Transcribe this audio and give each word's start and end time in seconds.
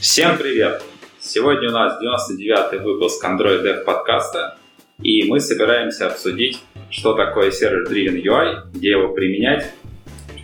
Всем 0.00 0.38
привет! 0.38 0.84
Сегодня 1.18 1.70
у 1.70 1.72
нас 1.72 2.00
99-й 2.00 2.78
выпуск 2.78 3.24
Android 3.24 3.64
Dev 3.64 3.82
подкаста, 3.82 4.56
и 5.02 5.24
мы 5.28 5.40
собираемся 5.40 6.06
обсудить, 6.06 6.60
что 6.88 7.14
такое 7.14 7.50
сервер-driven 7.50 8.22
UI, 8.22 8.70
где 8.72 8.90
его 8.90 9.12
применять, 9.12 9.72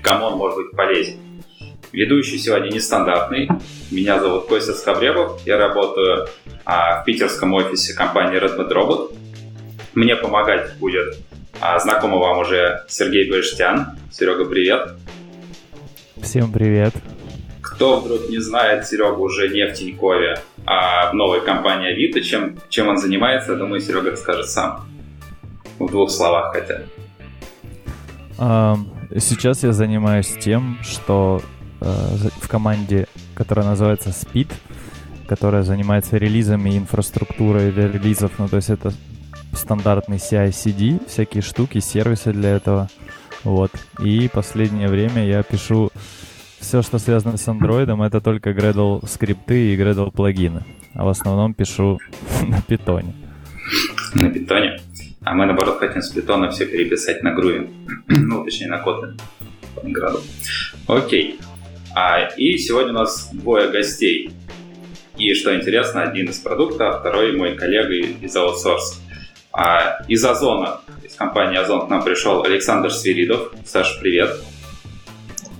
кому 0.02 0.26
он 0.26 0.38
может 0.38 0.56
быть 0.56 0.72
полезен. 0.72 1.20
Ведущий 1.92 2.36
сегодня 2.36 2.70
нестандартный. 2.70 3.48
Меня 3.92 4.18
зовут 4.18 4.46
Костя 4.46 4.72
Скобребов. 4.72 5.40
Я 5.46 5.56
работаю 5.56 6.26
а, 6.64 7.02
в 7.02 7.04
питерском 7.04 7.54
офисе 7.54 7.94
компании 7.94 8.42
Redmond 8.42 8.72
Robot. 8.72 9.16
Мне 9.94 10.16
помогать 10.16 10.76
будет 10.80 11.16
а, 11.60 11.78
знакомый 11.78 12.18
вам 12.18 12.38
уже 12.38 12.82
Сергей 12.88 13.30
Бештян. 13.30 13.96
Серега, 14.10 14.46
привет. 14.46 14.94
Всем 16.20 16.52
привет. 16.52 16.92
Кто 17.74 18.00
вдруг 18.00 18.28
не 18.28 18.38
знает 18.38 18.86
Серегу 18.86 19.22
уже 19.22 19.48
не 19.48 19.66
в 19.66 19.74
Тинькове, 19.74 20.40
а 20.64 21.10
в 21.10 21.14
новой 21.14 21.40
компании 21.40 21.92
Авито, 21.92 22.20
чем, 22.20 22.56
чем 22.68 22.88
он 22.88 22.98
занимается, 22.98 23.56
думаю, 23.56 23.80
Серега 23.80 24.12
расскажет 24.12 24.48
сам. 24.48 24.86
В 25.78 25.90
двух 25.90 26.10
словах 26.10 26.54
хотя. 26.54 26.82
Сейчас 29.18 29.62
я 29.64 29.72
занимаюсь 29.72 30.36
тем, 30.40 30.78
что 30.82 31.42
э, 31.80 31.84
в 32.40 32.48
команде, 32.48 33.06
которая 33.34 33.66
называется 33.66 34.10
Speed, 34.10 34.52
которая 35.26 35.62
занимается 35.62 36.16
релизами 36.16 36.78
инфраструктурой 36.78 37.72
для 37.72 37.88
релизов, 37.88 38.32
ну 38.38 38.48
то 38.48 38.56
есть 38.56 38.70
это 38.70 38.92
стандартный 39.52 40.18
CI-CD, 40.18 41.08
всякие 41.08 41.42
штуки, 41.42 41.78
сервисы 41.78 42.32
для 42.32 42.50
этого. 42.50 42.88
Вот. 43.42 43.70
И 44.02 44.28
последнее 44.32 44.88
время 44.88 45.26
я 45.26 45.42
пишу 45.42 45.90
все, 46.64 46.82
что 46.82 46.98
связано 46.98 47.36
с 47.36 47.46
андроидом, 47.46 48.02
это 48.02 48.20
только 48.20 48.50
Gradle 48.50 49.06
скрипты 49.06 49.72
и 49.72 49.76
Gradle 49.76 50.10
плагины. 50.10 50.64
А 50.94 51.04
в 51.04 51.08
основном 51.08 51.54
пишу 51.54 51.98
на 52.48 52.60
питоне. 52.62 53.14
На 54.14 54.30
питоне? 54.30 54.80
А 55.22 55.34
мы, 55.34 55.46
наоборот, 55.46 55.78
хотим 55.78 56.02
с 56.02 56.10
питона 56.10 56.50
все 56.50 56.66
переписать 56.66 57.22
на 57.22 57.32
груве. 57.32 57.68
ну, 58.08 58.44
точнее, 58.44 58.68
на. 58.68 58.82
Gradle. 59.82 60.22
Окей. 60.86 61.38
А, 61.94 62.28
и 62.36 62.56
сегодня 62.58 62.90
у 62.90 62.96
нас 62.96 63.30
двое 63.32 63.70
гостей. 63.70 64.30
И 65.16 65.34
что 65.34 65.54
интересно, 65.54 66.02
один 66.02 66.26
из 66.26 66.38
продукта, 66.38 66.88
а 66.88 66.98
второй 66.98 67.36
мой 67.36 67.54
коллега 67.56 67.94
из 67.94 68.34
аутсорса. 68.34 68.96
А, 69.52 70.02
из 70.08 70.24
Озона, 70.24 70.80
из 71.04 71.14
компании 71.14 71.58
Озон 71.58 71.86
к 71.86 71.90
нам 71.90 72.02
пришел 72.02 72.42
Александр 72.42 72.90
Свиридов. 72.90 73.52
Саша, 73.64 74.00
привет. 74.00 74.30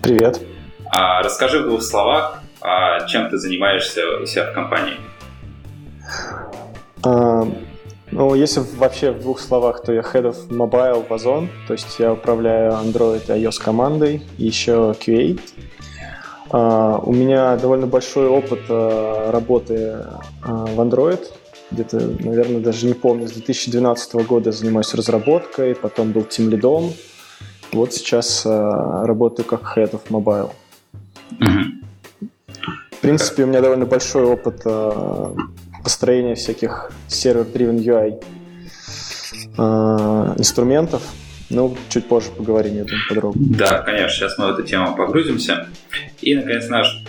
Привет. 0.03 0.54
А, 0.97 1.23
расскажи 1.23 1.59
в 1.59 1.65
двух 1.65 1.83
словах, 1.83 2.41
а, 2.61 3.05
чем 3.09 3.29
ты 3.29 3.37
занимаешься 3.37 4.01
у 4.23 4.27
себя 4.27 4.53
в 4.53 4.55
компании. 4.55 4.95
А, 7.03 7.49
ну, 8.13 8.35
если 8.37 8.61
вообще 8.77 9.11
в 9.11 9.21
двух 9.21 9.41
словах, 9.41 9.83
то 9.83 9.93
я 9.93 10.03
Head 10.03 10.33
of 10.33 10.49
Mobile 10.51 11.05
в 11.09 11.13
Озон, 11.13 11.49
то 11.67 11.73
есть 11.73 11.99
я 11.99 12.13
управляю 12.13 12.75
Android 12.75 13.23
и 13.27 13.43
iOS 13.43 13.61
командой, 13.61 14.23
еще 14.39 14.95
QA. 15.01 15.41
Uh, 16.51 17.03
у 17.05 17.13
меня 17.13 17.57
довольно 17.57 17.89
большой 17.89 18.29
опыт 18.29 18.61
uh, 18.69 19.33
работы 19.33 19.75
uh, 19.75 20.21
в 20.43 20.81
Android. 20.81 21.19
Где-то, 21.73 21.99
наверное, 22.21 22.61
даже 22.61 22.87
не 22.87 22.95
помню, 22.95 23.27
с 23.27 23.33
2012 23.33 24.15
года 24.27 24.53
занимаюсь 24.53 24.95
разработкой, 24.95 25.75
потом 25.75 26.13
был 26.13 26.23
тим 26.23 26.51
лидом. 26.51 26.93
Вот 27.73 27.93
сейчас 27.93 28.47
работаю 28.47 29.47
как 29.47 29.77
Head 29.77 29.91
of 29.91 30.03
Mobile. 30.11 30.53
В 31.31 33.01
принципе, 33.01 33.45
у 33.45 33.47
меня 33.47 33.61
довольно 33.61 33.87
большой 33.87 34.25
опыт 34.25 34.63
э, 34.65 35.35
построения 35.83 36.35
всяких 36.35 36.91
сервер-driven 37.09 37.79
UI 37.79 38.25
э, 39.59 40.35
инструментов. 40.39 41.03
Ну, 41.51 41.77
чуть 41.91 42.09
позже 42.09 42.31
поговорим, 42.31 42.77
я 42.77 42.85
думаю, 42.85 43.03
подробно. 43.09 43.43
Да, 43.57 43.83
конечно, 43.83 44.09
сейчас 44.09 44.39
мы 44.39 44.47
в 44.47 44.51
эту 44.55 44.63
тему 44.63 44.97
погрузимся. 44.97 45.69
И, 46.23 46.35
наконец, 46.35 46.69
наш 46.69 47.05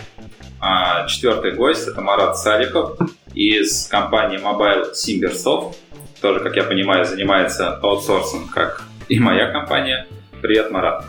а, 0.60 1.06
четвертый 1.06 1.52
гость– 1.52 1.88
это 1.88 2.00
Марат 2.00 2.36
Саликов 2.38 2.98
из 3.34 3.86
компании 3.86 4.38
Mobile 4.38 4.92
Simbersoft. 4.92 5.74
Тоже, 6.20 6.40
как 6.40 6.56
я 6.56 6.64
понимаю, 6.64 7.04
занимается 7.04 7.76
аутсорсом, 7.76 8.48
как 8.48 8.82
и 9.08 9.18
моя 9.18 9.50
компания. 9.50 10.06
Привет, 10.42 10.70
Марат. 10.70 11.04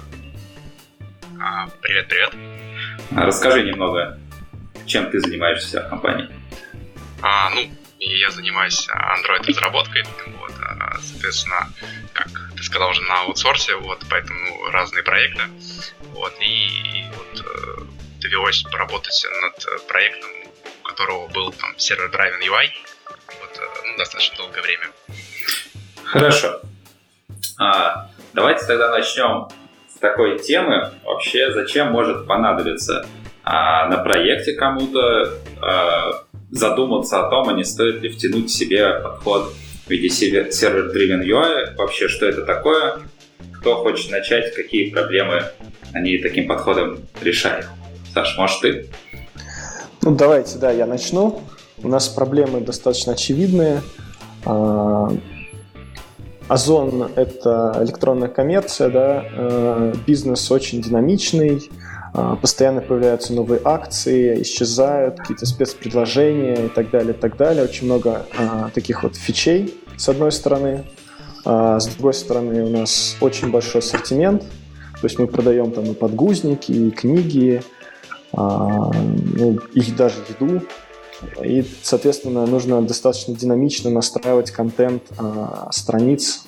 Привет-привет. 1.81 2.56
Расскажи 3.15 3.63
немного, 3.63 4.19
чем 4.85 5.09
ты 5.09 5.19
занимаешься 5.19 5.81
в 5.81 5.89
компании. 5.89 6.29
А, 7.21 7.49
ну, 7.49 7.61
я 7.99 8.29
занимаюсь 8.31 8.87
Android-разработкой, 8.89 10.03
вот, 10.39 10.51
а, 10.61 10.97
соответственно, 11.01 11.69
как 12.13 12.27
ты 12.55 12.63
сказал 12.63 12.89
уже 12.89 13.01
на 13.01 13.21
аутсорсе, 13.21 13.75
вот, 13.75 14.05
поэтому 14.09 14.69
разные 14.71 15.03
проекты, 15.03 15.43
вот, 16.13 16.33
и 16.39 17.05
вот 17.15 17.45
э, 17.45 17.81
довелось 18.21 18.61
поработать 18.63 19.25
над 19.41 19.87
проектом, 19.87 20.29
у 20.81 20.87
которого 20.87 21.27
был 21.27 21.51
там 21.51 21.77
сервер 21.77 22.09
Driven 22.09 22.41
UI, 22.41 22.69
вот, 23.07 23.57
э, 23.57 23.81
ну, 23.85 23.97
достаточно 23.97 24.37
долгое 24.37 24.61
время. 24.61 24.87
Хорошо. 26.03 26.61
А, 27.59 28.09
давайте 28.33 28.65
тогда 28.65 28.91
начнем 28.91 29.49
такой 29.99 30.39
темы 30.39 30.91
вообще 31.03 31.51
зачем 31.51 31.91
может 31.91 32.27
понадобиться 32.27 33.05
а, 33.43 33.87
на 33.87 33.97
проекте 33.97 34.53
кому-то 34.53 35.33
а, 35.61 36.23
задуматься 36.51 37.25
о 37.25 37.29
том, 37.29 37.49
а 37.49 37.53
не 37.53 37.63
стоит 37.63 38.01
ли 38.01 38.09
втянуть 38.09 38.49
в 38.49 38.53
себе 38.53 38.99
подход 39.01 39.53
в 39.85 39.89
виде 39.89 40.09
сервер-driven 40.09 41.23
UI, 41.23 41.75
вообще 41.77 42.07
что 42.07 42.25
это 42.25 42.43
такое, 42.43 42.99
кто 43.59 43.75
хочет 43.75 44.11
начать, 44.11 44.53
какие 44.53 44.91
проблемы 44.91 45.43
они 45.93 46.17
таким 46.17 46.47
подходом 46.47 46.99
решают. 47.21 47.67
Саш, 48.13 48.37
может 48.37 48.61
ты? 48.61 48.89
Ну 50.01 50.15
давайте, 50.15 50.57
да, 50.57 50.71
я 50.71 50.85
начну. 50.85 51.41
У 51.83 51.87
нас 51.87 52.07
проблемы 52.07 52.61
достаточно 52.61 53.13
очевидные. 53.13 53.81
Озон– 56.47 57.11
это 57.15 57.77
электронная 57.83 58.29
коммерция, 58.29 58.89
да, 58.89 59.25
э, 59.29 59.93
бизнес 60.05 60.49
очень 60.49 60.81
динамичный, 60.81 61.69
э, 62.13 62.35
постоянно 62.41 62.79
появляются 62.79 63.33
новые 63.33 63.59
акции, 63.65 64.41
исчезают 64.41 65.17
какие-то 65.17 65.45
спецпредложения 65.45 66.67
и 66.67 66.69
так 66.69 66.89
далее, 66.89 67.13
и 67.13 67.17
так 67.17 67.35
далее. 67.35 67.65
Очень 67.65 67.87
много 67.87 68.25
э, 68.37 68.69
таких 68.73 69.03
вот 69.03 69.17
фичей, 69.17 69.77
с 69.97 70.07
одной 70.07 70.31
стороны. 70.31 70.85
А 71.43 71.81
с 71.81 71.87
другой 71.87 72.13
стороны, 72.13 72.63
у 72.63 72.69
нас 72.69 73.17
очень 73.19 73.51
большой 73.51 73.79
ассортимент, 73.79 74.41
то 74.41 75.03
есть 75.03 75.19
мы 75.19 75.27
продаем 75.27 75.71
там 75.71 75.85
и 75.85 75.93
подгузники, 75.93 76.71
и 76.71 76.91
книги, 76.91 77.61
а, 78.33 78.91
ну, 78.93 79.57
и 79.73 79.91
даже 79.91 80.15
еду, 80.29 80.61
и, 81.43 81.65
соответственно, 81.81 82.45
нужно 82.45 82.81
достаточно 82.81 83.35
динамично 83.35 83.89
настраивать 83.89 84.51
контент 84.51 85.03
э, 85.17 85.47
страниц. 85.71 86.45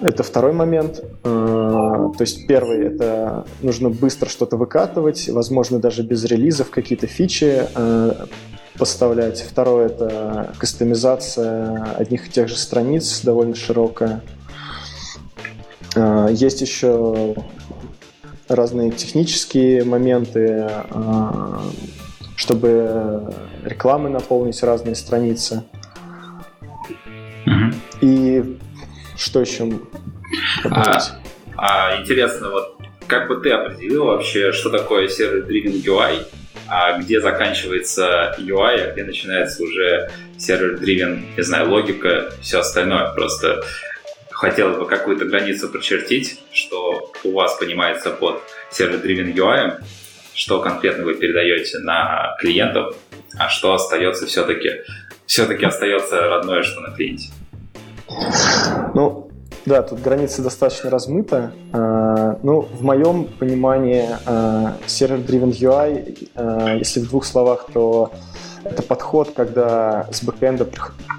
Это 0.00 0.22
второй 0.22 0.52
момент. 0.52 0.98
Э, 0.98 1.08
то 1.24 2.20
есть 2.20 2.46
первый— 2.46 2.86
это 2.86 3.46
нужно 3.62 3.90
быстро 3.90 4.28
что-то 4.28 4.56
выкатывать, 4.56 5.28
возможно, 5.28 5.78
даже 5.78 6.02
без 6.02 6.24
релизов 6.24 6.70
какие-то 6.70 7.06
фичи 7.06 7.62
э, 7.74 8.26
поставлять. 8.78 9.40
Второе— 9.40 9.86
это 9.88 10.52
кастомизация 10.58 11.94
одних 11.96 12.26
и 12.26 12.30
тех 12.30 12.48
же 12.48 12.56
страниц, 12.56 13.20
довольно 13.22 13.54
широкая. 13.54 14.22
Есть 16.30 16.60
еще 16.60 17.34
разные 18.48 18.92
технические 18.92 19.84
моменты, 19.84 20.70
чтобы 22.40 23.34
рекламы 23.66 24.08
наполнить 24.08 24.62
разные 24.62 24.94
страницы. 24.94 25.62
Угу. 27.46 27.74
И 28.00 28.58
что 29.18 29.42
еще? 29.42 29.70
А, 30.64 31.00
а, 31.58 32.00
интересно, 32.00 32.48
вот 32.48 32.78
как 33.06 33.28
бы 33.28 33.36
ты 33.42 33.50
определил 33.50 34.06
вообще, 34.06 34.52
что 34.52 34.70
такое 34.70 35.08
сервер-driven 35.08 35.84
UI, 35.84 36.26
а 36.66 36.98
где 36.98 37.20
заканчивается 37.20 38.34
UI, 38.38 38.84
а 38.84 38.92
где 38.92 39.04
начинается 39.04 39.62
уже 39.62 40.10
сервер-driven, 40.38 41.36
не 41.36 41.42
знаю, 41.42 41.68
логика, 41.68 42.32
все 42.40 42.60
остальное. 42.60 43.12
Просто 43.12 43.62
хотелось 44.30 44.78
бы 44.78 44.86
какую-то 44.86 45.26
границу 45.26 45.68
прочертить, 45.68 46.40
что 46.52 47.12
у 47.22 47.32
вас 47.32 47.58
понимается 47.58 48.08
под 48.08 48.40
сервер-driven 48.70 49.34
UI, 49.34 49.82
что 50.40 50.60
конкретно 50.60 51.04
вы 51.04 51.14
передаете 51.14 51.78
на 51.80 52.34
клиентов, 52.38 52.96
а 53.38 53.50
что 53.50 53.74
остается 53.74 54.26
все-таки 54.26 54.70
все-таки 55.26 55.66
остается 55.66 56.22
родное, 56.22 56.62
что 56.62 56.80
на 56.80 56.92
клиенте. 56.92 57.28
Ну, 58.94 59.30
Да, 59.66 59.82
тут 59.82 60.00
граница 60.00 60.42
достаточно 60.42 60.88
размыта. 60.88 61.52
Ну, 61.72 62.62
в 62.62 62.82
моем 62.82 63.24
понимании 63.24 64.08
а, 64.24 64.78
Server-Driven 64.86 65.50
UI, 65.50 66.30
а, 66.34 66.74
если 66.74 67.00
в 67.00 67.10
двух 67.10 67.26
словах, 67.26 67.66
то 67.72 68.10
это 68.64 68.82
подход, 68.82 69.32
когда 69.36 70.08
с 70.10 70.24
бэкэнда 70.24 70.66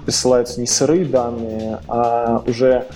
присылаются 0.04 0.60
не 0.60 0.66
сырые 0.66 1.04
данные, 1.04 1.78
а 1.86 2.42
уже 2.44 2.86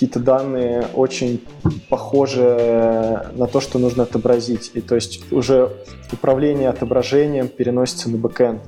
какие-то 0.00 0.20
данные 0.20 0.86
очень 0.94 1.46
похожи 1.90 3.28
на 3.34 3.46
то, 3.46 3.60
что 3.60 3.78
нужно 3.78 4.04
отобразить. 4.04 4.70
И 4.72 4.80
то 4.80 4.94
есть 4.94 5.30
уже 5.30 5.76
управление 6.10 6.70
отображением 6.70 7.48
переносится 7.48 8.08
на 8.08 8.16
бэкэнд. 8.16 8.62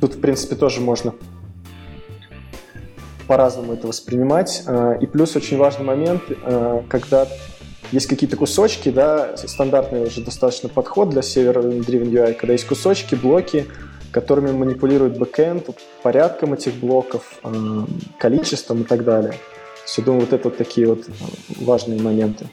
Тут, 0.00 0.14
в 0.16 0.20
принципе, 0.20 0.56
тоже 0.56 0.80
можно 0.80 1.14
по-разному 3.28 3.74
это 3.74 3.86
воспринимать. 3.86 4.64
А, 4.66 4.94
и 4.94 5.06
плюс 5.06 5.36
очень 5.36 5.56
важный 5.56 5.84
момент, 5.84 6.22
а, 6.42 6.82
когда 6.88 7.28
есть 7.92 8.06
какие-то 8.06 8.36
кусочки, 8.36 8.88
да, 8.88 9.36
стандартный 9.36 10.02
уже 10.04 10.20
достаточно 10.22 10.68
подход 10.68 11.10
для 11.10 11.22
сервер-driven 11.22 12.10
UI, 12.10 12.34
когда 12.34 12.54
есть 12.54 12.66
кусочки, 12.66 13.14
блоки, 13.14 13.66
которыми 14.12 14.52
манипулирует 14.52 15.18
бэкэнд, 15.18 15.68
порядком 16.02 16.54
этих 16.54 16.74
блоков, 16.74 17.40
количеством 18.18 18.82
и 18.82 18.84
так 18.84 19.04
далее. 19.04 19.32
То 19.32 19.82
есть, 19.84 19.98
я 19.98 20.04
думаю, 20.04 20.20
вот 20.22 20.32
это 20.32 20.48
вот 20.48 20.56
такие 20.56 20.86
вот 20.86 21.04
важные 21.60 22.00
моменты. 22.00 22.46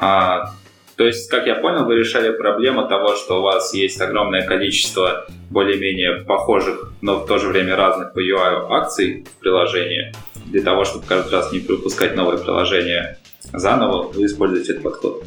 А, 0.00 0.54
то 0.96 1.06
есть, 1.06 1.30
как 1.30 1.46
я 1.46 1.54
понял, 1.54 1.84
вы 1.84 1.96
решали 1.96 2.36
проблему 2.36 2.88
того, 2.88 3.14
что 3.14 3.38
у 3.38 3.42
вас 3.42 3.72
есть 3.72 4.00
огромное 4.00 4.44
количество 4.44 5.26
более-менее 5.50 6.24
похожих, 6.24 6.92
но 7.00 7.20
в 7.20 7.26
то 7.26 7.38
же 7.38 7.48
время 7.48 7.76
разных 7.76 8.12
по 8.14 8.18
UI 8.18 8.66
акций 8.70 9.24
в 9.24 9.40
приложении. 9.40 10.12
Для 10.46 10.62
того, 10.62 10.84
чтобы 10.84 11.04
каждый 11.06 11.32
раз 11.32 11.52
не 11.52 11.60
пропускать 11.60 12.16
новое 12.16 12.38
приложение 12.38 13.18
заново, 13.52 14.08
вы 14.08 14.26
используете 14.26 14.72
этот 14.72 14.82
подход. 14.82 15.24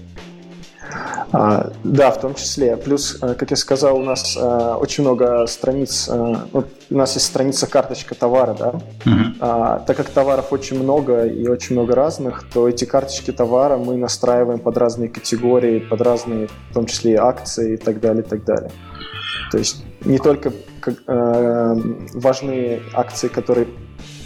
А, 1.32 1.72
да, 1.84 2.12
в 2.12 2.20
том 2.20 2.36
числе. 2.36 2.76
Плюс, 2.78 3.18
э, 3.22 3.36
как 3.36 3.52
я 3.52 3.58
сказал, 3.58 3.98
у 3.98 4.04
нас 4.04 4.38
а, 4.40 4.78
очень 4.78 5.04
много 5.04 5.46
страниц. 5.48 6.10
А, 6.10 6.46
вот 6.52 6.68
у 6.90 6.98
нас 6.98 7.14
есть 7.16 7.26
страница 7.26 7.68
карточка 7.68 8.16
товара, 8.16 8.54
да. 8.54 8.74
А, 9.40 9.80
так 9.80 9.98
как 9.98 10.10
товаров 10.10 10.52
очень 10.52 10.82
много 10.82 11.26
и 11.26 11.48
очень 11.48 11.76
много 11.76 11.96
разных, 11.96 12.44
то 12.54 12.68
эти 12.68 12.86
карточки 12.86 13.32
товара 13.32 13.78
мы 13.78 13.96
настраиваем 13.96 14.60
под 14.60 14.78
разные 14.78 15.10
категории, 15.10 15.80
под 15.80 16.02
разные, 16.02 16.50
в 16.70 16.74
том 16.74 16.86
числе 16.86 17.14
и 17.14 17.16
акции 17.16 17.76
и 17.76 17.78
так 17.78 18.02
далее, 18.02 18.24
и 18.24 18.28
так 18.28 18.44
далее. 18.44 18.72
То 19.52 19.58
есть 19.58 19.84
не 20.06 20.18
только 20.18 20.52
как, 20.80 20.96
э, 21.08 21.76
важны 22.14 22.82
акции, 22.94 23.28
которые 23.28 23.68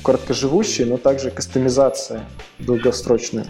короткоживущие, 0.03 0.87
но 0.87 0.97
также 0.97 1.31
кастомизация 1.31 2.21
долгосрочная. 2.59 3.47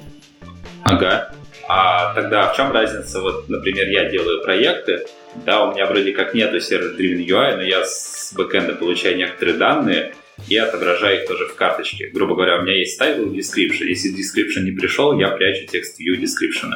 Ага. 0.84 1.32
А 1.68 2.14
тогда 2.14 2.52
в 2.52 2.56
чем 2.56 2.72
разница? 2.72 3.22
Вот, 3.22 3.50
например, 3.50 3.90
я 3.90 4.10
делаю 4.10 4.44
проекты, 4.44 5.06
да, 5.46 5.66
у 5.66 5.74
меня 5.74 5.86
вроде 5.88 6.14
как 6.14 6.34
нету 6.34 6.60
сервер-driven 6.60 7.26
UI, 7.26 7.56
но 7.58 7.64
я 7.64 7.84
с 7.84 8.34
бэкэнда 8.36 8.76
получаю 8.76 9.18
некоторые 9.18 9.58
данные 9.58 10.14
и 10.48 10.58
отображаю 10.58 11.22
их 11.22 11.28
тоже 11.28 11.48
в 11.48 11.56
карточке. 11.56 12.10
Грубо 12.14 12.36
говоря, 12.36 12.60
у 12.60 12.62
меня 12.62 12.78
есть 12.78 13.02
title 13.02 13.32
description. 13.32 13.86
Если 13.86 14.12
description 14.12 14.64
не 14.64 14.72
пришел, 14.72 15.18
я 15.20 15.30
прячу 15.30 15.66
текст 15.66 16.00
view 16.00 16.22
description. 16.22 16.72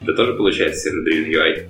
Это 0.00 0.12
тоже 0.14 0.34
получается 0.34 0.88
сервер-driven 0.88 1.30
UI. 1.30 1.68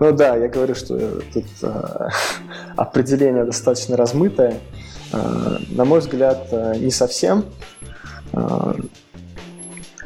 Ну 0.00 0.12
да, 0.12 0.36
я 0.36 0.48
говорю, 0.48 0.74
что 0.74 1.20
тут 1.32 1.44
э, 1.62 2.08
определение 2.76 3.44
достаточно 3.44 3.96
размытое. 3.96 4.58
Э, 5.12 5.58
на 5.70 5.84
мой 5.84 6.00
взгляд, 6.00 6.48
э, 6.50 6.76
не 6.78 6.90
совсем. 6.90 7.44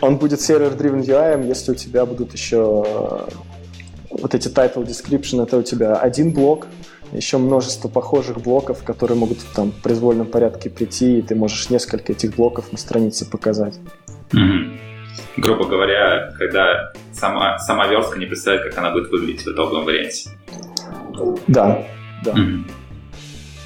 Он 0.05 0.19
будет 0.19 0.43
сервер-driven 0.43 1.01
UI, 1.01 1.49
если 1.49 1.73
у 1.73 1.75
тебя 1.75 2.05
будут 2.05 2.35
еще 2.35 2.85
э, 2.87 3.29
вот 4.11 4.35
эти 4.35 4.49
title 4.49 4.85
description, 4.85 5.43
это 5.43 5.57
у 5.57 5.63
тебя 5.63 5.97
один 5.97 6.31
блок, 6.31 6.67
еще 7.13 7.39
множество 7.39 7.89
похожих 7.89 8.43
блоков, 8.43 8.85
которые 8.85 9.17
могут 9.17 9.39
там 9.55 9.73
в 9.73 9.81
произвольном 9.81 10.27
порядке 10.27 10.69
прийти, 10.69 11.21
и 11.21 11.23
ты 11.23 11.35
можешь 11.35 11.71
несколько 11.71 12.13
этих 12.13 12.37
блоков 12.37 12.71
на 12.71 12.77
странице 12.77 13.31
показать. 13.31 13.79
Mm-hmm. 14.33 14.79
Грубо 15.39 15.65
говоря, 15.65 16.35
когда 16.39 16.93
сама, 17.15 17.59
сама 17.61 17.87
верстка 17.87 18.19
не 18.19 18.27
представляет, 18.27 18.69
как 18.69 18.77
она 18.77 18.91
будет 18.91 19.11
выглядеть 19.11 19.47
в 19.47 19.49
итоговом 19.49 19.87
варианте. 19.87 20.29
Да, 21.47 21.83
да. 22.23 22.33
Mm-hmm. 22.33 22.71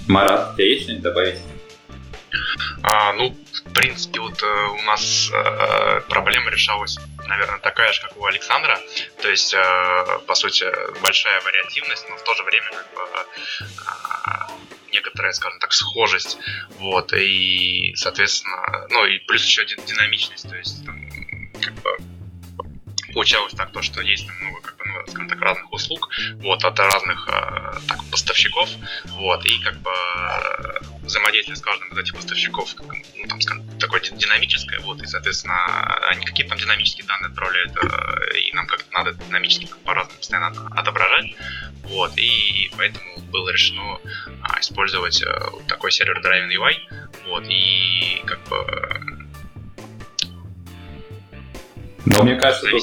Марат, 0.06 0.52
у 0.52 0.54
тебя 0.54 0.66
есть 0.68 0.82
что-нибудь 0.84 1.02
добавить? 1.02 1.38
А, 2.84 3.12
ну, 3.14 3.34
принципе, 3.78 4.18
вот 4.18 4.42
э, 4.42 4.46
у 4.46 4.82
нас 4.82 5.30
э, 5.32 6.00
проблема 6.08 6.50
решалась, 6.50 6.98
наверное, 7.28 7.60
такая 7.60 7.92
же, 7.92 8.00
как 8.00 8.16
у 8.16 8.24
Александра. 8.26 8.80
То 9.22 9.28
есть, 9.28 9.54
э, 9.54 10.18
по 10.26 10.34
сути, 10.34 10.66
большая 11.00 11.40
вариативность, 11.42 12.04
но 12.08 12.16
в 12.16 12.24
то 12.24 12.34
же 12.34 12.42
время 12.42 12.70
как 12.72 12.92
бы 12.92 13.02
э, 13.60 14.92
некоторая, 14.92 15.32
скажем 15.32 15.60
так, 15.60 15.72
схожесть. 15.72 16.38
Вот, 16.80 17.12
и, 17.12 17.92
соответственно, 17.94 18.86
ну 18.90 19.06
и 19.06 19.20
плюс 19.20 19.44
еще 19.44 19.64
динамичность, 19.64 20.48
то 20.48 20.56
есть, 20.56 20.84
там, 20.84 21.00
как 21.62 21.74
бы 21.74 21.96
получалось 23.12 23.54
так, 23.56 23.70
то, 23.70 23.80
что 23.80 24.00
есть 24.00 24.26
много, 24.40 24.60
как 24.60 24.76
бы, 24.76 24.84
ну, 24.86 25.06
скажем 25.06 25.28
так, 25.28 25.40
разных 25.40 25.72
услуг, 25.72 26.10
вот, 26.38 26.64
от 26.64 26.78
разных 26.80 27.28
э, 27.28 27.78
так, 27.86 27.98
поставщиков, 28.10 28.68
вот, 29.04 29.46
и 29.46 29.56
как 29.62 29.76
бы 29.78 29.92
взаимодействие 31.08 31.56
с 31.56 31.60
каждым 31.60 31.88
из 31.88 31.98
этих 31.98 32.14
поставщиков, 32.14 32.74
ну, 33.16 33.28
там, 33.28 33.40
скажем, 33.40 33.78
такое 33.78 34.00
динамическое, 34.00 34.80
вот, 34.80 35.02
и, 35.02 35.06
соответственно, 35.06 35.56
они 36.10 36.24
какие-то 36.24 36.50
там 36.50 36.58
динамические 36.58 37.06
данные 37.06 37.28
отправляют, 37.28 37.72
э, 37.76 38.38
и 38.38 38.52
нам 38.54 38.66
как-то 38.66 38.92
надо 38.92 39.12
динамически 39.14 39.68
по-разному 39.84 40.18
постоянно 40.18 40.68
отображать, 40.70 41.34
вот, 41.84 42.12
и 42.16 42.70
поэтому 42.76 43.18
было 43.30 43.50
решено 43.50 43.98
а, 44.42 44.60
использовать 44.60 45.22
э, 45.22 45.40
такой 45.66 45.90
сервер 45.90 46.20
Driving 46.20 46.54
UI, 46.54 46.74
вот, 47.26 47.44
и 47.48 48.22
как 48.26 48.42
бы 48.48 49.28
но 52.06 52.22
мне 52.22 52.36
кажется, 52.36 52.70
тут... 52.70 52.82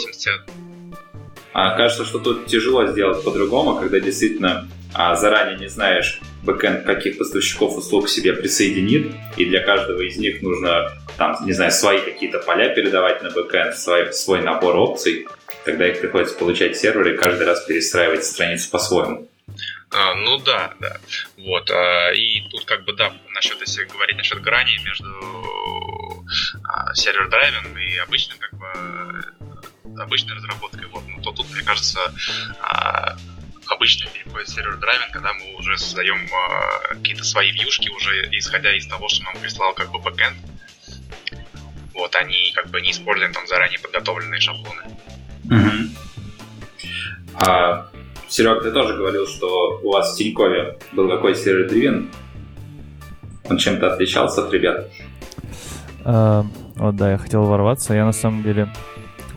А, 1.54 1.76
кажется, 1.78 2.06
что 2.06 2.20
тут 2.20 2.48
тяжело 2.48 2.86
сделать 2.88 3.24
по-другому, 3.24 3.76
когда 3.78 4.00
действительно 4.00 4.68
а, 4.94 5.16
заранее 5.16 5.58
не 5.58 5.68
знаешь, 5.68 6.20
бэкэнд 6.46 6.86
каких 6.86 7.18
поставщиков 7.18 7.78
услуг 7.78 8.06
к 8.06 8.10
себе 8.10 8.34
присоединит, 8.34 9.14
и 9.38 9.46
для 9.46 9.62
каждого 9.62 10.02
из 10.02 10.18
них 10.18 10.42
нужно, 10.42 10.92
там, 11.18 11.38
не 11.46 11.54
знаю, 11.54 11.72
свои 11.72 12.00
какие-то 12.00 12.40
поля 12.40 12.70
передавать 12.74 13.22
на 13.24 13.32
бэкэнд, 13.32 13.76
свой, 13.76 14.14
свой 14.14 14.42
набор 14.42 14.76
опций, 14.78 15.28
тогда 15.66 15.88
их 15.88 16.00
приходится 16.00 16.38
получать 16.38 16.76
в 16.76 16.80
сервере 16.80 17.16
и 17.16 17.18
каждый 17.18 17.46
раз 17.46 17.66
перестраивать 17.66 18.24
страницу 18.24 18.70
по-своему. 18.70 19.28
А, 19.92 20.14
ну 20.16 20.38
да, 20.40 20.74
да. 20.80 20.98
Вот. 21.38 21.70
А, 21.72 22.12
и 22.12 22.42
тут 22.50 22.66
как 22.66 22.84
бы 22.86 22.94
да, 22.94 23.14
насчет, 23.34 23.60
если 23.62 23.86
говорить 23.86 24.18
насчет 24.18 24.42
грани 24.42 24.78
между 24.84 26.26
а, 26.64 26.94
server-driven 26.94 27.67
ом 27.67 27.78
и 27.78 27.98
обычным 27.98 28.38
как 28.38 28.54
бы 28.60 30.02
обычной 30.02 30.36
разработкой, 30.36 30.88
вот, 30.88 31.04
ну 31.08 31.22
то 31.22 31.32
тут, 31.32 31.50
мне 31.52 31.64
кажется, 31.64 32.00
а, 32.60 33.16
обычно 33.68 34.10
переходит 34.12 34.50
server-driven, 34.50 35.12
когда 35.12 35.34
мы 35.34 35.56
уже 35.56 35.78
создаем 35.78 36.28
а, 36.34 36.94
какие-то 36.96 37.24
свои 37.24 37.52
вьюшки 37.52 37.90
уже 37.90 38.30
исходя 38.32 38.76
из 38.76 38.88
того, 38.88 39.08
что 39.10 39.24
нам 39.24 39.36
прислал 39.42 39.74
как 39.74 39.92
бы 39.92 40.00
бэкэнд. 40.00 40.38
Вот, 41.94 42.16
они 42.16 42.52
как 42.54 42.68
бы 42.70 42.82
не 42.82 42.92
используем 42.92 43.32
там 43.34 43.48
заранее 43.48 43.80
подготовленные 43.80 44.42
шаблоны. 44.42 44.82
Угу. 45.46 45.96
А, 47.36 47.90
Серег, 48.28 48.64
ты 48.64 48.72
тоже 48.72 48.96
говорил, 48.96 49.28
что 49.28 49.80
у 49.84 49.92
вас 49.92 50.14
в 50.14 50.18
Тинькове 50.18 50.78
был 50.92 51.10
какой 51.10 51.36
server-driven. 51.36 52.12
Он 53.50 53.58
чем-то 53.58 53.94
отличался 53.94 54.46
от 54.46 54.52
ребят? 54.52 54.90
А, 56.04 56.46
вот 56.76 56.96
да, 56.96 57.12
я 57.12 57.18
хотел 57.18 57.44
ворваться. 57.46 57.94
Я 57.94 58.06
на 58.06 58.12
самом 58.12 58.44
деле 58.44 58.70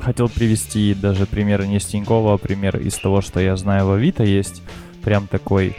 хотел 0.01 0.29
привести 0.29 0.95
даже 0.95 1.27
пример 1.27 1.65
не 1.67 1.81
с 1.81 1.87
Тинькова, 1.87 2.35
а 2.35 2.39
пример 2.39 2.79
из 2.79 2.95
того, 2.95 3.21
что 3.21 3.41
я 3.41 3.57
знаю 3.57 3.87
в 3.87 3.93
Авито 3.93 4.25
есть. 4.25 4.63
Прям 5.03 5.27
такой 5.27 5.77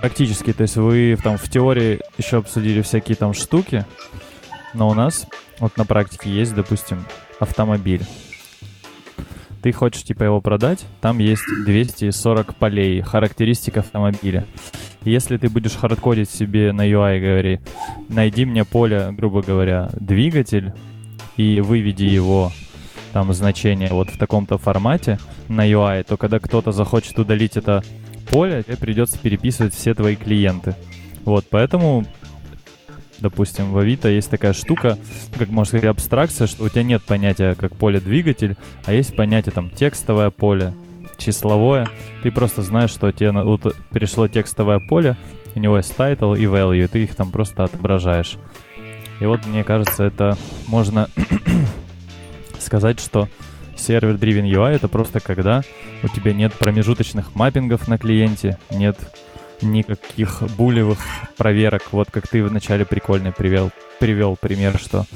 практически. 0.00 0.52
То 0.52 0.62
есть 0.62 0.76
вы 0.76 1.16
там 1.22 1.36
в 1.36 1.48
теории 1.48 2.00
еще 2.18 2.38
обсудили 2.38 2.82
всякие 2.82 3.16
там 3.16 3.32
штуки, 3.32 3.84
но 4.74 4.88
у 4.88 4.94
нас 4.94 5.26
вот 5.58 5.76
на 5.76 5.84
практике 5.84 6.30
есть, 6.30 6.54
допустим, 6.54 7.04
автомобиль. 7.40 8.02
Ты 9.62 9.72
хочешь 9.72 10.04
типа 10.04 10.24
его 10.24 10.40
продать, 10.40 10.84
там 11.00 11.18
есть 11.18 11.42
240 11.64 12.54
полей, 12.54 13.00
характеристик 13.00 13.78
автомобиля. 13.78 14.46
Если 15.02 15.36
ты 15.38 15.48
будешь 15.48 15.74
хардкодить 15.74 16.30
себе 16.30 16.72
на 16.72 16.88
UI, 16.88 17.20
говори, 17.20 17.60
найди 18.08 18.44
мне 18.44 18.64
поле, 18.64 19.12
грубо 19.12 19.42
говоря, 19.42 19.90
двигатель, 19.94 20.72
и 21.36 21.60
выведи 21.60 22.04
его 22.04 22.52
там 23.16 23.32
значение 23.32 23.88
вот 23.88 24.10
в 24.10 24.18
таком-то 24.18 24.58
формате 24.58 25.18
на 25.48 25.66
UI, 25.66 26.04
то 26.04 26.18
когда 26.18 26.38
кто-то 26.38 26.70
захочет 26.70 27.18
удалить 27.18 27.56
это 27.56 27.82
поле, 28.30 28.62
тебе 28.62 28.76
придется 28.76 29.18
переписывать 29.18 29.72
все 29.72 29.94
твои 29.94 30.16
клиенты. 30.16 30.74
Вот, 31.24 31.46
поэтому 31.48 32.04
допустим, 33.18 33.72
в 33.72 33.78
Авито 33.78 34.10
есть 34.10 34.28
такая 34.28 34.52
штука, 34.52 34.98
как 35.38 35.48
можно 35.48 35.78
сказать, 35.78 35.86
абстракция, 35.86 36.46
что 36.46 36.64
у 36.64 36.68
тебя 36.68 36.82
нет 36.82 37.02
понятия 37.04 37.54
как 37.54 37.74
поле 37.74 38.00
двигатель, 38.00 38.58
а 38.84 38.92
есть 38.92 39.16
понятие 39.16 39.52
там 39.52 39.70
текстовое 39.70 40.28
поле, 40.28 40.74
числовое. 41.16 41.88
Ты 42.22 42.30
просто 42.30 42.60
знаешь, 42.60 42.90
что 42.90 43.10
тебе 43.12 43.32
вот, 43.32 43.74
перешло 43.94 44.28
текстовое 44.28 44.78
поле, 44.78 45.16
у 45.54 45.58
него 45.58 45.78
есть 45.78 45.94
title 45.96 46.38
и 46.38 46.44
value, 46.44 46.84
и 46.84 46.86
ты 46.86 47.04
их 47.04 47.14
там 47.14 47.30
просто 47.30 47.64
отображаешь. 47.64 48.36
И 49.20 49.24
вот 49.24 49.46
мне 49.46 49.64
кажется, 49.64 50.04
это 50.04 50.36
можно 50.66 51.08
сказать, 52.66 53.00
что 53.00 53.28
server-driven 53.76 54.50
UI 54.50 54.74
это 54.74 54.88
просто 54.88 55.20
когда 55.20 55.62
у 56.02 56.08
тебя 56.08 56.32
нет 56.32 56.52
промежуточных 56.52 57.34
маппингов 57.34 57.88
на 57.88 57.98
клиенте, 57.98 58.58
нет 58.70 58.98
никаких 59.62 60.42
булевых 60.56 60.98
проверок. 61.36 61.84
Вот 61.92 62.10
как 62.10 62.28
ты 62.28 62.42
вначале 62.42 62.84
прикольно 62.84 63.32
привел, 63.32 63.70
привел 63.98 64.36
пример, 64.36 64.78
что 64.78 65.06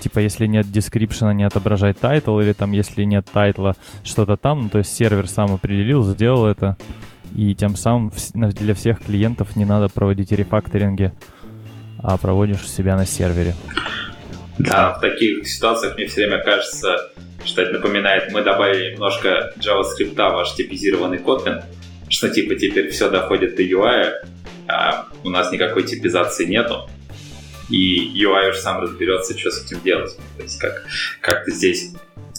типа 0.00 0.18
если 0.18 0.46
нет 0.46 0.66
description, 0.66 1.32
не 1.34 1.44
отображать 1.44 1.98
title, 1.98 2.38
или 2.40 2.52
там 2.52 2.72
если 2.72 3.04
нет 3.04 3.26
тайтла, 3.32 3.76
что-то 4.04 4.36
там, 4.36 4.64
ну, 4.64 4.68
то 4.68 4.78
есть 4.78 4.94
сервер 4.94 5.28
сам 5.28 5.54
определил, 5.54 6.04
сделал 6.04 6.46
это, 6.46 6.76
и 7.34 7.54
тем 7.54 7.76
самым 7.76 8.12
для 8.34 8.74
всех 8.74 9.02
клиентов 9.02 9.56
не 9.56 9.64
надо 9.64 9.88
проводить 9.88 10.32
рефакторинги, 10.32 11.12
а 11.98 12.16
проводишь 12.18 12.68
себя 12.68 12.96
на 12.96 13.06
сервере. 13.06 13.54
Да, 14.58 14.94
в 14.94 15.00
таких 15.00 15.46
ситуациях 15.46 15.96
мне 15.96 16.06
все 16.06 16.26
время 16.26 16.42
кажется, 16.42 17.10
что 17.44 17.62
это 17.62 17.74
напоминает, 17.74 18.32
мы 18.32 18.42
добавили 18.42 18.92
немножко 18.92 19.52
JavaScript 19.58 20.14
в 20.14 20.16
ваш 20.16 20.54
типизированный 20.54 21.18
Kotlin, 21.18 21.62
что 22.08 22.28
типа 22.28 22.54
теперь 22.54 22.90
все 22.90 23.10
доходит 23.10 23.56
до 23.56 23.62
UI, 23.62 24.12
а 24.68 25.06
у 25.22 25.28
нас 25.28 25.52
никакой 25.52 25.82
типизации 25.82 26.44
нету, 26.44 26.88
и 27.68 28.12
UI 28.22 28.50
уже 28.50 28.58
сам 28.58 28.80
разберется, 28.80 29.38
что 29.38 29.50
с 29.50 29.64
этим 29.64 29.80
делать. 29.82 30.16
То 30.36 30.42
есть 30.42 30.58
как, 30.58 30.84
как-то 31.20 31.50
здесь 31.50 31.92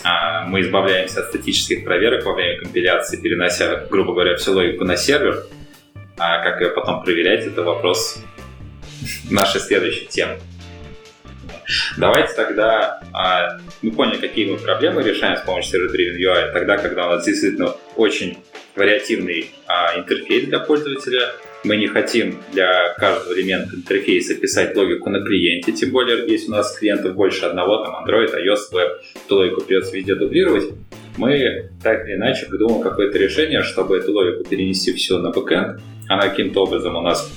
а, 0.03 0.45
мы 0.45 0.61
избавляемся 0.61 1.21
от 1.21 1.29
статических 1.29 1.83
проверок 1.83 2.25
во 2.25 2.33
время 2.33 2.59
компиляции, 2.59 3.17
перенося, 3.17 3.85
грубо 3.89 4.13
говоря, 4.13 4.35
всю 4.37 4.53
логику 4.53 4.85
на 4.85 4.97
сервер, 4.97 5.45
а 6.17 6.43
как 6.43 6.61
ее 6.61 6.69
потом 6.69 7.03
проверять, 7.03 7.45
это 7.45 7.63
вопрос 7.63 8.19
нашей 9.29 9.61
следующей 9.61 10.07
темы. 10.07 10.39
Давайте 11.97 12.33
тогда 12.33 13.01
а, 13.13 13.59
мы 13.81 13.91
поняли, 13.91 14.17
какие 14.17 14.49
мы 14.49 14.57
проблемы 14.57 15.03
решаем 15.03 15.37
с 15.37 15.41
помощью 15.41 15.81
Server 15.81 15.93
Driven 15.93 16.17
UI, 16.17 16.51
тогда, 16.53 16.77
когда 16.77 17.07
у 17.07 17.09
нас 17.11 17.25
действительно 17.25 17.75
очень 17.95 18.37
вариативный 18.75 19.51
а, 19.67 19.97
интерфейс 19.97 20.45
для 20.45 20.59
пользователя. 20.59 21.31
Мы 21.63 21.75
не 21.77 21.87
хотим 21.87 22.39
для 22.53 22.93
каждого 22.93 23.33
элемента 23.33 23.75
интерфейса 23.75 24.35
писать 24.35 24.75
логику 24.77 25.09
на 25.09 25.25
клиенте, 25.25 25.71
тем 25.71 25.89
более, 25.89 26.25
если 26.27 26.47
у 26.47 26.51
нас 26.51 26.77
клиентов 26.77 27.15
больше 27.15 27.45
одного, 27.45 27.83
там 27.83 28.05
Android, 28.05 28.33
iOS, 28.33 28.73
Web, 28.73 28.89
то 29.27 29.37
логику 29.37 29.61
придется 29.61 29.95
везде 29.95 30.15
дублировать. 30.15 30.65
Мы 31.17 31.71
так 31.83 32.07
или 32.07 32.15
иначе 32.15 32.45
придумаем 32.45 32.81
какое-то 32.81 33.17
решение, 33.17 33.63
чтобы 33.63 33.97
эту 33.97 34.13
логику 34.13 34.47
перенести 34.47 34.93
все 34.93 35.17
на 35.17 35.31
бэкэнд. 35.31 35.81
Она 36.07 36.29
каким-то 36.29 36.63
образом 36.63 36.95
у 36.95 37.01
нас 37.01 37.29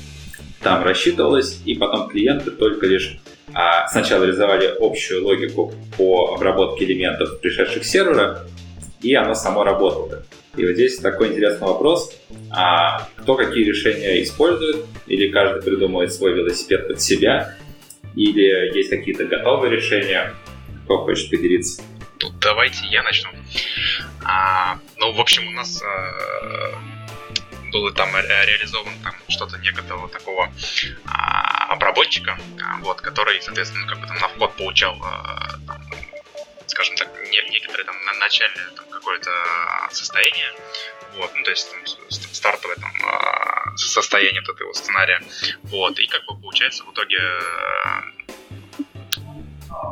там 0.63 0.85
рассчитывалась, 0.85 1.63
и 1.65 1.75
потом 1.75 2.09
клиенты 2.09 2.51
только 2.51 2.87
лишь 2.87 3.17
а, 3.55 3.89
сначала 3.89 4.25
реализовали 4.25 4.75
общую 4.79 5.25
логику 5.25 5.73
по 5.97 6.35
обработке 6.35 6.85
элементов, 6.85 7.41
пришедших 7.41 7.85
с 7.85 7.91
сервера, 7.91 8.47
и 9.03 9.15
оно 9.15 9.35
само 9.35 9.65
работало. 9.65 10.25
И 10.57 10.65
вот 10.65 10.75
здесь 10.75 10.99
такой 10.99 11.29
интересный 11.29 11.69
вопрос, 11.69 12.13
а 12.51 13.09
кто 13.17 13.37
какие 13.37 13.65
решения 13.65 14.23
использует, 14.23 14.85
или 15.07 15.29
каждый 15.29 15.63
придумывает 15.63 16.13
свой 16.13 16.35
велосипед 16.35 16.89
под 16.89 17.01
себя, 17.01 17.57
или 18.15 18.77
есть 18.77 18.91
какие-то 18.91 19.25
готовые 19.25 19.75
решения, 19.75 20.35
кто 20.85 20.99
хочет 20.99 21.31
поделиться? 21.31 21.83
Ну, 22.23 22.31
давайте 22.41 22.87
я 22.91 23.03
начну. 23.03 23.31
А, 24.25 24.79
ну, 24.99 25.13
в 25.13 25.21
общем, 25.21 25.47
у 25.47 25.53
нас 25.53 25.83
а, 25.83 27.00
было 27.71 27.93
там 27.93 28.15
реализовано 28.17 28.97
там 29.03 29.15
что-то 29.29 29.59
некоторого 29.59 30.09
такого 30.09 30.53
а, 31.07 31.73
обработчика, 31.73 32.39
вот, 32.81 33.01
который, 33.01 33.41
соответственно, 33.43 33.87
как 33.87 34.01
бы 34.01 34.07
там 34.07 34.19
на 34.19 34.29
вход 34.29 34.57
получал 34.57 34.97
а, 35.03 35.59
там, 35.67 35.83
скажем 36.67 36.97
так, 36.97 37.09
не, 37.31 37.51
некоторые 37.51 37.85
там 37.85 37.97
на 38.05 38.15
начальное 38.15 38.71
там, 38.77 38.85
какое-то 38.91 39.31
состояние, 39.91 40.53
вот, 41.17 41.31
ну, 41.35 41.43
то 41.43 41.51
есть 41.51 41.71
там, 41.71 42.11
стартовое 42.33 42.77
там 42.77 42.93
а, 43.07 43.77
состояние 43.77 44.43
вот 44.47 44.55
этого 44.55 44.73
сценария, 44.73 45.23
вот, 45.65 45.99
и 45.99 46.07
как 46.07 46.25
бы 46.27 46.41
получается 46.41 46.85
в 46.85 46.93
итоге 46.93 47.19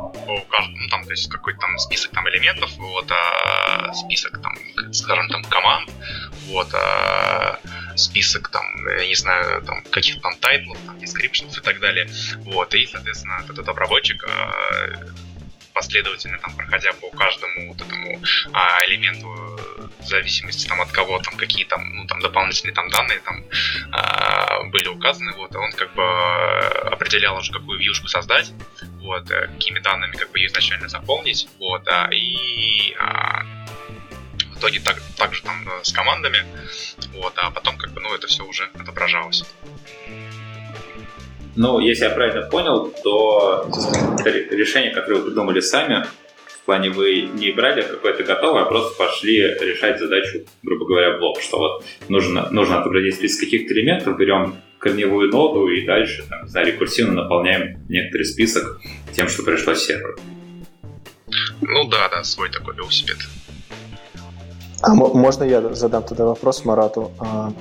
по 0.09 0.41
каждому, 0.41 0.77
ну, 0.77 0.89
там, 0.89 1.03
то 1.03 1.11
есть 1.11 1.29
какой-то 1.29 1.59
там 1.59 1.77
список 1.77 2.11
там 2.11 2.27
элементов, 2.29 2.71
вот, 2.77 3.11
а, 3.11 3.93
список 3.93 4.41
там, 4.41 4.53
скажем, 4.93 5.29
там 5.29 5.43
команд, 5.43 5.89
вот, 6.47 6.73
а, 6.73 7.59
список 7.95 8.49
там, 8.49 8.63
я 8.97 9.07
не 9.07 9.15
знаю, 9.15 9.61
там 9.63 9.83
каких-то 9.91 10.21
там 10.21 10.37
тайтлов, 10.37 10.77
там, 10.85 10.97
и 11.57 11.61
так 11.61 11.79
далее, 11.79 12.09
вот, 12.45 12.73
и, 12.73 12.85
соответственно, 12.85 13.43
этот 13.47 13.67
обработчик 13.67 14.23
а, 14.27 14.89
последовательно 15.79 16.37
там 16.39 16.53
проходя 16.57 16.91
по 16.91 17.09
каждому 17.11 17.69
вот 17.69 17.81
этому 17.81 18.21
а, 18.51 18.85
элементу 18.85 19.27
в 19.99 20.03
зависимости 20.03 20.67
там 20.67 20.81
от 20.81 20.91
кого 20.91 21.19
там 21.19 21.37
какие 21.37 21.63
там 21.63 21.95
ну 21.95 22.05
там 22.05 22.19
дополнительные 22.19 22.73
там 22.73 22.89
данные 22.89 23.19
там 23.19 23.45
а, 23.93 24.63
были 24.65 24.89
указаны 24.89 25.31
вот 25.37 25.55
он 25.55 25.71
как 25.71 25.93
бы 25.93 26.03
определял 26.91 27.37
уже 27.37 27.53
какую 27.53 27.79
вьюшку 27.79 28.09
создать 28.09 28.51
вот 28.99 29.31
э, 29.31 29.47
какими 29.47 29.79
данными 29.79 30.17
как 30.17 30.31
бы 30.31 30.39
ее 30.39 30.47
изначально 30.47 30.89
заполнить 30.89 31.47
вот 31.59 31.87
а, 31.87 32.09
и 32.11 32.93
а, 32.99 33.43
в 34.53 34.59
итоге 34.59 34.81
так, 34.81 35.01
также 35.15 35.41
там 35.43 35.65
э, 35.65 35.83
с 35.83 35.93
командами 35.93 36.43
вот 37.13 37.33
а 37.37 37.51
потом 37.51 37.77
как 37.77 37.91
бы 37.91 38.01
ну 38.01 38.13
это 38.13 38.27
все 38.27 38.43
уже 38.43 38.69
отображалось 38.77 39.45
ну, 41.55 41.79
если 41.79 42.05
я 42.05 42.11
правильно 42.11 42.47
понял, 42.47 42.93
то 43.03 43.67
это 44.19 44.55
решение, 44.55 44.91
которое 44.91 45.15
вы 45.17 45.25
придумали 45.27 45.59
сами, 45.59 46.05
в 46.45 46.65
плане 46.65 46.89
вы 46.89 47.21
не 47.21 47.51
брали 47.51 47.81
какое-то 47.81 48.23
готовое, 48.23 48.63
а 48.63 48.65
просто 48.65 48.97
пошли 48.97 49.39
решать 49.39 49.99
задачу, 49.99 50.45
грубо 50.61 50.85
говоря, 50.85 51.17
блок, 51.17 51.41
что 51.41 51.57
вот 51.57 51.85
нужно, 52.09 52.47
нужно 52.51 52.79
отобразить 52.79 53.15
список 53.15 53.41
каких-то 53.41 53.73
элементов, 53.73 54.17
берем 54.17 54.55
корневую 54.77 55.29
ноду 55.29 55.67
и 55.67 55.85
дальше, 55.85 56.23
там, 56.29 56.43
не 56.43 56.49
знаю, 56.49 56.67
рекурсивно 56.67 57.23
наполняем 57.23 57.79
некоторый 57.89 58.23
список 58.23 58.79
тем, 59.13 59.27
что 59.27 59.43
пришло 59.43 59.73
с 59.73 59.85
сервера. 59.85 60.15
Ну 61.61 61.87
да, 61.89 62.09
да, 62.09 62.23
свой 62.23 62.49
такой 62.49 62.75
велосипед. 62.75 63.17
А 64.81 64.93
можно 64.93 65.43
я 65.43 65.61
задам 65.73 66.03
тогда 66.03 66.25
вопрос 66.25 66.63
Марату? 66.63 67.11
А, 67.19 67.51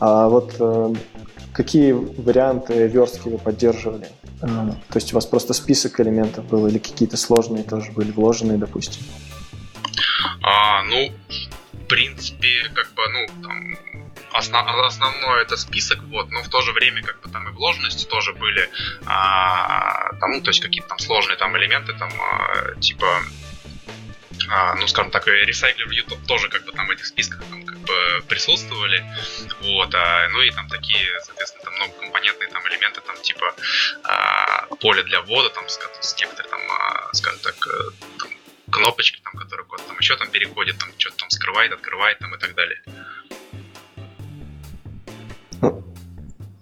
а 0.00 0.28
вот 0.28 0.54
э, 0.58 0.94
Какие 1.52 1.92
варианты 1.92 2.86
верстки 2.86 3.28
вы 3.28 3.38
поддерживали? 3.38 4.08
А, 4.40 4.70
то 4.88 4.96
есть 4.96 5.12
у 5.12 5.16
вас 5.16 5.26
просто 5.26 5.52
список 5.52 6.00
элементов 6.00 6.46
был 6.46 6.66
или 6.66 6.78
какие-то 6.78 7.16
сложные 7.16 7.62
тоже 7.62 7.92
были 7.92 8.10
вложенные, 8.10 8.58
допустим? 8.58 9.02
А, 10.42 10.82
ну, 10.84 11.12
в 11.72 11.86
принципе, 11.86 12.70
как 12.74 12.92
бы, 12.94 13.02
ну, 13.08 13.26
там, 13.42 13.76
основ, 14.32 14.66
основное 14.66 15.42
это 15.42 15.56
список, 15.56 16.02
вот, 16.04 16.30
но 16.30 16.42
в 16.42 16.48
то 16.48 16.60
же 16.62 16.72
время, 16.72 17.02
как 17.02 17.20
бы, 17.20 17.28
там 17.28 17.48
и 17.48 17.52
вложенности 17.52 18.06
тоже 18.06 18.32
были, 18.32 18.68
а, 19.04 20.14
там, 20.20 20.32
ну, 20.32 20.40
то 20.40 20.50
есть 20.50 20.60
какие-то 20.60 20.88
там 20.88 20.98
сложные 20.98 21.36
там 21.36 21.56
элементы, 21.56 21.92
там, 21.98 22.10
а, 22.18 22.80
типа, 22.80 23.06
а, 24.52 24.74
ну, 24.74 24.86
скажем 24.86 25.10
так, 25.10 25.26
Recycler 25.26 25.88
View 25.88 26.26
тоже 26.26 26.50
как 26.50 26.64
бы 26.66 26.72
там 26.72 26.86
в 26.86 26.90
этих 26.90 27.06
списках 27.06 27.42
там, 27.50 27.64
как 27.64 27.78
бы 27.78 28.22
присутствовали, 28.28 29.02
вот, 29.62 29.94
а, 29.94 30.28
ну 30.28 30.42
и 30.42 30.50
там 30.50 30.68
такие, 30.68 31.06
соответственно, 31.22 31.64
там 31.64 31.74
многокомпонентные 31.74 32.50
там 32.50 32.62
элементы, 32.68 33.00
там 33.00 33.16
типа 33.22 33.54
а, 34.04 34.66
поле 34.76 35.02
для 35.04 35.22
ввода, 35.22 35.48
там 35.48 35.66
с, 35.68 35.78
с 36.00 36.20
некоторые 36.20 36.50
там, 36.50 36.60
а, 36.70 37.14
скажем 37.14 37.40
так, 37.40 37.54
э, 37.66 37.90
там, 38.18 38.30
кнопочки, 38.70 39.20
там, 39.24 39.32
которые 39.40 39.64
код 39.66 39.80
там 39.86 39.98
еще 39.98 40.16
там 40.16 40.28
переходит, 40.28 40.76
там 40.78 40.90
что-то 40.98 41.16
там 41.16 41.30
скрывает, 41.30 41.72
открывает 41.72 42.18
там 42.18 42.34
и 42.34 42.38
так 42.38 42.54
далее. 42.54 42.82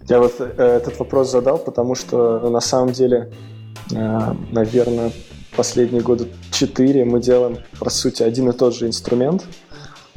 Я 0.07 0.19
вот 0.19 0.39
э, 0.39 0.45
этот 0.45 0.97
вопрос 0.97 1.29
задал, 1.29 1.57
потому 1.57 1.95
что 1.95 2.39
на 2.49 2.61
самом 2.61 2.93
деле, 2.93 3.33
э, 3.91 4.33
наверное, 4.51 5.11
последние 5.55 6.01
годы 6.01 6.27
4 6.51 7.05
мы 7.05 7.21
делаем, 7.21 7.57
по 7.79 7.89
сути, 7.89 8.23
один 8.23 8.49
и 8.49 8.53
тот 8.53 8.75
же 8.75 8.87
инструмент. 8.87 9.45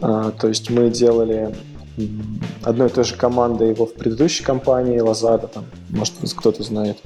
А, 0.00 0.30
то 0.30 0.48
есть 0.48 0.70
мы 0.70 0.90
делали 0.90 1.54
одной 2.62 2.88
и 2.88 2.90
той 2.90 3.04
же 3.04 3.14
командой 3.14 3.70
его 3.70 3.86
в 3.86 3.94
предыдущей 3.94 4.42
компании, 4.42 4.98
Lazada, 5.00 5.48
там, 5.48 5.64
может, 5.90 6.14
кто-то 6.36 6.62
знает. 6.62 6.98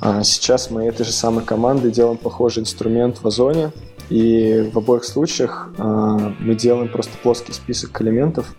А 0.00 0.22
сейчас 0.22 0.70
мы 0.70 0.84
этой 0.84 1.04
же 1.04 1.12
самой 1.12 1.44
командой 1.44 1.90
делаем 1.90 2.16
похожий 2.16 2.62
инструмент 2.62 3.18
в 3.22 3.26
Озоне, 3.26 3.70
и 4.08 4.70
в 4.72 4.78
обоих 4.78 5.04
случаях 5.04 5.70
а, 5.78 6.34
мы 6.38 6.54
делаем 6.54 6.90
просто 6.90 7.12
плоский 7.22 7.52
список 7.52 8.00
элементов, 8.00 8.54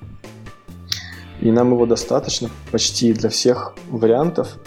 и 1.42 1.52
нам 1.52 1.72
его 1.72 1.86
достаточно 1.86 2.50
почти 2.72 3.14
для 3.14 3.30
всех 3.30 3.76
вариантов. 3.90 4.58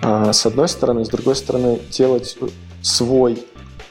с 0.00 0.46
одной 0.46 0.68
стороны, 0.68 1.04
с 1.04 1.08
другой 1.08 1.34
стороны, 1.34 1.80
делать 1.90 2.38
свой 2.80 3.44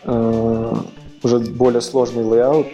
уже 0.06 1.40
более 1.40 1.82
сложный 1.82 2.24
layout, 2.24 2.68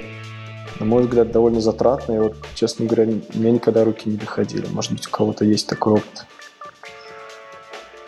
на 0.80 0.86
мой 0.86 1.04
взгляд, 1.04 1.32
довольно 1.32 1.62
затратно. 1.62 2.14
И 2.14 2.20
вот, 2.20 2.36
честно 2.56 2.86
говоря, 2.86 3.06
меня 3.34 3.52
никогда 3.52 3.84
руки 3.84 4.10
не 4.10 4.18
доходили. 4.18 4.66
Может 4.70 4.92
быть, 4.94 5.08
у 5.08 5.10
кого-то 5.10 5.46
есть 5.46 5.68
такой 5.68 5.94
опыт. 5.94 6.26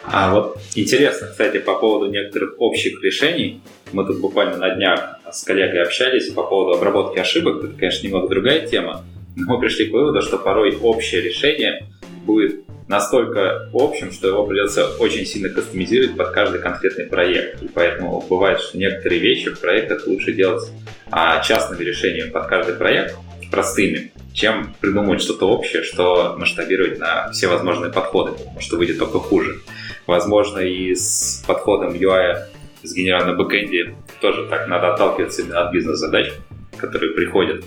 А 0.06 0.34
вот 0.34 0.58
интересно, 0.76 1.28
кстати, 1.28 1.60
по 1.60 1.76
поводу 1.76 2.12
некоторых 2.12 2.56
общих 2.60 3.02
решений. 3.02 3.62
Мы 3.94 4.06
тут 4.06 4.20
буквально 4.20 4.58
на 4.58 4.76
днях 4.76 5.20
с 5.32 5.44
коллегой 5.44 5.84
общались 5.84 6.32
по 6.32 6.44
поводу 6.44 6.78
обработки 6.78 7.20
ошибок. 7.20 7.64
Это, 7.64 7.74
конечно, 7.74 8.06
немного 8.06 8.28
другая 8.28 8.68
тема. 8.68 9.06
Но 9.36 9.54
мы 9.54 9.60
пришли 9.60 9.90
к 9.90 9.94
выводу, 9.94 10.22
что 10.22 10.38
порой 10.38 10.78
общее 10.78 11.22
решение 11.22 11.88
будет 12.26 12.64
настолько 12.88 13.70
общим, 13.74 14.12
что 14.12 14.28
его 14.28 14.46
придется 14.46 14.88
очень 14.98 15.26
сильно 15.26 15.50
кастомизировать 15.50 16.18
под 16.18 16.32
каждый 16.32 16.60
конкретный 16.62 17.06
проект. 17.06 17.62
И 17.62 17.68
поэтому 17.68 18.22
бывает, 18.30 18.60
что 18.60 18.78
некоторые 18.78 19.20
вещи 19.20 19.50
в 19.50 19.60
проектах 19.60 20.08
лучше 20.08 20.34
делать 20.34 20.70
а, 21.12 21.42
частными 21.42 21.84
решениями 21.84 22.30
под 22.30 22.48
каждый 22.48 22.76
проект, 22.76 23.16
простыми, 23.52 24.12
чем 24.34 24.74
придумывать 24.82 25.22
что-то 25.22 25.48
общее, 25.48 25.84
что 25.84 26.36
масштабировать 26.38 27.00
на 27.00 27.32
все 27.32 27.48
возможные 27.48 27.92
подходы, 27.92 28.32
потому 28.32 28.60
что 28.60 28.78
выйдет 28.78 28.98
только 28.98 29.20
хуже. 29.20 29.62
Возможно, 30.08 30.60
и 30.60 30.96
с 30.96 31.44
подходом 31.48 31.94
UI 31.94 32.38
с 32.82 32.94
генеральным 32.94 33.38
на 33.38 33.44
бэкэнде 33.44 33.96
тоже 34.20 34.48
так 34.48 34.68
надо 34.68 34.94
отталкиваться 34.94 35.42
именно 35.42 35.62
от 35.62 35.72
бизнес-задач, 35.72 36.34
которые 36.78 37.14
приходят. 37.14 37.64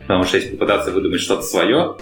Потому 0.00 0.24
что 0.24 0.36
если 0.36 0.52
попытаться 0.52 0.92
выдумать 0.92 1.20
что-то 1.20 1.42
свое, 1.42 1.96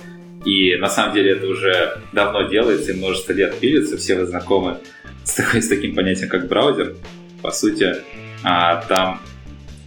и 0.45 0.77
на 0.77 0.89
самом 0.89 1.15
деле 1.15 1.33
это 1.33 1.47
уже 1.47 2.01
давно 2.13 2.43
делается 2.43 2.93
и 2.93 2.97
множество 2.97 3.33
лет 3.33 3.59
пилится. 3.59 3.97
Все 3.97 4.17
вы 4.17 4.27
знакомы 4.27 4.79
с, 5.25 5.39
с 5.39 5.69
таким 5.69 5.95
понятием, 5.95 6.29
как 6.29 6.49
браузер. 6.49 6.97
По 7.43 7.51
сути, 7.51 7.97
а, 8.43 8.83
там 8.83 9.21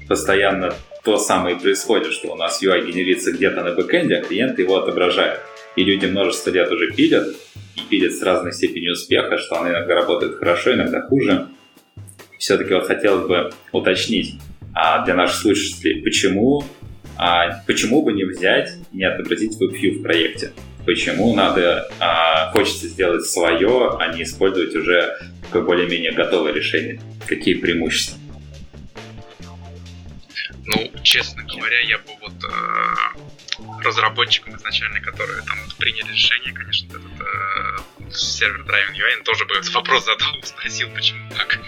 постоянно 0.08 0.74
то 1.04 1.18
самое 1.18 1.56
и 1.56 1.60
происходит, 1.60 2.12
что 2.12 2.34
у 2.34 2.36
нас 2.36 2.62
UI 2.62 2.92
генерится 2.92 3.32
где-то 3.32 3.64
на 3.64 3.74
бэкэнде, 3.74 4.16
а 4.16 4.24
клиент 4.24 4.60
его 4.60 4.78
отображает. 4.78 5.40
И 5.76 5.84
люди 5.84 6.06
множество 6.06 6.50
лет 6.50 6.72
уже 6.72 6.92
пилят, 6.92 7.28
и 7.76 7.82
пилят 7.90 8.14
с 8.14 8.22
разной 8.22 8.52
степенью 8.52 8.94
успеха, 8.94 9.38
что 9.38 9.60
она 9.60 9.70
иногда 9.70 9.96
работает 9.96 10.36
хорошо, 10.36 10.74
иногда 10.74 11.02
хуже. 11.02 11.48
Все-таки 12.40 12.74
вот 12.74 12.88
хотелось 12.88 13.28
бы 13.28 13.52
уточнить 13.72 14.36
а 14.74 15.04
для 15.06 15.16
наших 15.16 15.38
слушателей, 15.38 16.04
почему 16.04 16.64
а 17.18 17.64
почему 17.66 18.04
бы 18.04 18.14
не 18.14 18.24
взять 18.24 18.74
и 18.92 18.98
не 18.98 19.04
отобразить 19.04 19.60
WebView 19.60 20.00
в 20.00 20.04
проекте? 20.04 20.54
Почему 20.86 21.36
надо, 21.36 21.90
а, 22.00 22.52
хочется 22.52 22.88
сделать 22.88 23.26
свое, 23.26 23.98
а 24.00 24.14
не 24.14 24.24
использовать 24.24 24.74
уже 24.76 25.18
такое 25.42 25.64
более-менее 25.64 26.12
готовое 26.14 26.54
решение? 26.54 27.02
Какие 27.26 27.56
преимущества? 27.56 28.18
Ну, 30.66 30.92
честно 31.02 31.44
говоря, 31.44 31.80
я 31.80 31.98
бы 31.98 32.12
вот 32.22 32.34
э, 32.44 33.84
разработчикам 33.84 34.56
изначально, 34.58 35.00
которые 35.00 35.42
там 35.44 35.58
вот, 35.64 35.76
приняли 35.76 36.12
решение, 36.12 36.54
конечно, 36.54 36.88
этот 36.88 37.02
э, 37.02 38.12
сервер 38.12 38.62
Driving 38.62 38.96
UI, 38.96 39.24
тоже 39.24 39.46
бы 39.46 39.56
этот 39.56 39.74
вопрос 39.74 40.06
задал, 40.06 40.42
спросил, 40.44 40.90
почему 40.94 41.30
так. 41.32 41.60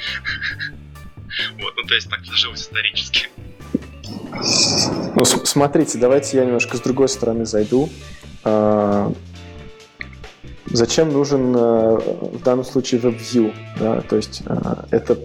вот, 1.60 1.76
ну 1.78 1.84
то 1.84 1.96
есть 1.96 2.10
так 2.10 2.24
сложилось 2.26 2.62
исторически. 2.62 3.30
Ну, 5.16 5.26
смотрите, 5.26 5.98
давайте 5.98 6.38
я 6.38 6.46
немножко 6.46 6.78
с 6.78 6.82
другой 6.82 7.10
стороны 7.10 7.46
зайду. 7.46 7.90
А, 8.44 9.12
зачем 10.68 11.12
нужен 11.12 11.54
а, 11.56 11.98
в 11.98 12.42
данном 12.44 12.64
случае 12.64 13.02
WebView? 13.02 13.54
Да? 13.80 14.02
То 14.02 14.16
есть 14.16 14.44
а, 14.46 14.86
это, 14.92 15.18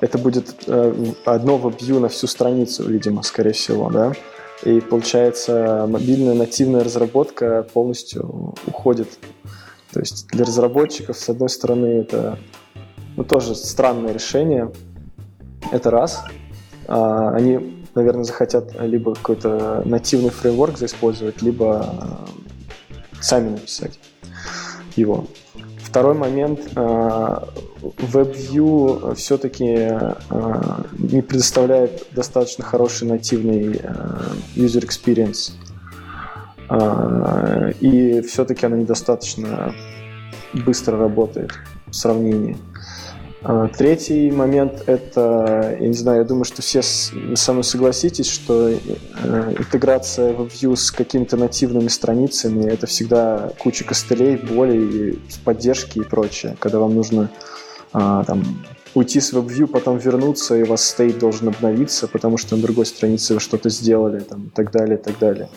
это 0.00 0.18
будет 0.18 0.68
одно 0.68 1.58
WebView 1.58 2.00
на 2.00 2.08
всю 2.08 2.26
страницу, 2.26 2.88
видимо, 2.88 3.22
скорее 3.22 3.52
всего. 3.52 3.90
Да? 3.90 4.12
И 4.64 4.80
получается, 4.80 5.86
мобильная 5.88 6.34
нативная 6.34 6.82
разработка 6.82 7.66
полностью 7.72 8.54
уходит. 8.66 9.08
То 9.92 10.00
есть 10.00 10.26
для 10.28 10.44
разработчиков, 10.44 11.16
с 11.16 11.28
одной 11.28 11.48
стороны, 11.48 11.86
это 12.00 12.38
ну, 13.16 13.24
тоже 13.24 13.54
странное 13.54 14.12
решение. 14.12 14.72
Это 15.70 15.90
раз. 15.90 16.24
Они 16.86 17.77
наверное, 17.98 18.24
захотят 18.24 18.74
либо 18.80 19.14
какой-то 19.14 19.82
нативный 19.84 20.30
фреймворк 20.30 20.78
заиспользовать, 20.78 21.42
либо 21.42 21.94
э, 22.00 22.96
сами 23.20 23.50
написать 23.50 23.98
его. 24.96 25.26
Второй 25.82 26.14
момент, 26.14 26.60
э, 26.76 27.36
WebView 27.82 29.14
все-таки 29.16 29.66
э, 29.66 30.14
не 30.92 31.22
предоставляет 31.22 32.06
достаточно 32.12 32.64
хороший 32.64 33.08
нативный 33.08 33.80
user 34.54 34.84
experience. 34.86 35.52
И 37.80 38.20
все-таки 38.20 38.66
она 38.66 38.76
недостаточно 38.76 39.74
быстро 40.52 40.98
работает 40.98 41.52
в 41.86 41.94
сравнении. 41.94 42.58
А, 43.42 43.68
третий 43.68 44.30
момент— 44.30 44.82
это, 44.86 45.76
я 45.78 45.86
не 45.86 45.94
знаю, 45.94 46.18
я 46.18 46.24
думаю, 46.24 46.44
что 46.44 46.60
все 46.60 46.82
со 46.82 47.52
мной 47.52 47.64
согласитесь, 47.64 48.28
что 48.28 48.68
э, 48.68 49.54
интеграция 49.56 50.32
в 50.32 50.46
Vue 50.46 50.74
с 50.74 50.90
какими-то 50.90 51.36
нативными 51.36 51.88
страницами— 51.88 52.64
это 52.70 52.86
всегда 52.86 53.52
куча 53.58 53.84
костылей, 53.84 54.36
боли, 54.36 55.18
поддержки 55.44 55.98
и 55.98 56.02
прочее, 56.02 56.56
когда 56.58 56.80
вам 56.80 56.94
нужно 56.94 57.30
а, 57.92 58.24
там, 58.24 58.42
уйти 58.94 59.20
с 59.20 59.32
WebView, 59.32 59.66
потом 59.66 59.98
вернуться, 59.98 60.56
и 60.56 60.62
у 60.62 60.66
вас 60.66 60.84
стейт 60.84 61.18
должен 61.18 61.48
обновиться, 61.48 62.08
потому 62.08 62.38
что 62.38 62.56
на 62.56 62.62
другой 62.62 62.86
странице 62.86 63.34
вы 63.34 63.40
что-то 63.40 63.70
сделали, 63.70 64.20
там, 64.20 64.46
и 64.46 64.50
так 64.50 64.72
далее, 64.72 64.98
и 64.98 65.02
так 65.02 65.18
далее. 65.18 65.48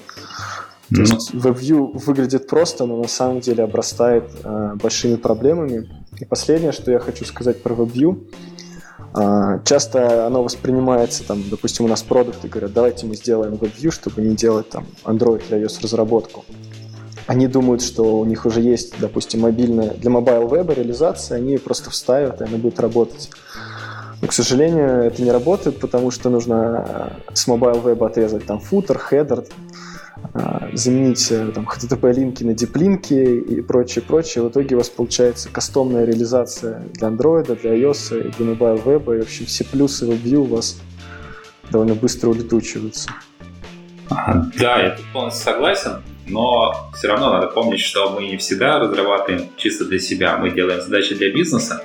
То 0.90 0.98
ну. 0.98 1.02
есть 1.02 1.34
WebView 1.34 1.98
выглядит 1.98 2.48
просто, 2.48 2.86
но 2.86 2.98
на 2.98 3.08
самом 3.08 3.40
деле 3.40 3.64
обрастает 3.64 4.26
э, 4.44 4.74
большими 4.76 5.16
проблемами. 5.16 5.90
И 6.20 6.26
последнее, 6.26 6.72
что 6.72 6.92
я 6.92 7.00
хочу 7.00 7.26
сказать 7.26 7.64
про 7.64 7.74
WebView, 7.74 8.28
э, 9.16 9.60
часто 9.66 10.28
оно 10.28 10.44
воспринимается, 10.44 11.24
там, 11.26 11.44
допустим, 11.50 11.86
у 11.86 11.88
нас 11.88 12.04
продукты 12.04 12.48
говорят, 12.48 12.74
давайте 12.74 13.06
мы 13.06 13.16
сделаем 13.16 13.54
WebView, 13.54 13.92
чтобы 13.92 14.22
не 14.22 14.36
делать 14.36 14.70
там 14.70 14.86
Android 15.04 15.44
или 15.50 15.66
iOS 15.66 15.82
разработку. 15.82 16.46
Они 17.28 17.48
думают, 17.48 17.82
что 17.82 18.20
у 18.20 18.26
них 18.26 18.46
уже 18.46 18.62
есть, 18.62 19.00
допустим, 19.00 19.42
мобильная 19.42 19.92
для 19.92 20.12
mobile 20.12 20.54
веба 20.54 20.74
реализация, 20.74 21.38
они 21.38 21.54
ее 21.54 21.60
просто 21.60 21.90
вставят, 21.90 22.42
и 22.42 22.44
она 22.44 22.58
будет 22.58 22.80
работать. 22.80 23.30
Но, 24.22 24.28
к 24.28 24.34
сожалению, 24.34 25.04
это 25.04 25.22
не 25.22 25.32
работает, 25.32 25.80
потому 25.80 26.12
что 26.12 26.30
нужно 26.30 27.14
с 27.34 27.48
mobile 27.48 27.88
веба 27.88 28.08
отрезать 28.08 28.46
там 28.46 28.60
футер, 28.60 28.98
хедер, 28.98 29.40
а, 29.40 29.71
заменить 30.74 31.32
э, 31.32 31.52
там, 31.54 31.68
HTTP-линки 31.68 32.44
на 32.44 32.54
диплинки 32.54 33.14
и 33.14 33.62
прочее, 33.62 34.04
прочее. 34.08 34.44
В 34.44 34.50
итоге 34.50 34.76
у 34.76 34.78
вас 34.78 34.90
получается 34.90 35.50
кастомная 35.50 36.06
реализация 36.06 36.84
для 36.94 37.10
Android, 37.10 37.60
для 37.62 37.76
iOS 37.76 38.28
и 38.28 38.32
для 38.32 38.54
mobile 38.54 38.84
web, 38.84 39.16
и 39.16 39.20
вообще 39.20 39.46
все 39.46 39.66
плюсы 39.66 40.06
WebView 40.06 40.38
у 40.38 40.46
вас 40.46 40.80
довольно 41.70 41.96
быстро 41.96 42.30
улетучиваются. 42.30 43.12
Да, 44.10 44.82
я 44.82 44.92
тут 44.92 45.06
полностью 45.14 45.44
согласен, 45.44 46.04
но 46.28 46.90
все 46.96 47.08
равно 47.08 47.32
надо 47.32 47.48
помнить, 47.48 47.80
что 47.80 48.10
мы 48.12 48.28
не 48.28 48.38
всегда 48.38 48.80
разрабатываем 48.80 49.50
чисто 49.56 49.86
для 49.86 50.00
себя, 50.00 50.38
мы 50.38 50.52
делаем 50.52 50.82
задачи 50.82 51.16
для 51.16 51.32
бизнеса, 51.32 51.82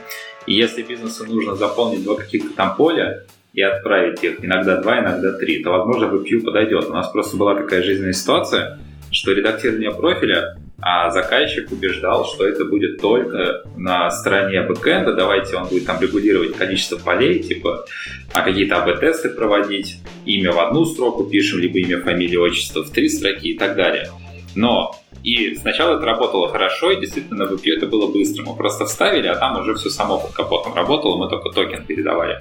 и 0.47 0.55
если 0.55 0.83
бизнесу 0.83 1.25
нужно 1.25 1.55
заполнить 1.55 2.03
два 2.03 2.17
каких-то 2.17 2.51
там 2.55 2.75
поля, 2.75 3.27
и 3.57 3.63
отправить 3.63 4.23
их 4.23 4.45
иногда 4.45 4.81
два, 4.81 5.01
иногда 5.01 5.33
три, 5.33 5.63
то, 5.65 5.71
возможно, 5.71 6.05
WebView 6.05 6.45
подойдет. 6.45 6.89
У 6.89 6.93
нас 6.93 7.11
просто 7.11 7.37
была 7.37 7.57
такая 7.57 7.83
жизненная 7.83 8.13
ситуация, 8.13 8.79
что 9.11 9.33
редактирование 9.33 9.91
профиля 9.91 10.57
а 10.79 11.11
заказчик 11.11 11.73
убеждал, 11.73 12.27
что 12.27 12.47
это 12.47 12.67
будет 12.67 13.01
только 13.01 13.63
на 13.77 14.11
стороне 14.11 14.61
бэкэнда, 14.61 15.15
давайте 15.15 15.57
он 15.57 15.69
будет 15.69 15.87
там 15.87 16.01
регулировать 16.01 16.55
количество 16.55 16.99
полей, 16.99 17.39
типа 17.43 17.87
а 18.35 18.43
какие-то 18.43 18.83
АБ-тесты 18.83 19.31
проводить, 19.31 20.01
имя 20.27 20.53
в 20.53 20.61
одну 20.61 20.85
строку 20.85 21.25
пишем, 21.25 21.61
либо 21.61 21.79
имя, 21.79 22.03
фамилия, 22.03 22.39
отчество 22.39 22.85
в 22.85 22.91
три 22.91 23.09
строки 23.09 23.49
и 23.49 23.59
так 23.59 23.75
далее. 23.75 24.11
Но 24.55 24.95
и 25.25 25.55
сначала 25.55 25.97
это 25.97 26.05
работало 26.05 26.49
хорошо, 26.49 26.91
и 26.91 27.01
действительно 27.01 27.47
на 27.47 27.51
WebView 27.51 27.79
это 27.79 27.87
было 27.87 28.13
быстро. 28.13 28.45
Мы 28.45 28.55
просто 28.55 28.85
вставили, 28.85 29.29
а 29.29 29.35
там 29.35 29.59
уже 29.59 29.75
все 29.75 29.89
само 29.89 30.19
под 30.19 30.33
капотом 30.33 30.75
работало, 30.75 31.17
мы 31.17 31.31
только 31.31 31.49
токен 31.51 31.87
передавали. 31.87 32.39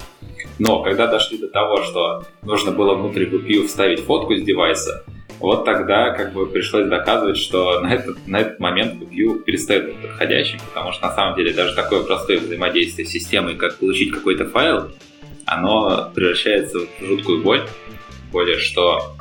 Но 0.58 0.82
когда 0.82 1.06
дошли 1.06 1.38
до 1.38 1.48
того, 1.48 1.82
что 1.82 2.24
нужно 2.42 2.72
было 2.72 2.94
внутрь 2.94 3.24
GPU 3.24 3.66
вставить 3.66 4.00
фотку 4.00 4.34
с 4.34 4.42
девайса, 4.42 5.04
вот 5.38 5.64
тогда 5.64 6.10
как 6.10 6.32
бы 6.32 6.46
пришлось 6.46 6.88
доказывать, 6.88 7.36
что 7.36 7.80
на 7.80 7.92
этот, 7.92 8.26
на 8.26 8.40
этот 8.40 8.58
момент 8.58 8.94
GPU 9.02 9.40
перестает 9.40 9.86
быть 9.86 9.96
подходящим, 10.00 10.58
потому 10.72 10.92
что 10.92 11.06
на 11.06 11.14
самом 11.14 11.36
деле 11.36 11.52
даже 11.52 11.74
такое 11.74 12.02
простое 12.02 12.38
взаимодействие 12.38 13.06
с 13.06 13.10
системой, 13.10 13.56
как 13.56 13.78
получить 13.78 14.12
какой-то 14.12 14.46
файл, 14.46 14.90
оно 15.44 16.10
превращается 16.14 16.80
в 16.80 17.04
жуткую 17.04 17.42
боль. 17.42 17.66
Более 18.32 18.58
что 18.58 19.16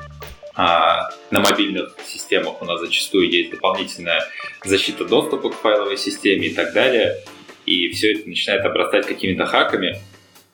а, 0.56 1.10
на 1.32 1.41
мобильных 1.41 1.95
системах 2.06 2.62
у 2.62 2.65
нас 2.65 2.80
зачастую 2.80 3.30
есть 3.30 3.51
дополнительная 3.51 4.21
защита 4.63 5.06
доступа 5.06 5.49
к 5.49 5.56
файловой 5.56 5.97
системе 5.97 6.47
и 6.47 6.54
так 6.54 6.73
далее. 6.73 7.17
и 7.65 7.89
все 7.89 8.13
это 8.13 8.30
начинает 8.30 8.63
обрастать 8.63 9.06
какими-то 9.06 9.45
хаками. 9.45 9.99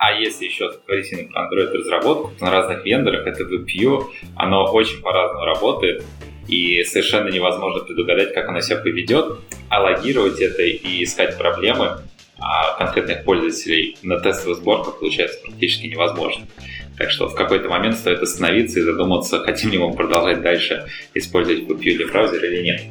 А 0.02 0.14
если 0.14 0.46
еще 0.46 0.68
говорить 0.88 1.12
про 1.32 1.44
Android-разработку, 1.44 2.32
на 2.42 2.50
разных 2.50 2.84
вендорах 2.84 3.28
это 3.28 3.44
WebView, 3.44 4.08
оно 4.36 4.66
очень 4.74 5.00
по-разному 5.00 5.46
работает, 5.46 6.04
и 6.48 6.84
совершенно 6.86 7.30
невозможно 7.30 7.84
предугадать, 7.84 8.34
как 8.34 8.50
оно 8.50 8.62
себя 8.62 8.78
поведет, 8.78 9.38
а 9.70 9.80
логировать 9.84 10.42
это 10.42 10.64
и 10.64 11.04
искать 11.04 11.38
проблемы 11.38 12.00
а 12.40 12.76
конкретных 12.80 13.24
пользователей 13.24 13.96
на 14.02 14.20
тестовых 14.20 14.58
сборках 14.58 14.98
получается 14.98 15.40
практически 15.44 15.86
невозможно. 15.86 16.48
Так 16.98 17.12
что 17.12 17.28
в 17.28 17.36
какой-то 17.36 17.70
момент 17.70 17.96
стоит 17.96 18.24
остановиться 18.24 18.80
и 18.80 18.82
задуматься, 18.82 19.38
хотим 19.42 19.70
ли 19.70 19.78
мы 19.78 19.94
продолжать 19.94 20.42
дальше 20.42 20.88
использовать 21.14 21.66
WebView 21.66 21.98
для 21.98 22.08
браузера 22.08 22.48
или 22.48 22.64
нет. 22.64 22.82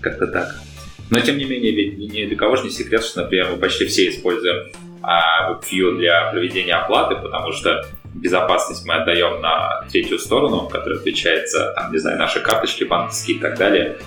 Как-то 0.00 0.26
так. 0.26 0.60
Но 1.08 1.20
тем 1.20 1.38
не 1.38 1.44
менее, 1.44 1.70
ведь 1.70 1.98
ни 1.98 2.24
для 2.24 2.36
кого 2.36 2.56
же 2.56 2.64
не 2.64 2.70
секрет, 2.70 3.04
что, 3.04 3.22
например, 3.22 3.50
мы 3.52 3.58
почти 3.58 3.86
все 3.86 4.08
используем 4.08 4.72
WebView 5.06 5.98
для 5.98 6.30
проведения 6.30 6.74
оплаты, 6.74 7.16
потому 7.16 7.52
что 7.52 7.84
безопасность 8.14 8.84
мы 8.86 8.94
отдаем 8.94 9.40
на 9.40 9.84
третью 9.90 10.18
сторону, 10.18 10.68
которая 10.68 10.98
отвечает 10.98 11.48
за, 11.48 11.72
там, 11.74 11.92
не 11.92 11.98
знаю, 11.98 12.18
наши 12.18 12.40
карточки 12.40 12.84
банковские 12.84 13.36
и 13.36 13.40
так 13.40 13.58
далее, 13.58 13.98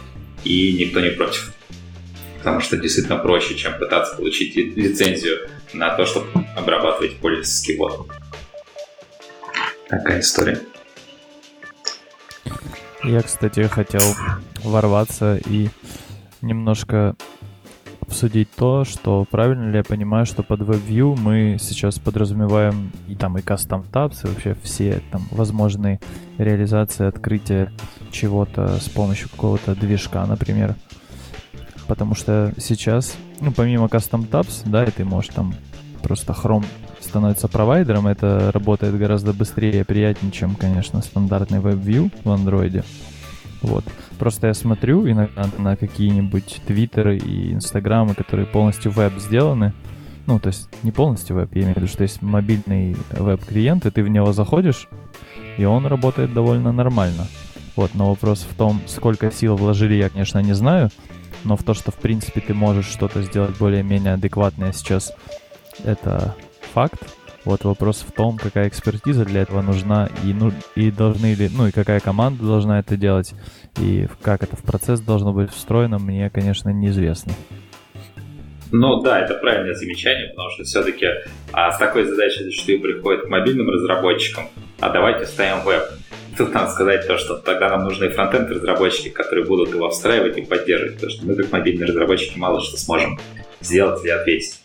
и 0.44 0.76
никто 0.80 1.00
не 1.00 1.12
против 1.12 1.54
потому 2.40 2.62
что 2.62 2.78
действительно 2.78 3.18
проще, 3.18 3.56
чем 3.56 3.78
пытаться 3.78 4.16
получить 4.16 4.56
лицензию 4.56 5.50
на 5.74 5.96
то, 5.96 6.06
чтобы 6.06 6.28
обрабатывать 6.56 7.18
пользовательский 7.18 7.78
бот. 7.78 8.08
Такая 9.88 10.22
история. 10.22 10.60
Я, 13.04 13.22
кстати, 13.22 13.62
хотел 13.64 14.02
ворваться 14.64 15.40
и 15.46 15.70
немножко 16.42 17.16
обсудить 18.10 18.50
то, 18.52 18.84
что 18.84 19.26
правильно 19.30 19.70
ли 19.72 19.78
я 19.78 19.84
понимаю, 19.84 20.26
что 20.26 20.44
под 20.44 20.62
WebView 20.62 21.18
мы 21.20 21.58
сейчас 21.60 22.00
подразумеваем 22.00 22.92
и 23.08 23.16
там 23.16 23.38
и 23.38 23.42
custom 23.42 23.86
tabs, 23.92 24.24
и 24.24 24.28
вообще 24.28 24.56
все 24.64 25.02
там 25.12 25.28
возможные 25.32 26.00
реализации 26.38 27.06
открытия 27.06 27.72
чего-то 28.12 28.80
с 28.80 28.90
помощью 28.90 29.30
какого-то 29.30 29.76
движка, 29.76 30.26
например 30.26 30.76
потому 31.90 32.14
что 32.14 32.54
сейчас, 32.58 33.18
ну, 33.42 33.52
помимо 33.52 33.88
Custom 33.88 34.30
Tabs, 34.30 34.62
да, 34.66 34.86
и 34.86 34.92
ты 34.92 35.04
можешь 35.04 35.34
там 35.34 35.56
просто 36.04 36.34
Chrome 36.34 36.66
становится 37.02 37.48
провайдером, 37.48 38.06
это 38.06 38.52
работает 38.54 38.96
гораздо 38.98 39.34
быстрее 39.34 39.82
и 39.82 39.84
приятнее, 39.84 40.32
чем, 40.32 40.56
конечно, 40.56 41.02
стандартный 41.02 41.58
WebView 41.58 42.12
в 42.24 42.28
Android. 42.28 42.86
Вот. 43.62 43.84
Просто 44.18 44.48
я 44.48 44.54
смотрю 44.54 45.10
иногда 45.10 45.50
на 45.58 45.76
какие-нибудь 45.76 46.62
твиттеры 46.66 47.18
и 47.18 47.54
инстаграмы, 47.54 48.16
которые 48.16 48.46
полностью 48.46 48.92
веб 48.92 49.14
сделаны. 49.18 49.74
Ну, 50.28 50.40
то 50.40 50.48
есть 50.48 50.70
не 50.84 50.92
полностью 50.92 51.36
веб, 51.36 51.56
я 51.56 51.62
имею 51.62 51.74
в 51.74 51.78
виду, 51.78 51.88
что 51.88 52.04
есть 52.04 52.22
мобильный 52.22 52.96
веб-клиент, 53.12 53.86
и 53.86 53.92
ты 53.92 54.04
в 54.04 54.10
него 54.10 54.32
заходишь, 54.32 54.88
и 55.58 55.66
он 55.66 55.88
работает 55.88 56.34
довольно 56.34 56.72
нормально. 56.72 57.28
Вот, 57.76 57.96
но 57.96 58.10
вопрос 58.10 58.46
в 58.50 58.56
том, 58.56 58.82
сколько 58.86 59.32
сил 59.32 59.56
вложили, 59.56 59.96
я, 59.96 60.10
конечно, 60.10 60.40
не 60.40 60.54
знаю, 60.54 60.90
но 61.44 61.58
в 61.58 61.64
то, 61.64 61.74
что 61.74 61.92
в 61.92 61.96
принципе 61.96 62.42
ты 62.42 62.54
можешь 62.54 62.88
что-то 62.88 63.24
сделать 63.24 63.58
более-менее 63.58 64.14
адекватное 64.14 64.72
сейчас, 64.72 65.14
это 65.84 66.36
факт. 66.74 67.02
Вот 67.46 67.64
вопрос 67.64 68.06
в 68.08 68.12
том, 68.12 68.38
какая 68.38 68.68
экспертиза 68.68 69.26
для 69.26 69.42
этого 69.42 69.62
нужна 69.62 70.10
и, 70.24 70.34
ну, 70.34 70.52
и 70.76 70.92
должны 70.92 71.34
ли, 71.34 71.50
ну 71.50 71.68
и 71.68 71.72
какая 71.72 72.00
команда 72.00 72.44
должна 72.44 72.80
это 72.80 72.98
делать, 72.98 73.34
и 73.80 74.08
как 74.22 74.44
это 74.44 74.56
в 74.56 74.64
процесс 74.64 75.00
должно 75.00 75.32
быть 75.32 75.52
встроено, 75.52 76.00
мне, 76.00 76.30
конечно, 76.30 76.70
неизвестно. 76.70 77.34
Ну 78.72 79.02
да, 79.02 79.22
это 79.22 79.36
правильное 79.36 79.74
замечание, 79.74 80.30
потому 80.30 80.50
что 80.52 80.64
все-таки 80.64 81.08
а, 81.52 81.72
с 81.72 81.78
такой 81.80 82.04
задачей 82.04 82.44
зачастую 82.44 82.82
приходит 82.82 83.24
к 83.24 83.30
мобильным 83.30 83.70
разработчикам, 83.70 84.50
а 84.80 84.90
давайте 84.90 85.26
ставим 85.26 85.64
веб. 85.64 85.84
Тут 86.38 86.54
надо 86.54 86.72
сказать 86.72 87.08
то, 87.08 87.18
что 87.18 87.36
тогда 87.38 87.70
нам 87.70 87.86
нужны 87.86 88.10
фронтенд 88.10 88.50
разработчики, 88.52 89.10
которые 89.10 89.46
будут 89.46 89.74
его 89.74 89.90
встраивать 89.90 90.38
и 90.38 90.42
поддерживать, 90.44 90.96
потому 90.96 91.12
что 91.12 91.26
мы 91.26 91.36
как 91.36 91.52
мобильные 91.52 91.88
разработчики 91.88 92.38
мало 92.38 92.62
что 92.62 92.78
сможем 92.78 93.20
сделать 93.60 94.04
или 94.04 94.12
ответить. 94.12 94.62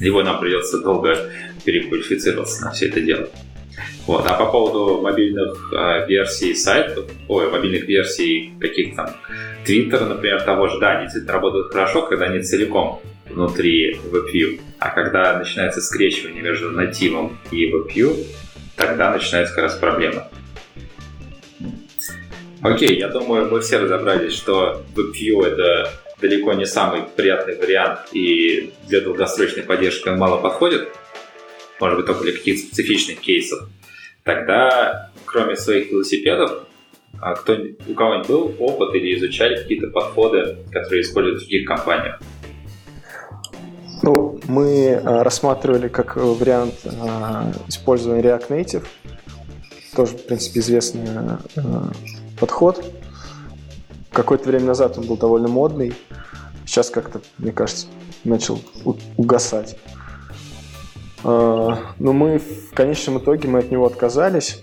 Либо 0.00 0.24
нам 0.24 0.40
придется 0.40 0.80
долго 0.80 1.16
переквалифицироваться 1.64 2.64
на 2.64 2.70
все 2.72 2.88
это 2.88 3.00
дело. 3.00 3.28
Вот. 4.06 4.26
А 4.26 4.34
по 4.34 4.46
поводу 4.46 5.00
мобильных 5.00 5.72
э, 5.72 6.06
версий 6.06 6.54
сайтов, 6.54 7.06
ой, 7.28 7.50
мобильных 7.50 7.86
версий 7.86 8.52
каких 8.60 8.96
там 8.96 9.10
Twitter, 9.64 10.04
например, 10.06 10.42
того 10.42 10.68
же, 10.68 10.78
да, 10.80 10.92
они 10.92 11.04
действительно 11.04 11.34
работают 11.34 11.72
хорошо, 11.72 12.02
когда 12.02 12.26
они 12.26 12.40
целиком 12.42 13.00
внутри 13.28 13.94
WebView. 14.10 14.60
А 14.78 14.90
когда 14.90 15.38
начинается 15.38 15.80
скрещивание 15.80 16.42
между 16.42 16.70
нативом 16.70 17.38
и 17.50 17.70
WebView, 17.70 18.26
тогда 18.76 19.12
начинается 19.12 19.54
как 19.54 19.64
раз 19.64 19.74
проблема. 19.76 20.28
Окей, 22.60 22.98
я 22.98 23.08
думаю, 23.08 23.50
мы 23.50 23.60
все 23.60 23.78
разобрались, 23.78 24.34
что 24.34 24.84
WebView 24.94 25.44
это 25.44 25.90
далеко 26.20 26.52
не 26.52 26.64
самый 26.64 27.02
приятный 27.16 27.56
вариант, 27.56 28.00
и 28.12 28.72
для 28.88 29.00
долгосрочной 29.00 29.64
поддержки 29.64 30.08
он 30.08 30.18
мало 30.18 30.40
подходит, 30.40 30.88
может 31.80 31.98
быть, 31.98 32.06
только 32.06 32.22
для 32.24 32.32
каких-то 32.32 32.66
специфичных 32.66 33.20
кейсов. 33.20 33.68
Тогда, 34.24 35.10
кроме 35.24 35.56
своих 35.56 35.90
велосипедов, 35.90 36.66
а 37.20 37.34
кто, 37.34 37.56
у 37.88 37.94
кого-нибудь 37.94 38.28
был 38.28 38.54
опыт 38.58 38.94
или 38.94 39.16
изучали 39.16 39.56
какие-то 39.56 39.88
подходы, 39.88 40.58
которые 40.72 41.02
используют 41.02 41.38
в 41.38 41.40
других 41.42 41.66
компаниях? 41.66 42.20
Ну, 44.02 44.40
мы 44.48 44.94
а, 44.94 45.22
рассматривали 45.22 45.88
как 45.88 46.16
вариант 46.16 46.74
а, 46.84 47.52
использования 47.68 48.22
React 48.22 48.48
Native. 48.48 48.84
Тоже, 49.94 50.16
в 50.16 50.26
принципе, 50.26 50.60
известный 50.60 51.06
подход. 52.40 52.84
Какое-то 54.10 54.48
время 54.48 54.66
назад 54.66 54.98
он 54.98 55.06
был 55.06 55.16
довольно 55.16 55.48
модный. 55.48 55.94
Сейчас 56.66 56.90
как-то, 56.90 57.20
мне 57.38 57.52
кажется, 57.52 57.86
начал 58.24 58.60
угасать. 59.16 59.76
А, 61.24 61.78
но 61.98 62.12
мы 62.12 62.38
в 62.38 62.74
конечном 62.74 63.18
итоге 63.18 63.48
мы 63.48 63.60
от 63.60 63.70
него 63.70 63.86
отказались. 63.86 64.62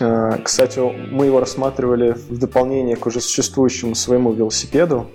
А, 0.00 0.38
кстати, 0.38 0.78
мы 0.78 1.26
его 1.26 1.40
рассматривали 1.40 2.12
в 2.12 2.38
дополнение 2.38 2.96
к 2.96 3.06
уже 3.06 3.20
существующему 3.20 3.94
своему 3.94 4.32
велосипеду. 4.32 5.06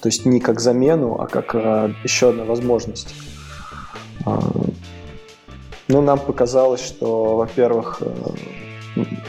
То 0.00 0.08
есть 0.08 0.26
не 0.26 0.40
как 0.40 0.60
замену, 0.60 1.20
а 1.20 1.26
как 1.26 1.54
а, 1.54 1.92
еще 2.04 2.30
одна 2.30 2.44
возможность. 2.44 3.14
Ну, 5.88 6.02
нам 6.02 6.18
показалось, 6.18 6.84
что, 6.84 7.36
во-первых, 7.36 8.02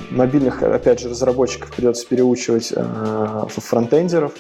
мобильных, 0.10 0.64
опять 0.64 1.00
же, 1.00 1.10
разработчиков 1.10 1.72
придется 1.72 2.08
переучивать 2.08 2.74
э, 2.76 3.46
фронтендеров. 3.50 4.34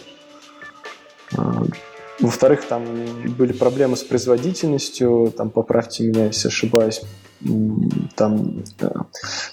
Во-вторых, 2.19 2.65
там 2.65 2.84
были 3.38 3.53
проблемы 3.53 3.95
с 3.95 4.03
производительностью, 4.03 5.34
там, 5.38 5.51
поправьте 5.51 6.03
меня, 6.03 6.25
если 6.25 6.47
ошибаюсь, 6.47 7.01
там 8.15 8.63
э, 8.80 8.89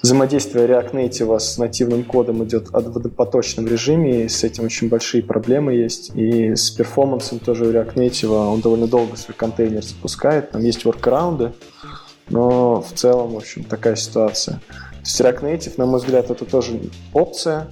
взаимодействие 0.02 0.66
React 0.66 0.92
Native 0.92 1.38
с 1.38 1.58
нативным 1.58 2.04
кодом 2.04 2.42
идет 2.44 2.68
в 2.68 2.72
водопоточном 2.72 3.66
режиме, 3.66 4.24
и 4.24 4.28
с 4.28 4.42
этим 4.42 4.64
очень 4.64 4.88
большие 4.88 5.22
проблемы 5.22 5.74
есть. 5.74 6.12
И 6.14 6.54
с 6.54 6.70
перформансом 6.70 7.38
тоже 7.38 7.66
React 7.66 7.94
Native, 7.94 8.52
он 8.52 8.60
довольно 8.60 8.86
долго 8.86 9.16
свой 9.16 9.34
контейнер 9.34 9.84
запускает, 9.84 10.50
там 10.50 10.62
есть 10.62 10.86
воркараунды, 10.86 11.52
но 12.30 12.80
в 12.80 12.92
целом, 12.94 13.34
в 13.34 13.36
общем, 13.36 13.64
такая 13.64 13.96
ситуация. 13.96 14.60
То 15.04 15.08
есть 15.08 15.20
React 15.20 15.42
Native, 15.42 15.72
на 15.76 15.84
мой 15.84 16.00
взгляд, 16.00 16.30
это 16.30 16.46
тоже 16.46 16.80
опция, 17.12 17.68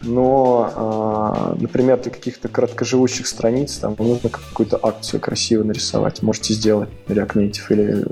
но, 0.00 0.72
а, 0.74 1.54
например, 1.56 2.00
для 2.00 2.10
каких-то 2.10 2.48
короткоживущих 2.48 3.28
страниц 3.28 3.76
там 3.76 3.94
нужно 3.98 4.28
какую-то 4.28 4.80
акцию 4.82 5.20
красиво 5.20 5.62
нарисовать. 5.62 6.22
Можете 6.22 6.54
сделать 6.54 6.88
React 7.06 7.34
Native 7.34 7.62
или 7.68 8.04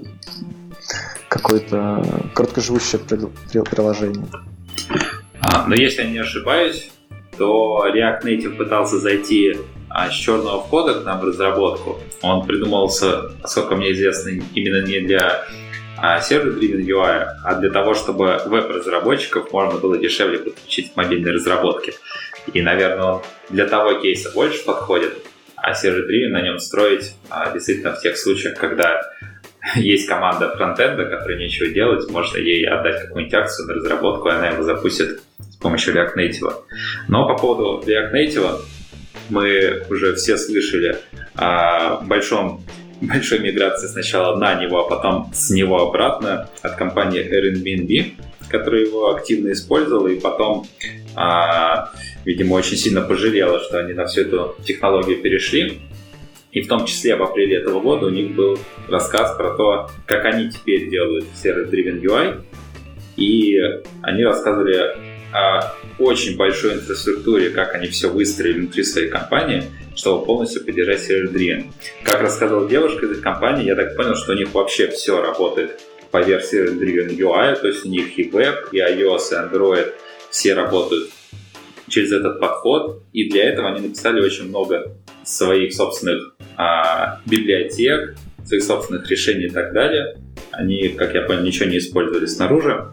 какое-то 1.28 2.30
короткоживущее 2.33 3.00
приложение. 3.00 4.26
А, 5.40 5.66
но 5.66 5.74
если 5.74 6.02
я 6.02 6.09
не 6.09 6.18
ошибаюсь, 6.18 6.92
то 7.37 7.85
React 7.92 8.22
Native 8.22 8.56
пытался 8.56 9.00
зайти 9.00 9.56
а, 9.88 10.11
с 10.11 10.14
черного 10.14 10.62
входа 10.62 11.00
к 11.00 11.04
нам 11.04 11.18
в 11.18 11.24
разработку. 11.24 11.98
Он 12.22 12.46
придумался, 12.46 13.33
насколько 13.42 13.74
мне 13.74 13.90
известно, 13.90 14.30
именно 14.54 14.87
не 14.87 15.00
для 15.00 15.44
сервер-driven 16.21 16.85
UI, 16.85 17.27
а 17.45 17.55
для 17.57 17.71
того, 17.71 17.95
чтобы 17.95 18.41
веб-разработчиков 18.47 19.53
можно 19.53 19.79
было 19.79 19.99
дешевле 19.99 20.39
подключить 20.39 20.93
к 20.93 20.97
мобильной 20.97 21.33
разработке. 21.33 21.95
И, 22.53 22.63
наверное, 22.63 23.05
он 23.05 23.23
для 23.51 23.67
того 23.67 23.95
кейса 24.01 24.31
больше 24.33 24.65
подходит, 24.65 25.19
а 25.57 25.75
сервер-driven 25.75 26.29
на 26.29 26.43
нем 26.43 26.59
строить 26.59 27.15
а, 27.29 27.53
действительно 27.53 27.93
в 27.93 28.01
тех 28.01 28.17
случаях, 28.17 28.57
когда 28.59 29.01
есть 29.77 30.09
команда 30.09 30.57
фронтенда, 30.57 31.05
которая 31.05 31.39
нечего 31.39 31.69
делать, 31.69 32.09
можно 32.11 32.39
ей 32.39 32.67
отдать 32.67 33.03
какую-нибудь 33.03 33.35
акцию 33.35 33.69
на 33.69 33.75
разработку, 33.75 34.29
и 34.29 34.33
она 34.33 34.49
его 34.49 34.63
запустит 34.63 35.21
с 35.39 35.57
помощью 35.57 35.95
React 35.95 36.17
Native. 36.17 36.55
Но 37.09 37.27
по 37.29 37.37
поводу 37.37 37.85
React 37.87 38.13
Native 38.13 38.61
мы 39.29 39.85
уже 39.91 40.15
все 40.15 40.37
слышали 40.37 40.97
о 41.35 42.01
большом 42.03 42.65
большой 43.01 43.41
миграции 43.41 43.87
сначала 43.87 44.37
на 44.37 44.55
него, 44.55 44.81
а 44.81 44.89
потом 44.89 45.31
с 45.33 45.51
него 45.51 45.81
обратно 45.81 46.49
от 46.63 46.77
компании 46.77 47.23
Airbnb, 47.23 48.13
которая 48.49 48.83
его 48.83 49.11
активно 49.15 49.53
использовала, 49.53 50.09
и 50.09 50.21
потом, 50.21 50.67
а, 51.15 51.91
видимо, 52.25 52.55
очень 52.55 52.77
сильно 52.77 53.01
пожалела, 53.01 53.61
что 53.61 53.79
они 53.79 53.93
на 53.93 54.07
всю 54.07 54.23
эту 54.23 54.57
технологию 54.65 55.21
перешли. 55.23 55.81
И 56.53 56.63
в 56.63 56.69
том 56.69 56.85
числе 56.85 57.15
в 57.15 57.23
апреле 57.23 57.59
этого 57.59 57.81
года 57.81 58.07
у 58.07 58.11
них 58.11 58.35
был 58.35 58.59
рассказ 58.89 59.37
про 59.37 59.57
то, 59.57 59.91
как 60.07 60.25
они 60.25 60.51
теперь 60.51 60.91
делают 60.91 61.27
сервис-driven 61.41 62.03
UI. 62.03 62.43
И 63.17 63.57
они 64.03 64.25
рассказывали 64.25 65.10
о 65.33 65.75
очень 65.99 66.37
большой 66.37 66.75
инфраструктуре, 66.75 67.51
как 67.51 67.75
они 67.75 67.88
все 67.88 68.09
выстроили 68.09 68.61
внутри 68.61 68.83
своей 68.85 69.09
компании, 69.09 69.64
чтобы 69.95 70.25
полностью 70.25 70.64
поддержать 70.64 71.03
сервер-driven. 71.03 71.66
Как 72.05 72.21
рассказывала 72.23 72.69
девушка 72.69 73.07
из 73.07 73.12
их 73.12 73.21
компании, 73.23 73.66
я 73.66 73.77
так 73.77 73.97
понял, 73.97 74.14
что 74.14 74.33
у 74.33 74.37
них 74.37 74.53
вообще 74.55 74.88
все 74.88 75.21
работает 75.21 75.81
по 76.11 76.23
версии 76.23 76.59
Driven 76.59 77.16
UI, 77.16 77.61
то 77.61 77.69
есть 77.69 77.85
у 77.85 77.88
них 77.88 78.19
и 78.19 78.25
веб, 78.25 78.73
и 78.73 78.79
iOS, 78.79 79.31
и 79.31 79.35
Android 79.35 79.93
все 80.31 80.55
работают 80.55 81.11
через 81.88 82.12
этот 82.12 82.40
подход, 82.40 83.03
и 83.12 83.29
для 83.29 83.51
этого 83.51 83.69
они 83.69 83.88
написали 83.88 84.21
очень 84.21 84.49
много 84.49 84.97
своих 85.25 85.75
собственных 85.75 86.35
а, 86.57 87.21
библиотек, 87.27 88.16
своих 88.45 88.64
собственных 88.64 89.09
решений 89.11 89.47
и 89.47 89.51
так 89.51 89.73
далее. 89.73 90.16
Они, 90.51 90.88
как 90.88 91.14
я 91.14 91.23
понял, 91.23 91.43
ничего 91.43 91.69
не 91.69 91.79
использовали 91.79 92.27
снаружи. 92.27 92.93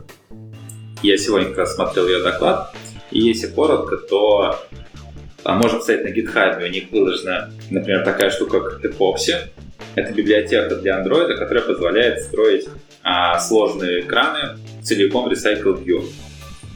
Я 1.03 1.17
сегодня 1.17 1.49
как 1.49 1.59
раз 1.59 1.75
смотрел 1.75 2.07
ее 2.07 2.23
доклад, 2.23 2.75
и 3.11 3.19
если 3.19 3.47
коротко, 3.47 3.97
то 3.97 4.59
а, 5.43 5.55
можно 5.55 5.77
посмотреть 5.77 6.05
на 6.05 6.19
GitHub, 6.19 6.63
у 6.63 6.67
них 6.67 6.91
выложена, 6.91 7.51
например, 7.69 8.03
такая 8.03 8.31
штука, 8.31 8.61
как 8.61 8.83
Epoxy. 8.83 9.35
Это 9.95 10.11
библиотека 10.13 10.75
для 10.75 10.99
Android, 10.99 11.35
которая 11.37 11.63
позволяет 11.63 12.21
строить 12.21 12.67
а, 13.03 13.39
сложные 13.39 14.01
экраны 14.01 14.57
целиком 14.81 15.29
Recycle 15.29 15.83
View. 15.83 16.03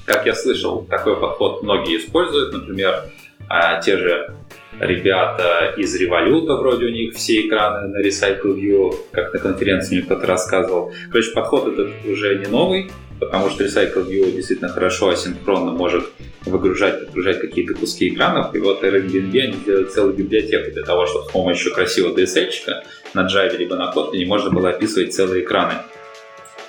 Как 0.06 0.26
я 0.28 0.36
слышал, 0.36 0.84
такой 0.84 1.20
подход 1.20 1.64
многие 1.64 1.98
используют, 1.98 2.54
например, 2.54 3.06
а, 3.50 3.82
те 3.82 3.98
же 3.98 4.36
ребята 4.80 5.74
из 5.78 5.96
Революта, 5.96 6.56
вроде 6.56 6.86
у 6.86 6.90
них 6.90 7.16
все 7.16 7.48
экраны 7.48 7.88
на 7.88 8.02
Recycle 8.02 8.56
View, 8.56 8.96
как 9.12 9.34
на 9.34 9.40
конференции 9.40 9.96
мне 9.96 10.06
кто-то 10.06 10.28
рассказывал. 10.28 10.94
Короче, 11.12 11.32
подход 11.32 11.68
этот 11.68 12.06
уже 12.06 12.38
не 12.38 12.46
новый, 12.46 12.92
потому 13.22 13.52
что 13.52 13.64
Recycle 13.64 14.10
View 14.10 14.32
действительно 14.32 14.70
хорошо 14.70 15.10
асинхронно 15.10 15.72
может 15.72 16.10
выгружать, 16.46 17.06
подгружать 17.06 17.40
какие-то 17.40 17.76
куски 17.76 18.10
экранов. 18.10 18.56
И 18.56 18.60
вот 18.60 18.84
Airbnb 18.84 19.40
они 19.40 19.54
сделали 19.54 19.86
целую 19.86 20.16
библиотеку 20.16 20.72
для 20.72 20.82
того, 20.82 21.06
чтобы 21.06 21.30
с 21.30 21.32
помощью 21.32 21.72
красивого 21.72 22.18
DSL-чика 22.18 22.84
на 23.14 23.28
Java 23.28 23.56
либо 23.56 23.76
на 23.76 23.94
Kotlin 23.96 24.26
можно 24.26 24.50
было 24.50 24.70
описывать 24.70 25.14
целые 25.14 25.46
экраны 25.46 25.76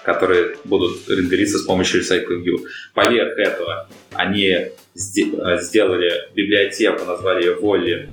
которые 0.04 0.56
будут 0.64 1.08
рендериться 1.08 1.58
с 1.58 1.62
помощью 1.62 2.02
Recycle 2.02 2.42
View. 2.42 2.66
Поверх 2.92 3.38
этого 3.38 3.88
они 4.12 4.48
э, 4.48 4.68
сделали 4.94 6.28
библиотеку, 6.34 7.04
назвали 7.04 7.44
ее 7.44 7.54
Volley, 7.54 8.08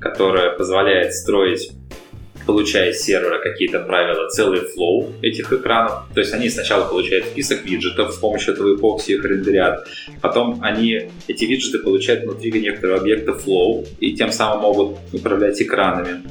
которая 0.00 0.50
позволяет 0.50 1.12
строить 1.14 1.72
получая 2.46 2.90
из 2.90 3.02
сервера 3.02 3.38
какие-то 3.38 3.80
правила, 3.80 4.28
целый 4.28 4.60
флоу 4.60 5.12
этих 5.22 5.52
экранов. 5.52 6.04
То 6.14 6.20
есть 6.20 6.32
они 6.32 6.48
сначала 6.48 6.88
получают 6.88 7.26
список 7.26 7.64
виджетов, 7.64 8.12
с 8.12 8.16
помощью 8.16 8.54
этого 8.54 8.76
эпокси 8.76 9.12
их 9.12 9.24
рендерят. 9.24 9.86
Потом 10.20 10.58
они 10.62 11.10
эти 11.28 11.44
виджеты 11.44 11.78
получают 11.78 12.24
внутри 12.24 12.52
некоторого 12.52 13.00
объекта 13.00 13.32
flow 13.32 13.86
и 14.00 14.14
тем 14.14 14.32
самым 14.32 14.62
могут 14.62 14.98
управлять 15.12 15.60
экранами. 15.60 16.22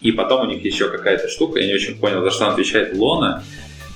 И 0.00 0.12
потом 0.12 0.46
у 0.46 0.50
них 0.50 0.64
еще 0.64 0.90
какая-то 0.90 1.28
штука, 1.28 1.60
я 1.60 1.66
не 1.66 1.74
очень 1.74 1.98
понял, 1.98 2.22
за 2.22 2.30
что 2.30 2.50
отвечает 2.50 2.94
Лона, 2.94 3.42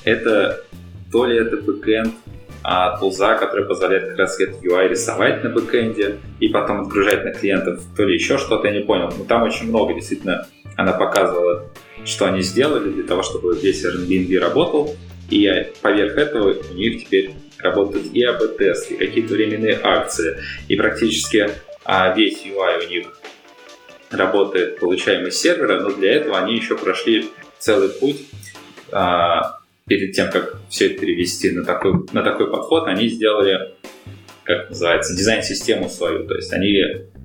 это 0.04 0.64
то 1.12 1.26
ли 1.26 1.36
это 1.36 1.56
бэкэнд 1.58 2.14
а, 2.62 2.98
тулза, 2.98 3.34
который 3.34 3.66
позволяет 3.66 4.08
как 4.08 4.18
раз 4.18 4.40
этот 4.40 4.62
UI 4.62 4.88
рисовать 4.88 5.42
на 5.44 5.50
бэкэнде 5.50 6.18
и 6.40 6.48
потом 6.48 6.82
отгружать 6.82 7.24
на 7.24 7.32
клиентов, 7.32 7.80
то 7.96 8.04
ли 8.04 8.14
еще 8.14 8.38
что-то, 8.38 8.68
я 8.68 8.74
не 8.74 8.84
понял. 8.84 9.12
Но 9.16 9.24
там 9.24 9.42
очень 9.42 9.68
много, 9.68 9.94
действительно, 9.94 10.46
она 10.76 10.92
показывала, 10.92 11.70
что 12.04 12.26
они 12.26 12.42
сделали 12.42 12.90
для 12.90 13.04
того, 13.04 13.22
чтобы 13.22 13.56
весь 13.56 13.84
Airbnb 13.84 14.38
работал, 14.38 14.96
и 15.30 15.72
поверх 15.82 16.16
этого 16.16 16.54
у 16.54 16.74
них 16.74 17.04
теперь 17.04 17.32
работают 17.58 18.06
и 18.12 18.22
АБ-тесты, 18.22 18.94
и 18.94 18.96
какие-то 18.96 19.34
временные 19.34 19.78
акции, 19.82 20.38
и 20.68 20.76
практически 20.76 21.50
а, 21.84 22.14
весь 22.14 22.44
UI 22.44 22.86
у 22.86 22.88
них 22.88 23.20
работает, 24.10 24.78
получаемый 24.78 25.32
сервера, 25.32 25.80
но 25.80 25.90
для 25.90 26.14
этого 26.14 26.38
они 26.38 26.56
еще 26.56 26.76
прошли 26.76 27.30
целый 27.58 27.90
путь 27.90 28.26
а, 28.90 29.57
перед 29.88 30.12
тем, 30.12 30.30
как 30.30 30.60
все 30.68 30.86
это 30.86 31.00
перевести 31.00 31.50
на 31.50 31.64
такой, 31.64 31.94
на 32.12 32.22
такой 32.22 32.50
подход, 32.50 32.86
они 32.86 33.08
сделали, 33.08 33.74
как 34.44 34.70
называется, 34.70 35.16
дизайн-систему 35.16 35.88
свою. 35.88 36.26
То 36.26 36.34
есть 36.34 36.52
они 36.52 36.78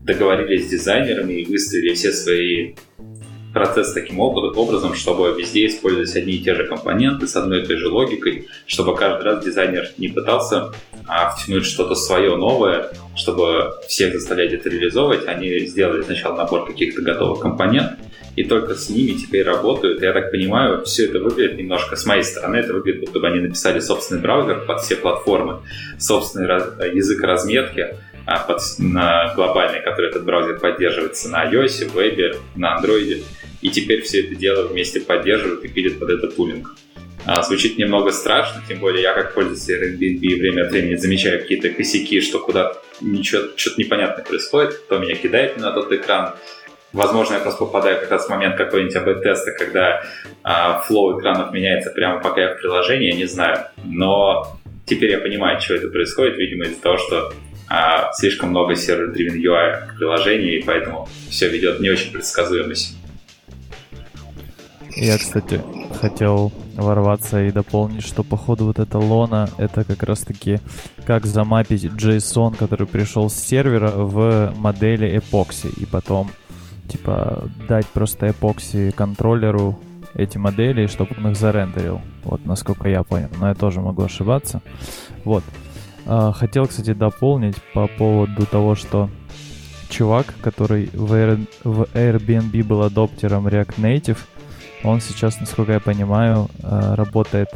договорились 0.03 0.67
с 0.67 0.69
дизайнерами 0.69 1.33
и 1.33 1.45
выстроили 1.45 1.93
все 1.93 2.11
свои 2.11 2.75
процессы 3.53 3.93
таким 3.93 4.19
образом, 4.19 4.95
чтобы 4.95 5.35
везде 5.37 5.67
использовать 5.67 6.15
одни 6.15 6.33
и 6.33 6.43
те 6.43 6.55
же 6.55 6.65
компоненты 6.65 7.27
с 7.27 7.35
одной 7.35 7.61
и 7.61 7.65
той 7.65 7.77
же 7.77 7.87
логикой, 7.87 8.47
чтобы 8.65 8.95
каждый 8.95 9.23
раз 9.23 9.45
дизайнер 9.45 9.89
не 9.97 10.07
пытался 10.07 10.73
а, 11.07 11.29
втянуть 11.29 11.65
что-то 11.65 11.95
свое 11.95 12.35
новое, 12.35 12.89
чтобы 13.15 13.73
всех 13.87 14.13
заставлять 14.13 14.53
это 14.53 14.69
реализовывать. 14.69 15.27
Они 15.27 15.59
сделали 15.59 16.01
сначала 16.03 16.35
набор 16.35 16.65
каких-то 16.65 17.01
готовых 17.01 17.39
компонентов, 17.39 17.99
и 18.35 18.43
только 18.43 18.75
с 18.75 18.89
ними 18.89 19.17
теперь 19.17 19.43
работают. 19.45 20.01
Я 20.01 20.13
так 20.13 20.31
понимаю, 20.31 20.83
все 20.83 21.05
это 21.05 21.19
выглядит 21.19 21.57
немножко 21.57 21.95
с 21.95 22.05
моей 22.05 22.23
стороны, 22.23 22.57
это 22.57 22.73
выглядит, 22.73 23.01
будто 23.01 23.19
бы 23.19 23.27
они 23.27 23.39
написали 23.39 23.79
собственный 23.79 24.21
браузер 24.21 24.65
под 24.65 24.81
все 24.81 24.95
платформы, 24.95 25.61
собственный 25.99 26.47
раз, 26.47 26.73
язык 26.93 27.21
разметки 27.21 27.95
а, 28.25 28.39
под, 28.39 28.61
на 28.79 29.33
глобальный, 29.35 29.81
который 29.81 30.09
этот 30.09 30.25
браузер 30.25 30.59
поддерживается 30.59 31.29
на 31.29 31.45
iOS, 31.45 31.89
в 31.89 31.95
вебе, 31.95 32.35
на 32.55 32.79
Android. 32.79 33.23
И 33.61 33.69
теперь 33.69 34.01
все 34.01 34.21
это 34.21 34.35
дело 34.35 34.67
вместе 34.67 34.99
поддерживают 34.99 35.63
и 35.63 35.67
пилят 35.67 35.99
под 35.99 36.09
этот 36.09 36.35
тулинг. 36.35 36.75
А, 37.25 37.41
звучит 37.43 37.77
немного 37.77 38.11
страшно, 38.11 38.61
тем 38.67 38.79
более 38.79 39.01
я 39.03 39.13
как 39.13 39.33
пользователь 39.33 39.95
Airbnb 39.95 40.39
время 40.39 40.65
от 40.65 40.71
времени 40.71 40.95
замечаю 40.95 41.39
какие-то 41.39 41.69
косяки, 41.69 42.19
что 42.21 42.39
куда-то 42.39 42.81
что-то 43.25 43.81
непонятное 43.81 44.25
происходит, 44.25 44.73
кто 44.75 44.97
меня 44.97 45.15
кидает 45.15 45.57
на 45.57 45.71
тот 45.71 45.91
экран, 45.91 46.35
Возможно, 46.93 47.33
я 47.33 47.39
просто 47.39 47.65
попадаю 47.65 47.99
как 47.99 48.11
раз 48.11 48.27
в 48.27 48.29
момент 48.29 48.55
какой-нибудь 48.55 48.95
АБ-теста, 48.95 49.51
когда 49.53 50.03
а, 50.43 50.79
флоу 50.81 51.19
экранов 51.19 51.51
меняется 51.51 51.89
прямо 51.89 52.21
пока 52.21 52.41
я 52.41 52.53
в 52.53 52.59
приложении, 52.59 53.09
я 53.09 53.17
не 53.17 53.25
знаю. 53.25 53.65
Но 53.83 54.59
теперь 54.85 55.09
я 55.09 55.17
понимаю, 55.17 55.59
что 55.59 55.73
это 55.73 55.87
происходит, 55.87 56.37
видимо, 56.37 56.65
из-за 56.65 56.79
того, 56.79 56.97
что 56.99 57.33
а, 57.67 58.13
слишком 58.13 58.49
много 58.49 58.75
сервер-driven 58.75 59.41
UI 59.41 59.87
в 59.87 59.97
приложении, 59.97 60.59
и 60.59 60.63
поэтому 60.63 61.09
все 61.31 61.49
ведет 61.49 61.79
не 61.79 61.89
очень 61.89 62.11
предсказуемость. 62.11 62.95
Я, 64.95 65.17
кстати, 65.17 65.61
хотел 65.99 66.51
ворваться 66.75 67.43
и 67.43 67.51
дополнить, 67.51 68.05
что 68.05 68.23
походу 68.23 68.65
вот 68.65 68.79
эта 68.79 68.97
лона 68.97 69.49
это 69.57 69.83
как 69.83 70.03
раз 70.03 70.21
таки 70.21 70.59
как 71.05 71.25
замапить 71.25 71.85
JSON, 71.85 72.55
который 72.55 72.87
пришел 72.87 73.29
с 73.29 73.35
сервера 73.35 73.89
в 73.91 74.53
модели 74.57 75.17
эпокси 75.17 75.67
и 75.67 75.85
потом 75.85 76.31
типа 76.87 77.49
дать 77.67 77.87
просто 77.87 78.27
эпокси 78.27 78.91
контроллеру 78.91 79.79
эти 80.15 80.37
модели, 80.37 80.87
чтобы 80.87 81.15
он 81.17 81.31
их 81.31 81.37
зарендерил. 81.37 82.01
Вот 82.23 82.45
насколько 82.45 82.87
я 82.87 83.03
понял. 83.03 83.29
Но 83.39 83.49
я 83.49 83.55
тоже 83.55 83.81
могу 83.81 84.03
ошибаться. 84.03 84.61
Вот. 85.25 85.43
А, 86.05 86.31
хотел, 86.31 86.67
кстати, 86.67 86.93
дополнить 86.93 87.55
по 87.73 87.87
поводу 87.87 88.45
того, 88.45 88.75
что 88.75 89.09
чувак, 89.89 90.33
который 90.41 90.89
в, 90.93 91.07
в 91.63 91.83
Airbnb 91.93 92.63
был 92.63 92.83
адоптером 92.83 93.47
React 93.47 93.75
Native, 93.77 94.17
он 94.83 95.01
сейчас, 95.01 95.39
насколько 95.39 95.73
я 95.73 95.79
понимаю, 95.79 96.49
а, 96.61 96.95
работает 96.95 97.49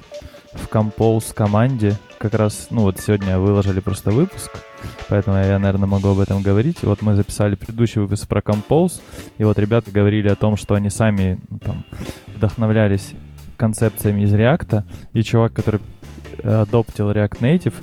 в 0.54 0.68
Compose 0.68 1.34
команде. 1.34 1.98
Как 2.18 2.34
раз, 2.34 2.68
ну 2.72 2.82
вот 2.82 3.00
сегодня 3.00 3.38
выложили 3.38 3.80
просто 3.80 4.12
выпуск, 4.12 4.52
поэтому 5.08 5.38
я, 5.38 5.60
наверное, 5.60 5.88
могу 5.88 6.10
об 6.10 6.20
этом 6.20 6.42
говорить. 6.42 6.82
Вот 6.84 7.02
мы 7.02 7.16
записали 7.16 7.56
предыдущий 7.56 8.02
выпуск 8.02 8.28
про 8.28 8.40
Compose, 8.40 9.02
и 9.38 9.44
вот 9.44 9.60
ребята 9.60 9.92
говорили 9.92 10.30
о 10.30 10.36
том, 10.36 10.58
что 10.58 10.74
они 10.76 10.90
сами 10.90 11.40
ну, 11.50 11.60
там 11.60 11.86
вдохновлялись 12.28 13.14
концепциями 13.58 14.22
из 14.22 14.34
React, 14.34 14.84
и 15.14 15.24
чувак, 15.24 15.54
который 15.54 15.82
э, 16.40 16.62
адоптил 16.62 17.12
React 17.12 17.40
Native, 17.40 17.74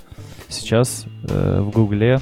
сейчас 0.48 1.04
э, 1.28 1.61
в 1.61 1.70
Гугле 1.70 2.20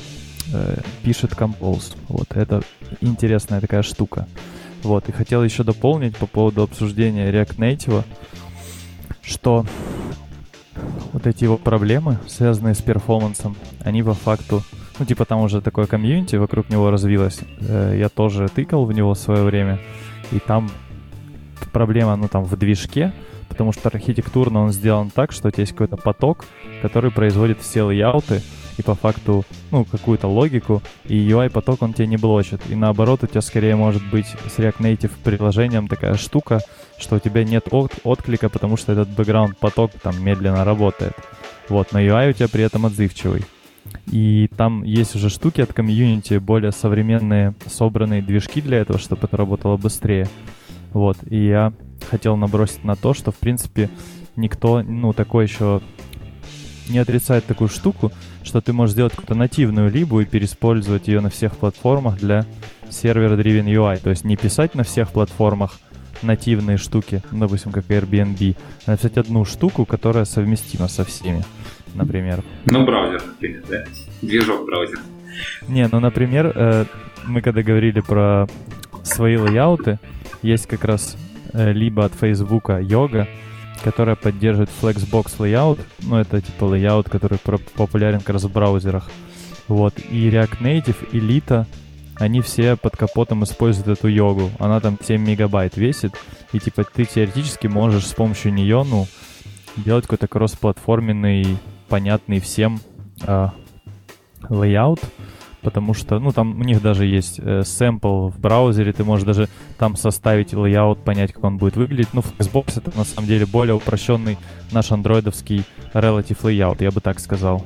э, 0.52 0.76
пишет 1.02 1.32
Compose. 1.32 1.96
Вот 2.08 2.34
это 2.34 2.62
интересная 3.00 3.60
такая 3.60 3.82
штука. 3.82 4.26
Вот, 4.82 5.08
и 5.08 5.12
хотел 5.12 5.44
еще 5.44 5.62
дополнить 5.62 6.16
по 6.16 6.26
поводу 6.26 6.62
обсуждения 6.62 7.30
React 7.30 7.56
Native, 7.56 8.04
что 9.22 9.64
вот 11.12 11.26
эти 11.26 11.44
его 11.44 11.56
проблемы, 11.56 12.18
связанные 12.26 12.74
с 12.74 12.82
перформансом, 12.82 13.56
они 13.84 14.02
по 14.02 14.14
факту, 14.14 14.62
ну, 14.98 15.04
типа 15.04 15.24
там 15.24 15.40
уже 15.40 15.60
такое 15.60 15.86
комьюнити 15.86 16.36
вокруг 16.36 16.68
него 16.68 16.90
развилось. 16.90 17.40
Э, 17.60 17.94
я 17.96 18.08
тоже 18.08 18.48
тыкал 18.48 18.84
в 18.84 18.92
него 18.92 19.14
в 19.14 19.18
свое 19.18 19.44
время, 19.44 19.78
и 20.32 20.38
там 20.38 20.70
проблема, 21.72 22.16
ну, 22.16 22.28
там, 22.28 22.44
в 22.44 22.56
движке, 22.56 23.12
потому 23.48 23.72
что 23.72 23.88
архитектурно 23.88 24.62
он 24.62 24.72
сделан 24.72 25.10
так, 25.10 25.32
что 25.32 25.48
у 25.48 25.50
тебя 25.50 25.62
есть 25.62 25.72
какой-то 25.72 25.96
поток, 25.96 26.44
который 26.80 27.10
производит 27.10 27.60
все 27.60 27.82
лейауты, 27.82 28.42
и 28.78 28.82
по 28.82 28.94
факту, 28.94 29.44
ну, 29.70 29.84
какую-то 29.84 30.28
логику, 30.28 30.82
и 31.04 31.16
UI-поток 31.16 31.82
он 31.82 31.92
тебе 31.92 32.06
не 32.06 32.16
блочит. 32.16 32.60
И 32.68 32.74
наоборот, 32.74 33.22
у 33.22 33.26
тебя 33.26 33.40
скорее 33.40 33.76
может 33.76 34.02
быть 34.10 34.26
с 34.26 34.58
React 34.58 34.78
Native 34.78 35.12
приложением 35.22 35.88
такая 35.88 36.14
штука, 36.14 36.60
что 36.98 37.16
у 37.16 37.18
тебя 37.18 37.44
нет 37.44 37.68
от 37.70 37.92
отклика, 38.04 38.48
потому 38.48 38.76
что 38.76 38.92
этот 38.92 39.08
бэкграунд-поток 39.10 39.92
там 40.02 40.22
медленно 40.22 40.64
работает. 40.64 41.14
Вот, 41.68 41.92
но 41.92 42.00
UI 42.00 42.30
у 42.30 42.32
тебя 42.32 42.48
при 42.48 42.64
этом 42.64 42.86
отзывчивый. 42.86 43.44
И 44.06 44.48
там 44.56 44.84
есть 44.84 45.14
уже 45.16 45.28
штуки 45.28 45.60
от 45.60 45.72
комьюнити, 45.72 46.38
более 46.38 46.72
современные, 46.72 47.54
собранные 47.66 48.22
движки 48.22 48.60
для 48.60 48.78
этого, 48.78 48.98
чтобы 48.98 49.22
это 49.24 49.36
работало 49.36 49.76
быстрее. 49.76 50.28
Вот, 50.92 51.16
и 51.28 51.46
я 51.46 51.72
хотел 52.10 52.36
набросить 52.36 52.84
на 52.84 52.96
то, 52.96 53.14
что, 53.14 53.32
в 53.32 53.36
принципе, 53.36 53.90
никто, 54.36 54.82
ну, 54.82 55.12
такой 55.12 55.44
еще 55.44 55.80
не 56.88 56.98
отрицает 56.98 57.46
такую 57.46 57.68
штуку, 57.68 58.12
что 58.44 58.60
ты 58.60 58.72
можешь 58.72 58.94
сделать 58.94 59.12
какую-то 59.12 59.34
нативную 59.34 59.90
либу 59.90 60.20
и 60.20 60.24
переиспользовать 60.24 61.08
ее 61.08 61.20
на 61.20 61.30
всех 61.30 61.56
платформах 61.56 62.18
для 62.18 62.46
сервера-driven 62.90 63.64
UI. 63.64 63.98
То 63.98 64.10
есть 64.10 64.24
не 64.24 64.36
писать 64.36 64.74
на 64.74 64.84
всех 64.84 65.10
платформах 65.10 65.78
нативные 66.22 66.76
штуки, 66.76 67.22
допустим, 67.32 67.72
как 67.72 67.84
Airbnb, 67.86 68.56
а 68.86 68.92
написать 68.92 69.16
одну 69.16 69.44
штуку, 69.44 69.84
которая 69.84 70.24
совместима 70.24 70.88
со 70.88 71.04
всеми, 71.04 71.44
например. 71.94 72.42
Ну, 72.66 72.84
браузер, 72.84 73.22
например, 73.26 73.62
да? 73.68 73.84
Движок 74.20 74.66
браузер. 74.66 75.00
Не, 75.68 75.88
ну, 75.90 76.00
например, 76.00 76.52
э, 76.54 76.84
мы 77.26 77.40
когда 77.40 77.62
говорили 77.62 78.00
про 78.00 78.46
свои 79.02 79.36
лейауты, 79.36 79.98
есть 80.42 80.66
как 80.66 80.84
раз 80.84 81.16
э, 81.52 81.72
либо 81.72 82.04
от 82.04 82.14
Facebook 82.14 82.70
йога, 82.80 83.28
которая 83.82 84.16
поддерживает 84.16 84.70
Flexbox 84.80 85.38
layout. 85.38 85.80
Ну, 86.00 86.16
это 86.16 86.40
типа 86.40 86.64
layout, 86.64 87.10
который 87.10 87.38
популярен 87.38 88.20
как 88.20 88.30
раз 88.30 88.44
в 88.44 88.52
браузерах. 88.52 89.10
Вот. 89.68 89.94
И 90.10 90.28
React 90.28 90.60
Native, 90.60 91.10
и 91.12 91.18
Lita, 91.18 91.66
они 92.16 92.40
все 92.40 92.76
под 92.76 92.96
капотом 92.96 93.44
используют 93.44 93.88
эту 93.88 94.08
йогу. 94.08 94.50
Она 94.58 94.80
там 94.80 94.98
7 95.02 95.20
мегабайт 95.20 95.76
весит. 95.76 96.14
И 96.52 96.58
типа 96.58 96.84
ты 96.84 97.04
теоретически 97.04 97.66
можешь 97.66 98.06
с 98.06 98.14
помощью 98.14 98.52
нее, 98.52 98.84
ну, 98.88 99.06
делать 99.76 100.04
какой-то 100.04 100.28
кроссплатформенный, 100.28 101.58
понятный 101.88 102.40
всем 102.40 102.80
э, 103.26 103.48
layout 104.48 105.00
потому 105.62 105.94
что, 105.94 106.18
ну, 106.18 106.32
там 106.32 106.60
у 106.60 106.64
них 106.64 106.82
даже 106.82 107.06
есть 107.06 107.38
э, 107.38 107.62
сэмпл 107.64 108.28
в 108.28 108.38
браузере, 108.38 108.92
ты 108.92 109.04
можешь 109.04 109.24
даже 109.24 109.48
там 109.78 109.96
составить 109.96 110.52
layout, 110.52 110.96
понять, 110.96 111.32
как 111.32 111.44
он 111.44 111.58
будет 111.58 111.76
выглядеть. 111.76 112.08
Ну, 112.12 112.22
Xbox 112.38 112.78
это 112.78 112.96
на 112.96 113.04
самом 113.04 113.28
деле 113.28 113.46
более 113.46 113.74
упрощенный 113.74 114.38
наш 114.72 114.92
андроидовский 114.92 115.64
relative 115.94 116.40
layout, 116.42 116.82
я 116.82 116.90
бы 116.90 117.00
так 117.00 117.20
сказал. 117.20 117.64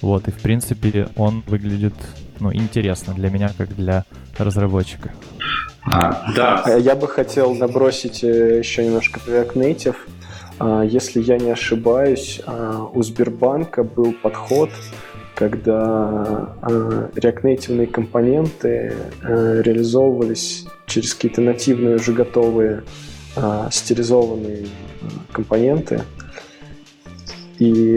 Вот, 0.00 0.28
и 0.28 0.30
в 0.30 0.40
принципе 0.40 1.08
он 1.16 1.42
выглядит, 1.46 1.94
ну, 2.40 2.52
интересно 2.52 3.14
для 3.14 3.30
меня, 3.30 3.50
как 3.56 3.74
для 3.74 4.04
разработчика. 4.38 5.12
А, 5.86 6.32
да. 6.34 6.62
А 6.64 6.78
я 6.78 6.94
бы 6.94 7.08
хотел 7.08 7.54
набросить 7.54 8.24
э, 8.24 8.58
еще 8.58 8.84
немножко 8.84 9.20
React 9.26 9.52
Native. 9.54 9.96
А, 10.58 10.82
если 10.82 11.20
я 11.20 11.38
не 11.38 11.50
ошибаюсь, 11.50 12.40
а, 12.46 12.88
у 12.92 13.02
Сбербанка 13.02 13.82
был 13.82 14.12
подход, 14.12 14.70
когда 15.34 16.54
э, 16.62 17.08
React 17.16 17.86
компоненты 17.88 18.94
э, 19.22 19.62
реализовывались 19.62 20.66
через 20.86 21.14
какие-то 21.14 21.40
нативные 21.40 21.96
уже 21.96 22.12
готовые 22.12 22.84
э, 23.36 23.68
стерилизованные 23.70 24.68
компоненты. 25.32 26.02
И 27.58 27.96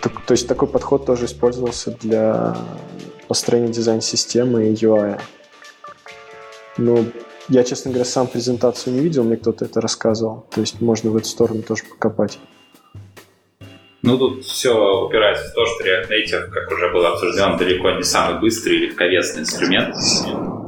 то, 0.00 0.10
то 0.10 0.32
есть 0.32 0.46
такой 0.46 0.68
подход 0.68 1.04
тоже 1.06 1.24
использовался 1.24 1.90
для 1.90 2.56
построения 3.26 3.72
дизайн-системы 3.72 4.68
и 4.68 4.74
UI. 4.74 5.20
Но 6.76 7.04
я, 7.48 7.64
честно 7.64 7.90
говоря, 7.90 8.04
сам 8.04 8.28
презентацию 8.28 8.94
не 8.94 9.00
видел, 9.00 9.24
мне 9.24 9.36
кто-то 9.36 9.64
это 9.64 9.80
рассказывал. 9.80 10.46
То 10.50 10.60
есть 10.60 10.80
можно 10.80 11.10
в 11.10 11.16
эту 11.16 11.26
сторону 11.26 11.62
тоже 11.62 11.82
покопать. 11.84 12.38
Ну, 14.02 14.16
тут 14.16 14.44
все 14.44 15.04
упирается 15.06 15.48
в 15.48 15.54
то, 15.54 15.66
что 15.66 15.84
React 15.84 16.08
Native, 16.08 16.50
как 16.50 16.70
уже 16.70 16.92
было 16.92 17.08
обсуждено, 17.08 17.56
далеко 17.56 17.90
не 17.90 18.04
самый 18.04 18.40
быстрый 18.40 18.76
и 18.76 18.86
легковесный 18.86 19.42
инструмент. 19.42 19.96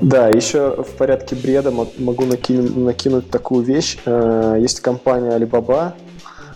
Да, 0.01 0.29
еще 0.29 0.83
в 0.83 0.97
порядке 0.97 1.37
бреда 1.37 1.71
могу 1.71 2.25
накинуть, 2.25 2.77
накинуть 2.77 3.31
такую 3.31 3.65
вещь. 3.65 3.99
Э, 4.05 4.57
есть 4.59 4.81
компания 4.81 5.37
Alibaba, 5.37 5.93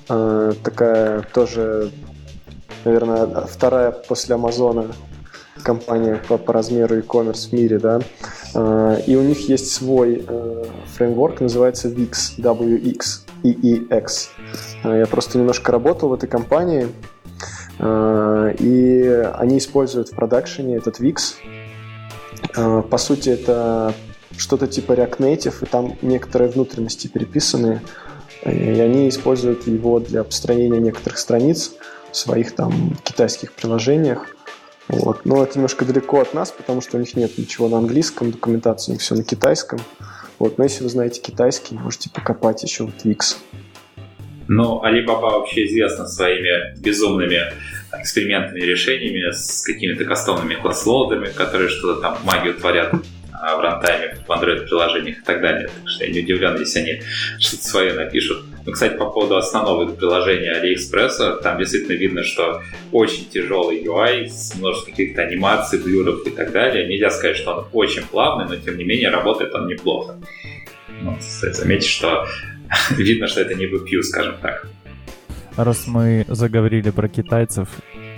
э, 0.09 0.53
такая 0.65 1.23
тоже, 1.33 1.93
наверное, 2.85 3.27
вторая 3.47 3.93
после 3.93 4.35
Амазона 4.35 4.87
компания 5.63 6.21
по, 6.27 6.39
по 6.39 6.53
размеру 6.53 6.97
e-commerce 6.97 7.51
в 7.51 7.53
мире, 7.53 7.79
да. 7.79 8.01
Э, 8.55 9.01
и 9.07 9.15
у 9.15 9.23
них 9.23 9.49
есть 9.49 9.71
свой 9.71 10.27
фреймворк, 10.97 11.41
называется 11.41 11.89
VIX, 11.89 12.13
WX, 12.39 13.24
EEX. 13.45 14.29
Э, 14.83 14.99
я 14.99 15.07
просто 15.07 15.39
немножко 15.39 15.71
работал 15.73 16.09
в 16.09 16.15
этой 16.15 16.29
компании, 16.29 16.89
э, 17.79 18.55
и 18.59 19.07
они 19.35 19.59
используют 19.59 20.09
в 20.09 20.17
продакшене 20.17 20.77
этот 20.77 21.01
VIX. 21.01 21.35
Э, 22.57 22.83
по 22.83 22.99
сути, 22.99 23.31
это 23.31 23.95
что-то 24.37 24.67
типа 24.67 24.93
React 24.93 25.19
Native, 25.19 25.55
и 25.63 25.67
там 25.67 25.97
некоторые 26.03 26.51
внутренности 26.51 27.07
переписаны, 27.07 27.81
и 28.45 28.81
они 28.81 29.09
используют 29.09 29.67
его 29.67 30.01
для 30.01 30.25
построения 30.25 30.81
некоторых 30.81 31.19
страниц 31.19 31.73
в 32.11 32.17
своих 32.17 32.55
там 32.55 32.97
китайских 33.05 33.53
приложениях. 33.53 34.27
Вот. 34.89 35.25
Но 35.25 35.43
это 35.43 35.55
немножко 35.55 35.85
далеко 35.85 36.21
от 36.21 36.35
нас, 36.35 36.51
потому 36.51 36.81
что 36.81 36.97
у 36.97 37.01
них 37.01 37.17
нет 37.17 37.39
ничего 37.39 37.69
на 37.69 37.79
английском, 37.79 38.33
документация 38.33 38.93
у 38.93 38.95
них 38.95 39.03
все 39.03 39.15
на 39.15 39.25
китайском. 39.25 39.81
Вот. 40.39 40.59
Но 40.59 40.65
если 40.65 40.83
вы 40.83 40.89
знаете 40.89 41.21
китайский, 41.21 41.75
можете 41.75 42.11
покопать 42.11 42.63
еще 42.63 42.85
вот 42.85 42.95
Wix. 43.05 43.37
Ну, 44.47 44.83
Alibaba 44.85 45.31
вообще 45.31 45.67
известна 45.67 46.07
своими 46.07 46.79
безумными 46.79 47.41
экспериментами 47.93 48.61
и 48.61 48.67
решениями 48.67 49.31
с 49.31 49.65
какими-то 49.65 50.05
кастомными 50.05 50.55
класслоудами, 50.55 51.29
которые 51.29 51.69
что-то 51.69 52.01
там 52.01 52.19
магию 52.25 52.55
творят 52.55 52.93
в 53.57 53.61
рантайме, 53.61 54.17
в 54.27 54.31
Android-приложениях 54.31 55.19
и 55.19 55.23
так 55.23 55.41
далее. 55.41 55.69
Так 55.69 55.89
что 55.89 56.05
я 56.05 56.13
не 56.13 56.21
удивлен, 56.21 56.59
если 56.59 56.81
они 56.81 57.03
что-то 57.39 57.65
свое 57.65 57.93
напишут. 57.93 58.45
Ну, 58.67 58.73
кстати, 58.73 58.97
по 58.97 59.11
поводу 59.11 59.37
основного 59.37 59.87
приложения 59.93 60.55
AliExpress, 60.59 61.43
там 61.43 61.59
действительно 61.59 61.95
видно, 61.95 62.23
что 62.23 62.63
очень 62.93 63.29
тяжелый 63.29 63.85
UI 63.85 64.29
с 64.29 64.55
множеством 64.55 64.93
каких-то 64.93 65.23
анимаций, 65.23 65.79
блюров 65.79 66.27
и 66.27 66.31
так 66.31 66.53
далее. 66.53 66.89
Нельзя 66.89 67.11
сказать, 67.11 67.37
что 67.37 67.55
он 67.55 67.67
очень 67.73 68.03
плавный, 68.07 68.47
но 68.49 68.57
тем 68.57 68.79
не 68.79 68.85
менее 68.85 69.11
работает 69.11 69.55
он 69.55 69.67
неплохо. 69.67 70.17
Ну, 71.03 71.17
заметьте, 71.21 71.89
что 71.89 72.27
видно, 72.91 73.29
что 73.29 73.43
это 73.43 73.55
не 73.55 73.67
VPU, 73.67 74.03
скажем 74.03 74.37
так. 74.41 74.67
Раз 75.57 75.87
мы 75.87 76.25
заговорили 76.29 76.91
про 76.91 77.09
китайцев, 77.09 77.69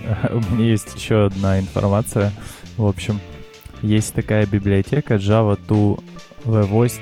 у 0.31 0.55
меня 0.55 0.71
есть 0.71 0.95
еще 0.95 1.27
одна 1.27 1.59
информация. 1.59 2.33
В 2.77 2.87
общем, 2.87 3.21
есть 3.83 4.15
такая 4.15 4.47
библиотека 4.47 5.15
Java 5.15 5.59
2 5.67 5.97
V8. 6.45 7.01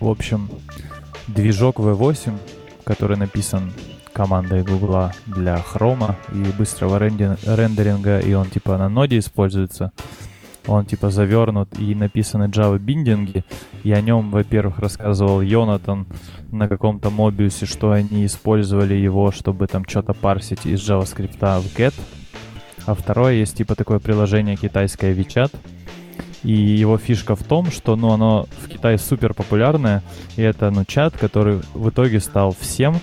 В 0.00 0.08
общем, 0.08 0.48
движок 1.28 1.78
V8, 1.78 2.36
который 2.84 3.16
написан 3.16 3.72
командой 4.12 4.62
Гугла 4.62 5.12
для 5.26 5.58
хрома 5.58 6.16
и 6.32 6.42
быстрого 6.58 6.98
рендеринга, 6.98 8.20
и 8.20 8.32
он 8.34 8.50
типа 8.50 8.78
на 8.78 8.88
ноде 8.88 9.18
используется 9.18 9.92
он 10.66 10.86
типа 10.86 11.10
завернут 11.10 11.78
и 11.78 11.94
написаны 11.94 12.44
Java 12.44 12.78
биндинги, 12.78 13.44
и 13.82 13.92
о 13.92 14.00
нем, 14.00 14.30
во-первых, 14.30 14.78
рассказывал 14.78 15.40
Йонатан 15.40 16.06
на 16.50 16.68
каком-то 16.68 17.10
мобиусе, 17.10 17.66
что 17.66 17.92
они 17.92 18.24
использовали 18.24 18.94
его, 18.94 19.30
чтобы 19.30 19.66
там 19.66 19.84
что-то 19.86 20.14
парсить 20.14 20.66
из 20.66 20.80
JavaScript 20.88 21.38
в 21.38 21.76
get. 21.76 21.94
А 22.86 22.94
второе, 22.94 23.34
есть 23.34 23.56
типа 23.56 23.74
такое 23.74 23.98
приложение 23.98 24.56
китайское 24.56 25.14
WeChat, 25.14 25.54
и 26.42 26.52
его 26.52 26.98
фишка 26.98 27.34
в 27.34 27.42
том, 27.42 27.70
что 27.70 27.96
ну, 27.96 28.10
оно 28.10 28.46
в 28.62 28.68
Китае 28.68 28.98
супер 28.98 29.32
популярное, 29.32 30.02
и 30.36 30.42
это 30.42 30.70
ну, 30.70 30.84
чат, 30.84 31.16
который 31.16 31.60
в 31.72 31.88
итоге 31.88 32.20
стал 32.20 32.54
всем, 32.58 33.00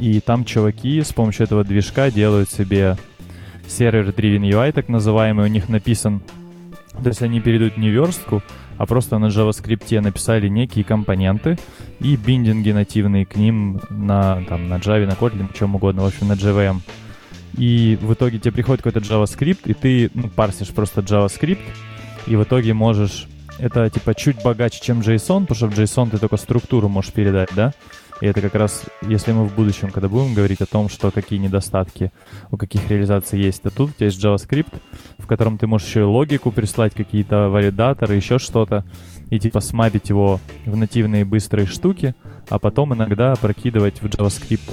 и 0.00 0.20
там 0.20 0.44
чуваки 0.44 1.00
с 1.02 1.12
помощью 1.12 1.44
этого 1.44 1.62
движка 1.62 2.10
делают 2.10 2.50
себе 2.50 2.96
сервер-driven 3.68 4.42
UI, 4.50 4.72
так 4.72 4.88
называемый, 4.88 5.44
у 5.44 5.48
них 5.48 5.68
написан. 5.68 6.20
То 7.02 7.08
есть 7.08 7.22
они 7.22 7.40
перейдут 7.40 7.76
не 7.76 7.90
верстку, 7.90 8.42
а 8.76 8.86
просто 8.86 9.18
на 9.18 9.26
JavaScript 9.26 10.00
написали 10.00 10.48
некие 10.48 10.84
компоненты 10.84 11.58
и 12.00 12.16
биндинги 12.16 12.72
нативные 12.72 13.24
к 13.24 13.36
ним 13.36 13.80
на, 13.88 14.42
там, 14.48 14.68
на 14.68 14.78
Java, 14.78 15.06
на 15.06 15.12
Kotlin, 15.12 15.48
чем 15.56 15.76
угодно, 15.76 16.02
в 16.02 16.06
общем, 16.06 16.28
на 16.28 16.32
JVM. 16.32 16.80
И 17.56 17.98
в 18.00 18.12
итоге 18.14 18.38
тебе 18.38 18.52
приходит 18.52 18.82
какой-то 18.82 19.06
JavaScript, 19.06 19.60
и 19.64 19.74
ты 19.74 20.10
ну, 20.14 20.28
парсишь 20.28 20.68
просто 20.68 21.00
JavaScript, 21.00 21.62
и 22.26 22.36
в 22.36 22.42
итоге 22.42 22.74
можешь 22.74 23.26
это 23.58 23.88
типа 23.88 24.14
чуть 24.14 24.42
богаче, 24.42 24.80
чем 24.82 25.00
JSON, 25.00 25.46
потому 25.46 25.54
что 25.56 25.66
в 25.68 25.78
JSON 25.78 26.10
ты 26.10 26.18
только 26.18 26.36
структуру 26.36 26.88
можешь 26.88 27.12
передать, 27.12 27.50
да? 27.54 27.72
И 28.20 28.26
это 28.26 28.40
как 28.40 28.54
раз, 28.54 28.84
если 29.02 29.32
мы 29.32 29.44
в 29.44 29.54
будущем, 29.54 29.90
когда 29.90 30.08
будем 30.08 30.34
говорить 30.34 30.60
о 30.60 30.66
том, 30.66 30.88
что 30.88 31.10
какие 31.10 31.38
недостатки 31.38 32.12
у 32.50 32.56
каких 32.56 32.88
реализаций 32.88 33.40
есть, 33.40 33.62
то 33.62 33.70
тут 33.70 33.90
у 33.90 33.92
тебя 33.92 34.06
есть 34.06 34.22
JavaScript, 34.22 34.72
в 35.18 35.26
котором 35.26 35.58
ты 35.58 35.66
можешь 35.66 35.88
еще 35.88 36.00
и 36.00 36.04
логику 36.04 36.52
прислать, 36.52 36.94
какие-то 36.94 37.48
валидаторы, 37.48 38.14
еще 38.14 38.38
что-то, 38.38 38.84
и 39.30 39.38
типа 39.38 39.60
смапить 39.60 40.08
его 40.08 40.40
в 40.64 40.76
нативные 40.76 41.24
быстрые 41.24 41.66
штуки, 41.66 42.14
а 42.48 42.58
потом 42.58 42.94
иногда 42.94 43.34
прокидывать 43.36 44.00
в 44.00 44.06
JavaScript 44.06 44.70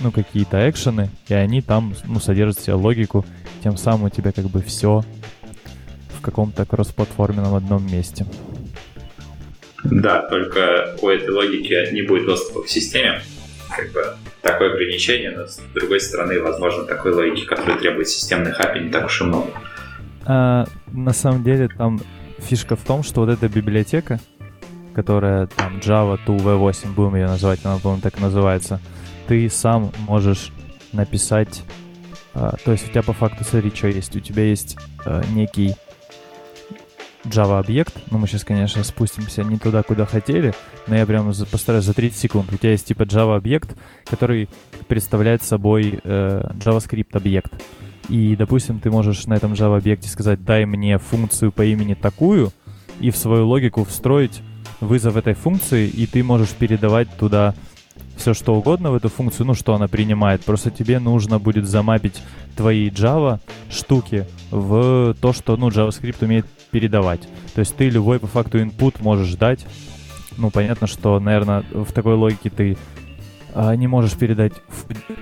ну, 0.00 0.10
какие-то 0.10 0.68
экшены, 0.68 1.10
и 1.28 1.34
они 1.34 1.62
там, 1.62 1.94
ну, 2.06 2.20
содержат 2.20 2.58
в 2.58 2.62
себе 2.62 2.74
логику, 2.74 3.24
тем 3.62 3.76
самым 3.76 4.04
у 4.04 4.10
тебя 4.10 4.32
как 4.32 4.46
бы 4.46 4.60
все 4.62 5.02
в 6.10 6.20
каком-то 6.20 6.64
кроссплатформенном 6.64 7.54
одном 7.54 7.86
месте. 7.86 8.26
Да, 9.84 10.22
только 10.28 10.96
у 11.02 11.08
этой 11.08 11.30
логики 11.30 11.92
не 11.92 12.02
будет 12.02 12.26
доступа 12.26 12.62
к 12.62 12.68
системе. 12.68 13.20
Как 13.76 13.92
бы 13.92 14.16
такое 14.40 14.72
ограничение, 14.72 15.30
но 15.32 15.46
с 15.46 15.60
другой 15.74 16.00
стороны, 16.00 16.40
возможно, 16.40 16.84
такой 16.84 17.12
логики, 17.12 17.44
которая 17.44 17.78
требует 17.78 18.08
системных 18.08 18.60
API, 18.60 18.84
не 18.84 18.90
так 18.90 19.06
уж 19.06 19.20
и 19.20 19.24
много. 19.24 19.48
А, 20.26 20.66
на 20.92 21.12
самом 21.12 21.42
деле 21.42 21.68
там 21.68 22.00
фишка 22.38 22.76
в 22.76 22.82
том, 22.82 23.02
что 23.02 23.20
вот 23.20 23.30
эта 23.30 23.48
библиотека, 23.48 24.20
которая 24.94 25.46
там 25.46 25.78
Java 25.78 26.18
2 26.24 26.36
V8, 26.36 26.94
будем 26.94 27.16
ее 27.16 27.26
называть, 27.26 27.60
она, 27.64 27.78
по-моему, 27.78 28.02
так 28.02 28.18
и 28.18 28.22
называется, 28.22 28.80
ты 29.26 29.48
сам 29.50 29.90
можешь 30.06 30.52
написать, 30.92 31.62
а, 32.34 32.56
то 32.64 32.72
есть 32.72 32.88
у 32.88 32.90
тебя 32.90 33.02
по 33.02 33.12
факту, 33.12 33.44
смотри, 33.44 33.70
что 33.74 33.88
есть, 33.88 34.14
у 34.16 34.20
тебя 34.20 34.44
есть 34.44 34.76
а, 35.04 35.22
некий 35.32 35.74
Java 37.24 37.58
объект. 37.58 37.94
Ну, 38.10 38.18
мы 38.18 38.26
сейчас, 38.26 38.44
конечно, 38.44 38.84
спустимся 38.84 39.42
не 39.44 39.58
туда, 39.58 39.82
куда 39.82 40.04
хотели, 40.04 40.54
но 40.86 40.96
я 40.96 41.06
прямо 41.06 41.32
постараюсь 41.50 41.84
за 41.84 41.94
30 41.94 42.18
секунд. 42.18 42.52
У 42.52 42.56
тебя 42.56 42.72
есть 42.72 42.86
типа 42.86 43.02
Java 43.02 43.36
объект, 43.36 43.76
который 44.04 44.48
представляет 44.88 45.42
собой 45.42 46.00
э, 46.04 46.42
JavaScript 46.58 47.16
объект. 47.16 47.52
И, 48.08 48.36
допустим, 48.36 48.80
ты 48.80 48.90
можешь 48.90 49.26
на 49.26 49.34
этом 49.34 49.54
Java 49.54 49.78
объекте 49.78 50.08
сказать, 50.08 50.44
дай 50.44 50.66
мне 50.66 50.98
функцию 50.98 51.52
по 51.52 51.64
имени 51.64 51.94
такую, 51.94 52.52
и 53.00 53.10
в 53.10 53.16
свою 53.16 53.46
логику 53.48 53.84
встроить 53.84 54.42
вызов 54.80 55.16
этой 55.16 55.34
функции, 55.34 55.88
и 55.88 56.06
ты 56.06 56.22
можешь 56.22 56.50
передавать 56.50 57.08
туда 57.16 57.54
все 58.16 58.34
что 58.34 58.54
угодно 58.54 58.90
в 58.90 58.94
эту 58.94 59.08
функцию, 59.08 59.46
ну 59.46 59.54
что 59.54 59.74
она 59.74 59.88
принимает. 59.88 60.44
Просто 60.44 60.70
тебе 60.70 60.98
нужно 60.98 61.38
будет 61.38 61.66
замапить 61.66 62.22
твои 62.56 62.88
Java 62.88 63.40
штуки 63.70 64.26
в 64.50 65.14
то, 65.20 65.32
что 65.32 65.56
ну, 65.56 65.68
JavaScript 65.68 66.24
умеет 66.24 66.46
передавать. 66.70 67.22
То 67.54 67.60
есть 67.60 67.76
ты 67.76 67.88
любой 67.88 68.18
по 68.18 68.26
факту 68.26 68.58
input 68.58 68.96
можешь 69.00 69.34
дать. 69.34 69.66
Ну, 70.36 70.50
понятно, 70.50 70.86
что, 70.86 71.20
наверное, 71.20 71.64
в 71.72 71.92
такой 71.92 72.14
логике 72.14 72.50
ты 72.50 72.76
а, 73.54 73.74
не 73.76 73.86
можешь 73.86 74.14
передать 74.14 74.54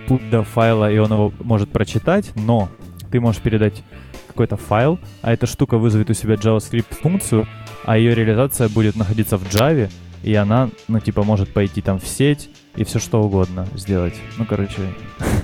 input 0.06 0.30
до 0.30 0.42
файла, 0.42 0.90
и 0.90 0.98
он 0.98 1.12
его 1.12 1.32
может 1.40 1.70
прочитать, 1.70 2.32
но 2.34 2.68
ты 3.10 3.20
можешь 3.20 3.42
передать 3.42 3.82
какой-то 4.28 4.56
файл, 4.56 4.98
а 5.20 5.32
эта 5.32 5.46
штука 5.46 5.76
вызовет 5.76 6.08
у 6.08 6.14
себя 6.14 6.34
JavaScript 6.34 6.94
функцию, 7.02 7.46
а 7.84 7.98
ее 7.98 8.14
реализация 8.14 8.68
будет 8.68 8.96
находиться 8.96 9.36
в 9.36 9.44
Java, 9.44 9.90
и 10.22 10.34
она, 10.34 10.70
ну, 10.88 11.00
типа, 11.00 11.22
может 11.22 11.52
пойти 11.52 11.82
там 11.82 11.98
в 11.98 12.06
сеть 12.06 12.50
и 12.76 12.84
все 12.84 12.98
что 12.98 13.20
угодно 13.22 13.66
сделать. 13.74 14.14
Ну, 14.38 14.46
короче, 14.46 14.94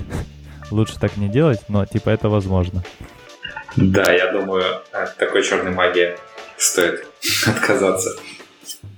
лучше 0.71 0.99
так 0.99 1.17
не 1.17 1.27
делать, 1.27 1.59
но, 1.67 1.85
типа, 1.85 2.09
это 2.09 2.29
возможно. 2.29 2.83
Да, 3.75 4.11
я 4.11 4.31
думаю, 4.31 4.63
от 4.91 5.17
такой 5.17 5.43
черной 5.43 5.71
магии 5.71 6.15
стоит 6.57 7.05
отказаться. 7.45 8.17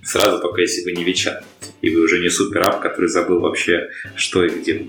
Сразу 0.03 0.39
только 0.39 0.61
если 0.61 0.83
вы 0.83 0.93
не 0.93 1.03
Вичат, 1.03 1.43
и 1.81 1.95
вы 1.95 2.03
уже 2.03 2.19
не 2.19 2.29
суперап, 2.29 2.79
который 2.79 3.07
забыл 3.07 3.39
вообще, 3.39 3.89
что 4.15 4.43
и 4.43 4.49
где. 4.49 4.87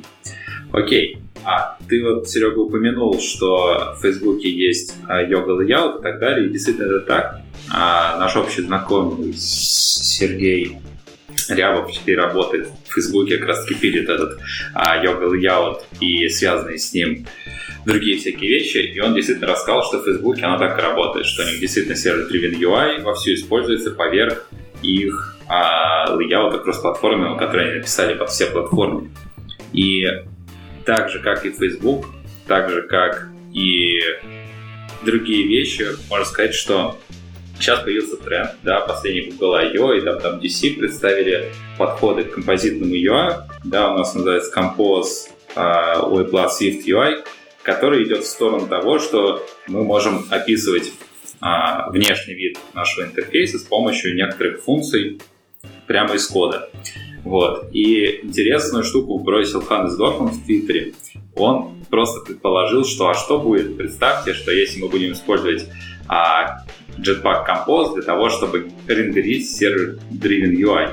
Окей. 0.73 1.19
А, 1.45 1.77
ты 1.89 2.03
вот, 2.03 2.29
Серега, 2.29 2.59
упомянул, 2.59 3.21
что 3.21 3.95
в 3.97 4.03
Фейсбуке 4.03 4.49
есть 4.49 4.95
йога 5.29 5.63
layout 5.63 5.99
и 5.99 6.03
так 6.03 6.21
далее, 6.21 6.47
и 6.47 6.51
действительно 6.51 6.87
это 6.87 7.01
так. 7.01 7.41
А 7.71 8.19
наш 8.19 8.37
общий 8.37 8.63
знакомый 8.63 9.33
Сергей 9.35 10.79
Рябов 11.49 11.91
теперь 11.93 12.17
работает 12.17 12.69
в 12.87 12.95
Фейсбуке, 12.95 13.39
как 13.39 13.49
раз 13.49 13.65
таки 13.65 13.75
пилит 13.75 14.09
этот 14.09 14.39
а, 14.75 15.03
йога 15.03 15.37
layout 15.37 15.83
и 16.01 16.29
связанные 16.29 16.79
с 16.79 16.93
ним 16.93 17.27
другие 17.85 18.19
всякие 18.19 18.49
вещи, 18.49 18.79
и 18.79 19.01
он 19.01 19.15
действительно 19.15 19.49
рассказал, 19.49 19.83
что 19.83 19.99
в 19.99 20.05
Фейсбуке 20.05 20.45
оно 20.45 20.59
так 20.59 20.79
и 20.79 20.83
работает, 20.83 21.27
что 21.27 21.43
у 21.43 21.47
них 21.47 21.61
действительно 21.61 21.97
сервер-driven 21.97 22.59
UI 22.59 23.03
вовсю 23.03 23.35
используется 23.35 23.91
поверх 23.91 24.49
их 24.83 25.39
а, 25.49 26.15
layout 26.17 26.63
кросс-платформенного, 26.63 27.37
который 27.37 27.67
они 27.67 27.75
написали 27.79 28.15
под 28.15 28.31
все 28.31 28.47
платформы. 28.47 29.11
И 29.73 30.07
так 30.85 31.11
же, 31.11 31.19
как 31.21 31.45
и 31.45 31.51
Facebook, 31.51 32.07
так 32.47 32.71
же, 32.71 32.83
как 32.83 33.29
и 33.53 34.01
другие 35.03 35.47
вещи, 35.47 35.87
можно 36.09 36.25
сказать, 36.25 36.55
что 36.55 36.99
сейчас 37.59 37.81
появился 37.81 38.17
тренд, 38.17 38.53
да, 38.63 38.81
последний 38.81 39.31
Google 39.31 39.55
I.O. 39.55 39.93
и 39.93 40.01
WWDC 40.01 40.79
представили 40.79 41.53
подходы 41.79 42.25
к 42.25 42.35
композитному 42.35 42.95
UI, 42.95 43.43
да, 43.65 43.93
у 43.93 43.99
нас 43.99 44.15
называется 44.15 44.53
Compose 44.59 45.29
uh, 45.55 46.11
UI 46.11 46.31
Plus 46.31 46.49
Swift 46.61 46.85
UI, 46.87 47.25
который 47.63 48.05
идет 48.05 48.25
в 48.25 48.27
сторону 48.27 48.67
того, 48.67 48.99
что 48.99 49.47
мы 49.69 49.85
можем 49.85 50.27
описывать 50.31 50.93
uh, 51.41 51.91
внешний 51.91 52.35
вид 52.35 52.59
нашего 52.75 53.05
интерфейса 53.05 53.59
с 53.59 53.63
помощью 53.63 54.15
некоторых 54.15 54.63
функций 54.63 55.21
прямо 55.87 56.15
из 56.15 56.27
кода. 56.27 56.71
Вот. 57.25 57.69
И 57.73 58.21
интересную 58.23 58.85
штуку 58.85 59.19
бросил 59.19 59.63
Ханнес 59.63 59.97
Дорфман 59.97 60.29
в 60.29 60.45
Твиттере. 60.45 60.95
Он 61.37 61.77
просто 61.89 62.21
предположил, 62.21 62.85
что 62.85 63.09
а 63.09 63.15
что 63.15 63.39
будет? 63.39 63.77
Представьте, 63.77 64.35
что 64.35 64.51
если 64.51 64.81
мы 64.81 64.89
будем 64.89 65.13
использовать 65.13 65.67
а, 66.09 66.65
Jetpack 66.99 67.47
Compose 67.47 67.95
для 67.95 68.03
того, 68.03 68.29
чтобы 68.29 68.71
рендерить 68.87 69.51
server-driven 69.51 70.55
UI. 70.55 70.89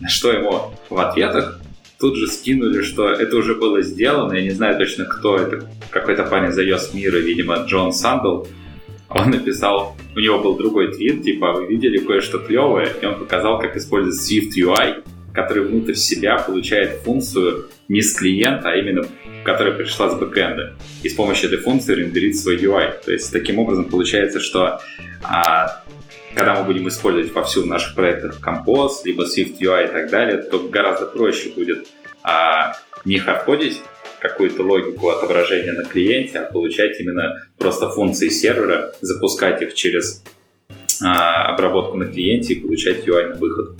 На 0.00 0.08
что 0.08 0.32
ему 0.32 0.72
в 0.90 0.98
ответах 0.98 1.60
тут 1.98 2.16
же 2.16 2.26
скинули, 2.26 2.82
что 2.82 3.08
это 3.08 3.36
уже 3.36 3.54
было 3.54 3.80
сделано, 3.82 4.34
я 4.34 4.42
не 4.42 4.50
знаю 4.50 4.76
точно, 4.76 5.06
кто 5.06 5.36
это, 5.36 5.70
какой-то 5.90 6.24
парень 6.24 6.52
из 6.52 6.62
iOS 6.62 6.94
мира, 6.94 7.16
видимо, 7.16 7.64
Джон 7.66 7.92
Санделл, 7.92 8.44
он 9.08 9.30
написал, 9.30 9.96
у 10.14 10.18
него 10.18 10.38
был 10.38 10.56
другой 10.56 10.92
твит, 10.92 11.22
типа, 11.22 11.52
вы 11.52 11.66
видели 11.66 11.98
кое-что 11.98 12.38
клевое, 12.38 12.92
и 13.00 13.06
он 13.06 13.14
показал, 13.14 13.58
как 13.58 13.76
использовать 13.76 14.18
SwiftUI, 14.18 15.02
который 15.36 15.64
внутрь 15.64 15.94
себя 15.94 16.38
получает 16.38 17.02
функцию 17.04 17.68
не 17.88 18.00
с 18.00 18.14
клиента, 18.14 18.70
а 18.70 18.76
именно 18.76 19.06
которая 19.44 19.74
пришла 19.74 20.10
с 20.10 20.18
бэкэнда. 20.18 20.74
И 21.04 21.08
с 21.08 21.14
помощью 21.14 21.48
этой 21.48 21.58
функции 21.58 21.94
рендерить 21.94 22.40
свой 22.40 22.56
UI. 22.56 23.04
То 23.04 23.12
есть 23.12 23.30
таким 23.32 23.58
образом 23.60 23.84
получается, 23.84 24.40
что 24.40 24.80
а, 25.22 25.84
когда 26.34 26.58
мы 26.58 26.64
будем 26.64 26.88
использовать 26.88 27.32
вовсю 27.32 27.62
в 27.62 27.66
наших 27.66 27.94
проектах 27.94 28.40
Compose, 28.42 29.02
либо 29.04 29.24
Swift 29.24 29.58
UI 29.60 29.84
и 29.84 29.92
так 29.92 30.10
далее, 30.10 30.38
то 30.38 30.58
гораздо 30.58 31.06
проще 31.06 31.50
будет 31.50 31.86
а, 32.22 32.72
не 33.04 33.18
хардкодить 33.18 33.82
какую-то 34.18 34.62
логику 34.62 35.10
отображения 35.10 35.74
на 35.74 35.84
клиенте, 35.84 36.38
а 36.38 36.50
получать 36.50 36.98
именно 36.98 37.46
просто 37.58 37.90
функции 37.90 38.30
сервера, 38.30 38.94
запускать 39.02 39.60
их 39.60 39.74
через 39.74 40.24
а, 41.04 41.52
обработку 41.52 41.98
на 41.98 42.06
клиенте 42.06 42.54
и 42.54 42.60
получать 42.60 43.06
UI 43.06 43.28
на 43.28 43.34
выход. 43.36 43.76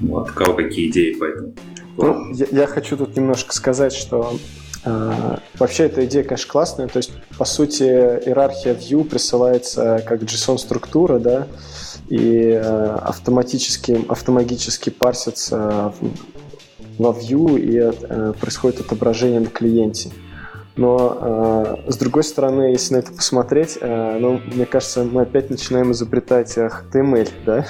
Вот, 0.00 0.30
у 0.30 0.32
кого 0.32 0.54
какие 0.54 0.90
идеи 0.90 1.14
по 1.14 1.24
этому? 1.24 1.54
Ну, 1.96 2.32
я, 2.32 2.46
я 2.50 2.66
хочу 2.66 2.96
тут 2.96 3.16
немножко 3.16 3.54
сказать, 3.54 3.92
что 3.92 4.38
э, 4.84 5.36
вообще 5.58 5.84
эта 5.84 6.04
идея, 6.06 6.24
конечно, 6.24 6.50
классная. 6.50 6.88
То 6.88 6.98
есть, 6.98 7.12
по 7.36 7.44
сути, 7.44 7.82
иерархия 7.82 8.74
view 8.74 9.04
присылается 9.04 10.02
как 10.06 10.22
JSON-структура, 10.22 11.18
да, 11.18 11.46
и 12.08 12.50
э, 12.52 12.60
автоматически, 12.60 14.04
автоматически 14.08 14.90
парсится 14.90 15.92
во 16.98 17.10
view 17.10 17.58
и 17.58 17.78
э, 17.78 18.32
происходит 18.40 18.80
отображение 18.80 19.40
на 19.40 19.46
клиенте. 19.46 20.10
Но 20.76 21.76
э, 21.86 21.90
с 21.90 21.96
другой 21.96 22.24
стороны, 22.24 22.62
если 22.72 22.94
на 22.94 22.98
это 22.98 23.12
посмотреть, 23.12 23.78
э, 23.80 24.18
ну, 24.18 24.40
мне 24.54 24.66
кажется, 24.66 25.04
мы 25.04 25.22
опять 25.22 25.50
начинаем 25.50 25.92
изобретать 25.92 26.56
HTML, 26.56 27.28
да? 27.44 27.66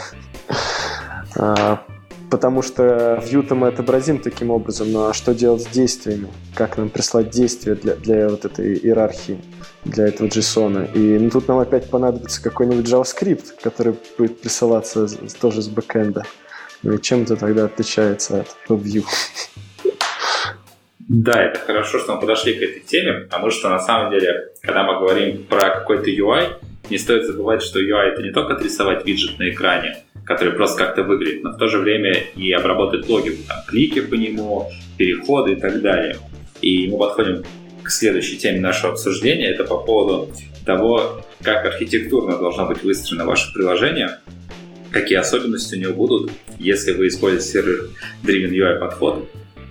Потому 2.30 2.62
что 2.62 3.20
view-то 3.24 3.56
мы 3.56 3.68
отобразим 3.68 4.18
таким 4.18 4.50
образом, 4.50 4.92
ну 4.92 5.08
а 5.08 5.14
что 5.14 5.34
делать 5.34 5.62
с 5.62 5.66
действиями? 5.66 6.28
Как 6.54 6.78
нам 6.78 6.88
прислать 6.88 7.30
действия 7.30 7.74
для, 7.74 7.96
для 7.96 8.28
вот 8.28 8.44
этой 8.44 8.78
иерархии, 8.78 9.40
для 9.84 10.06
этого 10.06 10.28
JSON? 10.28 10.92
И 10.94 11.18
ну, 11.18 11.28
тут 11.30 11.48
нам 11.48 11.58
опять 11.58 11.90
понадобится 11.90 12.40
какой-нибудь 12.40 12.86
JavaScript, 12.86 13.60
который 13.60 13.96
будет 14.16 14.40
присылаться 14.40 15.08
тоже 15.40 15.60
с 15.60 15.68
бэкэнда. 15.68 16.24
Ну 16.84 16.92
и 16.92 17.02
чем 17.02 17.22
это 17.22 17.36
тогда 17.36 17.64
отличается 17.64 18.40
от 18.40 18.70
view? 18.70 19.04
Да, 21.00 21.42
это 21.42 21.58
хорошо, 21.58 21.98
что 21.98 22.14
мы 22.14 22.20
подошли 22.20 22.54
к 22.54 22.62
этой 22.62 22.80
теме, 22.80 23.24
потому 23.24 23.50
что 23.50 23.68
на 23.68 23.80
самом 23.80 24.12
деле, 24.12 24.52
когда 24.62 24.84
мы 24.84 25.00
говорим 25.00 25.44
про 25.46 25.70
какой-то 25.70 26.08
UI, 26.08 26.52
не 26.88 26.98
стоит 26.98 27.26
забывать, 27.26 27.62
что 27.62 27.80
UI 27.80 28.12
это 28.12 28.22
не 28.22 28.30
только 28.30 28.52
отрисовать 28.52 29.04
виджет 29.04 29.36
на 29.40 29.50
экране, 29.50 30.04
который 30.24 30.52
просто 30.52 30.84
как-то 30.84 31.02
выглядит, 31.02 31.42
но 31.42 31.50
в 31.50 31.56
то 31.56 31.68
же 31.68 31.78
время 31.78 32.14
и 32.36 32.52
обработать 32.52 33.08
логику, 33.08 33.42
там, 33.48 33.58
клики 33.66 34.00
по 34.00 34.14
нему, 34.14 34.70
переходы 34.96 35.52
и 35.52 35.56
так 35.56 35.80
далее. 35.80 36.16
И 36.60 36.88
мы 36.88 36.98
подходим 36.98 37.44
к 37.82 37.90
следующей 37.90 38.36
теме 38.36 38.60
нашего 38.60 38.92
обсуждения. 38.92 39.48
Это 39.48 39.64
по 39.64 39.78
поводу 39.78 40.32
того, 40.64 41.24
как 41.42 41.64
архитектурно 41.64 42.38
должно 42.38 42.66
быть 42.66 42.82
выстроено 42.82 43.26
ваше 43.26 43.52
приложение, 43.52 44.18
какие 44.90 45.18
особенности 45.18 45.74
у 45.74 45.78
него 45.78 45.94
будут, 45.94 46.30
если 46.58 46.92
вы 46.92 47.08
используете 47.08 47.46
сервер-driven 47.46 48.50
UI 48.50 48.78
подход. 48.78 49.28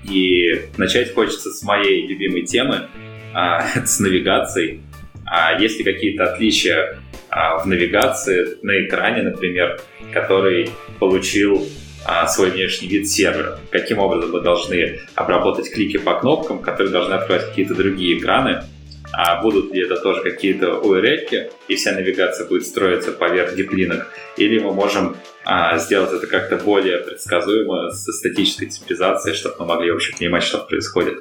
И 0.09 0.61
начать 0.77 1.13
хочется 1.13 1.51
с 1.51 1.61
моей 1.63 2.07
любимой 2.07 2.43
темы, 2.43 2.87
а, 3.33 3.61
с 3.85 3.99
навигацией. 3.99 4.81
А 5.25 5.59
есть 5.59 5.77
ли 5.77 5.83
какие-то 5.83 6.33
отличия 6.33 6.99
в 7.31 7.65
навигации 7.65 8.57
на 8.61 8.85
экране, 8.85 9.23
например, 9.23 9.81
который 10.11 10.71
получил 10.99 11.67
а, 12.05 12.27
свой 12.27 12.51
внешний 12.51 12.87
вид 12.87 13.09
сервера? 13.09 13.59
Каким 13.71 13.99
образом 13.99 14.31
вы 14.31 14.41
должны 14.41 14.99
обработать 15.15 15.71
клики 15.71 15.97
по 15.97 16.19
кнопкам, 16.19 16.59
которые 16.59 16.91
должны 16.91 17.13
открывать 17.13 17.47
какие-то 17.49 17.75
другие 17.75 18.17
экраны? 18.17 18.63
А 19.11 19.41
будут 19.41 19.73
ли 19.73 19.83
это 19.83 19.97
тоже 19.97 20.21
какие-то 20.21 20.81
URL, 20.83 21.51
и 21.67 21.75
вся 21.75 21.93
навигация 21.93 22.47
будет 22.47 22.65
строиться 22.65 23.11
поверх 23.11 23.55
диплинок? 23.55 24.07
Или 24.37 24.59
мы 24.59 24.71
можем 24.71 25.17
а, 25.45 25.77
сделать 25.77 26.13
это 26.13 26.27
как-то 26.27 26.57
более 26.57 26.99
предсказуемо 26.99 27.89
со 27.91 28.11
статической 28.11 28.67
типизацией, 28.67 29.35
чтобы 29.35 29.55
мы 29.59 29.65
могли 29.65 29.91
вообще 29.91 30.15
понимать, 30.15 30.43
что 30.43 30.59
происходит? 30.59 31.17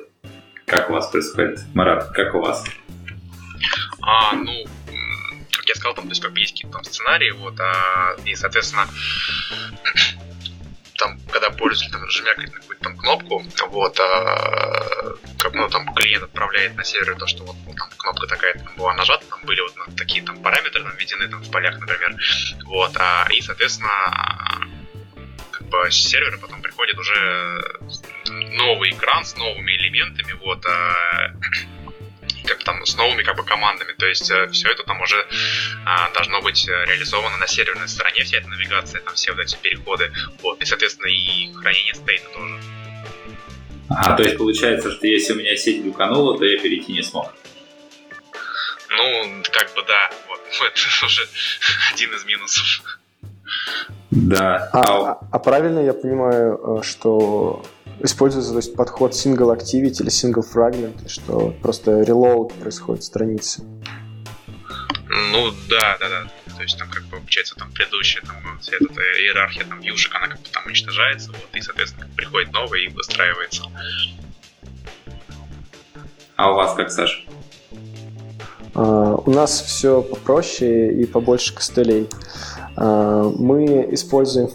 Как 0.67 0.91
у 0.91 0.93
вас 0.93 1.11
происходит? 1.11 1.61
Марат, 1.75 2.09
как 2.13 2.35
у 2.35 2.41
вас? 2.41 2.63
А, 4.03 4.37
ну, 4.37 4.53
я 5.69 5.75
сказал, 5.75 5.95
там, 5.95 6.05
то 6.05 6.11
есть, 6.11 6.23
какие-то 6.23 6.73
там 6.73 6.85
сценарии, 6.85 7.31
вот, 7.31 7.59
а, 7.61 8.17
и, 8.25 8.35
соответственно, 8.35 8.89
там, 10.97 11.21
когда 11.31 11.51
пользователь 11.51 11.93
там, 11.93 12.09
жмякает 12.11 12.53
на 12.53 12.61
какую-то 12.61 12.85
там 12.85 12.97
кнопку, 12.97 13.45
вот, 13.71 14.01
а, 14.01 15.15
как, 15.39 15.55
ну, 15.55 15.69
там, 15.69 15.95
клиент 15.95 16.25
отправляет 16.25 16.77
на 16.77 16.85
сервер 16.85 17.17
то, 17.17 17.27
что 17.27 17.45
вот 17.45 17.57
ну, 17.67 17.75
там 17.75 17.89
кнопка 17.97 18.27
такая 18.27 18.55
там 18.55 18.75
была 18.77 18.95
нажата, 18.95 19.25
там 19.27 19.41
были 19.45 19.61
вот 19.61 19.75
ну, 19.77 19.95
такие 19.97 20.23
там 20.25 20.43
параметры 20.43 20.83
там 20.83 20.97
введены 20.97 21.29
там 21.29 21.43
в 21.43 21.51
полях, 21.51 21.79
например, 21.79 22.17
вот, 22.65 22.97
а, 22.97 23.27
и, 23.31 23.41
соответственно, 23.41 24.69
как 25.51 25.69
бы 25.69 25.91
с 25.91 25.95
сервера 25.95 26.39
потом 26.39 26.63
приходит 26.63 26.99
уже 26.99 27.63
новый 28.27 28.91
экран 28.91 29.25
с 29.25 29.37
новыми 29.37 29.73
элементами, 29.73 30.33
вот, 30.33 30.65
а, 30.67 31.33
там 32.57 32.85
с 32.85 32.97
новыми 32.97 33.23
как 33.23 33.37
бы 33.37 33.45
командами. 33.45 33.93
То 33.93 34.07
есть 34.07 34.31
э, 34.31 34.49
все 34.49 34.71
это 34.71 34.85
там 34.85 35.01
уже 35.01 35.27
а, 35.85 36.11
должно 36.13 36.41
быть 36.43 36.67
реализовано 36.67 37.37
на 37.39 37.47
серверной 37.47 37.89
стороне, 37.89 38.25
вся 38.25 38.39
эта 38.39 38.49
навигация, 38.49 39.01
там 39.01 39.15
все 39.15 39.33
вот 39.33 39.41
эти 39.41 39.57
переходы. 39.57 40.13
Вот, 40.43 40.61
и, 40.61 40.65
соответственно, 40.65 41.09
и 41.09 41.53
хранение 41.53 41.95
стейта 41.95 42.29
тоже. 42.31 42.61
А, 43.91 44.15
то 44.15 44.23
есть 44.23 44.37
получается, 44.37 44.91
что 44.91 45.07
если 45.07 45.33
у 45.33 45.37
меня 45.37 45.57
сеть 45.57 45.83
глюканула, 45.83 46.39
то 46.39 46.45
я 46.45 46.59
перейти 46.61 46.93
не 46.93 47.03
смог. 47.03 47.33
Ну, 48.91 49.43
как 49.51 49.75
бы 49.75 49.83
да, 49.87 50.11
вот, 50.29 50.41
это 50.67 51.07
уже 51.07 51.27
один 51.93 52.15
из 52.15 52.25
минусов. 52.25 52.99
Да. 54.11 54.69
А, 54.73 54.81
а, 54.81 55.19
а 55.33 55.39
правильно 55.39 55.81
я 55.81 55.93
понимаю, 55.93 56.81
э, 56.81 56.83
что 56.83 57.65
используется 58.01 58.53
то 58.53 58.59
есть, 58.59 58.75
подход 58.75 59.13
single 59.13 59.57
activity 59.57 60.03
или 60.03 60.09
single 60.09 60.45
fragment, 60.45 61.09
что 61.09 61.55
просто 61.63 62.03
reload 62.03 62.53
происходит 62.61 63.05
страницы. 63.05 63.63
Ну 65.33 65.51
да, 65.69 65.97
да, 66.01 66.09
да. 66.09 66.55
То 66.57 66.63
есть 66.63 66.79
там 66.79 66.91
как 66.91 67.05
бы 67.05 67.19
получается 67.19 67.55
там 67.55 67.71
предыдущая 67.73 68.23
там 68.23 68.59
вся 68.61 68.77
эта 68.77 69.01
иерархия 69.01 69.65
там 69.65 69.81
вьюшек, 69.81 70.15
она 70.15 70.29
как 70.29 70.41
бы 70.41 70.49
там 70.53 70.65
уничтожается, 70.67 71.31
вот, 71.31 71.49
и, 71.55 71.61
соответственно, 71.61 72.07
как 72.07 72.15
приходит 72.15 72.53
новая 72.53 72.81
и 72.81 72.89
выстраивается. 72.89 73.65
А 76.37 76.53
у 76.53 76.55
вас 76.55 76.75
как, 76.75 76.91
Саша? 76.91 77.21
Uh, 78.75 79.23
у 79.27 79.31
нас 79.33 79.61
все 79.63 80.03
попроще 80.03 80.93
и 81.01 81.05
побольше 81.07 81.55
костылей. 81.55 82.09
Uh, 82.77 83.35
мы 83.37 83.93
используем 83.93 84.51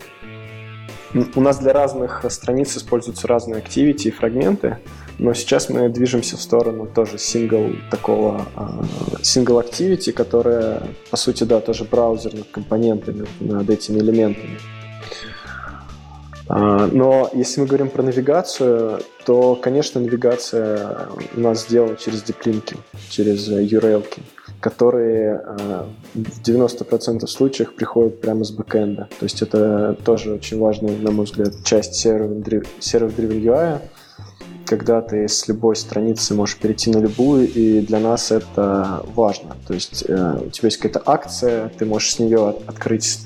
у 1.36 1.42
нас 1.42 1.60
для 1.60 1.74
разных 1.74 2.26
страниц 2.30 2.76
используются 2.76 3.28
разные 3.28 3.62
activity 3.62 4.08
и 4.08 4.12
фрагменты, 4.12 4.80
но 5.20 5.34
сейчас 5.34 5.70
мы 5.70 5.90
движемся 5.90 6.38
в 6.38 6.42
сторону 6.42 6.88
тоже 6.88 7.18
single 7.18 7.76
такого 7.92 8.46
single 9.22 9.64
activity, 9.64 10.12
которая, 10.12 10.82
по 11.12 11.18
сути, 11.18 11.44
да, 11.44 11.60
тоже 11.60 11.84
браузер 11.84 12.34
над 12.34 12.48
компонентами, 12.50 13.28
над 13.40 13.70
этими 13.70 14.00
элементами. 14.00 14.58
Uh, 16.50 16.90
но 16.92 17.32
если 17.34 17.62
мы 17.62 17.68
говорим 17.68 17.90
про 17.90 18.04
навигацию, 18.04 19.00
то, 19.26 19.56
конечно, 19.56 20.02
навигация 20.02 21.08
у 21.38 21.40
нас 21.40 21.62
сделана 21.62 21.96
через 21.96 22.22
диплинки, 22.22 22.76
через 23.10 23.48
URL. 23.48 24.04
-ки 24.04 24.20
которые 24.64 25.42
э, 25.46 25.84
в 26.16 26.42
90% 26.42 27.28
случаев 27.28 27.76
приходят 27.76 28.22
прямо 28.22 28.46
с 28.46 28.52
бэкэнда. 28.52 29.10
То 29.20 29.26
есть 29.26 29.42
это 29.42 29.98
тоже 30.06 30.32
очень 30.32 30.58
важная, 30.58 30.98
на 30.98 31.12
мой 31.12 31.26
взгляд, 31.26 31.52
часть 31.66 31.96
сервер-driven 31.96 33.42
UI, 33.42 33.82
когда 34.66 35.02
ты 35.02 35.28
с 35.28 35.50
любой 35.50 35.76
страницы 35.76 36.34
можешь 36.34 36.56
перейти 36.56 36.92
на 36.92 37.00
любую, 37.00 37.52
и 37.52 37.82
для 37.82 38.00
нас 38.00 38.32
это 38.32 39.04
важно. 39.14 39.58
То 39.68 39.74
есть 39.74 40.06
э, 40.08 40.40
у 40.46 40.50
тебя 40.50 40.68
есть 40.68 40.78
какая-то 40.78 41.02
акция, 41.12 41.70
ты 41.78 41.86
можешь 41.86 42.14
с 42.14 42.20
нее 42.20 42.56
открыть 42.66 43.20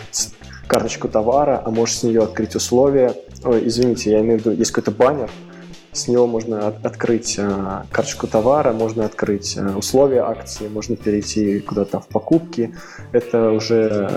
карточку 0.66 1.08
товара, 1.08 1.62
а 1.64 1.70
можешь 1.70 1.98
с 1.98 2.04
нее 2.04 2.24
открыть 2.24 2.56
условия. 2.56 3.14
Ой, 3.44 3.68
извините, 3.68 4.10
я 4.10 4.22
имею 4.22 4.40
в 4.40 4.42
виду, 4.46 4.56
есть 4.58 4.72
какой-то 4.72 4.90
баннер, 4.90 5.30
с 5.98 6.08
него 6.08 6.28
можно 6.28 6.68
от, 6.68 6.86
открыть 6.86 7.36
э, 7.38 7.84
карточку 7.92 8.28
товара, 8.28 8.72
можно 8.72 9.06
открыть 9.06 9.58
э, 9.58 9.76
условия 9.76 10.22
акции, 10.22 10.68
можно 10.68 10.96
перейти 10.96 11.60
куда-то 11.60 12.00
в 12.00 12.08
покупки. 12.08 12.76
Это 13.12 13.52
уже 13.52 14.10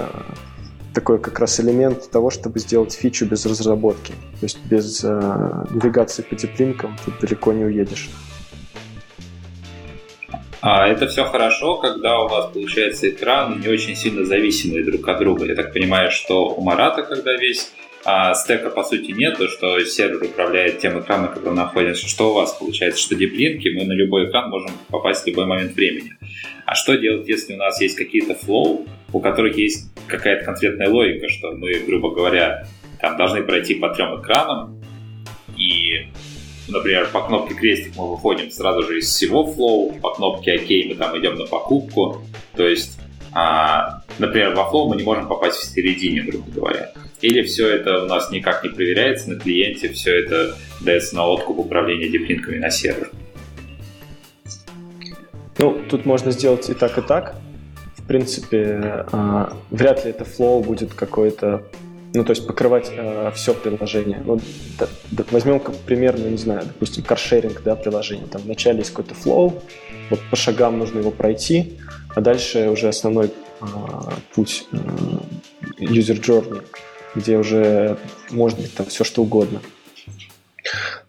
такой 0.94 1.18
как 1.18 1.38
раз 1.38 1.60
элемент 1.60 2.10
того, 2.10 2.30
чтобы 2.30 2.58
сделать 2.58 2.92
фичу 2.92 3.26
без 3.26 3.46
разработки. 3.46 4.12
То 4.12 4.42
есть 4.42 4.58
без 4.64 5.04
э, 5.04 5.08
навигации 5.70 6.22
по 6.22 6.36
теплинкам 6.36 6.96
тут 7.04 7.14
далеко 7.20 7.52
не 7.52 7.64
уедешь. 7.64 8.10
А 10.62 10.86
это 10.86 11.06
все 11.06 11.24
хорошо, 11.24 11.78
когда 11.78 12.20
у 12.20 12.28
вас 12.28 12.52
получается 12.52 13.08
экраны 13.08 13.62
не 13.62 13.68
очень 13.68 13.96
сильно 13.96 14.26
зависимые 14.26 14.84
друг 14.84 15.08
от 15.08 15.18
друга. 15.18 15.46
Я 15.46 15.54
так 15.54 15.72
понимаю, 15.72 16.10
что 16.10 16.48
у 16.48 16.60
Марата, 16.60 17.02
когда 17.02 17.34
весь 17.34 17.72
а 18.04 18.34
стека 18.34 18.70
по 18.70 18.82
сути 18.82 19.10
нет, 19.12 19.36
то 19.36 19.48
что 19.48 19.78
сервер 19.84 20.24
управляет 20.24 20.78
тем 20.78 20.98
экраном, 21.00 21.26
на 21.26 21.32
котором 21.32 21.54
находится. 21.56 22.08
Что 22.08 22.30
у 22.30 22.34
вас 22.34 22.52
получается? 22.52 23.00
Что 23.00 23.14
диплинки, 23.14 23.68
мы 23.68 23.84
на 23.84 23.92
любой 23.92 24.28
экран 24.28 24.50
можем 24.50 24.70
попасть 24.88 25.24
в 25.24 25.26
любой 25.26 25.46
момент 25.46 25.74
времени. 25.74 26.12
А 26.64 26.74
что 26.74 26.96
делать, 26.96 27.28
если 27.28 27.54
у 27.54 27.56
нас 27.58 27.80
есть 27.80 27.96
какие-то 27.96 28.34
flow, 28.34 28.86
у 29.12 29.20
которых 29.20 29.56
есть 29.58 29.90
какая-то 30.06 30.44
конкретная 30.44 30.88
логика, 30.88 31.28
что 31.28 31.52
мы, 31.52 31.74
грубо 31.80 32.14
говоря, 32.14 32.66
там 33.00 33.16
должны 33.16 33.42
пройти 33.42 33.74
по 33.74 33.90
трем 33.90 34.20
экранам, 34.20 34.80
и, 35.56 36.06
например, 36.68 37.08
по 37.12 37.22
кнопке 37.22 37.54
крестик 37.54 37.96
мы 37.96 38.10
выходим 38.10 38.50
сразу 38.50 38.82
же 38.82 38.98
из 38.98 39.08
всего 39.08 39.44
flow, 39.44 39.92
по 40.00 40.14
кнопке 40.14 40.54
ОК 40.54 40.88
мы 40.88 40.94
там 40.94 41.18
идем 41.18 41.34
на 41.34 41.46
покупку, 41.46 42.22
то 42.56 42.66
есть, 42.66 42.98
а, 43.32 44.02
например, 44.18 44.54
во 44.54 44.68
flow 44.68 44.88
мы 44.88 44.96
не 44.96 45.02
можем 45.02 45.28
попасть 45.28 45.58
в 45.58 45.64
середине, 45.64 46.22
грубо 46.22 46.50
говоря. 46.50 46.92
Или 47.20 47.42
все 47.42 47.68
это 47.68 48.04
у 48.04 48.06
нас 48.06 48.30
никак 48.30 48.64
не 48.64 48.70
проверяется 48.70 49.30
на 49.30 49.38
клиенте, 49.38 49.90
все 49.90 50.20
это 50.20 50.56
дается 50.80 51.14
на 51.16 51.26
откуп 51.26 51.58
управления 51.58 52.08
диплинками 52.08 52.58
на 52.58 52.70
сервер? 52.70 53.10
Ну, 55.58 55.78
тут 55.90 56.06
можно 56.06 56.30
сделать 56.30 56.68
и 56.70 56.74
так, 56.74 56.96
и 56.96 57.02
так. 57.02 57.36
В 57.96 58.06
принципе, 58.06 59.04
э, 59.12 59.46
вряд 59.70 60.04
ли 60.04 60.10
это 60.10 60.24
flow 60.24 60.62
будет 60.62 60.94
какой-то 60.94 61.62
ну, 62.12 62.24
то 62.24 62.30
есть 62.30 62.46
покрывать 62.46 62.90
э, 62.90 63.30
все 63.34 63.54
приложение. 63.54 64.20
Ну, 64.24 64.40
да, 64.78 64.88
да, 65.12 65.24
возьмем 65.30 65.60
как 65.60 65.76
примерно, 65.76 66.26
не 66.26 66.38
знаю, 66.38 66.62
допустим, 66.66 67.04
каршеринг, 67.04 67.62
да, 67.62 67.76
приложение. 67.76 68.26
Там 68.26 68.42
вначале 68.42 68.78
есть 68.78 68.90
какой-то 68.90 69.14
flow, 69.14 69.62
вот 70.08 70.20
по 70.28 70.36
шагам 70.36 70.78
нужно 70.78 70.98
его 70.98 71.12
пройти, 71.12 71.78
а 72.14 72.20
дальше 72.20 72.68
уже 72.70 72.88
основной 72.88 73.26
э, 73.60 73.64
путь 74.34 74.66
user 75.78 76.20
journey 76.20 76.62
где 77.14 77.38
уже 77.38 77.96
быть 78.30 78.74
там 78.74 78.86
все 78.86 79.04
что 79.04 79.22
угодно. 79.22 79.60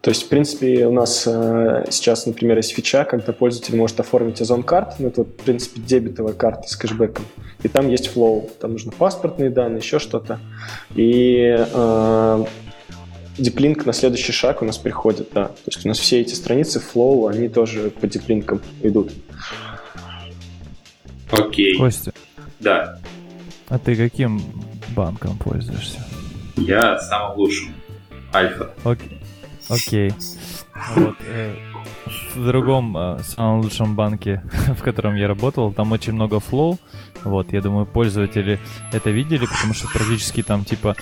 То 0.00 0.10
есть, 0.10 0.24
в 0.24 0.28
принципе, 0.28 0.86
у 0.86 0.92
нас 0.92 1.24
э, 1.26 1.84
сейчас, 1.90 2.26
например, 2.26 2.56
есть 2.56 2.72
фича, 2.72 3.04
когда 3.04 3.32
пользователь 3.32 3.76
может 3.76 4.00
оформить 4.00 4.40
Ozon 4.40 4.64
Card, 4.64 4.94
ну, 4.98 5.08
это, 5.08 5.22
в 5.22 5.26
принципе, 5.26 5.80
дебетовая 5.80 6.32
карта 6.32 6.66
с 6.68 6.74
кэшбэком, 6.74 7.24
и 7.62 7.68
там 7.68 7.88
есть 7.88 8.08
flow, 8.08 8.50
там 8.60 8.72
нужны 8.72 8.90
паспортные 8.90 9.50
данные, 9.50 9.78
еще 9.78 10.00
что-то. 10.00 10.40
И 10.96 11.56
э, 11.56 12.44
deeplink 13.38 13.86
на 13.86 13.92
следующий 13.92 14.32
шаг 14.32 14.62
у 14.62 14.64
нас 14.64 14.78
приходит, 14.78 15.28
да. 15.34 15.48
То 15.48 15.54
есть 15.66 15.84
у 15.84 15.88
нас 15.88 15.98
все 15.98 16.20
эти 16.20 16.34
страницы 16.34 16.80
flow, 16.80 17.28
они 17.28 17.48
тоже 17.48 17.90
по 17.90 18.08
диплинкам 18.08 18.60
идут. 18.82 19.12
Окей. 21.32 21.76
Костя, 21.76 22.12
Да. 22.60 22.98
А 23.68 23.78
ты 23.78 23.96
каким 23.96 24.40
банком 24.94 25.36
пользуешься? 25.38 26.04
Я 26.56 26.98
самым 26.98 27.38
лучшим. 27.38 27.74
Альфа. 28.34 28.74
Окей. 28.84 29.20
Окей. 29.68 30.12
Вот, 30.94 31.16
э, 31.26 31.54
в 32.34 32.46
другом 32.46 32.96
э, 32.96 33.18
самом 33.22 33.60
лучшем 33.60 33.94
банке, 33.96 34.42
в 34.76 34.82
котором 34.82 35.14
я 35.16 35.26
работал, 35.26 35.72
там 35.72 35.92
очень 35.92 36.12
много 36.12 36.40
флоу. 36.40 36.78
Вот, 37.24 37.52
я 37.52 37.60
думаю, 37.62 37.86
пользователи 37.86 38.58
это 38.92 39.10
видели, 39.10 39.46
потому 39.46 39.74
что 39.74 39.88
практически 39.88 40.42
там 40.42 40.64
типа 40.64 40.96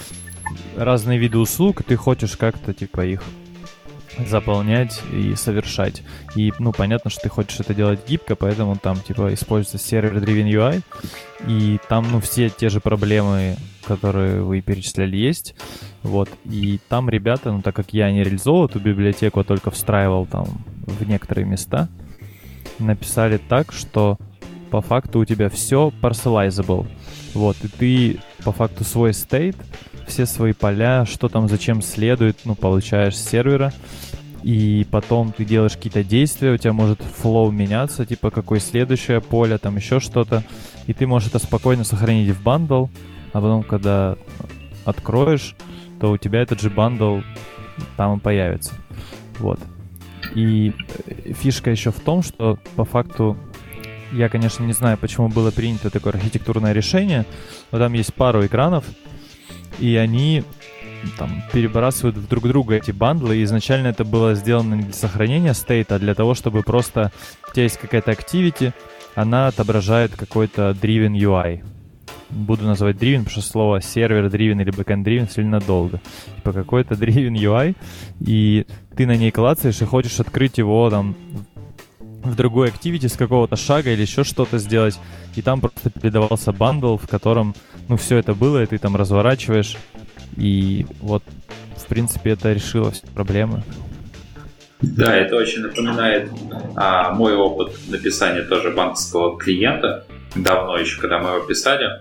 разные 0.77 1.19
виды 1.19 1.39
услуг, 1.39 1.83
ты 1.83 1.97
хочешь 1.97 2.37
как-то 2.37 2.73
типа 2.73 3.05
их 3.05 3.23
заполнять 4.19 5.01
и 5.13 5.35
совершать. 5.35 6.03
И, 6.35 6.53
ну, 6.59 6.73
понятно, 6.73 7.11
что 7.11 7.23
ты 7.23 7.29
хочешь 7.29 7.61
это 7.61 7.75
делать 7.75 8.01
гибко, 8.09 8.37
поэтому 8.37 8.77
там, 8.77 8.99
типа, 9.01 9.33
используется 9.35 9.79
сервер-driven 9.79 10.51
UI, 10.51 10.83
и 11.47 11.79
там, 11.89 12.11
ну, 12.11 12.21
все 12.21 12.51
те 12.51 12.69
же 12.69 12.81
проблемы, 12.81 13.57
которые 13.85 14.43
вы 14.43 14.61
перечисляли, 14.61 15.17
есть. 15.17 15.55
Вот, 16.03 16.29
и 16.45 16.81
там 16.89 17.09
ребята, 17.09 17.53
ну, 17.53 17.63
так 17.63 17.75
как 17.75 17.93
я 17.93 18.11
не 18.11 18.23
реализовал 18.23 18.67
эту 18.67 18.81
библиотеку, 18.81 19.41
а 19.41 19.45
только 19.45 19.71
встраивал 19.71 20.27
там 20.27 20.47
в 20.87 21.07
некоторые 21.09 21.47
места, 21.47 21.89
написали 22.79 23.37
так, 23.37 23.73
что 23.73 24.19
по 24.71 24.81
факту 24.81 25.21
у 25.21 25.25
тебя 25.25 25.49
все 25.49 25.93
parcelizable. 26.01 26.87
Вот, 27.35 27.57
и 27.63 27.69
ты 27.69 28.21
по 28.45 28.53
факту 28.53 28.85
свой 28.85 29.13
стейт 29.13 29.57
все 30.11 30.27
свои 30.27 30.53
поля, 30.53 31.07
что 31.07 31.29
там 31.29 31.49
зачем 31.49 31.81
следует, 31.81 32.39
ну, 32.45 32.55
получаешь 32.55 33.17
с 33.17 33.29
сервера, 33.29 33.73
и 34.43 34.87
потом 34.91 35.33
ты 35.33 35.45
делаешь 35.45 35.77
какие-то 35.77 36.03
действия, 36.03 36.53
у 36.53 36.57
тебя 36.57 36.73
может 36.73 37.01
флоу 37.03 37.51
меняться, 37.51 38.05
типа 38.05 38.31
какое 38.31 38.61
следующее 38.61 39.21
поле, 39.21 39.59
там 39.59 39.77
еще 39.77 40.01
что-то, 40.01 40.45
и 40.87 40.93
ты 40.93 41.07
можешь 41.07 41.29
это 41.29 41.39
спокойно 41.39 41.85
сохранить 41.85 42.31
в 42.31 42.43
bundle, 42.43 42.87
а 43.33 43.41
потом, 43.41 43.63
когда 43.63 44.17
откроешь, 44.85 45.55
то 46.01 46.11
у 46.11 46.17
тебя 46.17 46.41
этот 46.41 46.61
же 46.61 46.71
bundle 46.71 47.21
там 47.97 48.19
и 48.19 48.21
появится. 48.21 48.73
Вот. 49.39 49.61
И 50.35 50.73
э, 51.07 51.33
фишка 51.33 51.71
еще 51.71 51.91
в 51.91 52.01
том, 52.01 52.23
что 52.23 52.59
по 52.77 52.85
факту 52.85 53.37
я, 54.13 54.29
конечно, 54.29 54.65
не 54.65 54.73
знаю, 54.73 54.99
почему 54.99 55.29
было 55.29 55.51
принято 55.51 55.91
такое 55.91 56.15
архитектурное 56.15 56.73
решение, 56.73 57.27
но 57.71 57.79
там 57.79 57.93
есть 57.93 58.13
пару 58.15 58.45
экранов, 58.45 58.85
и 59.79 59.97
они 59.97 60.45
там 61.19 61.43
перебрасывают 61.53 62.17
в 62.17 62.29
друг 62.29 62.47
друга 62.47 62.77
эти 62.77 62.91
бандлы. 62.91 63.39
И 63.39 63.45
изначально 63.45 63.89
это 63.89 64.05
было 64.05 64.35
сделано 64.35 64.75
не 64.75 64.83
для 64.83 64.93
сохранения 64.93 65.55
стейта, 65.55 65.97
а 65.97 65.99
для 65.99 66.15
того, 66.15 66.35
чтобы 66.35 66.63
просто 66.63 67.13
у 67.49 67.53
тебя 67.53 67.65
есть 67.65 67.79
какая-то 67.79 68.11
activity, 68.13 68.73
она 69.15 69.49
отображает 69.49 70.15
какой-то 70.17 70.77
driven 70.81 71.15
UI. 71.15 71.65
Буду 72.31 72.65
называть 72.65 72.97
driven, 72.97 73.25
потому 73.25 73.31
что 73.31 73.43
слово 73.43 73.83
сервер 73.83 74.27
driven 74.27 74.63
или 74.63 74.73
backend 74.73 75.05
driven 75.05 75.31
сильно 75.31 75.61
долго. 75.61 76.01
Типа 76.37 76.53
какой-то 76.53 76.95
driven 76.95 77.35
UI, 77.35 77.77
и 78.21 78.67
ты 78.97 79.07
на 79.07 79.17
ней 79.17 79.31
клацаешь 79.31 79.81
и 79.81 79.85
хочешь 79.85 80.21
открыть 80.21 80.59
его 80.59 80.91
там 80.91 81.17
в 82.23 82.35
другой 82.35 82.69
activity 82.69 83.09
с 83.09 83.17
какого-то 83.17 83.57
шага 83.57 83.91
или 83.91 84.03
еще 84.03 84.25
что-то 84.25 84.59
сделать. 84.59 84.99
И 85.37 85.43
там 85.43 85.61
просто 85.61 85.91
передавался 85.91 86.53
бандл, 86.53 86.97
в 86.97 87.09
котором, 87.09 87.55
ну, 87.91 87.97
все 87.97 88.19
это 88.19 88.35
было, 88.35 88.63
и 88.63 88.67
ты 88.67 88.79
там 88.79 88.95
разворачиваешь. 88.95 89.77
И 90.37 90.87
вот, 91.01 91.25
в 91.77 91.87
принципе, 91.87 92.31
это 92.31 92.53
решило 92.53 92.93
все 92.93 93.05
проблемы. 93.09 93.65
Да, 94.81 95.17
это 95.17 95.35
очень 95.35 95.63
напоминает 95.63 96.31
а, 96.77 97.13
мой 97.13 97.35
опыт 97.35 97.73
написания 97.89 98.43
тоже 98.43 98.71
банковского 98.71 99.37
клиента. 99.37 100.07
Давно 100.37 100.79
еще, 100.79 101.01
когда 101.01 101.19
мы 101.19 101.31
его 101.31 101.41
писали, 101.41 102.01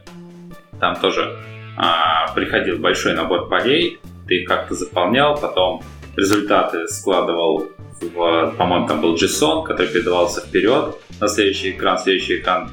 там 0.79 0.95
тоже 0.95 1.39
а, 1.75 2.31
приходил 2.35 2.77
большой 2.77 3.15
набор 3.15 3.49
полей, 3.49 3.99
ты 4.27 4.41
их 4.41 4.47
как-то 4.47 4.75
заполнял, 4.75 5.39
потом 5.39 5.81
результаты 6.15 6.87
складывал 6.87 7.67
в, 7.99 8.53
по-моему, 8.57 8.87
там 8.87 9.01
был 9.01 9.15
JSON, 9.15 9.63
который 9.65 9.87
передавался 9.87 10.41
вперед 10.41 10.95
на 11.19 11.27
следующий 11.27 11.71
экран, 11.71 11.97
следующий 11.97 12.37
экран 12.37 12.69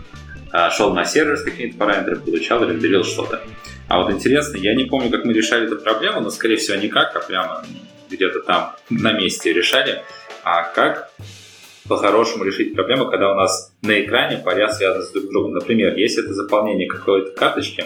шел 0.70 0.92
на 0.94 1.04
сервер 1.04 1.36
с 1.36 1.42
какими-то 1.42 1.76
параметрами, 1.78 2.18
получал, 2.18 2.68
рендерил 2.68 3.04
что-то. 3.04 3.42
А 3.88 4.02
вот 4.02 4.10
интересно, 4.10 4.56
я 4.56 4.74
не 4.74 4.84
помню, 4.84 5.10
как 5.10 5.24
мы 5.24 5.32
решали 5.32 5.66
эту 5.66 5.76
проблему, 5.76 6.20
но, 6.20 6.30
скорее 6.30 6.56
всего, 6.56 6.76
не 6.76 6.88
как, 6.88 7.14
а 7.14 7.20
прямо 7.20 7.64
где-то 8.10 8.40
там 8.40 8.74
на 8.90 9.12
месте 9.12 9.52
решали, 9.52 10.02
а 10.42 10.64
как 10.64 11.10
по-хорошему 11.88 12.44
решить 12.44 12.74
проблему, 12.74 13.06
когда 13.06 13.32
у 13.32 13.34
нас 13.34 13.72
на 13.82 14.00
экране 14.00 14.38
поля 14.38 14.68
связаны 14.68 15.04
с 15.04 15.10
друг 15.12 15.30
другом. 15.30 15.52
Например, 15.52 15.94
если 15.96 16.24
это 16.24 16.34
заполнение 16.34 16.88
какой-то 16.88 17.30
карточки, 17.30 17.84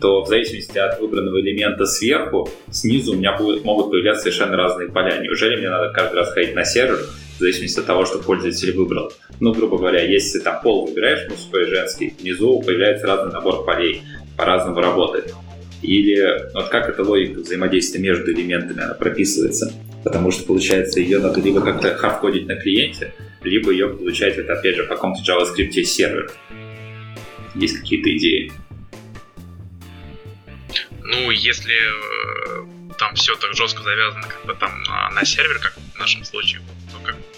то 0.00 0.22
в 0.22 0.28
зависимости 0.28 0.78
от 0.78 1.00
выбранного 1.00 1.40
элемента 1.40 1.86
сверху, 1.86 2.48
снизу 2.70 3.12
у 3.12 3.16
меня 3.16 3.36
будут, 3.36 3.64
могут 3.64 3.90
появляться 3.90 4.22
совершенно 4.22 4.56
разные 4.56 4.90
поля. 4.90 5.18
Неужели 5.18 5.56
мне 5.56 5.70
надо 5.70 5.92
каждый 5.92 6.16
раз 6.16 6.32
ходить 6.32 6.54
на 6.54 6.64
сервер, 6.64 6.98
в 7.36 7.38
зависимости 7.38 7.80
от 7.80 7.86
того, 7.86 8.04
что 8.04 8.18
пользователь 8.18 8.72
выбрал? 8.76 9.12
Ну, 9.40 9.52
грубо 9.52 9.78
говоря, 9.78 10.02
если 10.02 10.38
там 10.38 10.60
пол 10.62 10.86
выбираешь, 10.86 11.28
мужской 11.28 11.64
и 11.64 11.70
женский, 11.70 12.14
внизу 12.18 12.60
появляется 12.62 13.06
разный 13.06 13.32
набор 13.32 13.64
полей, 13.64 14.02
по-разному 14.36 14.80
работает. 14.80 15.34
Или 15.82 16.52
вот 16.54 16.68
как 16.68 16.88
эта 16.88 17.02
логика 17.02 17.40
взаимодействия 17.40 18.00
между 18.00 18.32
элементами 18.32 18.82
она 18.82 18.94
прописывается? 18.94 19.72
Потому 20.04 20.30
что, 20.30 20.44
получается, 20.44 21.00
ее 21.00 21.18
надо 21.18 21.40
либо 21.40 21.60
как-то 21.60 21.94
хардкодить 21.96 22.46
на 22.46 22.56
клиенте, 22.56 23.14
либо 23.42 23.70
ее 23.70 23.88
получать, 23.88 24.36
это 24.36 24.52
опять 24.52 24.76
же, 24.76 24.84
в 24.84 24.88
каком-то 24.88 25.20
JavaScript 25.22 25.82
сервер. 25.82 26.30
Есть 27.54 27.78
какие-то 27.80 28.16
идеи? 28.16 28.52
Ну, 31.00 31.30
если 31.30 31.74
э, 31.74 32.92
там 32.98 33.14
все 33.14 33.34
так 33.36 33.54
жестко 33.54 33.82
завязано 33.82 34.22
как 34.22 34.46
бы 34.46 34.54
там 34.54 34.82
на, 34.84 35.10
на 35.10 35.24
сервер, 35.24 35.58
как 35.58 35.74
в 35.94 35.98
нашем 35.98 36.24
случае, 36.24 36.62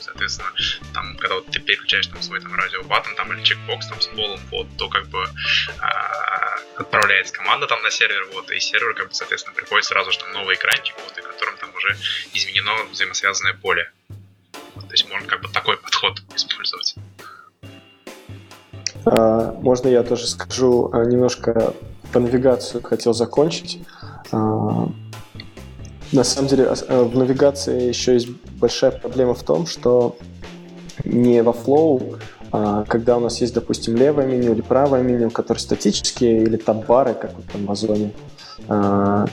соответственно, 0.05 0.53
там, 0.93 1.17
когда 1.17 1.37
вот 1.37 1.47
ты 1.47 1.61
переключаешь 1.61 2.07
там 2.07 2.23
свой 2.23 2.41
там 2.41 2.55
radio 2.55 2.83
button 2.83 3.14
там 3.17 3.33
или 3.33 3.43
чекбокс 3.43 3.87
там 3.89 4.01
с 4.01 4.07
полом, 4.09 4.41
вот, 4.51 4.67
то 4.77 4.89
как 4.89 5.07
бы 5.09 5.23
э, 5.23 6.77
отправляется 6.77 7.33
команда 7.35 7.67
там 7.67 7.83
на 7.83 7.91
сервер, 7.91 8.29
вот, 8.35 8.51
и 8.51 8.61
сервер, 8.61 8.95
как 8.95 9.09
бы, 9.09 9.15
соответственно, 9.15 9.55
приходит 9.55 9.85
сразу 9.85 10.13
же 10.13 10.19
там 10.19 10.33
новый 10.33 10.57
экранчик, 10.57 10.95
вот, 11.05 11.17
и 11.19 11.23
которым 11.23 11.57
там 11.57 11.75
уже 11.75 11.97
изменено 12.33 12.85
взаимосвязанное 12.91 13.55
поле. 13.55 13.91
Вот, 14.75 14.87
то 14.87 14.93
есть 14.93 15.09
можно 15.09 15.27
как 15.27 15.41
бы 15.41 15.49
такой 15.49 15.77
подход 15.77 16.21
использовать. 16.35 16.95
А, 19.07 19.53
можно 19.53 19.89
я 19.89 20.03
тоже 20.03 20.27
скажу 20.27 20.91
а, 20.93 21.05
немножко 21.05 21.75
про 22.13 22.21
навигацию 22.21 22.83
хотел 22.83 23.13
закончить. 23.13 23.81
А, 24.33 24.89
на 26.13 26.25
самом 26.25 26.49
деле 26.49 26.67
а, 26.67 27.05
в 27.05 27.17
навигации 27.17 27.89
еще 27.89 28.15
есть 28.15 28.29
большая 28.65 28.93
проблема 28.93 29.35
в 29.35 29.43
том, 29.43 29.67
что 29.67 30.17
не 31.05 31.43
во 31.43 31.53
Flow, 31.53 32.19
а 32.51 32.85
когда 32.85 33.19
у 33.19 33.21
нас 33.21 33.43
есть, 33.43 33.53
допустим, 33.53 33.95
левое 33.95 34.27
меню 34.27 34.53
или 34.55 34.62
правое 34.62 35.03
меню, 35.03 35.31
которые 35.31 35.61
статические, 35.61 36.45
или 36.45 36.57
таб-бары, 36.57 37.12
как 37.12 37.35
вот 37.35 37.45
в 37.53 37.55
Амазоне, 37.57 38.12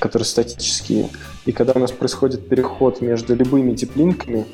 которые 0.04 0.26
статические, 0.26 1.08
и 1.46 1.54
когда 1.54 1.72
у 1.76 1.80
нас 1.80 1.92
происходит 1.94 2.50
переход 2.50 3.00
между 3.00 3.34
любыми 3.34 3.72
диплинками, 3.72 4.46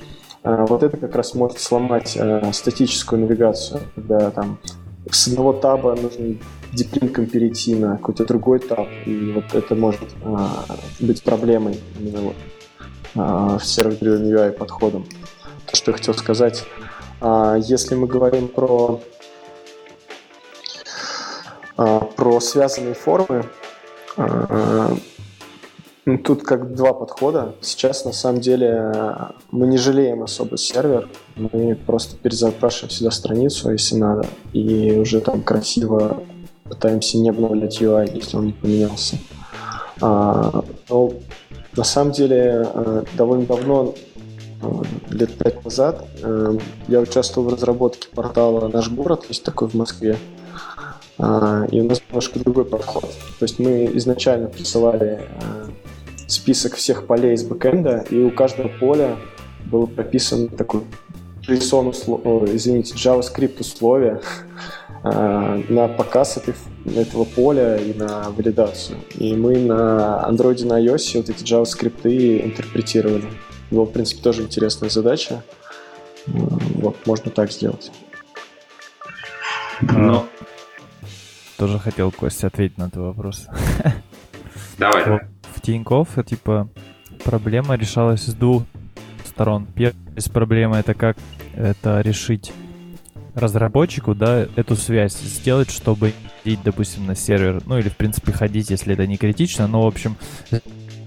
вот 0.43 0.83
это 0.83 0.95
как 0.97 1.15
раз 1.15 1.33
может 1.33 1.59
сломать 1.59 2.15
статическую 2.53 3.21
навигацию, 3.21 3.81
когда 3.95 4.29
там 4.29 4.59
с 5.09 5.27
одного 5.27 5.53
таба 5.53 5.95
нужно 5.95 6.35
диплинком 6.71 7.25
перейти 7.25 7.73
на 7.73 7.97
какой-то 7.97 8.25
другой 8.25 8.59
таб, 8.59 8.87
и 9.07 9.31
вот 9.31 9.55
это 9.55 9.73
может 9.73 10.09
а, 10.23 10.65
быть 10.99 11.23
проблемой 11.23 11.79
именно 11.99 12.19
вот, 12.19 12.35
с 13.17 13.63
сервер-driven 13.63 14.23
UI 14.23 14.51
подходом. 14.51 15.05
То, 15.65 15.75
что 15.75 15.91
я 15.91 15.97
хотел 15.97 16.13
сказать. 16.13 16.63
А, 17.19 17.55
если 17.55 17.95
мы 17.95 18.07
говорим 18.07 18.47
про, 18.47 19.01
а, 21.75 21.99
про 21.99 22.39
связанные 22.39 22.93
формы, 22.93 23.45
а, 24.15 24.95
ну, 26.05 26.17
тут 26.17 26.43
как 26.43 26.73
два 26.73 26.93
подхода. 26.93 27.55
Сейчас, 27.59 28.05
на 28.05 28.13
самом 28.13 28.39
деле, 28.39 28.93
мы 29.51 29.67
не 29.67 29.77
жалеем 29.77 30.23
особо 30.23 30.57
сервер. 30.57 31.09
Мы 31.35 31.75
просто 31.75 32.15
перезапрашиваем 32.15 32.89
всегда 32.89 33.11
страницу, 33.11 33.71
если 33.71 33.95
надо, 33.95 34.25
и 34.53 34.91
уже 34.97 35.19
там 35.19 35.41
красиво 35.41 36.23
пытаемся 36.63 37.17
не 37.17 37.29
обновлять 37.29 37.81
UI, 37.81 38.15
если 38.15 38.37
он 38.37 38.45
не 38.47 38.53
поменялся. 38.53 39.17
А, 39.99 40.63
но 40.87 41.11
на 41.77 41.83
самом 41.83 42.11
деле, 42.11 42.67
э, 42.73 43.03
довольно 43.15 43.45
давно, 43.45 43.93
э, 44.61 44.67
лет 45.11 45.37
пять 45.37 45.63
назад, 45.63 46.05
э, 46.23 46.57
я 46.87 46.99
участвовал 46.99 47.49
в 47.49 47.53
разработке 47.53 48.07
портала 48.09 48.67
«Наш 48.67 48.89
город», 48.89 49.25
есть 49.29 49.43
такой 49.43 49.69
в 49.69 49.75
Москве. 49.75 50.17
И 51.19 51.23
у 51.81 51.83
нас 51.83 51.99
немножко 52.07 52.37
другой 52.37 52.63
подход. 52.65 53.05
То 53.39 53.43
есть 53.43 53.57
мы 53.57 53.89
изначально 53.95 54.49
присылали 54.49 55.23
список 56.27 56.75
всех 56.75 57.07
полей 57.07 57.33
из 57.33 57.43
бэкэнда, 57.43 58.05
и 58.11 58.19
у 58.19 58.29
каждого 58.29 58.67
поля 58.67 59.17
был 59.65 59.87
прописан 59.87 60.47
такой 60.47 60.83
JSON, 61.47 61.91
извините, 62.55 62.93
JavaScript 62.93 63.61
условие 63.61 64.21
э, 64.86 64.86
на 65.69 65.87
показ 65.87 66.37
этой, 66.37 66.55
этого 66.95 67.23
поля 67.23 67.77
и 67.77 67.93
на 67.93 68.29
валидацию. 68.29 68.97
И 69.15 69.35
мы 69.35 69.57
на 69.57 70.25
Android 70.29 70.61
и 70.61 70.65
на 70.65 70.83
iOS 70.83 71.17
вот 71.17 71.29
эти 71.29 71.43
JavaScript 71.43 72.45
интерпретировали. 72.45 73.25
Была, 73.71 73.85
в 73.85 73.91
принципе, 73.91 74.21
тоже 74.21 74.43
интересная 74.43 74.89
задача. 74.89 75.43
Вот, 76.25 76.95
можно 77.05 77.31
так 77.31 77.51
сделать. 77.51 77.91
Ну, 79.81 80.25
тоже 81.57 81.79
хотел, 81.79 82.11
Костя, 82.11 82.47
ответить 82.47 82.77
на 82.77 82.89
твой 82.89 83.07
вопрос. 83.07 83.47
Давай, 84.77 85.03
давай. 85.05 85.21
В 85.53 85.61
Тинькофф, 85.61 86.25
типа, 86.25 86.69
проблема 87.23 87.75
решалась 87.75 88.21
с 88.21 88.33
двух 88.33 88.63
сторон. 89.25 89.67
Первая 89.75 89.95
проблема— 90.33 90.79
это 90.79 90.93
как 90.93 91.17
это 91.55 92.01
решить 92.01 92.51
разработчику, 93.37 94.15
да, 94.15 94.47
эту 94.55 94.75
связь 94.75 95.17
сделать, 95.17 95.69
чтобы 95.69 96.13
ходить, 96.43 96.59
допустим, 96.63 97.05
на 97.05 97.15
сервер, 97.15 97.61
ну 97.65 97.77
или, 97.77 97.89
в 97.89 97.95
принципе, 97.95 98.31
ходить, 98.31 98.69
если 98.69 98.93
это 98.93 99.05
не 99.05 99.17
критично, 99.17 99.67
но, 99.67 99.83
в 99.83 99.87
общем, 99.87 100.17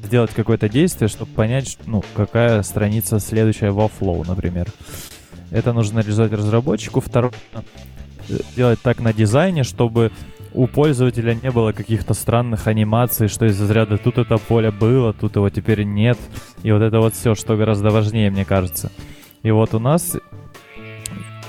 сделать 0.04 0.32
какое-то 0.32 0.68
действие, 0.68 1.08
чтобы 1.08 1.32
понять, 1.32 1.78
ну, 1.86 2.04
какая 2.14 2.62
страница 2.62 3.18
следующая 3.20 3.70
во 3.70 3.86
flow, 3.86 4.26
например. 4.26 4.68
Это 5.50 5.72
нужно 5.72 6.00
реализовать 6.00 6.32
разработчику. 6.32 7.00
Второе, 7.00 7.32
сделать 8.28 8.80
так 8.80 9.00
на 9.00 9.12
дизайне, 9.12 9.64
чтобы 9.64 10.12
у 10.52 10.66
пользователя 10.66 11.34
не 11.34 11.50
было 11.50 11.72
каких-то 11.72 12.14
странных 12.14 12.66
анимаций, 12.66 13.28
что 13.28 13.46
из 13.46 13.60
разряда 13.60 13.98
тут 13.98 14.18
это 14.18 14.36
поле 14.38 14.70
было, 14.70 15.12
тут 15.12 15.36
его 15.36 15.48
теперь 15.50 15.82
нет. 15.84 16.18
И 16.62 16.72
вот 16.72 16.82
это 16.82 17.00
вот 17.00 17.14
все, 17.14 17.34
что 17.34 17.56
гораздо 17.56 17.90
важнее, 17.90 18.30
мне 18.30 18.44
кажется. 18.44 18.90
И 19.42 19.50
вот 19.50 19.74
у 19.74 19.78
нас 19.78 20.16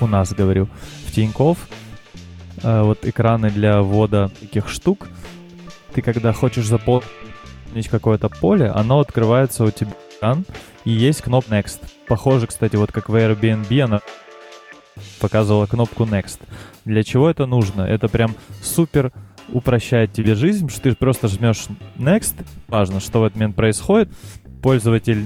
у 0.02 0.08
нас, 0.08 0.34
говорю, 0.34 0.68
в 1.06 1.12
Тинькофф, 1.12 1.58
э, 2.64 2.82
вот 2.82 3.06
экраны 3.06 3.50
для 3.50 3.82
ввода 3.82 4.32
таких 4.40 4.70
штук, 4.70 5.08
ты 5.94 6.02
когда 6.02 6.34
хочешь 6.34 6.68
заполнить 6.68 7.90
какое-то 7.90 8.30
поле, 8.30 8.68
оно 8.68 9.00
открывается 9.00 9.64
у 9.64 9.72
тебя 9.72 9.92
экран, 10.18 10.46
и 10.86 10.92
есть 10.92 11.22
кнопка 11.22 11.56
Next. 11.56 11.80
Похоже, 12.08 12.48
кстати, 12.48 12.76
вот 12.76 12.92
как 12.92 13.10
в 13.10 13.16
Airbnb 13.16 13.82
она 13.82 14.02
показывала 15.20 15.66
кнопку 15.66 16.04
Next. 16.04 16.40
Для 16.86 17.04
чего 17.04 17.30
это 17.30 17.46
нужно? 17.46 17.82
Это 17.82 18.08
прям 18.08 18.36
супер 18.62 19.12
упрощает 19.50 20.14
тебе 20.14 20.36
жизнь, 20.36 20.70
что 20.70 20.82
ты 20.82 20.96
просто 20.96 21.28
жмешь 21.28 21.66
Next, 21.98 22.36
важно, 22.68 23.00
что 23.00 23.20
в 23.20 23.24
этот 23.26 23.38
момент 23.38 23.56
происходит, 23.56 24.10
пользователь 24.62 25.26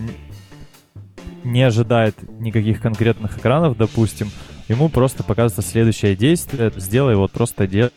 не 1.43 1.61
ожидает 1.61 2.15
никаких 2.39 2.82
конкретных 2.82 3.38
экранов, 3.38 3.78
допустим, 3.78 4.30
ему 4.68 4.89
просто 4.89 5.24
показывается 5.24 5.70
следующее 5.70 6.16
действие, 6.16 6.72
сделай 6.76 7.16
вот 7.16 7.32
просто 7.32 7.68
делай. 7.68 7.91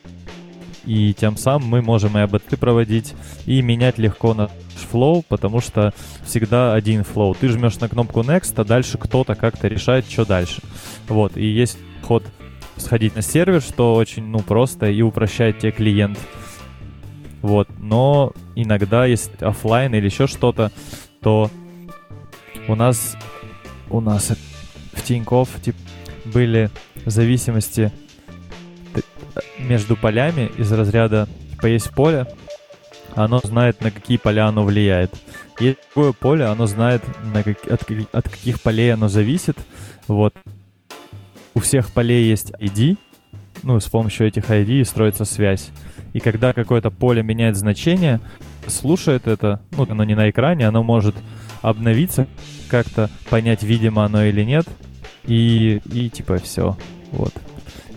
И 0.85 1.13
тем 1.13 1.37
самым 1.37 1.69
мы 1.69 1.83
можем 1.83 2.17
и 2.17 2.23
A/B-тесты 2.23 2.59
проводить, 2.59 3.15
и 3.45 3.61
менять 3.61 3.99
легко 3.99 4.33
наш 4.33 4.51
flow, 4.91 5.23
потому 5.29 5.61
что 5.61 5.93
всегда 6.25 6.73
один 6.73 7.05
flow. 7.05 7.35
Ты 7.35 7.49
жмешь 7.49 7.79
на 7.79 7.89
кнопку 7.89 8.21
Next, 8.21 8.55
а 8.57 8.65
дальше 8.65 8.97
кто-то 8.97 9.35
как-то 9.35 9.69
решает, 9.69 10.09
что 10.09 10.25
дальше. 10.25 10.63
Вот, 11.09 11.37
и 11.37 11.45
есть 11.45 11.77
ход 12.03 12.25
сходить 12.77 13.15
на 13.17 13.23
сервер, 13.23 13.61
что 13.61 13.95
очень, 13.95 14.25
ну, 14.25 14.39
просто 14.39 14.87
и 14.87 15.03
упрощает 15.03 15.59
тебе 15.59 15.73
клиент. 15.73 16.19
Вот, 17.43 17.69
но 17.79 18.33
иногда, 18.55 19.05
если 19.05 19.45
офлайн 19.45 19.95
или 19.95 20.07
еще 20.07 20.27
что-то, 20.27 20.73
то 21.21 21.51
у 22.67 22.75
нас 22.75 23.17
у 23.91 24.01
нас 24.01 24.33
в 24.93 25.03
Тинькофф 25.03 25.49
типа 25.63 25.79
были 26.33 26.71
зависимости 27.05 27.93
между 29.59 29.97
полями 29.97 30.51
из 30.57 30.73
разряда, 30.73 31.29
типа, 31.51 31.67
есть 31.67 31.91
поле, 31.91 32.27
оно 33.15 33.41
знает, 33.43 33.81
на 33.81 33.91
какие 33.91 34.17
поля 34.17 34.47
оно 34.47 34.65
влияет. 34.65 35.13
Есть 35.59 35.79
другое 35.95 36.13
поле, 36.13 36.45
оно 36.45 36.67
знает, 36.67 37.03
на 37.35 37.43
как, 37.43 37.67
от, 37.71 37.83
от 38.13 38.29
каких 38.29 38.61
полей 38.61 38.93
оно 38.93 39.09
зависит. 39.09 39.59
Вот. 40.07 40.35
У 41.55 41.61
всех 41.61 41.91
полей 41.91 42.29
есть 42.29 42.53
ID, 42.61 42.97
ну, 43.63 43.81
с 43.81 43.87
помощью 43.87 44.29
этих 44.29 44.51
ID 44.51 44.85
строится 44.85 45.25
связь. 45.25 45.71
И 46.13 46.21
когда 46.21 46.53
какое-то 46.53 46.91
поле 46.91 47.23
меняет 47.23 47.57
значение, 47.57 48.21
слушает 48.67 49.27
это, 49.27 49.61
ну, 49.73 49.87
оно 49.89 50.05
не 50.05 50.15
на 50.15 50.31
экране, 50.31 50.67
оно 50.69 50.83
может 50.83 51.17
обновиться 51.61 52.27
как-то, 52.69 53.11
понять, 53.31 53.63
видимо 53.63 54.05
оно 54.05 54.25
или 54.25 54.45
нет, 54.45 54.67
и, 55.29 55.81
и 55.93 56.09
типа 56.09 56.39
все. 56.39 56.77
Вот. 57.13 57.33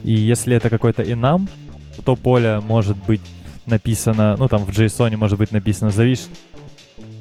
И 0.03 0.13
если 0.13 0.55
это 0.55 0.69
какой-то 0.69 1.01
инам, 1.01 1.47
то 2.05 2.15
поле 2.15 2.59
может 2.59 2.97
быть 3.07 3.21
написано, 3.65 4.35
ну 4.37 4.47
там 4.47 4.65
в 4.65 4.69
JSON 4.69 5.15
может 5.17 5.37
быть 5.39 5.51
написано 5.51 5.91
зависит 5.91 6.29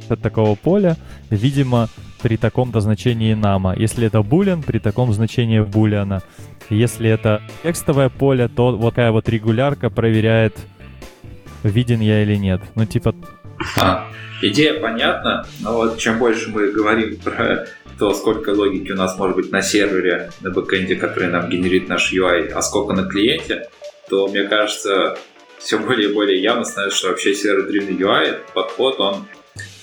от 0.09 0.21
такого 0.21 0.57
поля, 0.57 0.97
видимо, 1.31 1.89
при 2.23 2.37
таком-то 2.37 2.81
значении 2.81 3.35
нама. 3.35 3.75
Если 3.77 4.07
это 4.07 4.23
булен, 4.23 4.63
при 4.63 4.79
таком 4.79 5.13
значении 5.13 5.61
булиана. 5.61 6.23
Если 6.69 7.09
это 7.09 7.43
текстовое 7.63 8.09
поле, 8.09 8.49
то 8.49 8.77
вот 8.77 8.91
такая 8.91 9.13
вот 9.13 9.29
регулярка 9.29 9.91
проверяет, 9.91 10.57
виден 11.63 12.01
я 12.01 12.23
или 12.23 12.37
нет. 12.37 12.61
Ну, 12.75 12.85
типа... 12.87 13.15
А, 13.81 14.07
идея 14.43 14.81
понятна, 14.81 15.47
но 15.61 15.75
вот 15.75 15.99
чем 15.99 16.19
больше 16.19 16.51
мы 16.51 16.73
говорим 16.73 17.17
про 17.17 17.67
то, 18.01 18.15
сколько 18.15 18.51
логики 18.51 18.93
у 18.93 18.97
нас 18.97 19.19
может 19.19 19.37
быть 19.37 19.53
на 19.53 19.61
сервере, 19.61 20.31
на 20.41 20.51
бэкэнде, 20.51 20.97
который 20.97 21.29
нам 21.29 21.51
генерит 21.51 21.87
наш 21.87 22.13
UI, 22.15 22.49
а 22.49 22.63
сколько 22.63 22.95
на 22.95 23.07
клиенте, 23.07 23.69
то, 24.09 24.27
мне 24.27 24.45
кажется, 24.45 25.19
все 25.59 25.79
более 25.79 26.09
и 26.09 26.13
более 26.15 26.43
явно 26.43 26.65
становится, 26.65 26.99
что 26.99 27.09
вообще 27.09 27.35
сервер-driven 27.35 27.99
UI 27.99 28.39
подход, 28.55 28.99
он 29.01 29.27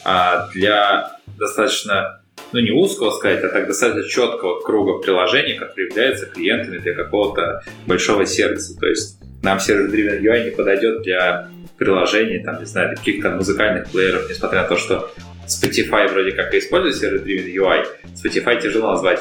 а, 0.03 0.49
для 0.51 1.11
достаточно, 1.37 2.23
ну 2.53 2.59
не 2.59 2.71
узкого 2.71 3.11
сказать, 3.11 3.43
а 3.43 3.49
так 3.49 3.67
достаточно 3.67 4.09
четкого 4.09 4.61
круга 4.61 4.97
приложений, 4.97 5.59
которые 5.59 5.87
являются 5.87 6.25
клиентами 6.25 6.79
для 6.79 6.95
какого-то 6.95 7.61
большого 7.85 8.25
сервиса. 8.25 8.75
То 8.79 8.87
есть 8.87 9.19
нам 9.43 9.59
сервер-driven 9.59 10.21
UI 10.21 10.45
не 10.45 10.51
подойдет 10.51 11.03
для 11.03 11.51
приложений, 11.77 12.43
там, 12.43 12.59
не 12.59 12.65
знаю, 12.65 12.95
каких-то 12.95 13.31
музыкальных 13.31 13.89
плееров, 13.89 14.29
несмотря 14.29 14.63
на 14.63 14.67
то, 14.67 14.77
что 14.77 15.11
Spotify 15.47 16.11
вроде 16.11 16.31
как 16.31 16.53
и 16.53 16.59
использует 16.59 16.95
сервер-driven 16.95 17.53
UI. 17.53 17.85
Spotify 18.15 18.61
тяжело 18.61 18.91
назвать 18.91 19.19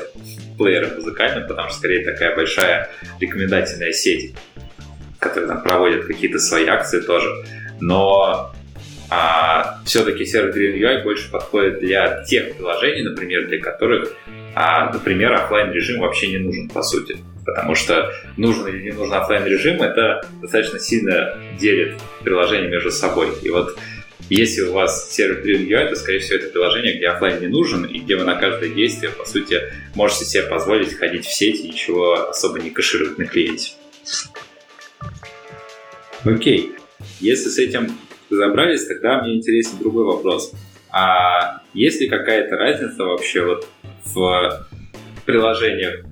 плеером 0.59 0.97
музыкальным, 0.97 1.47
потому 1.47 1.69
что 1.69 1.79
скорее 1.79 2.05
такая 2.05 2.35
большая 2.35 2.89
рекомендательная 3.21 3.93
сеть, 3.93 4.35
которая 5.19 5.49
там 5.49 5.63
проводит 5.63 6.07
какие-то 6.07 6.39
свои 6.39 6.67
акции 6.67 7.01
тоже. 7.01 7.29
Но 7.81 8.55
а, 9.11 9.79
все-таки 9.85 10.25
сервер-driven 10.25 10.79
UI 10.79 11.03
больше 11.05 11.31
подходит 11.31 11.81
для 11.81 12.25
тех 12.25 12.57
приложений, 12.57 13.03
например, 13.11 13.47
для 13.47 13.61
которых, 13.61 14.13
а, 14.55 14.93
например, 14.93 15.33
офлайн 15.35 15.71
режим 15.73 16.01
вообще 16.01 16.29
не 16.29 16.39
нужен, 16.39 16.69
по 16.69 16.83
сути. 16.83 17.19
Потому 17.47 17.77
что 17.77 18.13
нужен 18.37 18.67
или 18.67 18.83
не 18.83 18.93
нужен 18.93 19.15
офлайн 19.15 19.47
режим, 19.47 19.81
это 19.81 20.29
достаточно 20.43 20.81
сильно 20.81 21.39
делит 21.59 21.95
приложение 22.25 22.69
между 22.69 22.91
собой. 22.91 23.29
И 23.43 23.51
вот 23.51 23.79
если 24.29 24.63
у 24.63 24.73
вас 24.73 25.13
сервер 25.13 25.45
Driven 25.45 25.69
UI, 25.69 25.89
то, 25.89 25.95
скорее 25.95 26.19
всего, 26.19 26.39
это 26.39 26.49
приложение, 26.49 26.97
где 26.97 27.07
офлайн 27.07 27.41
не 27.41 27.47
нужен, 27.47 27.85
и 27.85 28.01
где 28.01 28.17
вы 28.17 28.25
на 28.25 28.35
каждое 28.35 28.71
действие, 28.71 29.13
по 29.13 29.25
сути, 29.25 29.61
можете 29.95 30.25
себе 30.25 30.43
позволить 30.43 30.95
ходить 30.95 31.25
в 31.25 31.33
сеть 31.33 31.61
и 31.61 31.69
ничего 31.69 32.31
особо 32.31 32.59
не 32.59 32.71
кэшировать 32.71 33.17
на 33.19 33.27
клиенте. 33.27 33.75
Окей. 36.25 36.73
Если 37.21 37.49
с 37.49 37.59
этим 37.59 37.97
разобрались, 38.29 38.87
тогда 38.87 39.23
мне 39.23 39.37
интересен 39.37 39.79
другой 39.79 40.05
вопрос. 40.05 40.53
А 40.91 41.63
есть 41.73 42.01
ли 42.01 42.09
какая-то 42.09 42.57
разница 42.57 43.05
вообще 43.05 43.45
вот 43.45 43.69
в 44.05 44.67
приложениях 45.25 46.05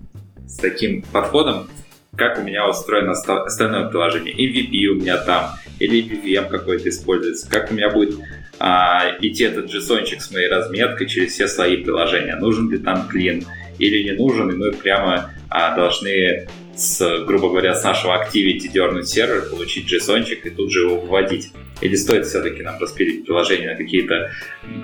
с 0.47 0.57
таким 0.57 1.03
подходом, 1.03 1.69
как 2.17 2.39
у 2.39 2.43
меня 2.43 2.69
устроено 2.69 3.13
остальное 3.13 3.89
приложение? 3.89 4.35
MVP 4.35 4.87
у 4.87 4.95
меня 4.95 5.19
там, 5.19 5.51
или 5.81 6.05
BVM 6.05 6.49
какой-то 6.49 6.89
используется, 6.89 7.49
как 7.51 7.71
у 7.71 7.75
меня 7.75 7.91
будет 7.91 8.19
а, 8.59 9.17
идти 9.21 9.45
этот 9.45 9.73
json 9.73 10.05
с 10.05 10.31
моей 10.31 10.49
разметкой 10.49 11.09
через 11.09 11.33
все 11.33 11.49
слои 11.49 11.79
приложения, 11.79 12.37
нужен 12.37 12.71
ли 12.71 12.79
там 12.79 13.09
клин 13.09 13.45
или 13.79 14.05
не 14.05 14.13
нужен, 14.13 14.51
и 14.51 14.55
мы 14.55 14.73
прямо 14.73 15.33
а, 15.51 15.75
должны 15.75 16.47
с, 16.77 17.25
грубо 17.25 17.49
говоря, 17.49 17.75
с 17.75 17.85
нашего 17.85 18.23
Activity 18.23 18.69
дернуть 18.69 19.09
сервер, 19.09 19.49
получить 19.51 19.93
json 19.93 20.25
и 20.25 20.51
тут 20.51 20.73
же 20.73 20.81
его 20.81 21.01
вводить. 21.01 21.53
Или 21.81 21.97
стоит 21.97 22.27
все-таки 22.27 22.63
нам 22.63 22.79
распилить 22.81 23.25
приложение 23.25 23.71
на 23.71 23.77
какие-то 23.77 24.31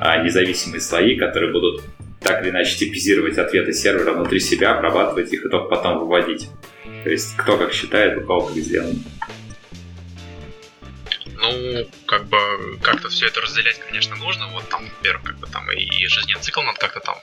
а, 0.00 0.22
независимые 0.22 0.80
слои, 0.80 1.16
которые 1.16 1.52
будут 1.52 1.82
так 2.21 2.43
или 2.43 2.51
иначе 2.51 2.77
типизировать 2.77 3.39
ответы 3.39 3.73
сервера 3.73 4.12
внутри 4.12 4.41
себя, 4.41 4.73
обрабатывать 4.73 5.33
их 5.33 5.45
и 5.45 5.49
только 5.49 5.68
потом 5.68 5.99
выводить. 5.99 6.49
То 7.05 7.11
есть 7.11 7.37
кто 7.37 7.57
как 7.57 7.73
считает, 7.73 8.18
у 8.18 8.27
кого 8.27 8.47
как 8.47 8.57
сделано. 8.57 8.95
Ну, 11.41 11.51
Ну, 11.51 11.89
как 12.07 12.27
бы 12.27 12.79
как-то 12.83 13.09
все 13.09 13.27
это 13.27 13.41
разделять, 13.41 13.79
конечно, 13.79 14.14
нужно. 14.16 14.49
Вот 14.49 14.68
там, 14.68 14.85
во-первых, 14.85 15.25
как 15.25 15.39
бы 15.39 15.47
там 15.47 15.71
и, 15.73 15.83
и 15.83 16.07
жизненный 16.07 16.41
цикл 16.41 16.61
надо 16.61 16.79
как-то 16.79 17.01
там 17.01 17.16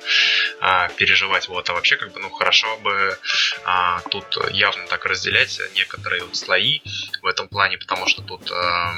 а, 0.59 0.89
переживать. 0.89 1.47
Вот, 1.47 1.69
а 1.69 1.73
вообще, 1.73 1.97
как 1.97 2.13
бы, 2.13 2.19
ну, 2.19 2.29
хорошо 2.31 2.77
бы 2.77 3.17
а, 3.63 4.01
тут 4.09 4.37
явно 4.51 4.87
так 4.87 5.05
разделять 5.05 5.61
некоторые 5.75 6.23
вот 6.23 6.35
слои 6.35 6.81
в 7.21 7.27
этом 7.27 7.47
плане, 7.47 7.77
потому 7.77 8.07
что 8.07 8.23
тут 8.23 8.51
а, 8.51 8.93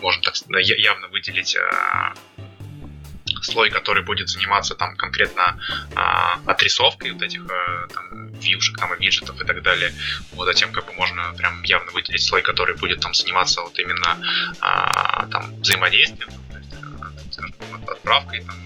можно 0.00 0.22
так 0.22 0.34
явно 0.48 1.08
выделить 1.08 1.56
а, 1.56 2.14
слой, 3.44 3.70
который 3.70 4.02
будет 4.02 4.28
заниматься 4.28 4.74
там 4.74 4.96
конкретно 4.96 5.58
а, 5.94 6.38
отрисовкой 6.46 7.12
вот 7.12 7.22
этих 7.22 7.42
а, 7.50 7.86
там 7.88 8.28
вьюшек, 8.32 8.78
там, 8.78 8.94
и 8.94 9.04
виджетов 9.04 9.40
и 9.40 9.44
так 9.44 9.62
далее. 9.62 9.92
Вот 10.32 10.46
затем 10.46 10.72
как 10.72 10.86
бы 10.86 10.92
можно 10.94 11.32
прям 11.36 11.62
явно 11.62 11.90
выделить 11.92 12.22
слой, 12.22 12.42
который 12.42 12.76
будет 12.76 13.00
там 13.00 13.14
заниматься 13.14 13.60
вот 13.62 13.78
именно 13.78 14.18
а, 14.60 15.26
там 15.26 15.56
взаимодействием, 15.60 16.30
э, 16.50 17.32
скажем, 17.32 17.54
отправкой, 17.86 18.44
там, 18.44 18.56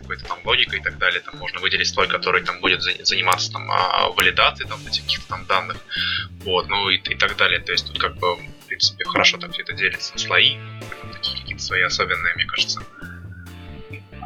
какой-то 0.00 0.24
там 0.24 0.38
логикой 0.44 0.78
и 0.78 0.82
так 0.82 0.98
далее. 0.98 1.20
Там 1.20 1.36
можно 1.38 1.60
выделить 1.60 1.88
слой, 1.88 2.06
который 2.06 2.42
там 2.42 2.60
будет 2.60 2.82
заниматься 2.82 3.50
там 3.50 3.66
валидацией 4.14 4.68
там 4.68 4.80
этих 4.86 5.02
каких-то 5.02 5.28
там 5.28 5.46
данных, 5.46 5.78
вот, 6.44 6.68
ну 6.68 6.90
и, 6.90 6.96
и 6.96 7.14
так 7.14 7.36
далее. 7.36 7.60
То 7.60 7.72
есть 7.72 7.86
тут 7.86 7.98
как 7.98 8.16
бы 8.16 8.36
в 8.36 8.66
принципе 8.66 9.04
хорошо 9.04 9.38
так 9.38 9.52
все 9.52 9.62
это 9.62 9.72
делится 9.72 10.12
на 10.12 10.18
слои, 10.18 10.56
такие 11.12 11.40
какие-то 11.40 11.62
свои 11.62 11.82
особенные, 11.82 12.34
мне 12.34 12.44
кажется. 12.44 12.82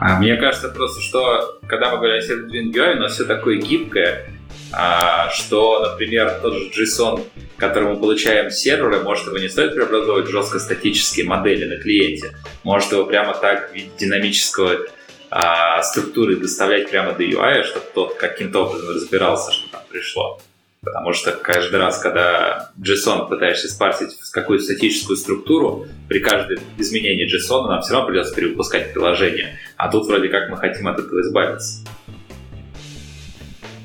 А 0.01 0.19
мне 0.19 0.37
кажется 0.37 0.71
просто, 0.71 1.03
что 1.03 1.61
когда 1.67 1.91
мы 1.91 1.99
говорим 1.99 2.17
о 2.17 2.23
сервере 2.23 2.71
UI, 2.71 2.97
у 2.97 3.01
нас 3.01 3.13
все 3.13 3.25
такое 3.25 3.57
гибкое, 3.57 4.31
а, 4.73 5.29
что, 5.29 5.91
например, 5.91 6.41
тот 6.41 6.55
же 6.55 6.71
JSON, 6.71 7.23
который 7.59 7.93
мы 7.93 8.01
получаем 8.01 8.51
с 8.51 8.57
сервера, 8.57 9.01
может 9.01 9.27
его 9.27 9.37
не 9.37 9.51
стоит 9.51 9.75
преобразовывать 9.75 10.27
в 10.27 10.31
жестко 10.31 10.59
статические 10.59 11.27
модели 11.27 11.67
на 11.67 11.83
клиенте, 11.83 12.35
может 12.65 12.91
его 12.93 13.05
прямо 13.05 13.35
так 13.35 13.71
в 13.71 13.75
виде 13.75 13.91
динамического 13.99 14.87
а, 15.29 15.83
структуры 15.83 16.37
доставлять 16.37 16.89
прямо 16.91 17.13
до 17.13 17.23
UI, 17.23 17.63
чтобы 17.65 17.85
тот 17.95 18.15
каким-то 18.15 18.65
образом 18.65 18.95
разбирался, 18.95 19.53
что 19.53 19.71
там 19.71 19.83
пришло. 19.91 20.41
Потому 20.83 21.13
что 21.13 21.33
каждый 21.33 21.79
раз, 21.79 21.99
когда 21.99 22.71
JSON 22.81 23.29
пытаешься 23.29 23.69
спарсить 23.69 24.15
в 24.15 24.31
какую-то 24.31 24.65
статическую 24.65 25.19
структуру, 25.19 25.87
при 26.09 26.21
каждом 26.21 26.57
изменении 26.79 27.27
JSON 27.27 27.69
нам 27.69 27.83
все 27.83 27.93
равно 27.93 28.09
придется 28.09 28.35
перевыпускать 28.35 28.95
приложение. 28.95 29.59
А 29.77 29.91
тут 29.91 30.07
вроде 30.07 30.29
как 30.31 30.49
мы 30.49 30.57
хотим 30.57 30.89
от 30.89 30.99
этого 30.99 31.21
избавиться. 31.21 31.85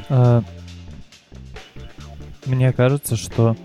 А, 0.07 0.41
мне 2.45 2.71
кажется, 2.71 3.17
что 3.17 3.57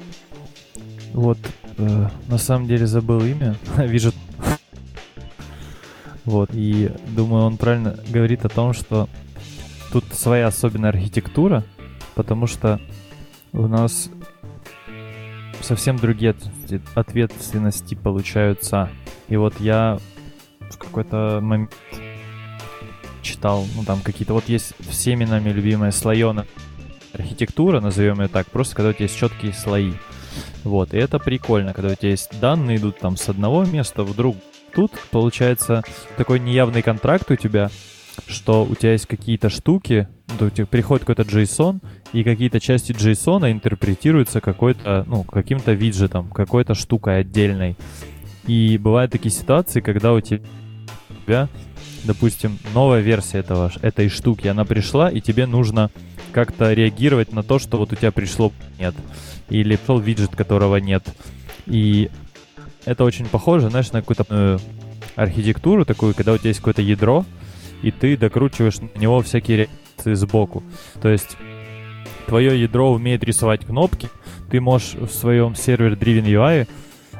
вот 1.12 1.38
э, 1.78 2.06
на 2.26 2.38
самом 2.38 2.66
деле 2.66 2.86
забыл 2.88 3.24
имя. 3.24 3.54
Вижу. 3.76 4.12
Вот, 6.24 6.50
и 6.52 6.90
думаю, 7.08 7.44
он 7.44 7.58
правильно 7.58 7.96
говорит 8.08 8.44
о 8.44 8.48
том, 8.48 8.72
что 8.72 9.08
тут 9.92 10.04
своя 10.12 10.48
особенная 10.48 10.90
архитектура, 10.90 11.62
потому 12.16 12.48
что 12.48 12.80
у 13.52 13.66
нас 13.66 14.10
совсем 15.60 15.96
другие 15.96 16.34
ответственности 16.94 17.94
получаются. 17.94 18.90
И 19.28 19.36
вот 19.36 19.60
я 19.60 19.98
в 20.70 20.78
какой-то 20.78 21.40
момент 21.42 21.74
читал, 23.22 23.66
ну 23.76 23.84
там 23.84 24.00
какие-то, 24.00 24.34
вот 24.34 24.48
есть 24.48 24.74
всеми 24.88 25.24
нами 25.24 25.50
любимая 25.50 25.90
слоеная 25.90 26.46
архитектура, 27.12 27.80
назовем 27.80 28.20
ее 28.20 28.28
так, 28.28 28.46
просто 28.46 28.76
когда 28.76 28.90
у 28.90 28.92
тебя 28.92 29.04
есть 29.04 29.18
четкие 29.18 29.52
слои. 29.52 29.92
Вот, 30.62 30.94
и 30.94 30.98
это 30.98 31.18
прикольно, 31.18 31.74
когда 31.74 31.92
у 31.92 31.94
тебя 31.94 32.10
есть 32.10 32.38
данные 32.40 32.76
идут 32.76 32.98
там 32.98 33.16
с 33.16 33.28
одного 33.28 33.64
места 33.64 34.04
в 34.04 34.14
друг. 34.14 34.36
Тут 34.74 34.92
получается 35.10 35.82
такой 36.16 36.38
неявный 36.38 36.82
контракт 36.82 37.30
у 37.30 37.36
тебя, 37.36 37.70
что 38.26 38.64
у 38.64 38.74
тебя 38.74 38.92
есть 38.92 39.06
какие-то 39.06 39.48
штуки, 39.48 40.08
то 40.38 40.46
у 40.46 40.50
тебя 40.50 40.66
приходит 40.66 41.04
какой-то 41.04 41.22
JSON, 41.22 41.80
и 42.12 42.24
какие-то 42.24 42.60
части 42.60 42.92
JSON 42.92 43.50
интерпретируются 43.50 44.40
какой-то, 44.40 45.04
ну, 45.06 45.24
каким-то 45.24 45.72
виджетом, 45.72 46.30
какой-то 46.30 46.74
штукой 46.74 47.20
отдельной. 47.20 47.76
И 48.46 48.78
бывают 48.78 49.12
такие 49.12 49.32
ситуации, 49.32 49.80
когда 49.80 50.12
у 50.12 50.20
тебя, 50.20 51.48
допустим, 52.04 52.58
новая 52.74 53.00
версия 53.00 53.38
этого, 53.38 53.70
этой 53.82 54.08
штуки, 54.08 54.48
она 54.48 54.64
пришла, 54.64 55.10
и 55.10 55.20
тебе 55.20 55.46
нужно 55.46 55.90
как-то 56.32 56.72
реагировать 56.72 57.32
на 57.32 57.42
то, 57.42 57.58
что 57.58 57.76
вот 57.76 57.92
у 57.92 57.96
тебя 57.96 58.12
пришло 58.12 58.52
нет. 58.78 58.94
Или 59.48 59.76
пришел 59.76 59.98
виджет, 59.98 60.36
которого 60.36 60.76
нет. 60.76 61.04
И 61.66 62.10
это 62.84 63.04
очень 63.04 63.26
похоже, 63.26 63.70
знаешь, 63.70 63.92
на 63.92 64.00
какую-то 64.00 64.26
э, 64.28 64.58
архитектуру 65.16 65.84
такую, 65.84 66.14
когда 66.14 66.32
у 66.32 66.38
тебя 66.38 66.48
есть 66.48 66.60
какое-то 66.60 66.82
ядро, 66.82 67.24
и 67.82 67.90
ты 67.90 68.16
докручиваешь 68.16 68.78
на 68.78 68.98
него 68.98 69.20
всякие 69.22 69.68
реакции 69.68 70.14
сбоку. 70.14 70.62
То 71.00 71.08
есть 71.08 71.36
твое 72.26 72.60
ядро 72.60 72.92
умеет 72.92 73.24
рисовать 73.24 73.64
кнопки, 73.64 74.08
ты 74.50 74.60
можешь 74.60 74.94
в 74.94 75.10
своем 75.10 75.54
сервер 75.54 75.92
Driven 75.92 76.24
UI 76.24 76.68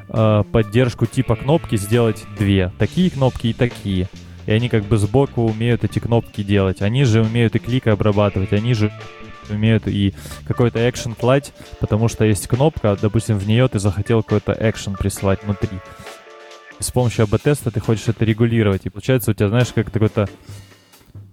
э, 0.09 0.43
поддержку 0.51 1.05
типа 1.05 1.35
кнопки 1.35 1.77
сделать 1.77 2.25
две. 2.37 2.71
Такие 2.77 3.09
кнопки 3.09 3.47
и 3.47 3.53
такие. 3.53 4.07
И 4.45 4.51
они 4.51 4.69
как 4.69 4.83
бы 4.83 4.97
сбоку 4.97 5.43
умеют 5.43 5.83
эти 5.83 5.99
кнопки 5.99 6.43
делать. 6.43 6.81
Они 6.81 7.03
же 7.03 7.21
умеют 7.21 7.55
и 7.55 7.59
клик 7.59 7.87
обрабатывать, 7.87 8.53
они 8.53 8.73
же 8.73 8.91
умеют 9.49 9.87
и 9.87 10.13
какой-то 10.47 10.89
экшен 10.89 11.13
клать, 11.13 11.53
потому 11.79 12.07
что 12.07 12.25
есть 12.25 12.47
кнопка, 12.47 12.97
допустим, 13.01 13.37
в 13.37 13.47
нее 13.47 13.67
ты 13.67 13.79
захотел 13.79 14.23
какой-то 14.23 14.55
экшен 14.59 14.95
прислать 14.95 15.43
внутри. 15.43 15.79
С 16.81 16.89
помощью 16.89 17.23
АБ-теста 17.25 17.69
ты 17.69 17.79
хочешь 17.79 18.07
это 18.07 18.25
регулировать, 18.25 18.81
и 18.85 18.89
получается 18.89 19.31
у 19.31 19.33
тебя, 19.35 19.49
знаешь, 19.49 19.71
как 19.73 19.91
какой-то 19.91 20.27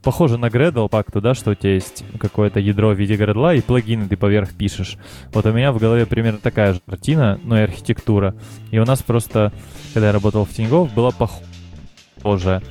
похоже 0.03 0.37
на 0.37 0.47
Gradle 0.47 0.91
пакту, 0.91 1.23
да, 1.23 1.35
что 1.35 1.53
у 1.53 1.55
тебя 1.55 1.73
есть 1.73 2.05
какое-то 2.21 2.61
ядро 2.61 2.91
в 2.91 2.99
виде 2.99 3.15
Gradle 3.15 3.57
и 3.57 3.63
плагины 3.63 4.07
ты 4.07 4.19
поверх 4.19 4.53
пишешь. 4.55 4.99
Вот 5.33 5.47
у 5.47 5.53
меня 5.53 5.73
в 5.73 5.79
голове 5.79 6.05
примерно 6.05 6.39
такая 6.39 6.75
же 6.75 6.81
картина, 6.87 7.41
ну 7.43 7.57
и 7.57 7.61
архитектура. 7.61 8.35
И 8.71 8.79
у 8.79 8.85
нас 8.85 9.03
просто, 9.03 9.53
когда 9.95 10.09
я 10.09 10.13
работал 10.13 10.45
в 10.45 10.51
Тинькофф, 10.51 10.93
было 10.93 11.13
похоже, 11.13 12.63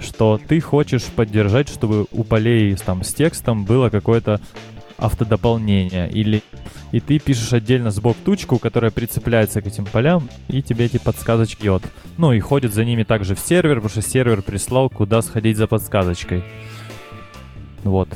что 0.00 0.40
ты 0.44 0.60
хочешь 0.60 1.04
поддержать, 1.04 1.68
чтобы 1.68 2.06
у 2.10 2.24
полей 2.24 2.74
там 2.74 3.04
с 3.04 3.14
текстом 3.14 3.64
было 3.64 3.90
какое-то 3.90 4.40
автодополнение 5.04 6.10
или 6.10 6.42
и 6.92 7.00
ты 7.00 7.18
пишешь 7.18 7.52
отдельно 7.52 7.90
сбоку 7.90 8.18
тучку, 8.24 8.58
которая 8.58 8.92
прицепляется 8.92 9.60
к 9.60 9.66
этим 9.66 9.84
полям, 9.84 10.28
и 10.48 10.62
тебе 10.62 10.84
эти 10.84 10.98
подсказочки 10.98 11.62
бьет. 11.62 11.82
Ну 12.18 12.32
и 12.32 12.38
ходит 12.38 12.72
за 12.72 12.84
ними 12.84 13.02
также 13.02 13.34
в 13.34 13.40
сервер, 13.40 13.76
потому 13.76 13.90
что 13.90 14.02
сервер 14.02 14.42
прислал, 14.42 14.88
куда 14.90 15.20
сходить 15.20 15.56
за 15.56 15.66
подсказочкой. 15.66 16.44
Вот. 17.82 18.08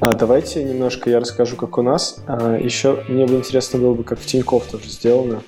А, 0.00 0.12
давайте 0.14 0.64
немножко 0.64 1.10
я 1.10 1.20
расскажу, 1.20 1.56
как 1.56 1.78
у 1.78 1.82
нас. 1.82 2.22
А, 2.26 2.56
еще 2.56 3.04
мне 3.08 3.24
бы 3.24 3.34
интересно 3.34 3.78
было 3.78 3.94
бы, 3.94 4.02
как 4.02 4.18
в 4.18 4.26
Тинькофф 4.26 4.66
тоже 4.66 4.88
сделано. 4.88 5.42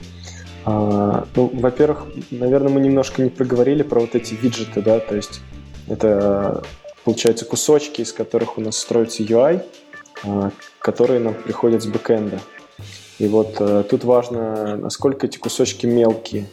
А, 0.64 1.26
ну, 1.34 1.50
во-первых, 1.52 2.06
наверное, 2.30 2.72
мы 2.72 2.80
немножко 2.80 3.22
не 3.22 3.30
проговорили 3.30 3.82
про 3.82 4.00
вот 4.00 4.14
эти 4.14 4.34
виджеты, 4.34 4.80
да, 4.80 5.00
то 5.00 5.16
есть 5.16 5.40
это, 5.88 6.62
получается, 7.08 7.46
кусочки, 7.46 8.02
из 8.02 8.12
которых 8.12 8.58
у 8.58 8.60
нас 8.60 8.76
строится 8.76 9.22
UI, 9.22 9.64
а, 10.24 10.50
которые 10.78 11.20
нам 11.20 11.32
приходят 11.32 11.82
с 11.82 11.86
бэкэнда. 11.86 12.38
И 13.18 13.26
вот 13.28 13.56
а, 13.60 13.82
тут 13.82 14.04
важно, 14.04 14.76
насколько 14.76 15.26
эти 15.26 15.38
кусочки 15.38 15.86
мелкие. 15.86 16.44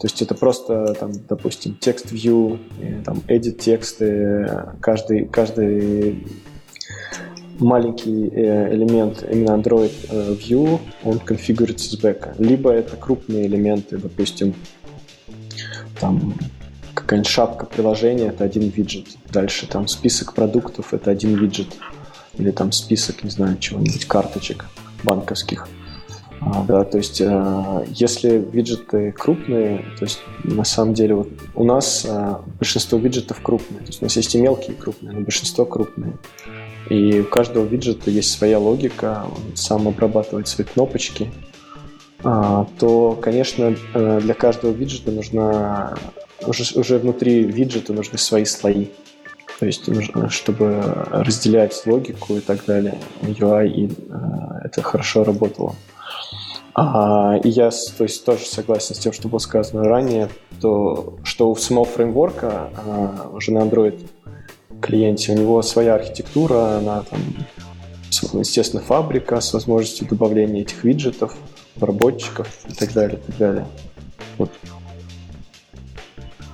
То 0.00 0.08
есть 0.08 0.20
это 0.20 0.34
просто, 0.34 0.94
там, 0.94 1.12
допустим, 1.28 1.76
текст 1.76 2.10
view, 2.10 2.58
там, 3.04 3.18
edit 3.28 3.52
тексты, 3.52 4.64
каждый, 4.80 5.26
каждый 5.26 6.26
маленький 7.60 8.30
э, 8.34 8.74
элемент 8.74 9.24
именно 9.30 9.50
Android 9.50 9.92
э, 10.10 10.34
View, 10.34 10.80
он 11.04 11.20
конфигурируется 11.20 11.90
с 11.90 11.96
бэка. 11.96 12.34
Либо 12.38 12.72
это 12.72 12.96
крупные 12.96 13.46
элементы, 13.46 13.98
допустим, 13.98 14.54
там 16.00 16.34
какая-нибудь 17.04 17.30
шапка 17.30 17.66
приложения, 17.66 18.28
это 18.28 18.44
один 18.44 18.68
виджет. 18.68 19.06
Дальше 19.30 19.66
там 19.66 19.88
список 19.88 20.32
продуктов, 20.32 20.94
это 20.94 21.10
один 21.10 21.36
виджет. 21.36 21.68
Или 22.38 22.50
там 22.50 22.72
список, 22.72 23.22
не 23.22 23.30
знаю, 23.30 23.58
чего-нибудь, 23.58 24.06
карточек 24.06 24.66
банковских. 25.04 25.68
А, 26.40 26.64
да, 26.64 26.84
то 26.84 26.98
есть, 26.98 27.20
э, 27.20 27.86
если 27.90 28.36
виджеты 28.52 29.12
крупные, 29.12 29.78
то 29.98 30.04
есть, 30.04 30.20
на 30.42 30.64
самом 30.64 30.94
деле, 30.94 31.14
вот 31.14 31.28
у 31.54 31.64
нас 31.64 32.04
э, 32.08 32.34
большинство 32.58 32.98
виджетов 32.98 33.40
крупные. 33.40 33.80
То 33.80 33.86
есть, 33.86 34.02
у 34.02 34.04
нас 34.04 34.16
есть 34.16 34.34
и 34.34 34.40
мелкие 34.40 34.76
и 34.76 34.80
крупные, 34.80 35.12
но 35.12 35.20
большинство 35.20 35.64
крупные. 35.64 36.14
И 36.90 37.20
у 37.20 37.24
каждого 37.24 37.64
виджета 37.64 38.10
есть 38.10 38.32
своя 38.32 38.58
логика, 38.58 39.24
он 39.24 39.56
сам 39.56 39.88
обрабатывает 39.88 40.48
свои 40.48 40.66
кнопочки. 40.66 41.30
А, 42.22 42.66
то, 42.78 43.18
конечно, 43.20 43.76
э, 43.94 44.20
для 44.20 44.34
каждого 44.34 44.72
виджета 44.72 45.12
нужно 45.12 45.96
уже, 46.46 46.78
уже 46.78 46.98
внутри 46.98 47.44
виджета 47.44 47.92
нужны 47.92 48.18
свои 48.18 48.44
слои. 48.44 48.88
То 49.58 49.66
есть, 49.66 49.88
чтобы 50.30 50.82
разделять 51.10 51.80
логику 51.86 52.34
и 52.34 52.40
так 52.40 52.64
далее, 52.66 52.98
UI, 53.22 53.68
и 53.68 53.90
это 54.64 54.82
хорошо 54.82 55.22
работало. 55.24 55.74
А, 56.74 57.36
и 57.42 57.48
я 57.48 57.70
то 57.70 58.02
есть, 58.02 58.24
тоже 58.24 58.44
согласен 58.46 58.96
с 58.96 58.98
тем, 58.98 59.12
что 59.12 59.28
было 59.28 59.38
сказано 59.38 59.84
ранее, 59.84 60.28
то, 60.60 61.14
что 61.22 61.50
у 61.50 61.54
самого 61.54 61.84
фреймворка 61.84 62.70
а, 62.74 63.30
уже 63.32 63.52
на 63.52 63.58
Android 63.58 64.00
клиенте 64.80 65.32
у 65.32 65.36
него 65.36 65.62
своя 65.62 65.94
архитектура, 65.94 66.78
она 66.78 67.02
там, 67.02 67.20
естественно, 68.40 68.82
фабрика 68.82 69.40
с 69.40 69.52
возможностью 69.52 70.08
добавления 70.08 70.62
этих 70.62 70.82
виджетов, 70.82 71.36
обработчиков 71.76 72.48
и 72.68 72.74
так 72.74 72.92
далее, 72.92 73.18
и 73.18 73.26
так 73.26 73.36
далее. 73.38 73.66
Вот. 74.38 74.50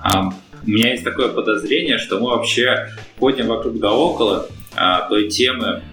А, 0.03 0.29
у 0.29 0.69
меня 0.69 0.91
есть 0.91 1.03
такое 1.03 1.29
подозрение, 1.29 1.97
что 1.97 2.19
мы 2.19 2.29
вообще 2.29 2.89
ходим 3.19 3.47
вокруг 3.47 3.79
да 3.79 3.91
около 3.91 4.47
а, 4.75 5.07
той 5.07 5.29
темы, 5.29 5.83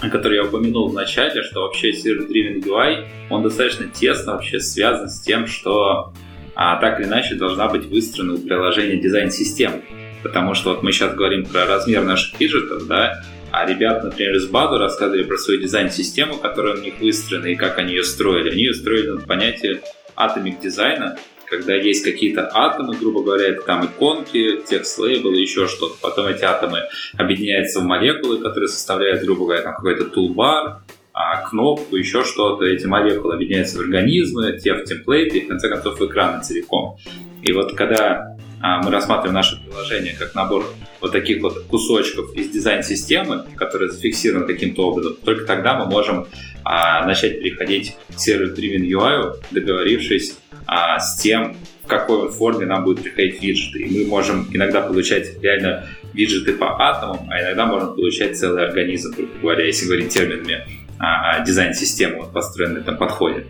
которую 0.00 0.42
я 0.42 0.44
упомянул 0.44 0.88
в 0.88 0.94
начале, 0.94 1.42
что 1.42 1.62
вообще 1.62 1.90
Server-Driven 1.90 2.62
UI, 2.62 3.06
он 3.28 3.42
достаточно 3.42 3.86
тесно 3.88 4.32
вообще 4.32 4.60
связан 4.60 5.08
с 5.08 5.20
тем, 5.20 5.46
что 5.46 6.12
а, 6.54 6.76
так 6.76 7.00
или 7.00 7.06
иначе 7.06 7.34
должна 7.34 7.68
быть 7.68 7.86
выстроена 7.86 8.34
у 8.34 8.38
приложения 8.38 8.96
дизайн-систем. 8.96 9.82
Потому 10.22 10.54
что 10.54 10.70
вот 10.70 10.82
мы 10.82 10.92
сейчас 10.92 11.14
говорим 11.14 11.46
про 11.46 11.66
размер 11.66 12.04
наших 12.04 12.38
виджетов, 12.38 12.86
да, 12.86 13.22
а 13.52 13.66
ребята, 13.66 14.06
например, 14.06 14.36
из 14.36 14.46
БАДу 14.46 14.78
рассказывали 14.78 15.24
про 15.24 15.36
свою 15.36 15.60
дизайн-систему, 15.60 16.36
которая 16.36 16.76
у 16.76 16.80
них 16.80 17.00
выстроена 17.00 17.46
и 17.46 17.56
как 17.56 17.78
они 17.78 17.94
ее 17.94 18.04
строили. 18.04 18.50
Они 18.50 18.62
ее 18.62 18.74
строили 18.74 19.08
на 19.08 19.20
понятие 19.20 19.80
атомик 20.14 20.60
дизайна, 20.60 21.16
когда 21.50 21.74
есть 21.74 22.04
какие-то 22.04 22.48
атомы, 22.52 22.96
грубо 22.96 23.22
говоря, 23.22 23.48
это 23.48 23.62
там 23.62 23.84
иконки, 23.84 24.60
текст 24.66 24.98
лейбл, 24.98 25.32
еще 25.32 25.66
что-то. 25.66 25.96
Потом 26.00 26.26
эти 26.26 26.44
атомы 26.44 26.84
объединяются 27.18 27.80
в 27.80 27.84
молекулы, 27.84 28.38
которые 28.38 28.68
составляют, 28.68 29.22
грубо 29.22 29.44
говоря, 29.44 29.62
там 29.62 29.74
какой-то 29.74 30.04
тулбар, 30.06 30.82
а, 31.12 31.42
кнопку, 31.48 31.96
еще 31.96 32.24
что-то. 32.24 32.64
Эти 32.64 32.86
молекулы 32.86 33.34
объединяются 33.34 33.78
в 33.78 33.80
организмы, 33.80 34.58
те 34.58 34.74
в 34.74 34.84
темплейты 34.84 35.38
и, 35.38 35.44
в 35.44 35.48
конце 35.48 35.68
концов, 35.68 35.98
в 35.98 36.06
экраны 36.06 36.42
целиком. 36.42 36.96
И 37.42 37.52
вот 37.52 37.74
когда 37.74 38.36
а, 38.62 38.82
мы 38.82 38.90
рассматриваем 38.90 39.34
наше 39.34 39.60
приложение 39.60 40.14
как 40.18 40.34
набор 40.34 40.64
вот 41.00 41.12
таких 41.12 41.42
вот 41.42 41.64
кусочков 41.64 42.34
из 42.34 42.50
дизайн-системы, 42.50 43.44
которые 43.56 43.90
зафиксированы 43.90 44.46
каким-то 44.46 44.88
образом, 44.88 45.16
только 45.24 45.44
тогда 45.44 45.78
мы 45.78 45.86
можем 45.86 46.26
а, 46.64 47.06
начать 47.06 47.40
переходить 47.40 47.96
к 48.14 48.18
сервис-driven 48.18 48.86
UI, 48.86 49.36
договорившись 49.50 50.36
а, 50.66 50.98
с 50.98 51.20
тем, 51.20 51.56
в 51.84 51.86
какой 51.86 52.30
форме 52.30 52.66
нам 52.66 52.84
будут 52.84 53.02
приходить 53.02 53.42
виджеты. 53.42 53.80
И 53.80 53.98
мы 53.98 54.08
можем 54.08 54.46
иногда 54.52 54.80
получать 54.82 55.42
реально 55.42 55.88
виджеты 56.12 56.52
по 56.52 56.80
атомам, 56.80 57.28
а 57.30 57.40
иногда 57.40 57.66
можем 57.66 57.94
получать 57.94 58.38
целый 58.38 58.64
организм, 58.64 59.14
говоря, 59.40 59.64
если 59.64 59.86
говорить 59.86 60.12
терминами 60.12 60.64
а, 60.98 61.44
дизайн-системы, 61.44 62.18
вот, 62.18 62.32
построенной 62.32 62.80
в 62.80 62.82
этом 62.82 62.98
подходе. 62.98 63.46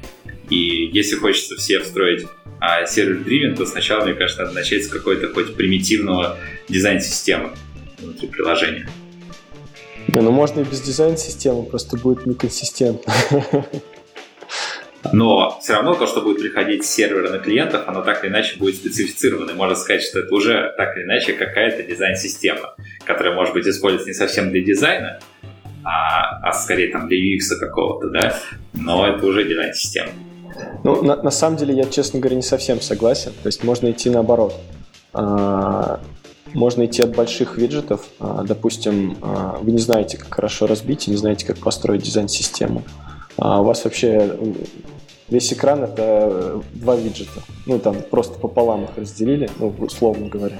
И 0.51 0.91
если 0.93 1.17
хочется 1.17 1.57
все 1.57 1.81
встроить 1.81 2.27
а, 2.61 2.85
сервер-дривен, 2.85 3.55
то 3.55 3.65
сначала, 3.65 4.05
мне 4.05 4.15
кажется, 4.15 4.43
надо 4.43 4.55
начать 4.55 4.85
с 4.85 4.89
какой-то 4.89 5.33
хоть 5.33 5.55
примитивного 5.55 6.39
дизайн-системы 6.69 7.51
внутри 7.99 8.29
приложения. 8.29 8.89
Не, 10.09 10.21
ну 10.21 10.33
можно 10.33 10.61
и 10.61 10.65
без 10.65 10.81
дизайн-системы, 10.81 11.65
просто 11.65 11.97
будет 11.97 12.27
неконсистентно. 12.27 13.13
Но 15.13 15.59
все 15.63 15.75
равно 15.75 15.95
то, 15.95 16.07
что 16.07 16.21
будет 16.21 16.43
приходить 16.43 16.85
с 16.85 16.91
сервера 16.91 17.31
на 17.31 17.39
клиентов, 17.39 17.85
оно 17.87 18.03
так 18.03 18.23
или 18.23 18.31
иначе 18.31 18.59
будет 18.59 18.77
специфицировано. 18.77 19.55
можно 19.55 19.75
сказать, 19.75 20.03
что 20.03 20.19
это 20.19 20.35
уже 20.35 20.75
так 20.77 20.97
или 20.97 21.05
иначе 21.05 21.33
какая-то 21.33 21.83
дизайн-система, 21.83 22.75
которая 23.05 23.35
может 23.35 23.55
быть 23.55 23.67
используется 23.67 24.09
не 24.09 24.15
совсем 24.15 24.51
для 24.51 24.63
дизайна, 24.63 25.21
а, 25.85 26.49
а 26.49 26.53
скорее 26.53 26.89
там 26.89 27.09
для 27.09 27.17
UX 27.17 27.57
какого-то, 27.59 28.11
да, 28.11 28.37
но 28.75 29.07
это 29.07 29.25
уже 29.25 29.45
дизайн-система. 29.45 30.11
Ну, 30.85 31.03
на, 31.03 31.17
на 31.17 31.31
самом 31.31 31.57
деле, 31.57 31.75
я, 31.75 31.85
честно 31.85 32.21
говоря, 32.21 32.37
не 32.37 32.43
совсем 32.43 32.81
согласен. 32.81 33.33
То 33.43 33.47
есть 33.47 33.65
можно 33.65 33.91
идти 33.91 34.11
наоборот. 34.11 34.55
А, 35.13 36.01
можно 36.55 36.87
идти 36.87 37.03
от 37.03 37.15
больших 37.15 37.59
виджетов. 37.59 38.07
А, 38.19 38.43
допустим, 38.43 39.17
а, 39.23 39.59
вы 39.61 39.73
не 39.73 39.79
знаете, 39.79 40.17
как 40.17 40.35
хорошо 40.35 40.67
разбить, 40.67 41.07
не 41.09 41.17
знаете, 41.17 41.47
как 41.47 41.59
построить 41.59 42.03
дизайн-систему. 42.03 42.83
У 43.37 43.63
вас 43.63 43.85
вообще 43.85 44.37
весь 45.29 45.53
экран 45.53 45.85
это 45.85 46.63
два 46.75 46.97
виджета. 46.97 47.43
Ну, 47.65 47.79
там 47.79 47.97
просто 48.11 48.39
пополам 48.39 48.85
их 48.85 48.91
разделили, 48.97 49.49
ну, 49.59 49.75
условно 49.79 50.29
говоря. 50.29 50.59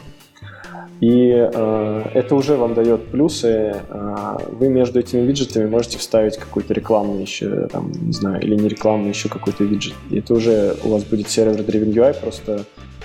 И 1.01 1.31
э, 1.33 2.03
это 2.13 2.35
уже 2.35 2.57
вам 2.57 2.75
дает 2.75 3.07
плюсы. 3.11 3.75
Э, 3.89 4.37
вы 4.51 4.69
между 4.69 5.01
этими 5.01 5.23
виджетами 5.23 5.67
можете 5.67 5.97
вставить 5.97 6.37
какой-то 6.37 6.75
рекламный 6.75 7.23
еще, 7.23 7.69
там, 7.69 7.91
не 7.93 8.13
знаю, 8.13 8.43
или 8.43 8.55
не 8.55 8.69
рекламный 8.69 9.09
еще 9.09 9.31
какой-то 9.31 9.65
виджет. 9.65 9.95
И 10.11 10.19
это 10.19 10.35
уже 10.35 10.77
у 10.85 10.91
вас 10.91 11.05
будет 11.05 11.29
сервер-driven 11.29 11.93
UI 11.93 12.21
просто 12.21 12.65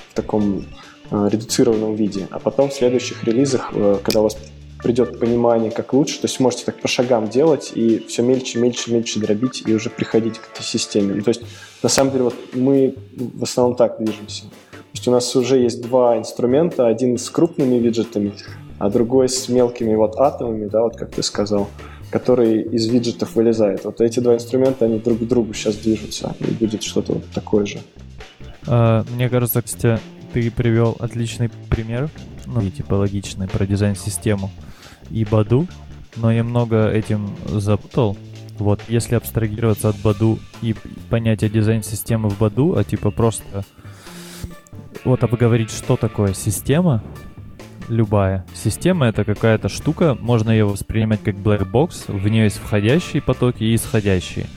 в 0.10 0.14
таком 0.14 0.66
э, 1.10 1.30
редуцированном 1.32 1.96
виде. 1.96 2.28
А 2.32 2.40
потом 2.40 2.70
в 2.70 2.74
следующих 2.74 3.24
релизах, 3.24 3.72
э, 3.74 3.98
когда 4.04 4.20
у 4.20 4.24
вас 4.24 4.38
придет 4.84 5.18
понимание, 5.18 5.72
как 5.72 5.94
лучше, 5.94 6.20
то 6.20 6.28
есть 6.28 6.40
можете 6.42 6.66
так 6.66 6.82
по 6.82 6.90
шагам 6.90 7.30
делать 7.30 7.72
и 7.76 8.06
все 8.10 8.24
мельче, 8.24 8.60
мельче, 8.60 8.92
мельче 8.92 9.22
дробить 9.22 9.64
и 9.66 9.74
уже 9.74 9.90
приходить 9.90 10.38
к 10.38 10.52
этой 10.54 10.64
системе. 10.64 11.16
Ну, 11.16 11.24
то 11.24 11.30
есть, 11.30 11.44
на 11.82 11.90
самом 11.90 12.12
деле, 12.12 12.26
вот 12.26 12.36
мы 12.54 12.94
в 13.16 13.44
основном 13.44 13.78
так 13.78 13.98
движемся. 14.00 14.44
То 14.96 15.00
есть 15.00 15.08
у 15.10 15.12
нас 15.12 15.36
уже 15.36 15.58
есть 15.58 15.82
два 15.82 16.18
инструмента, 16.18 16.88
один 16.88 17.18
с 17.18 17.30
крупными 17.30 17.76
виджетами, 17.76 18.32
а 18.80 18.90
другой 18.90 19.28
с 19.28 19.50
мелкими 19.50 19.94
вот 19.94 20.16
атомами, 20.18 20.68
да, 20.68 20.84
вот 20.84 20.96
как 20.96 21.12
ты 21.12 21.22
сказал, 21.22 21.68
которые 22.12 22.64
из 22.64 22.88
виджетов 22.88 23.36
вылезают. 23.36 23.84
Вот 23.84 24.00
эти 24.00 24.22
два 24.22 24.36
инструмента, 24.36 24.86
они 24.86 25.00
друг 25.00 25.20
к 25.20 25.24
другу 25.24 25.54
сейчас 25.54 25.76
движутся, 25.76 26.34
и 26.40 26.46
будет 26.46 26.82
что-то 26.82 27.12
вот 27.16 27.26
такое 27.34 27.66
же. 27.66 27.80
А, 28.68 29.04
мне 29.14 29.28
кажется, 29.28 29.62
кстати, 29.62 30.00
ты 30.32 30.50
привел 30.50 30.96
отличный 30.98 31.50
пример, 31.70 32.10
ну 32.46 32.62
и 32.62 32.72
типа 32.72 32.94
логичный 32.94 33.50
про 33.50 33.68
дизайн-систему 33.68 34.50
и 35.12 35.26
Баду, 35.26 35.68
но 36.16 36.32
немного 36.32 36.90
этим 36.90 37.36
запутал. 37.48 38.16
Вот, 38.60 38.80
если 38.88 39.16
абстрагироваться 39.16 39.90
от 39.90 39.98
Баду 39.98 40.40
и 40.62 40.74
понятия 41.10 41.50
дизайн-системы 41.50 42.30
в 42.30 42.40
Баду, 42.40 42.78
а 42.78 42.86
типа 42.86 43.12
просто 43.12 43.66
вот 45.04 45.24
обговорить, 45.24 45.72
что 45.72 45.98
такое 45.98 46.34
система, 46.34 47.04
любая. 47.90 48.46
Система— 48.54 49.06
это 49.08 49.24
какая-то 49.24 49.70
штука, 49.70 50.18
можно 50.20 50.50
ее 50.52 50.66
воспринимать 50.66 51.22
как 51.24 51.36
black 51.36 51.70
box, 51.70 52.12
в 52.12 52.28
нее 52.28 52.46
есть 52.46 52.58
входящие 52.58 53.22
потоки 53.22 53.64
и 53.64 53.76
исходящие. 53.76 54.48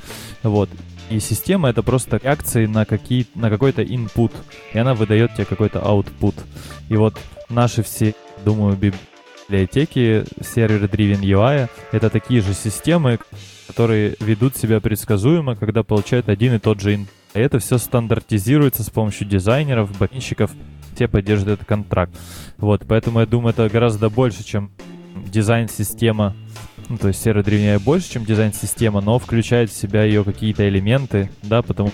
Вот. 0.42 0.68
И 1.10 1.20
система— 1.20 1.68
это 1.70 1.82
просто 1.82 2.20
реакции 2.22 2.66
на, 2.66 2.84
какие, 2.84 3.26
на 3.34 3.50
какой-то 3.50 3.82
input, 3.82 4.32
и 4.72 4.78
она 4.78 4.94
выдает 4.94 5.34
тебе 5.34 5.46
какой-то 5.46 5.78
output. 5.78 6.34
И 6.88 6.96
вот 6.96 7.18
наши 7.48 7.82
все, 7.82 8.14
думаю, 8.44 8.76
библиотеки 8.76 10.24
сервер-driven 10.40 11.20
UI— 11.20 11.68
это 11.92 12.10
такие 12.10 12.42
же 12.42 12.52
системы, 12.52 13.18
которые 13.66 14.16
ведут 14.20 14.56
себя 14.56 14.80
предсказуемо, 14.80 15.56
когда 15.56 15.82
получают 15.82 16.28
один 16.28 16.54
и 16.54 16.58
тот 16.58 16.80
же 16.80 16.94
input. 16.94 17.08
Это 17.34 17.58
все 17.58 17.78
стандартизируется 17.78 18.82
с 18.82 18.90
помощью 18.90 19.26
дизайнеров, 19.26 19.96
бэкинщиков, 19.98 20.50
те 20.96 21.08
поддерживают 21.08 21.60
этот 21.60 21.68
контракт. 21.68 22.12
Вот, 22.56 22.84
поэтому 22.88 23.20
я 23.20 23.26
думаю, 23.26 23.50
это 23.52 23.68
гораздо 23.68 24.10
больше, 24.10 24.44
чем 24.44 24.70
дизайн-система, 25.14 26.34
ну, 26.88 26.96
то 26.96 27.08
есть 27.08 27.22
сервер 27.22 27.44
древняя 27.44 27.78
больше, 27.78 28.12
чем 28.12 28.24
дизайн-система, 28.24 29.00
но 29.00 29.18
включает 29.18 29.70
в 29.70 29.76
себя 29.76 30.04
ее 30.04 30.24
какие-то 30.24 30.68
элементы, 30.68 31.30
да, 31.42 31.62
потому 31.62 31.92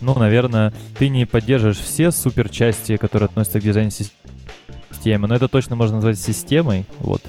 ну, 0.00 0.18
наверное, 0.18 0.72
ты 0.98 1.08
не 1.08 1.26
поддерживаешь 1.26 1.78
все 1.78 2.10
супер 2.10 2.48
части, 2.48 2.96
которые 2.96 3.26
относятся 3.26 3.60
к 3.60 3.62
дизайн-системе. 3.62 5.26
Но 5.26 5.34
это 5.34 5.46
точно 5.48 5.76
можно 5.76 5.96
назвать 5.96 6.18
системой, 6.18 6.86
вот. 7.00 7.22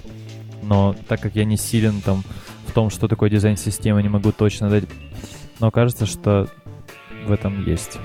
Но 0.63 0.95
так 1.07 1.19
как 1.19 1.35
я 1.35 1.43
не 1.43 1.57
силен 1.57 2.01
там 2.01 2.23
в 2.67 2.71
том, 2.71 2.89
что 2.89 3.09
такое 3.09 3.29
дизайн 3.29 3.57
системы, 3.57 4.01
не 4.01 4.09
могу 4.09 4.31
точно 4.31 4.69
дать. 4.69 4.85
Но 5.59 5.69
кажется, 5.69 6.05
что 6.05 6.47
в 7.25 7.31
этом 7.31 7.63
есть. 7.65 7.99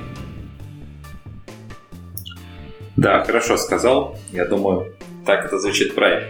Да, 2.97 3.25
хорошо 3.25 3.57
сказал. 3.57 4.19
Я 4.33 4.47
думаю, 4.47 4.95
так 5.25 5.45
это 5.45 5.59
звучит 5.59 5.95
правильно. 5.95 6.29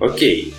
Окей. 0.00 0.54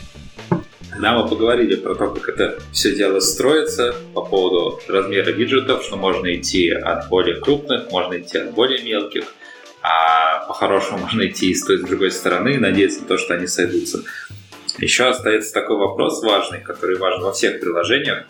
Тогда 0.90 1.18
мы 1.18 1.30
поговорили 1.30 1.76
про 1.76 1.96
то, 1.96 2.08
как 2.08 2.30
это 2.30 2.60
все 2.72 2.96
дело 2.96 3.20
строится, 3.20 3.96
по 4.14 4.22
поводу 4.22 4.80
размера 4.88 5.32
виджетов, 5.32 5.84
что 5.84 5.96
можно 5.96 6.36
идти 6.36 6.70
от 6.70 7.10
более 7.10 7.40
крупных, 7.40 7.90
можно 7.92 8.20
идти 8.20 8.38
от 8.38 8.52
более 8.54 8.84
мелких 8.84 9.24
а 9.82 10.46
по-хорошему 10.46 10.98
можно 11.02 11.28
идти 11.28 11.52
и 11.52 11.56
с 11.56 11.64
с 11.64 11.82
другой 11.82 12.12
стороны 12.12 12.58
надеяться 12.58 13.02
на 13.02 13.08
то, 13.08 13.18
что 13.18 13.34
они 13.34 13.48
сойдутся. 13.48 14.04
Еще 14.80 15.06
остается 15.06 15.54
такой 15.54 15.78
вопрос 15.78 16.24
важный, 16.24 16.62
который 16.62 16.98
важен 16.98 17.22
во 17.22 17.34
всех 17.34 17.60
приложениях, 17.60 18.26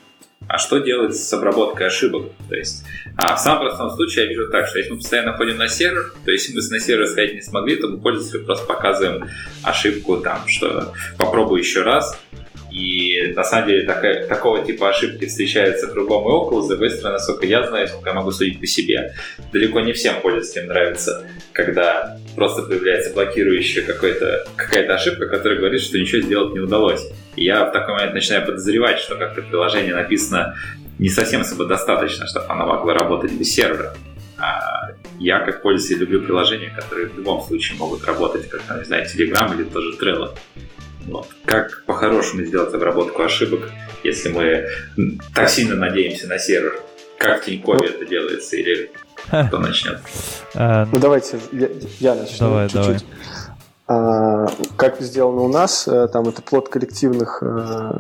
а 0.48 0.58
что 0.58 0.80
делать 0.80 1.16
с 1.16 1.32
обработкой 1.34 1.88
ошибок? 1.88 2.32
То 2.48 2.56
есть, 2.56 2.84
а 3.18 3.36
в 3.36 3.40
самом 3.40 3.68
простом 3.68 3.90
случае 3.92 4.26
я 4.26 4.30
вижу 4.30 4.50
так, 4.50 4.68
что 4.68 4.80
если 4.80 4.92
мы 4.92 4.98
постоянно 4.98 5.34
ходим 5.34 5.58
на 5.58 5.68
сервер, 5.68 6.14
то 6.26 6.32
если 6.32 6.54
мы 6.54 6.62
на 6.70 6.80
сервер 6.80 7.08
сходить 7.08 7.36
не 7.36 7.42
смогли, 7.42 7.76
то 7.76 7.88
мы 7.88 8.00
пользователю 8.00 8.46
просто 8.46 8.66
показываем 8.66 9.30
ошибку 9.64 10.18
там, 10.18 10.48
что 10.48 10.94
попробуй 11.18 11.60
еще 11.60 11.84
раз, 11.84 12.20
И 12.72 13.34
на 13.36 13.44
самом 13.44 13.68
деле 13.68 13.86
такая, 13.86 14.28
такого 14.28 14.64
типа 14.64 14.90
ошибки 14.90 15.26
встречаются 15.26 15.88
кругом 15.88 16.24
и 16.28 16.32
около. 16.32 16.68
Другой 16.68 16.92
стороны, 16.92 17.14
насколько 17.14 17.46
я 17.46 17.66
знаю, 17.68 17.88
сколько 17.88 18.10
я 18.10 18.16
могу 18.16 18.32
судить 18.32 18.60
по 18.60 18.68
себе, 18.68 19.14
далеко 19.52 19.80
не 19.80 19.94
всем 19.94 20.22
пользователям 20.22 20.68
нравится, 20.68 21.28
когда 21.52 22.18
просто 22.36 22.62
появляется 22.64 23.14
блокирующая 23.14 23.84
какая-то 23.84 24.94
ошибка, 24.94 25.28
которая 25.28 25.60
говорит, 25.60 25.82
что 25.82 25.98
ничего 25.98 26.22
сделать 26.22 26.54
не 26.54 26.60
удалось. 26.60 27.08
И 27.36 27.46
я 27.46 27.66
в 27.66 27.72
такой 27.72 27.96
момент 27.96 28.14
начинаю 28.14 28.46
подозревать, 28.46 29.00
что 29.00 29.16
как-то 29.16 29.42
приложение 29.42 29.96
написано 29.96 30.56
не 31.00 31.10
совсем 31.10 31.44
самодостаточно, 31.44 32.28
чтобы 32.28 32.46
оно 32.50 32.68
могло 32.68 32.94
работать 32.94 33.32
без 33.32 33.54
сервера. 33.54 33.96
А 34.38 34.92
я, 35.18 35.40
как 35.40 35.62
пользователь, 35.62 36.00
люблю 36.00 36.22
приложения, 36.22 36.72
которые 36.76 37.08
в 37.08 37.18
любом 37.18 37.42
случае 37.42 37.78
могут 37.78 38.06
работать, 38.06 38.48
как, 38.50 38.62
не 38.78 38.86
знаю, 38.86 39.06
Telegram 39.06 39.54
или 39.54 39.64
тоже 39.64 39.98
Trello. 39.98 40.36
Вот. 41.08 41.28
Как 41.46 41.84
по-хорошему 41.86 42.44
сделать 42.44 42.74
обработку 42.74 43.24
ошибок, 43.24 43.72
если 44.04 44.30
мы 44.30 44.68
так 45.34 45.50
сильно 45.50 45.76
надеемся 45.76 46.28
на 46.28 46.38
сервер? 46.38 46.80
Как 47.18 47.42
в 47.42 47.46
Тинькове 47.46 47.90
это 47.90 48.06
делается? 48.06 48.56
Или 48.56 48.92
кто 49.28 49.60
начнет? 49.60 50.00
А, 50.56 50.88
ну, 50.92 51.00
давайте 51.00 51.40
я, 51.52 51.70
я 52.00 52.16
начну 52.16 52.48
давай, 52.48 52.70
чуть-чуть. 52.70 52.86
Давай. 52.86 53.00
А, 53.88 54.48
как 54.78 55.02
сделано 55.02 55.42
у 55.42 55.48
нас, 55.48 55.88
э, 55.88 56.08
там 56.10 56.28
это 56.28 56.44
плод 56.44 56.70
коллективных, 56.70 57.42
э, 57.42 58.00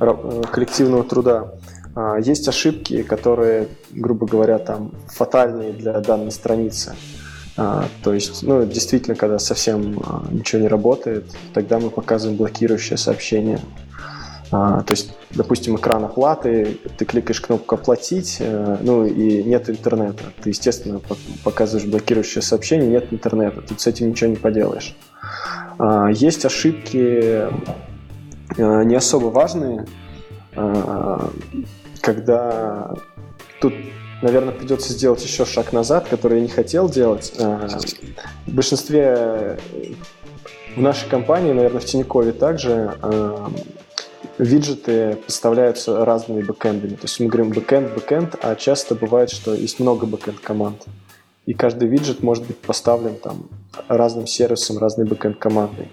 э, 0.00 0.42
коллективного 0.52 1.02
труда. 1.02 1.52
А, 1.96 2.18
есть 2.18 2.46
ошибки, 2.46 3.02
которые, 3.02 3.68
грубо 3.90 4.26
говоря, 4.26 4.58
там 4.58 4.92
фатальные 5.08 5.72
для 5.72 5.98
данной 6.00 6.30
страницы. 6.30 6.94
А, 7.56 7.88
то 8.02 8.12
есть, 8.12 8.42
ну, 8.42 8.64
действительно, 8.66 9.16
когда 9.16 9.38
совсем 9.38 9.98
а, 10.04 10.26
ничего 10.30 10.62
не 10.62 10.68
работает, 10.68 11.24
тогда 11.54 11.78
мы 11.78 11.90
показываем 11.90 12.36
блокирующее 12.36 12.98
сообщение. 12.98 13.60
А, 14.52 14.82
то 14.82 14.92
есть, 14.92 15.12
допустим, 15.30 15.76
экран 15.76 16.04
оплаты, 16.04 16.78
ты 16.98 17.04
кликаешь 17.04 17.40
кнопку 17.40 17.74
«Оплатить», 17.74 18.36
э, 18.38 18.76
ну 18.80 19.04
и 19.04 19.42
нет 19.42 19.68
интернета. 19.68 20.22
Ты, 20.40 20.50
естественно, 20.50 21.00
показываешь 21.42 21.88
блокирующее 21.88 22.42
сообщение, 22.42 22.88
нет 22.88 23.12
интернета. 23.12 23.62
Тут 23.62 23.80
с 23.80 23.86
этим 23.86 24.10
ничего 24.10 24.30
не 24.30 24.36
поделаешь. 24.36 24.94
Есть 26.14 26.44
ошибки 26.44 26.96
э, 26.96 27.50
не 28.56 28.94
особо 28.94 29.26
важные, 29.26 29.84
когда 32.00 32.94
тут 33.60 33.74
наверное, 34.22 34.52
придется 34.52 34.92
сделать 34.92 35.22
еще 35.22 35.44
шаг 35.44 35.72
назад, 35.72 36.08
который 36.08 36.38
я 36.38 36.42
не 36.42 36.50
хотел 36.50 36.88
делать. 36.88 37.32
Э, 37.38 37.68
в 38.46 38.52
большинстве 38.52 39.58
в 40.76 40.80
нашей 40.80 41.08
компании, 41.08 41.52
наверное, 41.52 41.80
в 41.80 41.84
Тинькове 41.84 42.32
также 42.32 42.98
э, 43.02 43.48
виджеты 44.38 45.16
поставляются 45.24 46.04
разными 46.04 46.42
бэкэндами. 46.42 46.94
То 46.94 47.04
есть 47.04 47.18
мы 47.20 47.26
говорим 47.26 47.50
бэкэнд, 47.50 47.94
бэкэнд, 47.94 48.36
а 48.42 48.54
часто 48.56 48.94
бывает, 48.94 49.30
что 49.30 49.54
есть 49.54 49.80
много 49.80 50.06
бэкэнд 50.06 50.40
команд. 50.40 50.84
И 51.46 51.54
каждый 51.54 51.88
виджет 51.88 52.22
может 52.22 52.44
быть 52.46 52.58
поставлен 52.58 53.16
там 53.16 53.48
разным 53.88 54.26
сервисом, 54.26 54.78
разной 54.78 55.06
бэкэнд 55.06 55.38
командой 55.38 55.88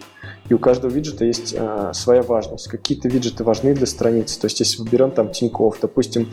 и 0.49 0.53
у 0.53 0.59
каждого 0.59 0.91
виджета 0.91 1.23
есть 1.23 1.55
э, 1.57 1.91
своя 1.93 2.21
важность. 2.21 2.67
Какие-то 2.67 3.07
виджеты 3.07 3.43
важны 3.45 3.73
для 3.73 3.85
страницы. 3.85 4.39
То 4.39 4.45
есть, 4.45 4.59
если 4.59 4.81
мы 4.81 4.89
берем 4.89 5.11
там 5.11 5.31
Тинькофф, 5.31 5.79
допустим, 5.81 6.29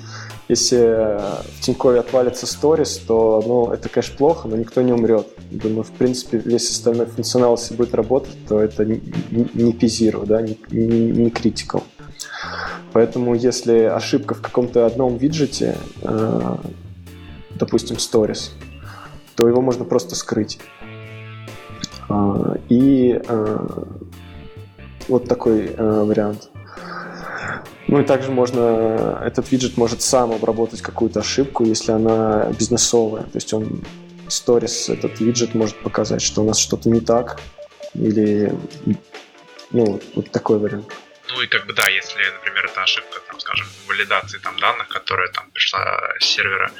если 0.48 0.76
в 0.76 1.60
Тинькове 1.60 2.00
отвалится 2.00 2.46
сторис, 2.46 2.98
то, 2.98 3.42
ну, 3.46 3.72
это, 3.72 3.88
конечно, 3.88 4.16
плохо, 4.16 4.48
но 4.48 4.56
никто 4.56 4.82
не 4.82 4.92
умрет. 4.92 5.28
Думаю, 5.50 5.84
в 5.84 5.92
принципе, 5.92 6.38
весь 6.38 6.68
остальной 6.70 7.06
функционал, 7.06 7.56
если 7.56 7.74
будет 7.74 7.94
работать, 7.94 8.36
то 8.48 8.60
это 8.60 8.84
не, 8.84 9.00
не 9.30 9.72
P0, 9.72 10.26
да, 10.26 10.42
не, 10.42 10.58
не, 10.70 11.10
не 11.12 11.30
critical. 11.30 11.82
Поэтому, 12.92 13.36
если 13.36 13.82
ошибка 13.82 14.34
в 14.34 14.42
каком-то 14.42 14.86
одном 14.86 15.18
виджете, 15.18 15.76
э, 16.02 16.56
допустим, 17.54 17.96
Stories, 17.96 18.50
то 19.36 19.46
его 19.46 19.60
можно 19.60 19.84
просто 19.84 20.16
скрыть. 20.16 20.58
А, 22.10 22.56
и 22.68 23.20
а, 23.28 23.86
вот 25.08 25.28
такой 25.28 25.74
а, 25.76 26.04
вариант. 26.04 26.50
Ну 27.86 28.00
и 28.00 28.04
также 28.04 28.30
можно, 28.30 29.20
этот 29.24 29.50
виджет 29.50 29.76
может 29.76 30.02
сам 30.02 30.32
обработать 30.32 30.80
какую-то 30.82 31.20
ошибку, 31.20 31.64
если 31.64 31.92
она 31.92 32.50
бизнесовая. 32.58 33.22
То 33.22 33.34
есть 33.34 33.52
он 33.52 33.82
сторис, 34.28 34.88
этот 34.88 35.20
виджет 35.20 35.54
может 35.54 35.80
показать, 35.82 36.22
что 36.22 36.42
у 36.42 36.44
нас 36.44 36.58
что-то 36.58 36.88
не 36.88 37.00
так, 37.00 37.40
или 37.94 38.52
ну, 39.70 40.00
вот 40.14 40.30
такой 40.30 40.58
вариант. 40.58 40.86
Ну 41.32 41.42
и 41.42 41.46
как 41.46 41.66
бы 41.66 41.72
да, 41.72 41.88
если, 41.88 42.18
например, 42.18 42.66
это 42.66 42.82
ошибка, 42.82 43.20
там, 43.28 43.38
скажем, 43.40 43.66
валидации 43.86 44.38
там 44.38 44.58
данных, 44.58 44.88
которая 44.88 45.28
там 45.28 45.50
пришла 45.50 46.00
с 46.18 46.24
сервера, 46.24 46.72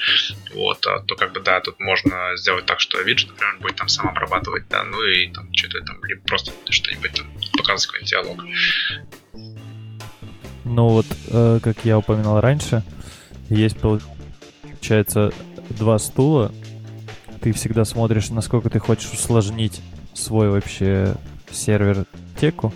вот, 0.54 0.84
а, 0.86 1.00
то 1.00 1.14
как 1.14 1.32
бы 1.32 1.40
да, 1.40 1.60
тут 1.60 1.78
можно 1.78 2.36
сделать 2.36 2.66
так, 2.66 2.80
что 2.80 3.00
виджет, 3.00 3.30
например, 3.30 3.56
будет 3.60 3.76
там 3.76 3.88
сам 3.88 4.08
обрабатывать, 4.08 4.68
да, 4.68 4.82
ну 4.84 5.02
и 5.02 5.28
там 5.28 5.52
что-то 5.54 5.80
там, 5.84 6.04
либо 6.04 6.22
просто 6.22 6.52
что-нибудь 6.68 7.12
там 7.12 7.26
показывать 7.56 7.86
какой-нибудь 7.86 8.10
диалог. 8.10 8.44
Ну 10.64 10.88
вот, 10.88 11.06
э, 11.28 11.60
как 11.62 11.84
я 11.84 11.98
упоминал 11.98 12.40
раньше, 12.40 12.82
есть, 13.48 13.78
получается, 13.80 15.32
два 15.70 15.98
стула. 15.98 16.52
Ты 17.40 17.52
всегда 17.52 17.84
смотришь, 17.84 18.30
насколько 18.30 18.68
ты 18.68 18.78
хочешь 18.78 19.10
усложнить 19.12 19.80
свой 20.14 20.50
вообще 20.50 21.16
сервер 21.50 22.04
теку. 22.40 22.72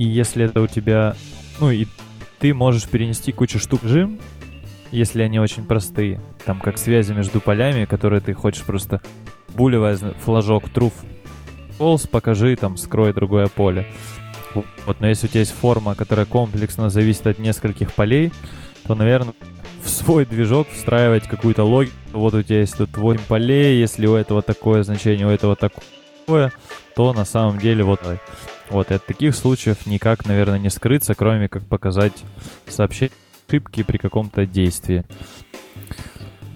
И 0.00 0.08
если 0.08 0.46
это 0.46 0.62
у 0.62 0.66
тебя... 0.66 1.14
Ну, 1.60 1.70
и 1.70 1.86
ты 2.38 2.54
можешь 2.54 2.88
перенести 2.88 3.32
кучу 3.32 3.58
штук 3.58 3.82
в 3.82 3.84
режим, 3.84 4.18
если 4.90 5.20
они 5.20 5.38
очень 5.38 5.66
простые. 5.66 6.22
Там 6.46 6.58
как 6.58 6.78
связи 6.78 7.12
между 7.12 7.38
полями, 7.38 7.84
которые 7.84 8.22
ты 8.22 8.32
хочешь 8.32 8.62
просто 8.62 9.02
булевая 9.54 9.98
флажок 10.24 10.64
truth 10.68 10.94
false, 11.78 12.08
покажи, 12.08 12.56
там, 12.56 12.78
скрой 12.78 13.12
другое 13.12 13.48
поле. 13.48 13.86
Вот, 14.54 15.00
но 15.00 15.06
если 15.06 15.26
у 15.26 15.28
тебя 15.28 15.40
есть 15.40 15.52
форма, 15.52 15.94
которая 15.94 16.24
комплексно 16.24 16.88
зависит 16.88 17.26
от 17.26 17.38
нескольких 17.38 17.92
полей, 17.92 18.32
то, 18.86 18.94
наверное, 18.94 19.34
в 19.84 19.90
свой 19.90 20.24
движок 20.24 20.68
встраивать 20.70 21.28
какую-то 21.28 21.64
логику. 21.64 21.94
Вот 22.12 22.32
у 22.32 22.42
тебя 22.42 22.60
есть 22.60 22.78
тут 22.78 22.96
8 22.96 23.20
полей, 23.28 23.78
если 23.78 24.06
у 24.06 24.14
этого 24.14 24.40
такое 24.40 24.82
значение, 24.82 25.26
у 25.26 25.30
этого 25.30 25.56
такое, 25.56 25.84
то 26.94 27.12
на 27.12 27.24
самом 27.24 27.58
деле 27.58 27.84
вот 27.84 28.00
вот, 28.70 28.92
от 28.92 29.04
таких 29.04 29.34
случаев 29.34 29.84
никак, 29.86 30.26
наверное, 30.26 30.58
не 30.58 30.70
скрыться, 30.70 31.14
кроме 31.14 31.48
как 31.48 31.64
показать 31.64 32.12
сообщение 32.68 33.16
ошибки 33.48 33.82
при 33.82 33.98
каком-то 33.98 34.46
действии. 34.46 35.04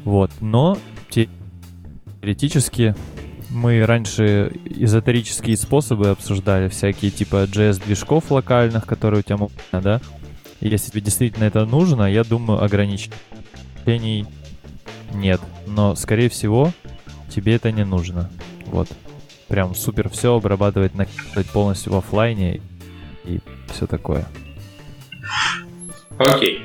Вот, 0.05 0.31
но 0.41 0.79
теоретически 1.11 2.95
мы 3.51 3.85
раньше 3.85 4.53
эзотерические 4.65 5.57
способы 5.57 6.11
обсуждали, 6.11 6.69
всякие 6.69 7.11
типа 7.11 7.45
JS-движков 7.45 8.31
локальных, 8.31 8.87
которые 8.87 9.21
у 9.21 9.23
тебя 9.23 9.39
могут, 9.39 9.57
да? 9.73 10.01
И 10.61 10.69
если 10.69 10.91
тебе 10.93 11.01
действительно 11.01 11.45
это 11.45 11.67
нужно, 11.67 12.05
я 12.05 12.23
думаю, 12.23 12.63
ограничений 12.63 14.27
нет. 15.13 15.41
Но, 15.67 15.97
скорее 15.97 16.29
всего, 16.29 16.73
тебе 17.29 17.57
это 17.57 17.73
не 17.73 17.85
нужно. 17.85 18.31
Вот 18.67 18.89
прям 19.55 19.73
супер 19.77 20.09
все 20.09 20.35
обрабатывать, 20.35 20.97
накидывать 20.97 21.49
полностью 21.53 21.93
в 21.93 21.97
офлайне 21.97 22.61
и 23.25 23.39
все 23.73 23.87
такое. 23.87 24.27
Окей. 26.19 26.61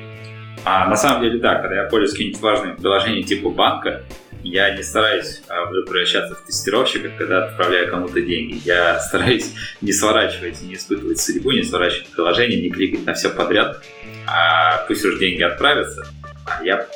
А 0.64 0.88
на 0.88 0.96
самом 0.96 1.22
деле, 1.22 1.38
да, 1.38 1.54
когда 1.60 1.82
я 1.82 1.88
пользуюсь 1.88 2.14
каким-нибудь 2.14 2.40
важным 2.40 2.76
приложением 2.76 3.24
типа 3.24 3.50
банка, 3.50 4.02
я 4.42 4.74
не 4.74 4.82
стараюсь 4.82 5.40
а, 5.48 5.66
превращаться 5.66 6.34
в 6.34 6.44
тестировщика, 6.44 7.10
когда 7.16 7.44
отправляю 7.44 7.88
кому-то 7.92 8.20
деньги. 8.20 8.60
Я 8.64 8.98
стараюсь 8.98 9.52
не 9.80 9.92
сворачивать, 9.92 10.60
не 10.62 10.74
испытывать 10.74 11.20
судьбу, 11.20 11.52
не 11.52 11.62
сворачивать 11.62 12.08
приложение, 12.08 12.60
не 12.60 12.70
кликать 12.70 13.06
на 13.06 13.14
все 13.14 13.30
подряд. 13.30 13.84
А 14.26 14.84
пусть 14.88 15.04
уж 15.04 15.16
деньги 15.20 15.42
отправятся, 15.42 16.08
а 16.44 16.64
я 16.64 16.88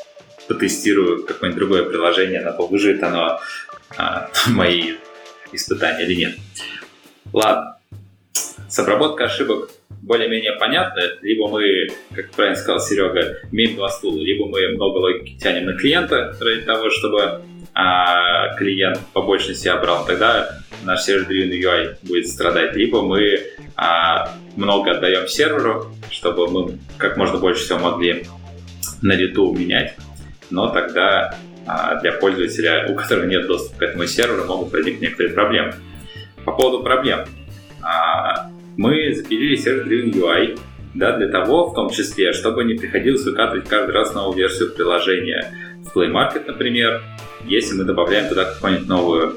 потестирую 0.49 1.25
какое-нибудь 1.25 1.61
другое 1.61 1.85
приложение, 1.85 2.41
на 2.41 2.51
выживет 2.51 3.01
оно 3.05 3.39
а, 3.97 4.29
мои 4.49 4.95
испытания 5.55 6.05
или 6.05 6.15
нет. 6.15 6.39
Ладно. 7.33 7.79
С 8.69 8.79
обработкой 8.79 9.27
ошибок 9.27 9.71
более-менее 10.05 10.53
понятно. 10.59 11.03
Либо 11.23 11.49
мы, 11.49 11.89
как 12.15 12.31
правильно 12.33 12.57
сказал 12.57 12.81
Серега, 12.81 13.39
имеем 13.51 13.77
два 13.77 13.89
стула, 13.89 14.21
либо 14.21 14.47
мы 14.47 14.69
много 14.75 14.99
логики 14.99 15.39
тянем 15.39 15.67
на 15.67 15.77
клиента 15.77 16.37
ради 16.41 16.63
того, 16.63 16.91
чтобы 16.91 17.43
а, 17.73 18.55
клиент 18.57 19.01
по 19.13 19.23
большей 19.23 19.55
себя 19.55 19.77
брал, 19.79 20.05
тогда 20.07 20.59
наш 20.85 21.03
сервер-driven 21.03 21.51
UI 21.51 21.97
будет 22.03 22.29
страдать. 22.29 22.77
Либо 22.77 23.03
мы 23.03 23.41
а, 23.77 24.33
много 24.57 24.93
отдаем 24.93 25.27
серверу, 25.27 25.93
чтобы 26.11 26.49
мы 26.49 26.79
как 26.99 27.17
можно 27.17 27.39
больше 27.39 27.65
всего 27.65 27.79
могли 27.79 28.27
на 29.03 29.13
лету 29.13 29.53
менять. 29.53 29.95
Но 30.51 30.69
тогда 30.69 31.37
для 32.01 32.13
пользователя, 32.13 32.87
у 32.89 32.95
которого 32.95 33.25
нет 33.25 33.47
доступа 33.47 33.79
к 33.79 33.83
этому 33.83 34.07
серверу, 34.07 34.45
могут 34.45 34.73
возникнуть 34.73 35.03
некоторые 35.03 35.35
проблемы. 35.35 35.75
По 36.45 36.53
поводу 36.53 36.83
проблем. 36.83 37.25
А, 37.83 38.51
мы 38.77 39.15
запилили 39.15 39.57
сервер-driven 39.57 40.13
UI, 40.13 40.59
да, 40.95 41.17
для 41.17 41.29
того, 41.29 41.71
в 41.71 41.75
том 41.75 41.91
числе, 41.91 42.33
чтобы 42.33 42.65
не 42.65 42.75
приходилось 42.75 43.25
выкатывать 43.25 43.69
каждый 43.69 43.93
раз 43.93 44.15
новую 44.15 44.37
версию 44.37 44.73
приложения. 44.73 45.53
В 45.85 45.97
Play 45.97 46.11
Market, 46.11 46.47
например, 46.47 47.03
если 47.45 47.75
мы 47.75 47.85
добавляем 47.85 48.29
туда 48.29 48.45
какую-нибудь 48.45 48.89
новую 48.89 49.37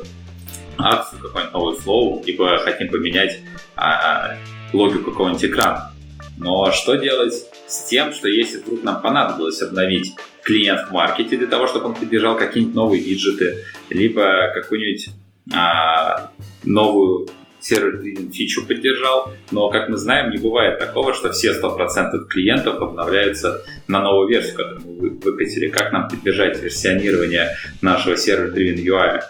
акцию, 0.78 1.22
какой-нибудь 1.22 1.54
новый 1.54 1.76
флоу, 1.76 2.24
либо 2.26 2.58
хотим 2.58 2.90
поменять 2.90 3.40
а, 3.76 4.36
логику 4.74 5.12
какого-нибудь 5.12 5.46
экрана. 5.46 5.92
Но 6.38 6.72
что 6.72 6.96
делать 6.96 7.34
с 7.68 7.86
тем, 7.86 8.14
что 8.14 8.28
если 8.28 8.60
вдруг 8.60 8.84
нам 8.84 9.02
понадобилось 9.02 9.62
обновить 9.62 10.16
клиент 10.48 10.88
в 10.88 10.92
маркете 10.94 11.36
для 11.36 11.48
того, 11.48 11.68
чтобы 11.68 11.88
он 11.88 11.96
поддержал 11.96 12.38
какие-нибудь 12.38 12.74
новые 12.74 13.04
виджеты, 13.04 13.66
либо 13.90 14.50
какую-нибудь 14.54 15.10
а, 15.54 16.32
новую 16.64 17.28
сервер 17.60 18.02
фичу 18.32 18.66
поддержал, 18.66 19.34
но, 19.52 19.70
как 19.70 19.90
мы 19.90 19.98
знаем, 19.98 20.32
не 20.32 20.38
бывает 20.38 20.80
такого, 20.80 21.14
что 21.14 21.34
все 21.34 21.52
100% 21.52 22.28
клиентов 22.30 22.82
обновляются 22.82 23.66
на 23.90 24.02
новую 24.02 24.30
версию, 24.30 24.56
которую 24.56 24.82
мы 24.86 25.10
выкатили. 25.10 25.68
Как 25.68 25.92
нам 25.92 26.08
поддержать 26.08 26.64
версионирование 26.64 27.58
нашего 27.82 28.16
сервер-driven 28.16 28.82
UI? 28.82 29.22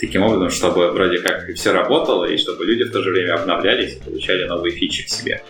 Таким 0.00 0.24
образом, 0.24 0.50
чтобы 0.50 0.90
вроде 0.90 1.18
как 1.18 1.48
все 1.54 1.72
работало, 1.72 2.24
и 2.24 2.36
чтобы 2.36 2.66
люди 2.66 2.82
в 2.82 2.90
то 2.90 3.04
же 3.04 3.12
время 3.12 3.34
обновлялись 3.34 3.96
и 3.96 4.02
получали 4.02 4.48
новые 4.48 4.72
фичи 4.72 5.04
к 5.04 5.08
себе. 5.08 5.44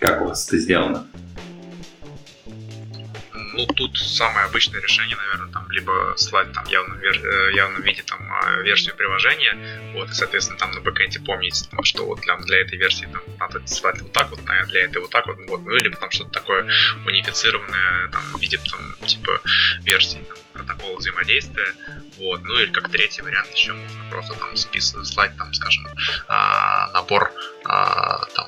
Как 0.00 0.22
у 0.22 0.24
вас 0.24 0.48
это 0.48 0.58
сделано? 0.58 1.06
Ну, 3.58 3.66
тут 3.66 3.98
самое 3.98 4.46
обычное 4.46 4.80
решение, 4.80 5.16
наверное, 5.16 5.52
там, 5.52 5.68
либо 5.72 6.14
слать 6.16 6.52
там 6.52 6.64
явном, 6.66 6.96
вер... 7.00 7.18
Э, 7.26 7.52
явном 7.56 7.82
виде 7.82 8.04
там 8.04 8.20
а, 8.30 8.62
версию 8.62 8.94
приложения, 8.94 9.58
вот, 9.94 10.10
и, 10.10 10.12
соответственно, 10.12 10.60
там 10.60 10.70
на 10.70 10.80
бэкэнде 10.80 11.18
помнить, 11.18 11.68
там, 11.68 11.82
что 11.82 12.06
вот 12.06 12.20
для, 12.20 12.36
для 12.36 12.60
этой 12.60 12.78
версии 12.78 13.06
там, 13.06 13.20
надо 13.40 13.66
слать 13.66 14.00
вот 14.00 14.12
так 14.12 14.30
вот, 14.30 14.38
для 14.44 14.84
этой 14.84 14.98
вот 15.02 15.10
так 15.10 15.26
вот, 15.26 15.38
вот, 15.48 15.62
ну, 15.62 15.74
или 15.74 15.88
там 15.88 16.08
что-то 16.12 16.30
такое 16.30 16.70
унифицированное, 17.04 18.08
там, 18.12 18.22
в 18.32 18.40
виде, 18.40 18.58
там, 18.58 19.08
типа, 19.08 19.40
версии, 19.80 20.24
там, 20.28 20.36
протокола 20.52 20.96
взаимодействия, 20.96 21.74
вот, 22.18 22.40
ну, 22.44 22.60
или 22.60 22.70
как 22.70 22.88
третий 22.92 23.22
вариант 23.22 23.52
еще 23.54 23.72
можно 23.72 24.04
просто 24.08 24.34
там 24.34 24.56
списывать, 24.56 25.08
слать, 25.08 25.36
там, 25.36 25.52
скажем, 25.52 25.84
а, 26.28 26.92
набор, 26.92 27.32
а, 27.64 28.24
там, 28.36 28.46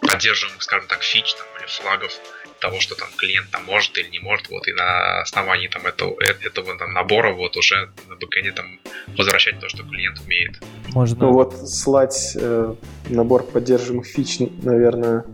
поддерживаемых, 0.00 0.62
скажем 0.62 0.88
так, 0.88 1.02
фич, 1.02 1.34
там, 1.34 1.46
или 1.58 1.66
флагов, 1.66 2.12
того, 2.60 2.80
что 2.80 2.94
там 2.94 3.08
клиент 3.16 3.50
там 3.50 3.64
может 3.64 3.96
или 3.98 4.08
не 4.10 4.20
может, 4.20 4.48
вот, 4.50 4.68
и 4.68 4.72
на 4.72 5.20
основании 5.22 5.68
там 5.68 5.86
этого, 5.86 6.14
э, 6.22 6.34
этого 6.46 6.76
там, 6.78 6.92
набора 6.92 7.32
вот 7.32 7.56
уже 7.56 7.90
на 8.08 8.16
бэкэнде 8.16 8.52
там 8.52 8.78
возвращать 9.16 9.58
то, 9.60 9.68
что 9.68 9.82
клиент 9.82 10.20
умеет. 10.20 10.62
Можно. 10.88 11.26
Ну 11.26 11.32
вот 11.32 11.68
слать 11.68 12.36
э, 12.36 12.74
набор 13.08 13.44
поддерживаемых 13.44 14.06
фич, 14.06 14.38
наверное, 14.62 15.24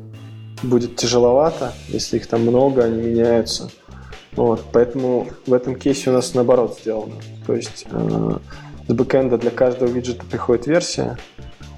будет 0.62 0.96
тяжеловато, 0.96 1.74
если 1.88 2.16
их 2.16 2.26
там 2.26 2.42
много, 2.42 2.84
они 2.84 3.02
меняются. 3.02 3.70
Вот, 4.32 4.66
поэтому 4.72 5.30
в 5.46 5.52
этом 5.52 5.76
кейсе 5.76 6.10
у 6.10 6.12
нас 6.12 6.34
наоборот 6.34 6.78
сделано. 6.80 7.14
То 7.46 7.54
есть 7.54 7.86
э, 7.90 8.38
с 8.88 8.92
бэкэнда 8.92 9.38
для 9.38 9.50
каждого 9.50 9.88
виджета 9.88 10.24
приходит 10.26 10.66
версия, 10.66 11.18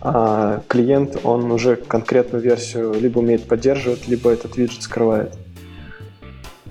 а 0.01 0.63
клиент, 0.69 1.19
он 1.25 1.51
уже 1.51 1.77
конкретную 1.77 2.43
версию 2.43 2.95
либо 2.95 3.19
умеет 3.19 3.49
поддерживать, 3.49 4.09
либо 4.09 4.31
этот 4.31 4.57
виджет 4.57 4.83
скрывает. 4.83 5.33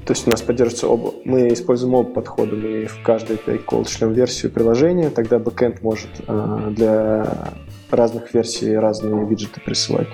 То 0.06 0.14
есть 0.14 0.26
у 0.26 0.30
нас 0.30 0.42
поддерживаются 0.42 0.88
оба. 0.88 1.14
Мы 1.26 1.52
используем 1.52 1.94
оба 1.96 2.10
подхода. 2.10 2.56
Мы 2.56 2.86
в 2.86 3.06
API 3.06 3.66
call 3.66 3.90
шлем 3.90 4.14
версию 4.14 4.54
приложения, 4.54 5.10
тогда 5.10 5.38
бэкэнд 5.38 5.82
может 5.82 6.10
э, 6.26 6.72
для 6.72 7.54
разных 7.92 8.34
версий 8.34 8.78
разные 8.78 9.26
виджеты 9.26 9.60
присылать. 9.60 10.08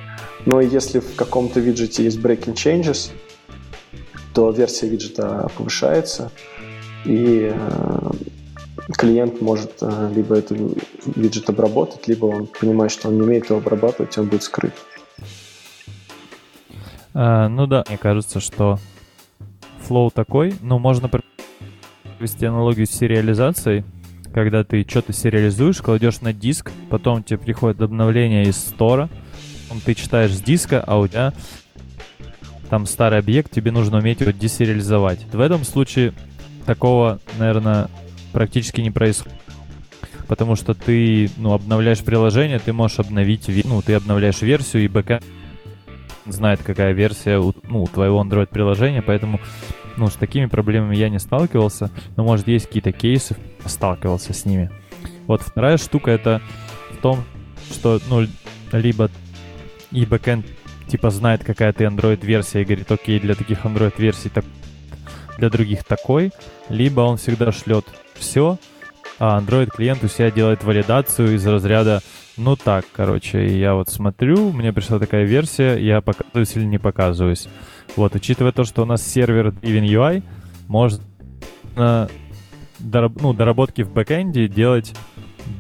Но 0.46 0.62
если 0.62 1.00
в 1.00 1.16
каком-то 1.16 1.60
виджете 1.60 2.04
есть 2.04 2.18
breaking 2.20 2.56
changes, 2.56 3.12
то 4.34 4.50
версия 4.50 4.90
виджета 4.90 5.50
повышается, 5.56 6.32
и 7.06 7.52
э, 7.54 8.12
клиент 8.92 9.42
может 9.42 9.72
э, 9.82 10.12
либо 10.14 10.36
этот 10.36 10.58
виджет 11.06 11.50
обработать, 11.50 12.08
либо 12.08 12.26
он 12.26 12.48
понимает, 12.48 12.92
что 12.92 13.10
он 13.10 13.16
не 13.16 13.22
умеет 13.22 13.50
его 13.50 13.60
обрабатывать, 13.60 14.18
он 14.18 14.28
будет 14.28 14.44
скрыт. 14.44 14.74
А, 17.14 17.48
ну 17.48 17.68
да, 17.68 17.84
мне 17.88 17.98
кажется, 17.98 18.40
что 18.40 18.80
флоу 19.80 20.12
такой, 20.12 20.56
ну 20.62 20.80
можно 20.80 21.10
провести 21.10 22.46
аналогию 22.46 22.88
с 22.88 22.92
сериализацией, 22.92 23.84
когда 24.34 24.64
ты 24.64 24.86
что-то 24.88 25.14
сериализуешь, 25.14 25.82
кладешь 25.82 26.22
на 26.22 26.34
диск, 26.34 26.72
потом 26.90 27.24
тебе 27.24 27.38
приходит 27.38 27.82
обновление 27.82 28.44
из 28.46 28.58
стора, 28.58 29.10
ты 29.86 29.96
читаешь 29.96 30.32
с 30.32 30.42
диска, 30.42 30.84
а 30.86 31.00
у 31.00 31.08
тебя 31.08 31.34
там 32.70 32.86
старый 32.86 33.20
объект, 33.20 33.52
тебе 33.52 33.72
нужно 33.72 33.98
уметь 33.98 34.22
его 34.22 34.32
десериализовать. 34.32 35.26
В 35.32 35.40
этом 35.40 35.64
случае 35.64 36.14
такого, 36.66 37.20
наверное, 37.38 37.90
практически 38.34 38.82
не 38.82 38.92
происходит. 38.92 39.38
Потому 40.28 40.56
что 40.56 40.74
ты, 40.74 41.30
ну, 41.38 41.54
обновляешь 41.54 42.04
приложение, 42.04 42.60
ты 42.60 42.74
можешь 42.74 43.00
обновить, 43.00 43.50
ну, 43.66 43.82
ты 43.82 43.94
обновляешь 43.94 44.42
версию, 44.42 44.84
и 44.84 44.88
бэкэнд 44.88 45.24
знает, 46.26 46.62
какая 46.64 46.94
версия 46.94 47.38
у, 47.38 47.54
ну, 47.64 47.86
твоего 47.86 48.22
Android-приложения, 48.24 49.02
поэтому, 49.02 49.40
ну, 49.98 50.08
с 50.08 50.14
такими 50.14 50.46
проблемами 50.46 50.96
я 50.96 51.10
не 51.10 51.20
сталкивался, 51.20 51.92
но, 52.16 52.24
может, 52.24 52.48
есть 52.48 52.68
какие-то 52.68 52.92
кейсы, 52.92 53.36
сталкивался 53.66 54.34
с 54.34 54.46
ними. 54.46 54.72
Вот 55.28 55.42
вторая 55.42 55.78
штука 55.78 56.12
это 56.12 56.42
в 56.92 56.98
том, 56.98 57.24
что, 57.72 58.00
ну, 58.10 58.26
либо 58.72 59.10
и 59.92 60.06
бэкэнд 60.06 60.46
типа 60.88 61.10
знает, 61.12 61.44
какая 61.44 61.74
ты 61.74 61.84
Android-версия 61.84 62.62
и 62.62 62.66
говорит, 62.66 62.92
окей, 62.92 63.20
для 63.20 63.36
таких 63.36 63.66
Android-версий 63.66 64.30
так, 64.30 64.46
для 65.38 65.50
других 65.50 65.84
такой, 65.84 66.32
либо 66.70 67.02
он 67.02 67.18
всегда 67.18 67.52
шлет 67.52 67.86
все, 68.16 68.58
а 69.20 69.40
Android 69.40 69.68
клиент 69.68 70.04
у 70.04 70.08
себя 70.08 70.32
делает 70.32 70.64
валидацию 70.64 71.36
из 71.36 71.46
разряда 71.46 72.02
ну 72.36 72.56
так, 72.56 72.86
короче, 72.92 73.60
я 73.60 73.76
вот 73.76 73.90
смотрю, 73.90 74.52
мне 74.52 74.74
пришла 74.74 74.98
такая 74.98 75.24
версия, 75.24 75.78
я 75.78 76.02
показываюсь 76.02 76.56
или 76.56 76.66
не 76.66 76.80
показываюсь. 76.80 77.48
Вот, 77.96 78.16
учитывая 78.16 78.52
то, 78.52 78.64
что 78.64 78.82
у 78.82 78.86
нас 78.86 79.06
server-driven 79.06 79.86
UI, 79.86 80.24
можно 80.68 82.10
дораб- 82.80 83.22
ну, 83.22 83.34
доработки 83.34 83.84
в 83.84 83.92
бэкэнде 83.92 84.48
делать 84.48 84.96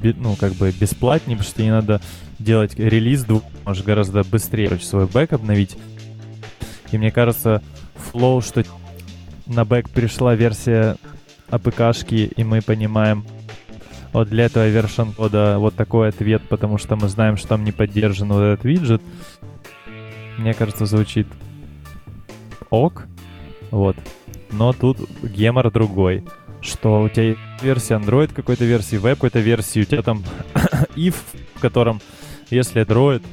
ну, 0.01 0.35
как 0.35 0.53
бы 0.53 0.71
бесплатнее, 0.71 1.37
потому 1.37 1.53
что 1.53 1.61
не 1.61 1.71
надо 1.71 2.01
делать 2.39 2.79
релиз, 2.79 3.25
можешь 3.65 3.83
гораздо 3.83 4.23
быстрее 4.23 4.69
короче, 4.69 4.85
свой 4.85 5.05
бэк 5.05 5.33
обновить. 5.33 5.77
И 6.91 6.97
мне 6.97 7.11
кажется, 7.11 7.61
Flow, 7.95 8.43
что 8.43 8.63
на 9.45 9.63
бэк 9.63 9.89
пришла 9.89 10.35
версия 10.35 10.97
APK-шки, 11.53 12.33
и 12.35 12.43
мы 12.43 12.61
понимаем, 12.61 13.25
вот 14.11 14.29
для 14.29 14.45
этого 14.45 14.67
version 14.67 15.13
кода 15.13 15.57
вот 15.59 15.75
такой 15.75 16.09
ответ, 16.09 16.41
потому 16.49 16.77
что 16.77 16.95
мы 16.95 17.07
знаем, 17.07 17.37
что 17.37 17.49
там 17.49 17.63
не 17.63 17.71
поддержан 17.71 18.29
вот 18.29 18.41
этот 18.41 18.65
виджет. 18.65 19.01
Мне 20.37 20.53
кажется, 20.53 20.85
звучит 20.85 21.27
ок. 22.69 23.05
Вот. 23.71 23.95
Но 24.51 24.73
тут 24.73 24.99
гемор 25.21 25.71
другой. 25.71 26.23
Что 26.61 27.01
у 27.01 27.09
тебя 27.09 27.35
версия 27.61 27.95
Android 27.95 28.33
какой-то 28.33 28.65
версии, 28.65 28.95
веб 28.95 29.15
какой-то 29.15 29.39
версии, 29.39 29.81
у 29.81 29.85
тебя 29.85 30.01
там 30.01 30.23
if, 30.95 31.15
в 31.55 31.59
котором, 31.59 31.99
если 32.49 32.83
Android, 32.83 33.23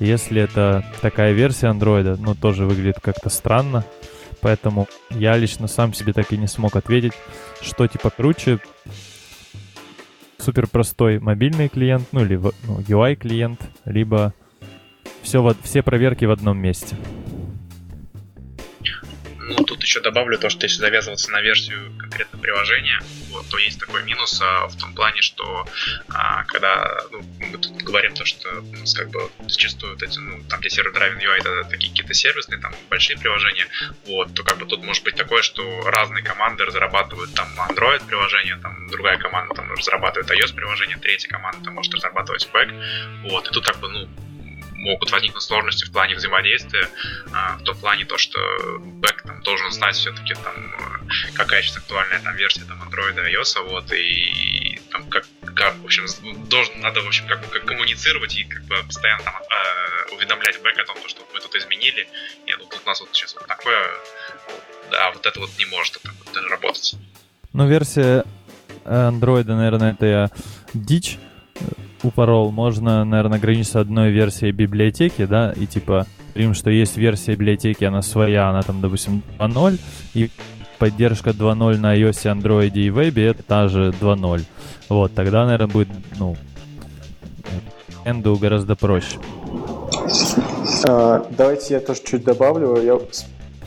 если 0.00 0.42
это 0.42 0.84
такая 1.00 1.32
версия 1.32 1.68
Android, 1.68 2.16
ну, 2.18 2.34
тоже 2.34 2.64
выглядит 2.64 2.98
как-то 3.00 3.28
странно. 3.28 3.84
Поэтому 4.40 4.88
я 5.10 5.36
лично 5.36 5.66
сам 5.68 5.92
себе 5.92 6.12
так 6.12 6.32
и 6.32 6.36
не 6.36 6.46
смог 6.46 6.76
ответить, 6.76 7.12
что 7.60 7.86
типа 7.86 8.10
круче. 8.10 8.58
Супер 10.38 10.66
простой 10.66 11.18
мобильный 11.18 11.68
клиент, 11.68 12.08
ну 12.12 12.24
или 12.24 12.36
ну, 12.36 12.80
UI 12.80 13.14
клиент, 13.14 13.60
либо 13.84 14.32
все, 15.22 15.54
все 15.62 15.82
проверки 15.82 16.24
в 16.24 16.30
одном 16.30 16.58
месте. 16.58 16.96
Ну, 19.50 19.64
тут 19.64 19.82
еще 19.82 20.00
добавлю 20.00 20.38
то, 20.38 20.48
что 20.48 20.66
если 20.66 20.80
завязываться 20.80 21.30
на 21.32 21.40
версию 21.40 21.92
конкретно 21.98 22.38
приложения, 22.38 23.00
вот, 23.30 23.48
то 23.48 23.58
есть 23.58 23.80
такой 23.80 24.04
минус 24.04 24.40
а, 24.40 24.68
в 24.68 24.76
том 24.76 24.94
плане, 24.94 25.22
что 25.22 25.66
а, 26.08 26.44
когда 26.44 27.00
ну, 27.10 27.20
мы 27.38 27.58
тут 27.58 27.82
говорим 27.82 28.14
то, 28.14 28.24
что 28.24 28.48
ну, 28.52 28.84
как 28.94 29.10
бы 29.10 29.28
зачастую 29.48 29.94
вот 29.94 30.02
эти, 30.04 30.18
ну, 30.18 30.40
там, 30.48 30.60
где 30.60 30.70
сервер 30.70 30.92
Driving 30.92 31.20
UI, 31.20 31.38
это 31.38 31.64
такие 31.68 31.90
какие-то 31.90 32.14
сервисные, 32.14 32.60
там, 32.60 32.72
большие 32.88 33.18
приложения, 33.18 33.66
вот, 34.06 34.32
то 34.34 34.44
как 34.44 34.58
бы 34.58 34.66
тут 34.66 34.84
может 34.84 35.02
быть 35.02 35.16
такое, 35.16 35.42
что 35.42 35.82
разные 35.90 36.22
команды 36.22 36.64
разрабатывают 36.64 37.34
там 37.34 37.48
Android 37.68 38.06
приложение, 38.06 38.56
там 38.56 38.88
другая 38.88 39.18
команда 39.18 39.54
там 39.54 39.72
разрабатывает 39.72 40.30
iOS 40.30 40.54
приложение, 40.54 40.96
третья 40.98 41.28
команда 41.28 41.64
там 41.64 41.74
может 41.74 41.92
разрабатывать 41.92 42.48
бэк, 42.52 42.72
вот, 43.24 43.48
и 43.48 43.50
тут 43.50 43.66
как 43.66 43.80
бы, 43.80 43.88
ну, 43.88 44.08
могут 44.80 45.10
возникнуть 45.10 45.42
сложности 45.42 45.84
в 45.84 45.92
плане 45.92 46.14
взаимодействия, 46.14 46.88
а, 47.32 47.56
в 47.58 47.62
том 47.64 47.76
плане 47.78 48.04
то, 48.04 48.18
что 48.18 48.38
бэк 48.80 49.22
там 49.22 49.42
должен 49.42 49.70
знать 49.72 49.96
все-таки 49.96 50.34
там, 50.34 50.74
какая 51.34 51.62
сейчас 51.62 51.78
актуальная 51.78 52.20
там 52.20 52.34
версия 52.36 52.64
там 52.64 52.82
Android 52.82 53.14
и 53.14 53.34
iOS, 53.34 53.62
вот, 53.68 53.92
и 53.92 54.80
там, 54.90 55.08
как, 55.10 55.26
как, 55.54 55.76
в 55.76 55.84
общем, 55.84 56.06
должен, 56.48 56.80
надо, 56.80 57.02
в 57.02 57.06
общем, 57.06 57.26
как 57.26 57.40
бы 57.40 57.46
как 57.48 57.64
коммуницировать 57.64 58.36
и 58.36 58.44
как 58.44 58.64
бы 58.64 58.82
постоянно 58.84 59.24
там 59.24 59.34
э, 59.34 60.14
уведомлять 60.14 60.60
бэк 60.62 60.78
о 60.78 60.84
том, 60.84 60.96
что 61.06 61.26
мы 61.32 61.40
тут 61.40 61.54
изменили. 61.54 62.08
Нет, 62.46 62.58
ну 62.58 62.66
тут 62.66 62.80
у 62.84 62.86
нас 62.86 63.00
вот 63.00 63.10
сейчас 63.12 63.34
вот 63.34 63.46
такое, 63.46 63.86
да, 64.90 65.12
вот 65.12 65.24
это 65.24 65.40
вот 65.40 65.50
не 65.58 65.66
может 65.66 66.00
так 66.02 66.12
вот 66.24 66.50
работать. 66.50 66.94
Ну, 67.52 67.66
версия 67.66 68.24
Android, 68.84 69.44
наверное, 69.44 69.92
это 69.92 70.06
я 70.06 70.30
дичь 70.72 71.18
упорол. 72.02 72.50
Можно, 72.50 73.04
наверное, 73.04 73.38
ограничиться 73.38 73.80
одной 73.80 74.10
версией 74.10 74.52
библиотеки, 74.52 75.24
да, 75.26 75.52
и 75.52 75.66
типа, 75.66 76.06
говорим, 76.34 76.54
что 76.54 76.70
есть 76.70 76.96
версия 76.96 77.32
библиотеки, 77.32 77.84
она 77.84 78.02
своя, 78.02 78.48
она 78.48 78.62
там, 78.62 78.80
допустим, 78.80 79.22
2.0, 79.38 79.78
и 80.14 80.30
поддержка 80.78 81.30
2.0 81.30 81.78
на 81.78 81.96
iOS, 81.96 82.24
Android 82.24 82.72
и 82.72 82.88
Web 82.88 83.20
это 83.20 83.42
та 83.42 83.68
же 83.68 83.94
2.0. 84.00 84.42
Вот, 84.88 85.14
тогда, 85.14 85.44
наверное, 85.44 85.68
будет, 85.68 85.88
ну, 86.18 86.36
энду 88.04 88.36
гораздо 88.36 88.76
проще. 88.76 89.18
А, 90.88 91.26
давайте 91.36 91.74
я 91.74 91.80
тоже 91.80 92.00
чуть 92.04 92.24
добавлю. 92.24 92.80
Я 92.82 92.98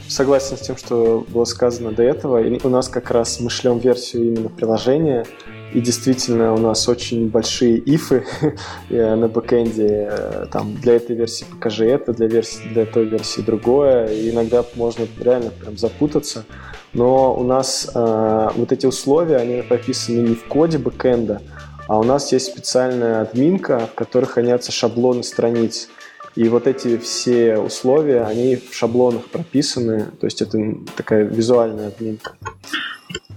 согласен 0.08 0.58
с 0.58 0.62
тем, 0.62 0.78
что 0.78 1.26
было 1.30 1.46
сказано 1.46 1.92
до 1.92 2.04
этого. 2.04 2.42
И 2.42 2.60
у 2.66 2.70
нас 2.70 2.88
как 2.88 3.12
раз 3.12 3.40
мы 3.40 3.50
шлем 3.50 3.80
версию 3.80 4.28
именно 4.28 4.50
приложения, 4.50 5.26
и 5.74 5.82
действительно 5.82 6.54
у 6.54 6.58
нас 6.58 6.88
очень 6.88 7.30
большие 7.30 7.78
ифы 7.80 8.26
на 8.90 9.28
бэкэнде. 9.28 10.08
Э, 10.12 10.46
там, 10.52 10.76
для 10.76 10.96
этой 10.96 11.16
версии 11.16 11.46
покажи 11.46 11.86
это, 11.86 12.14
для, 12.14 12.28
версии, 12.28 12.62
для 12.70 12.86
той 12.86 13.06
версии 13.06 13.42
другое. 13.42 14.08
И 14.08 14.30
иногда 14.30 14.64
можно 14.76 15.08
реально 15.20 15.50
прям 15.50 15.78
запутаться. 15.78 16.46
Но 16.94 17.36
у 17.36 17.44
нас 17.44 17.90
э, 17.94 18.50
вот 18.56 18.72
эти 18.72 18.86
условия, 18.86 19.38
они 19.38 19.64
прописаны 19.64 20.20
не 20.20 20.36
в 20.36 20.46
коде 20.46 20.78
бэкэнда, 20.78 21.42
а 21.88 22.00
у 22.00 22.04
нас 22.04 22.32
есть 22.32 22.46
специальная 22.46 23.22
админка, 23.22 23.88
в 23.92 23.96
которой 23.96 24.26
хранятся 24.26 24.72
шаблоны 24.72 25.24
страниц. 25.24 25.90
И 26.36 26.48
вот 26.50 26.68
эти 26.68 26.98
все 26.98 27.58
условия, 27.58 28.22
они 28.26 28.58
в 28.58 28.76
шаблонах 28.76 29.26
прописаны, 29.26 30.06
то 30.20 30.26
есть 30.26 30.42
это 30.42 30.60
такая 30.96 31.24
визуальная 31.24 31.88
админка. 31.88 32.34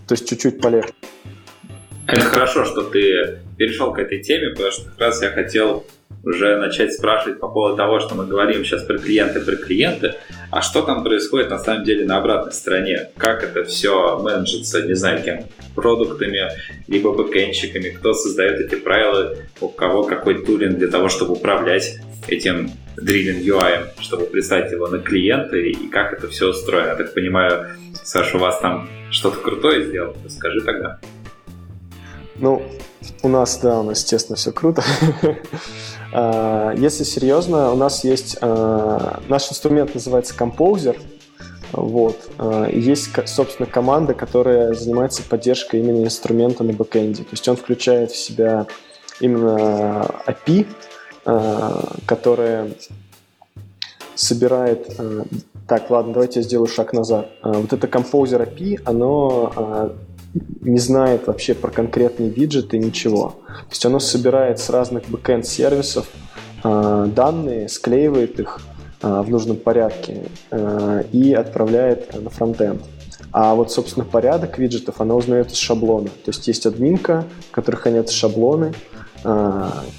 То 0.07 0.13
есть 0.13 0.29
чуть-чуть 0.29 0.61
полегче. 0.61 0.93
Это 2.07 2.20
хорошо, 2.23 2.65
что 2.65 2.83
ты 2.83 3.39
перешел 3.59 3.93
к 3.93 3.99
этой 3.99 4.23
теме, 4.23 4.51
потому 4.51 4.70
что 4.70 4.85
как 4.91 5.01
раз 5.01 5.23
я 5.23 5.31
хотел 5.31 5.85
уже 6.23 6.57
начать 6.57 6.93
спрашивать 6.93 7.41
по 7.41 7.49
поводу 7.49 7.77
того, 7.77 8.01
что 8.01 8.15
мы 8.15 8.27
говорим 8.27 8.65
сейчас 8.65 8.83
про 8.83 8.99
клиенты, 8.99 9.41
про 9.41 9.57
клиенты, 9.57 10.15
а 10.51 10.62
что 10.62 10.83
там 10.83 11.05
происходит 11.05 11.51
на 11.51 11.59
самом 11.59 11.85
деле 11.85 12.05
на 12.05 12.19
обратной 12.19 12.53
стороне? 12.53 13.11
Как 13.16 13.43
это 13.45 13.65
все 13.65 14.19
менеджится, 14.19 14.83
не 14.83 14.95
знаю, 14.95 15.23
кем? 15.23 15.45
Продуктами, 15.74 16.49
либо 16.89 17.12
бэкэнщиками, 17.12 17.91
кто 17.91 18.12
создает 18.15 18.61
эти 18.61 18.77
правила, 18.77 19.37
у 19.61 19.69
кого 19.69 20.05
какой 20.05 20.45
тулинг 20.45 20.78
для 20.78 20.89
того, 20.89 21.09
чтобы 21.09 21.35
управлять 21.35 21.99
этим 22.28 22.70
Driven 22.97 23.43
UI, 23.43 23.89
чтобы 24.01 24.27
представить 24.27 24.73
его 24.73 24.89
на 24.89 24.99
клиенты 24.99 25.70
и 25.70 25.89
как 25.89 26.12
это 26.12 26.28
все 26.28 26.49
устроено. 26.49 26.89
Я 26.89 26.97
так 26.97 27.15
понимаю, 27.15 27.66
Саша, 28.03 28.37
у 28.37 28.41
вас 28.41 28.59
там 28.61 28.89
что-то 29.11 29.39
крутое 29.39 29.85
сделал? 29.85 30.16
Скажи 30.28 30.61
тогда. 30.62 30.99
Ну, 32.39 32.63
у 33.23 33.29
нас, 33.29 33.59
да, 33.59 33.81
у 33.81 33.83
нас, 33.83 33.99
естественно, 33.99 34.37
все 34.37 34.53
круто. 34.53 34.83
А, 36.13 36.73
если 36.77 37.03
серьезно, 37.03 37.73
у 37.73 37.77
нас 37.77 38.05
есть... 38.05 38.39
А, 38.41 39.21
наш 39.29 39.51
инструмент 39.51 39.93
называется 39.95 40.35
Composer. 40.35 40.99
Вот. 41.73 42.17
А, 42.39 42.71
есть, 42.71 43.11
собственно, 43.27 43.67
команда, 43.67 44.15
которая 44.15 44.73
занимается 44.73 45.23
поддержкой 45.25 45.81
именно 45.81 46.05
инструмента 46.05 46.63
на 46.63 46.73
бэкэнде. 46.73 47.25
То 47.25 47.33
есть 47.33 47.47
он 47.49 47.57
включает 47.57 48.13
в 48.13 48.17
себя 48.17 48.67
именно 49.21 50.09
API, 50.27 50.67
которая 52.07 52.71
собирает... 54.15 54.89
Так, 55.67 55.91
ладно, 55.91 56.13
давайте 56.15 56.39
я 56.41 56.45
сделаю 56.45 56.69
шаг 56.69 56.93
назад. 56.93 57.31
Вот 57.43 57.73
это 57.73 57.89
Composer 57.89 58.49
API, 58.49 58.81
оно 58.85 59.93
не 60.61 60.79
знает 60.79 61.27
вообще 61.27 61.55
про 61.55 61.71
конкретные 61.71 62.29
виджеты 62.29 62.79
ничего. 62.79 63.37
То 63.47 63.71
есть 63.71 63.85
оно 63.87 63.99
собирает 63.99 64.59
с 64.59 64.71
разных 64.71 65.09
бэкэнд-сервисов 65.09 66.07
э, 66.65 67.09
данные, 67.15 67.69
склеивает 67.69 68.41
их 68.41 68.61
э, 69.03 69.21
в 69.21 69.31
нужном 69.31 69.57
порядке 69.57 70.25
э, 70.51 71.05
и 71.13 71.33
отправляет 71.33 72.21
на 72.21 72.31
фронтенд. 72.31 72.83
А 73.33 73.55
вот, 73.55 73.71
собственно, 73.71 74.05
порядок 74.05 74.59
виджетов 74.59 75.01
она 75.01 75.15
узнает 75.15 75.51
из 75.51 75.57
шаблона. 75.57 76.09
То 76.09 76.31
есть 76.31 76.47
есть 76.49 76.67
админка, 76.67 77.25
в 77.49 77.51
которой 77.51 77.77
хранятся 77.77 78.15
шаблоны. 78.15 78.73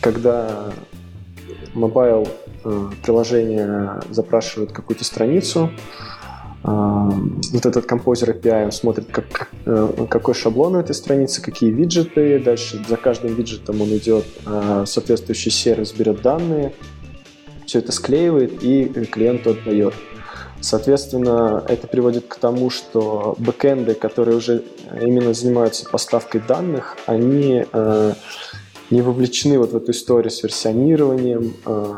Когда 0.01 0.71
мобайл 1.73 2.27
приложение 3.03 3.99
запрашивает 4.09 4.71
какую-то 4.71 5.03
страницу, 5.03 5.69
вот 6.63 7.65
этот 7.65 7.85
composer 7.85 8.31
API, 8.31 8.65
он 8.65 8.71
смотрит, 8.71 9.07
как, 9.11 9.49
э, 9.65 10.05
какой 10.09 10.33
шаблон 10.33 10.75
у 10.75 10.79
этой 10.79 10.95
страницы, 10.95 11.41
какие 11.41 11.69
виджеты. 11.69 12.39
Дальше 12.39 12.83
за 12.87 12.97
каждым 12.97 13.35
виджетом 13.35 13.81
он 13.81 13.89
идет 13.89 14.25
а, 14.45 14.85
соответствующий 14.85 15.51
сервис, 15.51 15.93
берет 15.93 16.21
данные, 16.21 16.73
все 17.65 17.79
это 17.79 17.91
склеивает 17.91 18.63
и 18.63 18.85
клиенту 18.85 19.51
отдает. 19.51 19.93
Соответственно, 20.59 21.63
это 21.67 21.87
приводит 21.87 22.27
к 22.27 22.35
тому, 22.35 22.69
что 22.69 23.35
бэкэнды, 23.37 23.93
которые 23.93 24.37
уже 24.37 24.63
именно 24.99 25.33
занимаются 25.33 25.87
поставкой 25.87 26.41
данных, 26.41 26.97
они 27.05 27.63
э, 27.71 28.13
не 28.89 29.01
вовлечены 29.01 29.59
вот 29.59 29.71
в 29.71 29.77
эту 29.77 29.91
историю 29.91 30.31
с 30.31 30.41
версионированием, 30.41 31.53
э, 31.65 31.93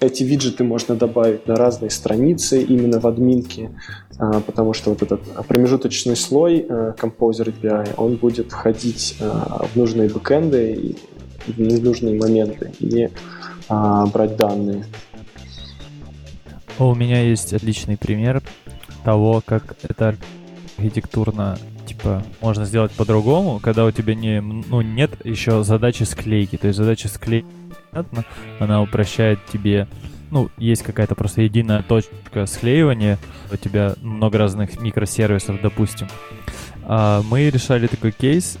эти 0.00 0.24
виджеты 0.24 0.64
можно 0.64 0.96
добавить 0.96 1.46
на 1.46 1.54
разные 1.54 1.90
страницы 1.90 2.62
именно 2.62 2.98
в 2.98 3.06
админке, 3.06 3.70
а, 4.18 4.40
потому 4.40 4.72
что 4.72 4.90
вот 4.90 5.02
этот 5.02 5.20
промежуточный 5.46 6.16
слой 6.16 6.66
э, 6.68 6.94
Composer 6.98 7.54
API, 7.54 7.94
он 7.96 8.16
будет 8.16 8.50
входить 8.50 9.16
э, 9.20 9.24
в 9.24 9.76
нужные 9.76 10.08
бэкэнды 10.08 10.72
и 10.72 10.96
в 11.46 11.82
нужные 11.82 12.18
моменты 12.18 12.72
и 12.80 13.08
а, 13.68 14.06
брать 14.06 14.36
данные. 14.36 14.84
У 16.78 16.94
меня 16.94 17.22
есть 17.22 17.52
отличный 17.52 17.96
пример 17.96 18.42
того, 19.04 19.42
как 19.44 19.76
это 19.82 20.16
архитектурно 20.76 21.58
типа 21.92 22.22
можно 22.40 22.64
сделать 22.64 22.92
по-другому, 22.92 23.60
когда 23.60 23.84
у 23.84 23.90
тебя 23.90 24.14
не, 24.14 24.40
ну, 24.40 24.80
нет 24.80 25.24
еще 25.24 25.62
задачи 25.64 26.04
склейки. 26.04 26.56
То 26.56 26.68
есть 26.68 26.78
задача 26.78 27.08
склейки 27.08 27.46
она 28.58 28.82
упрощает 28.82 29.38
тебе 29.52 29.86
ну, 30.30 30.50
есть 30.56 30.82
какая-то 30.82 31.14
просто 31.14 31.42
единая 31.42 31.82
точка 31.82 32.46
склеивания, 32.46 33.18
у 33.52 33.56
тебя 33.56 33.94
много 34.00 34.38
разных 34.38 34.80
микросервисов, 34.80 35.60
допустим. 35.60 36.08
А 36.84 37.22
мы 37.30 37.50
решали 37.50 37.86
такой 37.86 38.12
кейс 38.12 38.56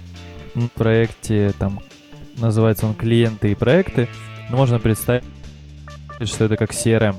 в 0.54 0.68
проекте, 0.68 1.54
там, 1.58 1.80
называется 2.36 2.86
он 2.86 2.94
«Клиенты 2.94 3.52
и 3.52 3.54
проекты», 3.54 4.06
но 4.50 4.58
можно 4.58 4.78
представить, 4.78 5.24
что 6.24 6.44
это 6.44 6.58
как 6.58 6.72
CRM. 6.72 7.16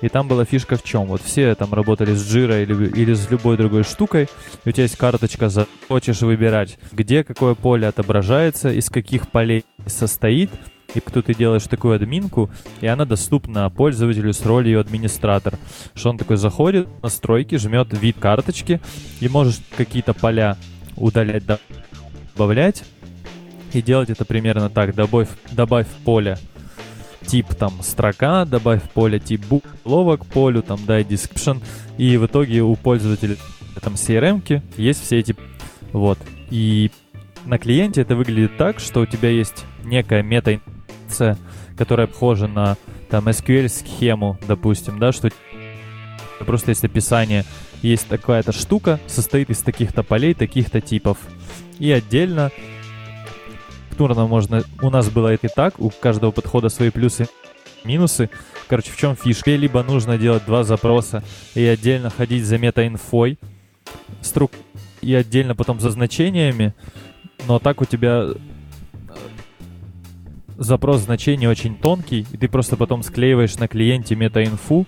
И 0.00 0.08
там 0.08 0.28
была 0.28 0.44
фишка 0.44 0.76
в 0.76 0.82
чем? 0.82 1.06
Вот 1.06 1.22
все 1.22 1.54
там 1.54 1.72
работали 1.74 2.14
с 2.14 2.22
Jira 2.22 2.62
или, 2.62 2.88
или 2.88 3.14
с 3.14 3.30
любой 3.30 3.56
другой 3.56 3.84
штукой, 3.84 4.28
и 4.64 4.68
у 4.68 4.72
тебя 4.72 4.84
есть 4.84 4.96
карточка, 4.96 5.48
за 5.48 5.66
хочешь 5.88 6.22
выбирать, 6.22 6.78
где 6.92 7.24
какое 7.24 7.54
поле 7.54 7.86
отображается, 7.86 8.72
из 8.72 8.90
каких 8.90 9.28
полей 9.28 9.64
состоит, 9.86 10.50
и 10.94 11.00
кто 11.00 11.22
ты 11.22 11.34
делаешь 11.34 11.64
такую 11.64 11.94
админку, 11.94 12.50
и 12.80 12.86
она 12.86 13.04
доступна 13.04 13.68
пользователю 13.70 14.32
с 14.32 14.44
ролью 14.44 14.80
администратор. 14.80 15.58
Что 15.94 16.10
он 16.10 16.18
такой 16.18 16.36
заходит, 16.36 16.88
настройки, 17.02 17.56
жмет 17.56 17.88
вид 17.92 18.16
карточки, 18.18 18.80
и 19.20 19.28
можешь 19.28 19.60
какие-то 19.76 20.14
поля 20.14 20.56
удалять, 20.96 21.44
добавлять, 22.34 22.84
и 23.72 23.80
делать 23.80 24.10
это 24.10 24.24
примерно 24.24 24.68
так. 24.68 24.94
Добавь, 24.94 25.28
добавь 25.52 25.86
поле 26.04 26.36
тип 27.26 27.54
там 27.54 27.72
строка, 27.82 28.44
добавь 28.44 28.82
поле 28.90 29.18
тип 29.18 29.44
буква 29.46 30.16
к 30.16 30.26
полю, 30.26 30.62
там 30.62 30.80
дай 30.86 31.02
description, 31.02 31.62
и 31.98 32.16
в 32.16 32.26
итоге 32.26 32.62
у 32.62 32.74
пользователя 32.76 33.36
там 33.80 33.94
CRM 33.94 34.62
есть 34.76 35.02
все 35.02 35.18
эти 35.18 35.36
вот. 35.92 36.18
И 36.50 36.90
на 37.44 37.58
клиенте 37.58 38.02
это 38.02 38.14
выглядит 38.14 38.56
так, 38.56 38.78
что 38.78 39.00
у 39.00 39.06
тебя 39.06 39.30
есть 39.30 39.64
некая 39.84 40.22
мета 40.22 40.60
которая 41.76 42.06
похожа 42.06 42.46
на 42.46 42.76
там 43.10 43.28
SQL-схему, 43.28 44.38
допустим, 44.46 44.98
да, 44.98 45.12
что 45.12 45.28
просто 46.46 46.70
есть 46.70 46.84
описание, 46.84 47.44
есть 47.82 48.08
такая-то 48.08 48.52
штука, 48.52 48.98
состоит 49.06 49.50
из 49.50 49.60
таких-то 49.60 50.02
полей, 50.02 50.34
таких-то 50.34 50.80
типов. 50.80 51.18
И 51.78 51.90
отдельно 51.90 52.50
структурно 54.02 54.26
можно... 54.26 54.64
У 54.80 54.90
нас 54.90 55.08
было 55.10 55.28
это 55.28 55.46
и 55.46 55.50
так, 55.54 55.78
у 55.78 55.90
каждого 55.90 56.32
подхода 56.32 56.68
свои 56.68 56.90
плюсы 56.90 57.28
минусы. 57.84 58.30
Короче, 58.68 58.90
в 58.90 58.96
чем 58.96 59.14
фишка? 59.14 59.54
Либо 59.54 59.82
нужно 59.84 60.18
делать 60.18 60.44
два 60.44 60.64
запроса 60.64 61.22
и 61.54 61.64
отдельно 61.64 62.10
ходить 62.10 62.44
за 62.44 62.58
мета-инфой, 62.58 63.38
струк... 64.20 64.50
и 65.02 65.14
отдельно 65.14 65.54
потом 65.54 65.78
за 65.78 65.90
значениями, 65.90 66.74
но 67.46 67.60
так 67.60 67.80
у 67.80 67.84
тебя 67.84 68.24
э, 68.24 68.34
запрос 70.58 71.02
значений 71.02 71.46
очень 71.46 71.76
тонкий, 71.76 72.26
и 72.32 72.36
ты 72.36 72.48
просто 72.48 72.76
потом 72.76 73.04
склеиваешь 73.04 73.56
на 73.56 73.68
клиенте 73.68 74.16
метаинфу 74.16 74.84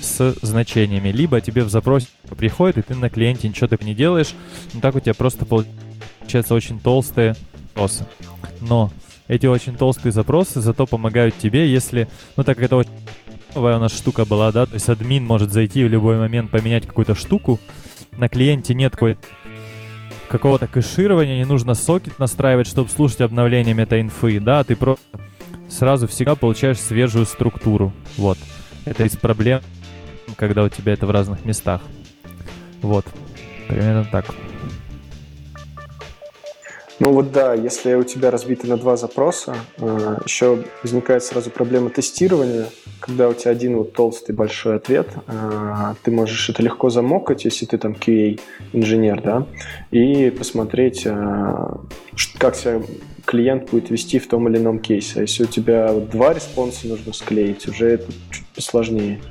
с 0.00 0.34
значениями. 0.42 1.10
Либо 1.10 1.40
тебе 1.40 1.62
в 1.62 1.70
запросе 1.70 2.08
приходит, 2.36 2.78
и 2.78 2.82
ты 2.82 2.94
на 2.96 3.10
клиенте 3.10 3.48
ничего 3.48 3.68
так 3.68 3.82
не 3.82 3.94
делаешь, 3.94 4.34
но 4.74 4.80
так 4.80 4.96
у 4.96 5.00
тебя 5.00 5.14
просто 5.14 5.46
получается 5.46 6.54
очень 6.54 6.80
толстые 6.80 7.36
запросы. 7.80 8.04
Но 8.60 8.90
эти 9.28 9.46
очень 9.46 9.76
толстые 9.76 10.12
запросы 10.12 10.60
зато 10.60 10.86
помогают 10.86 11.36
тебе, 11.38 11.70
если, 11.70 12.08
ну 12.36 12.44
так 12.44 12.56
как 12.56 12.66
это 12.66 12.76
очень 12.76 12.90
новая 13.54 13.76
у 13.76 13.80
нас 13.80 13.92
штука 13.92 14.24
была, 14.24 14.52
да, 14.52 14.66
то 14.66 14.74
есть 14.74 14.88
админ 14.88 15.24
может 15.24 15.52
зайти 15.52 15.84
в 15.84 15.88
любой 15.88 16.18
момент 16.18 16.50
поменять 16.50 16.86
какую-то 16.86 17.14
штуку, 17.14 17.58
на 18.12 18.28
клиенте 18.28 18.74
нет 18.74 18.96
какого-то 20.28 20.66
кэширования, 20.66 21.36
не 21.36 21.44
нужно 21.44 21.74
сокет 21.74 22.18
настраивать, 22.18 22.66
чтобы 22.66 22.90
слушать 22.90 23.20
обновления 23.20 23.74
мета-инфы, 23.74 24.40
да, 24.40 24.62
ты 24.64 24.76
просто 24.76 25.04
сразу 25.68 26.06
всегда 26.08 26.34
получаешь 26.34 26.78
свежую 26.78 27.26
структуру, 27.26 27.92
вот. 28.16 28.38
Это 28.84 29.04
из 29.04 29.16
проблем, 29.16 29.60
когда 30.36 30.62
у 30.64 30.68
тебя 30.68 30.92
это 30.94 31.06
в 31.06 31.10
разных 31.10 31.44
местах. 31.44 31.82
Вот, 32.82 33.04
примерно 33.68 34.06
так. 34.10 34.26
Ну 37.00 37.12
вот 37.12 37.32
да, 37.32 37.54
если 37.54 37.94
у 37.94 38.04
тебя 38.04 38.30
разбито 38.30 38.66
на 38.66 38.76
два 38.76 38.94
запроса, 38.94 39.56
э, 39.78 40.18
еще 40.26 40.64
возникает 40.82 41.24
сразу 41.24 41.48
проблема 41.48 41.88
тестирования, 41.88 42.66
когда 43.00 43.30
у 43.30 43.32
тебя 43.32 43.52
один 43.52 43.78
вот 43.78 43.94
толстый 43.94 44.32
большой 44.32 44.76
ответ, 44.76 45.08
э, 45.26 45.94
ты 46.02 46.10
можешь 46.10 46.50
это 46.50 46.62
легко 46.62 46.90
замокать, 46.90 47.46
если 47.46 47.64
ты 47.64 47.78
там 47.78 47.92
QA-инженер, 47.92 49.22
да, 49.22 49.46
и 49.90 50.28
посмотреть, 50.28 51.06
э, 51.06 51.68
как 52.38 52.54
себя 52.54 52.82
клиент 53.24 53.70
будет 53.70 53.88
вести 53.88 54.18
в 54.18 54.28
том 54.28 54.46
или 54.50 54.58
ином 54.58 54.78
кейсе. 54.78 55.20
А 55.20 55.22
если 55.22 55.44
у 55.44 55.46
тебя 55.46 55.94
два 55.94 56.34
респонса 56.34 56.86
нужно 56.86 57.14
склеить, 57.14 57.66
уже 57.66 57.92
это 57.92 58.12
чуть 58.30 58.46
посложнее. 58.54 59.22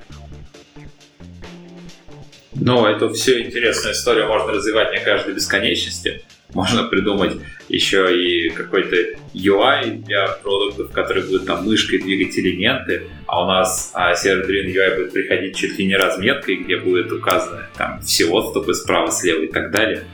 Ну, 2.55 2.83
это 2.87 3.13
все 3.13 3.45
интересная 3.45 3.91
история, 3.91 4.25
можно 4.25 4.53
развивать 4.53 4.89
мне 4.89 5.01
каждой 5.01 5.35
бесконечности. 5.35 6.23
Можно 6.53 6.83
придумать 6.85 7.37
еще 7.67 8.09
и 8.17 8.49
какой-то 8.49 8.95
UI 9.35 10.03
для 10.03 10.27
продуктов, 10.27 10.91
который 10.91 11.23
будет 11.23 11.45
там 11.45 11.63
мышкой 11.65 11.99
двигать 11.99 12.37
элементы, 12.39 13.03
а 13.27 13.43
у 13.43 13.47
нас 13.47 13.91
а, 13.93 14.15
сервер-driven 14.15 14.73
UI 14.73 14.95
будет 14.95 15.13
приходить 15.13 15.55
чуть 15.55 15.77
ли 15.77 15.85
не 15.85 15.95
разметкой, 15.95 16.55
где 16.55 16.77
будет 16.77 17.11
указано 17.11 17.67
там 17.77 18.01
все 18.01 18.25
отступы 18.31 18.73
справа, 18.73 19.11
слева 19.11 19.43
и 19.43 19.47
так 19.47 19.71
далее. 19.71 20.05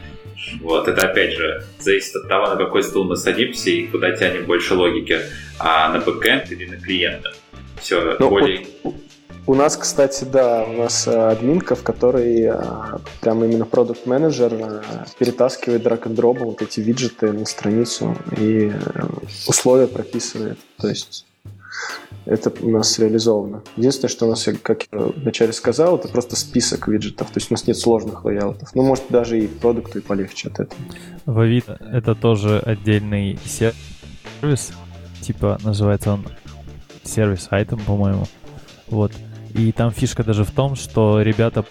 Вот, 0.59 0.87
это 0.87 1.07
опять 1.07 1.37
же 1.37 1.63
зависит 1.79 2.15
от 2.17 2.27
того, 2.27 2.47
на 2.47 2.57
какой 2.57 2.83
стул 2.83 3.05
мы 3.05 3.15
садимся 3.15 3.69
и 3.69 3.87
куда 3.87 4.11
тянем 4.11 4.45
больше 4.45 4.73
логики, 4.73 5.19
а 5.57 5.91
на 5.93 5.99
бэкэнд 5.99 6.51
или 6.51 6.65
на 6.65 6.77
клиента. 6.77 7.33
Все 7.79 8.17
ну, 8.19 8.29
более... 8.29 8.65
Вот 8.83 8.95
у 9.47 9.53
нас, 9.53 9.77
кстати, 9.77 10.23
да, 10.23 10.63
у 10.63 10.73
нас 10.73 11.07
э, 11.07 11.11
админка, 11.11 11.75
в 11.75 11.83
которой 11.83 12.41
э, 12.41 12.63
прям 13.21 13.43
именно 13.43 13.65
продукт 13.65 14.05
менеджер 14.05 14.53
э, 14.53 14.81
перетаскивает 15.19 15.83
драг 15.83 16.07
н 16.07 16.15
вот 16.15 16.61
эти 16.61 16.79
виджеты 16.79 17.31
на 17.31 17.45
страницу 17.45 18.15
и 18.37 18.71
условия 19.47 19.87
прописывает. 19.87 20.57
То 20.77 20.87
есть 20.87 21.25
это 22.25 22.51
у 22.61 22.71
нас 22.71 22.97
реализовано. 22.97 23.61
Единственное, 23.77 24.09
что 24.09 24.25
у 24.25 24.29
нас, 24.29 24.47
как 24.63 24.87
я 24.91 24.99
вначале 24.99 25.53
сказал, 25.53 25.97
это 25.97 26.07
просто 26.07 26.35
список 26.35 26.87
виджетов. 26.87 27.27
То 27.27 27.37
есть 27.37 27.51
у 27.51 27.53
нас 27.53 27.67
нет 27.67 27.77
сложных 27.77 28.25
лайаутов. 28.25 28.73
Ну, 28.73 28.83
может, 28.83 29.05
даже 29.09 29.39
и 29.39 29.47
продукту 29.47 29.99
и 29.99 30.01
полегче 30.01 30.49
от 30.49 30.61
этого. 30.61 30.81
В 31.25 31.39
Авито 31.39 31.79
это 31.91 32.15
тоже 32.15 32.59
отдельный 32.59 33.37
сервис. 33.45 34.71
Типа 35.21 35.59
называется 35.63 36.13
он 36.13 36.25
сервис 37.03 37.47
item, 37.51 37.79
по-моему. 37.85 38.25
Вот. 38.87 39.11
И 39.55 39.71
там 39.71 39.91
фишка 39.91 40.23
даже 40.25 40.43
в 40.43 40.51
том, 40.51 40.75
что 40.75 41.21
ребята 41.21 41.65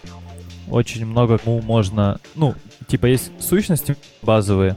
очень 0.70 1.04
много 1.04 1.36
кому 1.36 1.60
можно... 1.60 2.18
Ну, 2.34 2.54
типа 2.86 3.06
есть 3.06 3.30
сущности 3.38 3.96
базовые, 4.22 4.76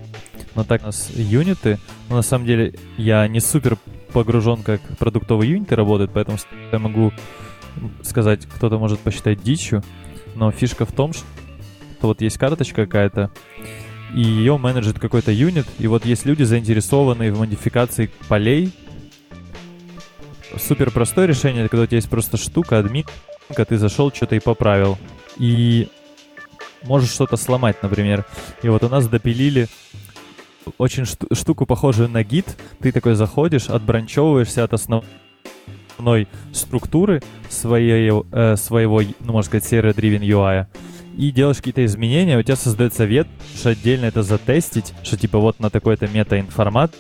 но 0.56 0.66
так 0.66 0.84
у 0.84 0.88
нас 0.88 1.10
юниты. 1.16 1.80
Но 2.10 2.18
на 2.18 2.22
самом 2.22 2.46
деле 2.46 2.76
я 2.98 3.26
не 3.30 3.40
супер 3.40 3.78
погружен, 4.12 4.62
как 4.62 4.82
продуктовые 4.98 5.52
юниты 5.52 5.78
работают, 5.78 6.12
поэтому 6.14 6.38
я 6.72 6.80
могу 6.80 7.14
сказать, 8.04 8.46
кто-то 8.46 8.78
может 8.78 9.00
посчитать 9.00 9.42
дичью. 9.42 9.84
Но 10.36 10.52
фишка 10.52 10.86
в 10.86 10.92
том, 10.92 11.14
что 11.14 11.24
вот 12.02 12.20
есть 12.22 12.38
карточка 12.38 12.86
какая-то, 12.86 13.32
и 14.14 14.22
ее 14.22 14.58
менеджит 14.58 15.00
какой-то 15.00 15.32
юнит, 15.32 15.66
и 15.80 15.88
вот 15.88 16.06
есть 16.06 16.26
люди, 16.26 16.44
заинтересованные 16.44 17.32
в 17.32 17.40
модификации 17.40 18.12
полей, 18.28 18.74
супер 20.58 20.92
простое 20.92 21.26
решение, 21.26 21.68
когда 21.68 21.84
у 21.84 21.86
тебя 21.86 21.98
есть 21.98 22.10
просто 22.10 22.38
штука, 22.38 22.80
админка, 22.80 23.12
ты 23.68 23.78
зашел, 23.78 24.12
что-то 24.12 24.36
и 24.36 24.40
поправил. 24.40 24.98
И 25.38 25.88
можешь 26.84 27.12
что-то 27.12 27.38
сломать, 27.38 27.82
например. 27.82 28.26
И 28.62 28.70
вот 28.70 28.84
у 28.84 28.90
нас 28.90 29.08
допилили 29.08 29.68
очень 30.78 31.06
штуку, 31.06 31.66
похожую 31.66 32.10
на 32.10 32.24
гид. 32.24 32.58
Ты 32.82 32.92
такой 32.92 33.16
заходишь, 33.16 33.70
отбранчевываешься 33.70 34.64
от 34.64 34.74
основной 34.74 36.28
структуры 36.54 37.22
своей, 37.50 38.12
э, 38.32 38.56
своего, 38.58 39.02
ну, 39.02 39.34
можно 39.34 39.48
сказать, 39.48 39.72
серver-driven 39.72 40.22
UI 40.22 40.68
и 41.18 41.32
делаешь 41.32 41.58
какие-то 41.58 41.84
изменения, 41.84 42.38
у 42.38 42.44
тебя 42.44 42.56
создается 42.56 43.06
вет, 43.06 43.28
что 43.56 43.70
отдельно 43.70 44.06
это 44.06 44.22
затестить, 44.22 44.94
что 45.04 45.18
типа 45.18 45.40
вот 45.40 45.60
на 45.60 45.72
такой-то 45.72 46.08
мета-информат 46.08 46.94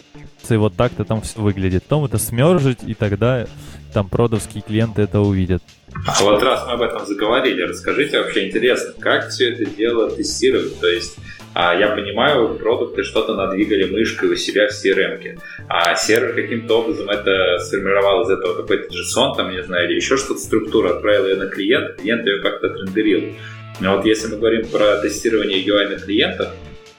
и 0.54 0.58
вот 0.58 0.76
так-то 0.76 1.04
там 1.04 1.22
все 1.22 1.40
выглядит. 1.40 1.84
Потом 1.84 2.06
это 2.06 2.18
смержить, 2.18 2.80
и 2.86 2.94
тогда 2.94 3.48
там 3.94 4.10
продовские 4.10 4.64
клиенты 4.64 5.02
это 5.04 5.20
увидят. 5.20 5.64
А 6.06 6.24
вот 6.24 6.44
раз 6.44 6.66
мы 6.68 6.74
об 6.74 6.82
этом 6.82 7.06
заговорили, 7.06 7.62
расскажите 7.62 8.20
вообще 8.20 8.48
интересно, 8.48 8.94
как 9.00 9.30
все 9.30 9.54
это 9.54 9.66
дело 9.66 10.10
тестировать? 10.10 10.80
То 10.80 10.88
есть 10.88 11.18
а 11.60 11.74
я 11.74 11.88
понимаю, 11.88 12.54
продукты 12.54 13.04
что-то 13.04 13.34
надвигали 13.34 13.86
мышкой 13.86 14.30
у 14.30 14.36
себя 14.36 14.68
в 14.68 14.72
CRM. 14.72 15.40
А 15.68 15.96
сервер 15.96 16.36
каким-то 16.36 16.82
образом 16.82 17.10
это 17.10 17.58
сформировал 17.58 18.22
из 18.22 18.30
этого 18.30 18.62
какой-то 18.62 18.94
JSON, 18.94 19.36
там, 19.36 19.50
не 19.50 19.64
знаю, 19.64 19.90
или 19.90 19.96
еще 19.96 20.18
что-то, 20.18 20.40
структура, 20.40 20.92
отправил 20.92 21.26
ее 21.26 21.36
на 21.38 21.48
клиент, 21.48 21.96
клиент 21.96 22.28
ее 22.28 22.44
как-то 22.44 22.68
отрендерил. 22.68 23.34
Но 23.80 23.96
вот 23.96 24.06
если 24.06 24.28
мы 24.28 24.38
говорим 24.38 24.68
про 24.68 24.98
тестирование 24.98 25.66
UI 25.66 25.90
на 25.90 26.00
клиентах, 26.00 26.50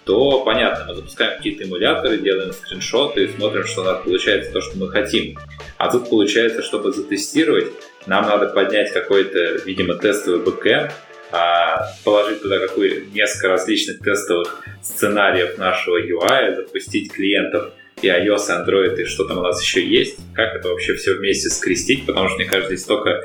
то 0.09 0.41
понятно, 0.41 0.87
мы 0.89 0.95
запускаем 0.95 1.37
какие-то 1.37 1.65
эмуляторы, 1.65 2.17
делаем 2.17 2.51
скриншоты 2.53 3.25
и 3.25 3.29
смотрим, 3.29 3.67
что 3.67 3.83
у 3.83 3.85
нас 3.85 4.03
получается 4.03 4.51
то, 4.51 4.63
что 4.63 4.79
мы 4.79 4.89
хотим. 4.89 5.39
А 5.77 5.93
тут 5.93 6.09
получается, 6.09 6.63
чтобы 6.63 6.93
затестировать, 6.93 7.67
нам 8.07 8.25
надо 8.25 8.47
поднять 8.47 8.91
какой-то, 8.91 9.59
видимо, 9.67 9.97
тестовый 9.97 10.41
бэкэнд, 10.41 10.93
а, 11.31 11.91
положить 12.05 12.41
туда 12.41 12.59
какую 12.59 13.11
несколько 13.13 13.49
различных 13.49 13.99
тестовых 13.99 14.65
сценариев 14.83 15.59
нашего 15.59 16.01
UI, 16.01 16.57
запустить 16.57 17.13
клиентов 17.13 17.75
и 18.01 18.09
iOS, 18.09 18.49
и 18.49 18.53
Android, 18.53 19.03
и 19.03 19.05
что 19.05 19.25
там 19.25 19.37
у 19.37 19.43
нас 19.43 19.63
еще 19.63 19.87
есть, 19.87 20.17
как 20.33 20.55
это 20.55 20.71
вообще 20.71 20.95
все 20.95 21.17
вместе 21.17 21.51
скрестить, 21.51 22.07
потому 22.07 22.29
что, 22.29 22.39
мне 22.39 22.47
кажется, 22.47 22.75
здесь 22.75 22.85
столько 22.85 23.25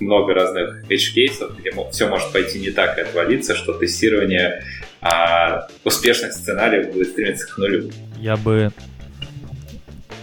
много 0.00 0.32
разных 0.32 0.82
edge-кейсов, 0.90 1.58
где 1.58 1.74
все 1.90 2.08
может 2.08 2.32
пойти 2.32 2.58
не 2.58 2.70
так 2.70 2.96
и 2.96 3.02
отвалиться, 3.02 3.54
что 3.54 3.74
тестирование 3.74 4.64
а, 5.02 5.66
успешных 5.84 6.32
сценариев 6.32 6.92
будет 6.92 7.08
стремиться 7.08 7.46
к 7.46 7.58
нулю. 7.58 7.90
Я 8.18 8.36
бы 8.36 8.72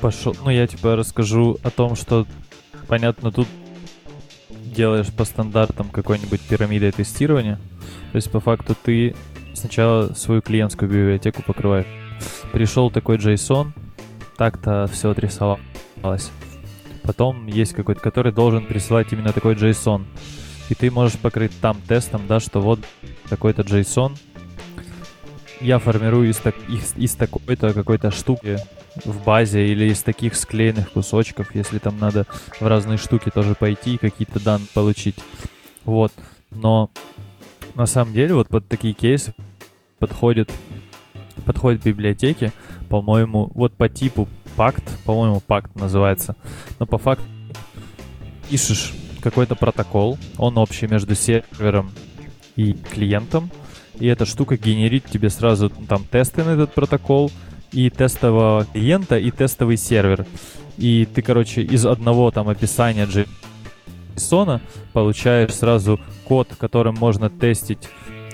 пошел, 0.02 0.36
ну 0.44 0.50
я 0.50 0.66
типа 0.66 0.96
расскажу 0.96 1.60
о 1.64 1.70
том, 1.70 1.96
что 1.96 2.26
понятно, 2.88 3.32
тут 3.32 3.48
делаешь 4.50 5.08
по 5.08 5.26
стандартам 5.26 5.90
какой-нибудь 5.90 6.40
пирамидой 6.42 6.92
тестирования. 6.92 7.60
То 8.12 8.16
есть 8.16 8.32
по 8.32 8.40
факту 8.40 8.76
ты 8.82 9.16
сначала 9.54 10.14
свою 10.14 10.42
клиентскую 10.42 10.90
библиотеку 10.90 11.44
покрываешь. 11.44 11.86
Пришел 12.54 12.90
такой 12.90 13.18
JSON, 13.18 13.72
так-то 14.38 14.88
все 14.92 15.12
отрисовалось. 15.12 16.32
Потом 17.04 17.48
есть 17.48 17.74
какой-то, 17.74 18.00
который 18.00 18.32
должен 18.32 18.66
присылать 18.66 19.12
именно 19.12 19.34
такой 19.34 19.56
JSON. 19.56 20.06
И 20.70 20.76
ты 20.76 20.92
можешь 20.92 21.18
покрыть 21.18 21.52
там 21.60 21.82
тестом, 21.88 22.28
да, 22.28 22.40
что 22.40 22.62
вот 22.62 22.80
такой-то 23.30 23.64
JSON. 23.64 24.16
Я 25.62 25.80
формирую 25.80 26.30
из, 26.30 26.38
так, 26.38 26.56
из, 26.70 26.96
из 26.96 27.16
такой-то 27.16 27.74
какой-то 27.74 28.12
штуки 28.12 28.60
в 29.04 29.24
базе 29.24 29.68
или 29.68 29.92
из 29.92 30.02
таких 30.02 30.36
склеенных 30.36 30.92
кусочков, 30.92 31.54
если 31.54 31.80
там 31.80 32.00
надо 32.00 32.26
в 32.60 32.66
разные 32.66 32.98
штуки 32.98 33.30
тоже 33.30 33.56
пойти 33.56 33.96
и 33.96 33.98
какие-то 33.98 34.40
данные 34.40 34.68
получить. 34.74 35.16
Вот. 35.84 36.14
Но 36.52 36.90
на 37.76 37.86
самом 37.86 38.14
деле 38.14 38.36
вот 38.36 38.48
под 38.48 38.68
такие 38.68 38.94
кейсы 38.94 39.34
подходят, 40.00 40.50
подходят 41.46 41.84
библиотеки, 41.84 42.54
по-моему, 42.90 43.52
вот 43.54 43.74
по 43.74 43.90
типу 43.90 44.30
пакт, 44.56 44.84
по-моему, 45.06 45.42
пакт 45.42 45.76
называется. 45.76 46.36
Но 46.80 46.86
по 46.86 46.98
факту 46.98 47.26
пишешь 48.50 48.94
какой-то 49.22 49.56
протокол, 49.56 50.18
он 50.38 50.58
общий 50.58 50.88
между 50.88 51.16
сервером 51.16 51.92
и 52.56 52.74
клиентом, 52.74 53.52
и 54.00 54.08
эта 54.08 54.26
штука 54.26 54.58
генерит 54.58 55.06
тебе 55.06 55.30
сразу 55.30 55.70
там 55.70 56.04
тесты 56.10 56.44
на 56.44 56.52
этот 56.52 56.74
протокол, 56.74 57.32
и 57.72 57.90
тестового 57.90 58.66
клиента, 58.66 59.18
и 59.18 59.32
тестовый 59.32 59.78
сервер. 59.78 60.26
И 60.78 61.06
ты, 61.06 61.22
короче, 61.22 61.62
из 61.62 61.86
одного 61.86 62.32
там 62.32 62.50
описания 62.50 63.08
JSON 64.16 64.62
получаешь 64.94 65.54
сразу 65.54 66.00
код, 66.26 66.50
которым 66.58 66.96
можно 66.96 67.30
тестить 67.30 67.90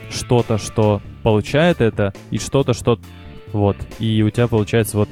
что-то, 0.09 0.57
что 0.57 1.01
получает 1.23 1.81
это, 1.81 2.13
и 2.31 2.37
что-то, 2.37 2.73
что... 2.73 2.99
Вот. 3.51 3.77
И 3.99 4.21
у 4.21 4.29
тебя 4.29 4.47
получается 4.47 4.97
вот 4.97 5.09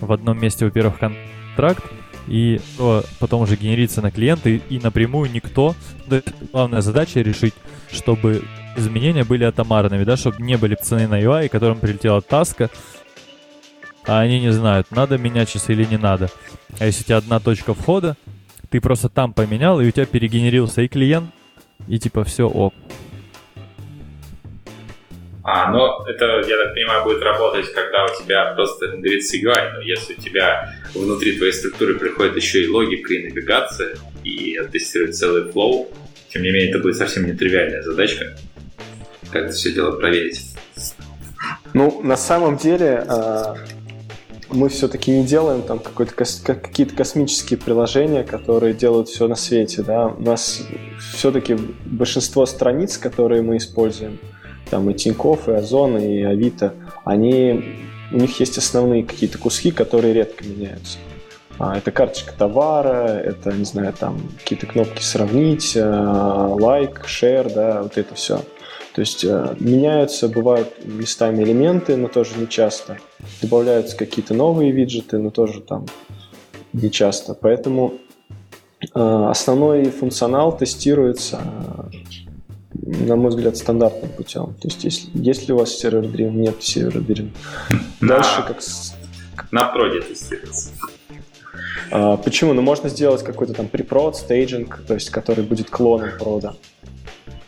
в 0.00 0.12
одном 0.12 0.40
месте, 0.40 0.64
во-первых, 0.64 0.98
контракт, 0.98 1.84
и 2.30 2.60
потом 3.18 3.42
уже 3.42 3.56
генерится 3.56 4.00
на 4.00 4.12
клиенты, 4.12 4.62
и 4.68 4.78
напрямую 4.78 5.30
никто... 5.32 5.74
То 6.08 6.14
есть 6.16 6.28
главная 6.52 6.80
задача 6.80 7.20
решить, 7.20 7.54
чтобы 7.90 8.44
изменения 8.76 9.24
были 9.24 9.42
атомарными, 9.44 10.04
да, 10.04 10.16
чтобы 10.16 10.40
не 10.40 10.56
были 10.56 10.76
цены 10.76 11.08
на 11.08 11.20
UI, 11.20 11.48
которым 11.48 11.80
прилетела 11.80 12.22
таска, 12.22 12.70
а 14.06 14.20
они 14.20 14.40
не 14.40 14.52
знают, 14.52 14.92
надо 14.92 15.18
менять 15.18 15.50
часы 15.50 15.72
или 15.72 15.84
не 15.84 15.98
надо. 15.98 16.30
А 16.78 16.86
если 16.86 17.02
у 17.02 17.04
тебя 17.06 17.16
одна 17.16 17.40
точка 17.40 17.74
входа, 17.74 18.16
ты 18.70 18.80
просто 18.80 19.08
там 19.08 19.32
поменял, 19.32 19.80
и 19.80 19.88
у 19.88 19.90
тебя 19.90 20.06
перегенерился 20.06 20.82
и 20.82 20.88
клиент, 20.88 21.30
и 21.88 21.98
типа 21.98 22.22
все 22.22 22.48
ок. 22.48 22.74
А, 25.52 25.68
но 25.72 26.04
это, 26.06 26.48
я 26.48 26.56
так 26.58 26.74
понимаю, 26.74 27.02
будет 27.02 27.22
работать, 27.22 27.72
когда 27.72 28.04
у 28.04 28.22
тебя 28.22 28.52
просто 28.54 28.86
рендерится 28.86 29.36
UI, 29.36 29.72
но 29.74 29.80
если 29.80 30.14
у 30.14 30.20
тебя 30.20 30.72
внутри 30.94 31.36
твоей 31.36 31.52
структуры 31.52 31.98
приходит 31.98 32.36
еще 32.36 32.62
и 32.62 32.68
логика, 32.68 33.12
и 33.14 33.28
навигация, 33.28 33.96
и 34.22 34.56
тестирует 34.70 35.16
целый 35.16 35.50
флоу, 35.50 35.88
тем 36.28 36.42
не 36.42 36.52
менее, 36.52 36.70
это 36.70 36.78
будет 36.78 36.96
совсем 36.96 37.26
нетривиальная 37.26 37.82
задачка, 37.82 38.36
как 39.32 39.46
это 39.46 39.52
все 39.52 39.72
дело 39.72 39.98
проверить. 39.98 40.40
Ну, 41.74 42.00
на 42.00 42.16
самом 42.16 42.56
деле, 42.56 43.04
а, 43.08 43.56
мы 44.50 44.68
все-таки 44.68 45.10
не 45.10 45.26
делаем 45.26 45.62
там 45.62 45.80
какие-то 45.80 46.94
космические 46.94 47.58
приложения, 47.58 48.22
которые 48.22 48.72
делают 48.72 49.08
все 49.08 49.26
на 49.26 49.34
свете, 49.34 49.82
да. 49.82 50.06
У 50.06 50.22
нас 50.22 50.64
все-таки 51.14 51.56
большинство 51.86 52.46
страниц, 52.46 52.98
которые 52.98 53.42
мы 53.42 53.56
используем, 53.56 54.20
там 54.70 54.88
и 54.90 54.94
Тинькофф, 54.94 55.48
и 55.48 55.52
Озон, 55.52 55.98
и 55.98 56.22
Авито, 56.22 56.74
они, 57.04 57.76
у 58.12 58.16
них 58.16 58.38
есть 58.40 58.58
основные 58.58 59.04
какие-то 59.04 59.38
куски, 59.38 59.70
которые 59.70 60.14
редко 60.14 60.44
меняются. 60.44 60.98
А, 61.58 61.76
это 61.76 61.90
карточка 61.90 62.32
товара, 62.36 63.06
это, 63.06 63.52
не 63.52 63.64
знаю, 63.64 63.92
там 63.92 64.20
какие-то 64.38 64.66
кнопки 64.66 65.02
сравнить, 65.02 65.76
лайк, 65.76 67.04
share, 67.06 67.52
да, 67.52 67.82
вот 67.82 67.98
это 67.98 68.14
все. 68.14 68.40
То 68.94 69.02
есть 69.02 69.24
э, 69.24 69.54
меняются, 69.60 70.28
бывают 70.28 70.84
местами 70.84 71.44
элементы, 71.44 71.96
но 71.96 72.08
тоже 72.08 72.36
не 72.36 72.48
часто. 72.48 72.98
Добавляются 73.40 73.96
какие-то 73.96 74.34
новые 74.34 74.72
виджеты, 74.72 75.18
но 75.18 75.30
тоже 75.30 75.60
там 75.60 75.86
не 76.72 76.90
часто. 76.90 77.34
Поэтому 77.34 77.94
э, 78.82 78.86
основной 78.94 79.84
функционал 79.84 80.56
тестируется, 80.56 81.40
на 82.82 83.16
мой 83.16 83.30
взгляд, 83.30 83.56
стандартным 83.56 84.10
путем. 84.10 84.54
То 84.60 84.68
есть 84.68 84.84
если, 84.84 85.10
если 85.14 85.52
у 85.52 85.58
вас 85.58 85.70
server-driven, 85.70 86.30
нет 86.30 86.62
server-driven. 86.62 87.30
Дальше 88.00 88.44
как... 88.46 88.60
На 89.50 89.64
проде 89.64 90.00
тестируется. 90.00 90.70
А, 91.90 92.16
почему? 92.16 92.52
Ну, 92.52 92.62
можно 92.62 92.88
сделать 92.88 93.22
какой-то 93.22 93.52
там 93.54 93.68
препрод, 93.68 94.16
staging, 94.16 94.82
то 94.86 94.94
есть 94.94 95.10
который 95.10 95.44
будет 95.44 95.70
клоном 95.70 96.10
прода. 96.18 96.54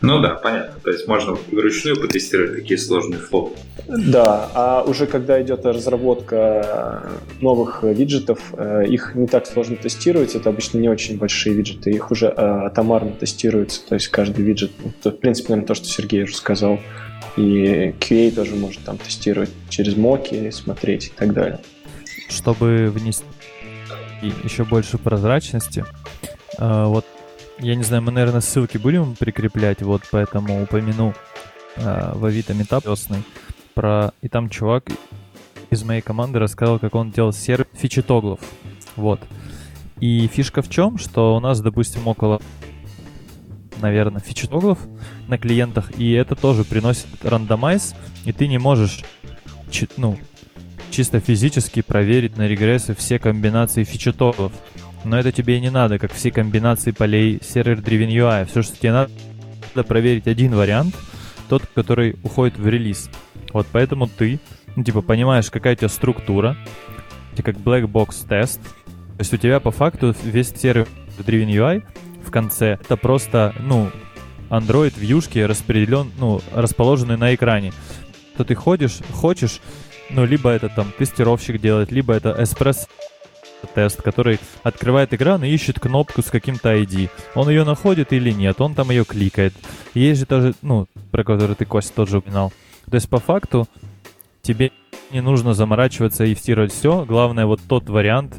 Ну 0.02 0.20
да, 0.20 0.34
понятно. 0.34 0.80
То 0.82 0.90
есть 0.90 1.06
можно 1.06 1.36
вручную 1.50 1.98
потестировать 2.00 2.56
такие 2.56 2.76
сложные 2.76 3.20
флоу. 3.20 3.52
Да, 3.86 4.50
а 4.54 4.82
уже 4.82 5.06
когда 5.06 5.40
идет 5.40 5.64
разработка 5.64 7.12
новых 7.40 7.84
виджетов, 7.84 8.52
э, 8.52 8.84
их 8.88 9.14
не 9.14 9.28
так 9.28 9.46
сложно 9.46 9.76
тестировать. 9.76 10.34
Это 10.34 10.50
обычно 10.50 10.78
не 10.78 10.88
очень 10.88 11.18
большие 11.18 11.54
виджеты, 11.54 11.90
их 11.90 12.10
уже 12.10 12.26
э, 12.26 12.32
атомарно 12.36 13.12
тестируется. 13.12 13.80
То 13.86 13.94
есть 13.94 14.08
каждый 14.08 14.44
виджет, 14.44 14.72
ну, 14.82 15.10
в 15.10 15.16
принципе, 15.16 15.50
наверное, 15.50 15.68
то, 15.68 15.74
что 15.74 15.86
Сергей 15.86 16.24
уже 16.24 16.36
сказал. 16.36 16.80
И 17.36 17.94
QA 18.00 18.30
тоже 18.32 18.56
может 18.56 18.84
там 18.84 18.98
тестировать 18.98 19.50
через 19.68 19.96
моки, 19.96 20.50
смотреть 20.50 21.06
и 21.06 21.12
так 21.16 21.32
далее. 21.32 21.60
Чтобы 22.28 22.90
внести 22.92 23.24
еще 24.44 24.64
больше 24.64 24.98
прозрачности, 24.98 25.84
э, 26.58 26.84
вот 26.86 27.06
я 27.58 27.74
не 27.74 27.82
знаю, 27.82 28.02
мы, 28.02 28.12
наверное, 28.12 28.40
ссылки 28.40 28.78
будем 28.78 29.14
прикреплять, 29.14 29.82
вот 29.82 30.02
поэтому 30.10 30.62
упомяну 30.62 31.14
э, 31.76 32.12
в 32.14 32.24
Авито 32.24 32.54
метап 32.54 32.84
про... 33.74 34.12
И 34.20 34.28
там 34.28 34.48
чувак 34.48 34.84
из 35.70 35.82
моей 35.84 36.02
команды 36.02 36.38
рассказал, 36.38 36.78
как 36.78 36.94
он 36.94 37.10
делал 37.10 37.32
сервис 37.32 37.66
фичи-тоглов. 37.74 38.40
Вот. 38.96 39.20
И 40.00 40.26
фишка 40.26 40.62
в 40.62 40.68
чем, 40.68 40.98
что 40.98 41.36
у 41.36 41.40
нас, 41.40 41.60
допустим, 41.60 42.06
около, 42.08 42.42
наверное, 43.80 44.20
фичи-тоглов 44.20 44.78
на 45.28 45.38
клиентах, 45.38 45.98
и 45.98 46.12
это 46.12 46.34
тоже 46.34 46.64
приносит 46.64 47.06
рандомайз, 47.22 47.94
и 48.24 48.32
ты 48.32 48.48
не 48.48 48.58
можешь, 48.58 49.04
ну, 49.96 50.18
чисто 50.90 51.20
физически 51.20 51.82
проверить 51.82 52.36
на 52.36 52.46
регрессы 52.46 52.94
все 52.94 53.18
комбинации 53.18 53.84
фичи-тоглов. 53.84 54.52
Но 55.04 55.18
это 55.18 55.32
тебе 55.32 55.56
и 55.56 55.60
не 55.60 55.70
надо, 55.70 55.98
как 55.98 56.12
все 56.12 56.30
комбинации 56.30 56.92
полей 56.92 57.40
сервер-driven 57.42 58.08
UI. 58.08 58.46
Все, 58.46 58.62
что 58.62 58.76
тебе 58.76 58.92
надо, 58.92 59.10
проверить 59.84 60.26
один 60.26 60.54
вариант, 60.54 60.94
тот, 61.48 61.62
который 61.74 62.16
уходит 62.22 62.58
в 62.58 62.68
релиз. 62.68 63.10
Вот 63.52 63.66
поэтому 63.72 64.06
ты, 64.06 64.38
ну, 64.76 64.84
типа, 64.84 65.02
понимаешь, 65.02 65.50
какая 65.50 65.74
у 65.74 65.76
тебя 65.76 65.88
структура, 65.88 66.56
это 67.32 67.42
как 67.42 67.56
black 67.56 67.86
box 67.86 68.26
тест. 68.28 68.60
То 68.62 69.18
есть 69.18 69.34
у 69.34 69.36
тебя 69.36 69.60
по 69.60 69.70
факту 69.70 70.14
весь 70.24 70.52
сервер-driven 70.52 71.48
UI 71.48 71.82
в 72.24 72.30
конце 72.30 72.78
это 72.82 72.96
просто, 72.96 73.54
ну, 73.60 73.90
Android 74.50 74.92
вьюшки 74.96 75.38
распределен, 75.38 76.10
ну, 76.18 76.40
расположенный 76.54 77.16
на 77.16 77.34
экране. 77.34 77.72
То 78.36 78.44
ты 78.44 78.54
ходишь, 78.54 78.98
хочешь, 79.12 79.60
ну, 80.10 80.24
либо 80.24 80.50
это 80.50 80.68
там 80.68 80.92
тестировщик 80.96 81.60
делает, 81.60 81.90
либо 81.90 82.14
это 82.14 82.30
Espresso 82.30 82.86
тест, 83.66 84.02
который 84.02 84.38
открывает 84.62 85.12
экран 85.12 85.42
и 85.44 85.48
ищет 85.48 85.80
кнопку 85.80 86.22
с 86.22 86.30
каким-то 86.30 86.74
ID. 86.74 87.10
Он 87.34 87.48
ее 87.48 87.64
находит 87.64 88.12
или 88.12 88.30
нет, 88.30 88.60
он 88.60 88.74
там 88.74 88.90
ее 88.90 89.04
кликает. 89.04 89.54
Есть 89.94 90.20
же 90.20 90.26
тоже, 90.26 90.54
ну, 90.62 90.86
про 91.10 91.24
который 91.24 91.56
ты, 91.56 91.64
Костя, 91.64 91.94
тоже 91.94 92.18
упоминал. 92.18 92.52
То 92.90 92.96
есть, 92.96 93.08
по 93.08 93.18
факту, 93.18 93.68
тебе 94.42 94.72
не 95.10 95.20
нужно 95.20 95.54
заморачиваться 95.54 96.24
и 96.24 96.34
тестировать 96.34 96.72
все. 96.72 97.04
Главное, 97.04 97.46
вот 97.46 97.60
тот 97.68 97.88
вариант 97.88 98.34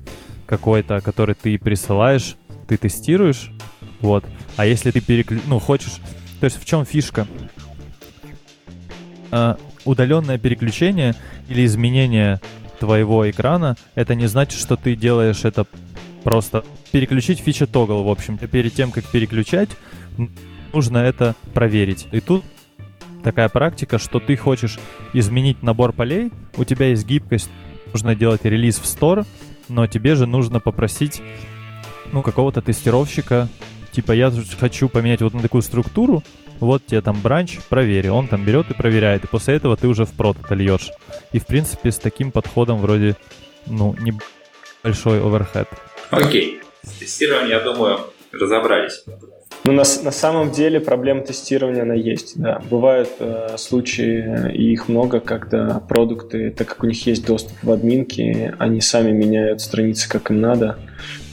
какой-то, 0.45 1.01
который 1.01 1.35
ты 1.35 1.57
присылаешь, 1.57 2.35
ты 2.67 2.77
тестируешь, 2.77 3.51
вот. 4.01 4.25
А 4.57 4.65
если 4.65 4.91
ты 4.91 5.01
переклю... 5.01 5.39
ну, 5.47 5.59
хочешь... 5.59 5.93
То 6.39 6.45
есть 6.45 6.61
в 6.61 6.65
чем 6.65 6.85
фишка? 6.85 7.25
А, 9.31 9.57
удаленное 9.85 10.37
переключение 10.37 11.15
или 11.47 11.65
изменение 11.65 12.41
твоего 12.83 13.29
экрана, 13.29 13.77
это 13.95 14.13
не 14.13 14.27
значит, 14.27 14.59
что 14.59 14.75
ты 14.75 14.93
делаешь 14.93 15.45
это 15.45 15.65
просто 16.25 16.65
переключить 16.91 17.39
фича 17.39 17.65
тогл, 17.65 18.03
в 18.03 18.09
общем-то. 18.09 18.45
Перед 18.49 18.73
тем, 18.73 18.91
как 18.91 19.05
переключать, 19.05 19.69
нужно 20.73 20.97
это 20.97 21.33
проверить. 21.53 22.07
И 22.11 22.19
тут 22.19 22.43
такая 23.23 23.47
практика, 23.47 23.99
что 23.99 24.19
ты 24.19 24.35
хочешь 24.35 24.79
изменить 25.13 25.63
набор 25.63 25.93
полей, 25.93 26.33
у 26.57 26.65
тебя 26.65 26.87
есть 26.87 27.05
гибкость, 27.05 27.49
нужно 27.93 28.15
делать 28.15 28.43
релиз 28.43 28.79
в 28.79 28.83
store, 28.83 29.25
но 29.69 29.87
тебе 29.87 30.15
же 30.15 30.25
нужно 30.25 30.59
попросить 30.59 31.21
ну, 32.11 32.21
какого-то 32.21 32.61
тестировщика, 32.61 33.47
типа 33.93 34.11
я 34.11 34.29
хочу 34.59 34.89
поменять 34.89 35.21
вот 35.21 35.33
на 35.33 35.39
такую 35.39 35.61
структуру, 35.61 36.21
вот 36.63 36.85
тебе 36.85 37.01
там 37.01 37.21
бранч, 37.21 37.59
провери. 37.69 38.09
Он 38.09 38.27
там 38.27 38.43
берет 38.45 38.69
и 38.71 38.73
проверяет, 38.73 39.23
и 39.23 39.27
после 39.27 39.55
этого 39.55 39.77
ты 39.77 39.87
уже 39.87 40.05
в 40.05 40.11
прод 40.11 40.37
это 40.43 40.55
льешь. 40.55 40.91
И, 41.31 41.39
в 41.39 41.45
принципе, 41.45 41.91
с 41.91 41.97
таким 41.97 42.31
подходом 42.31 42.79
вроде, 42.79 43.15
ну, 43.67 43.95
небольшой 43.99 45.19
оверхед. 45.21 45.67
Окей. 46.09 46.59
С 46.83 46.99
тестированием, 46.99 47.49
я 47.49 47.59
думаю, 47.59 47.99
разобрались. 48.31 49.03
Ну, 49.65 49.71
на, 49.71 49.83
на 50.03 50.11
самом 50.11 50.51
деле 50.51 50.81
проблема 50.81 51.21
тестирования, 51.21 51.83
она 51.83 51.93
есть, 51.93 52.33
да. 52.35 52.61
Бывают 52.69 53.09
э, 53.19 53.55
случаи, 53.57 54.51
и 54.53 54.73
их 54.73 54.89
много, 54.89 55.21
когда 55.21 55.79
продукты, 55.79 56.51
так 56.51 56.67
как 56.67 56.83
у 56.83 56.87
них 56.87 57.05
есть 57.07 57.25
доступ 57.25 57.53
в 57.63 57.71
админки, 57.71 58.53
они 58.59 58.81
сами 58.81 59.11
меняют 59.11 59.61
страницы, 59.61 60.09
как 60.09 60.31
им 60.31 60.41
надо, 60.41 60.79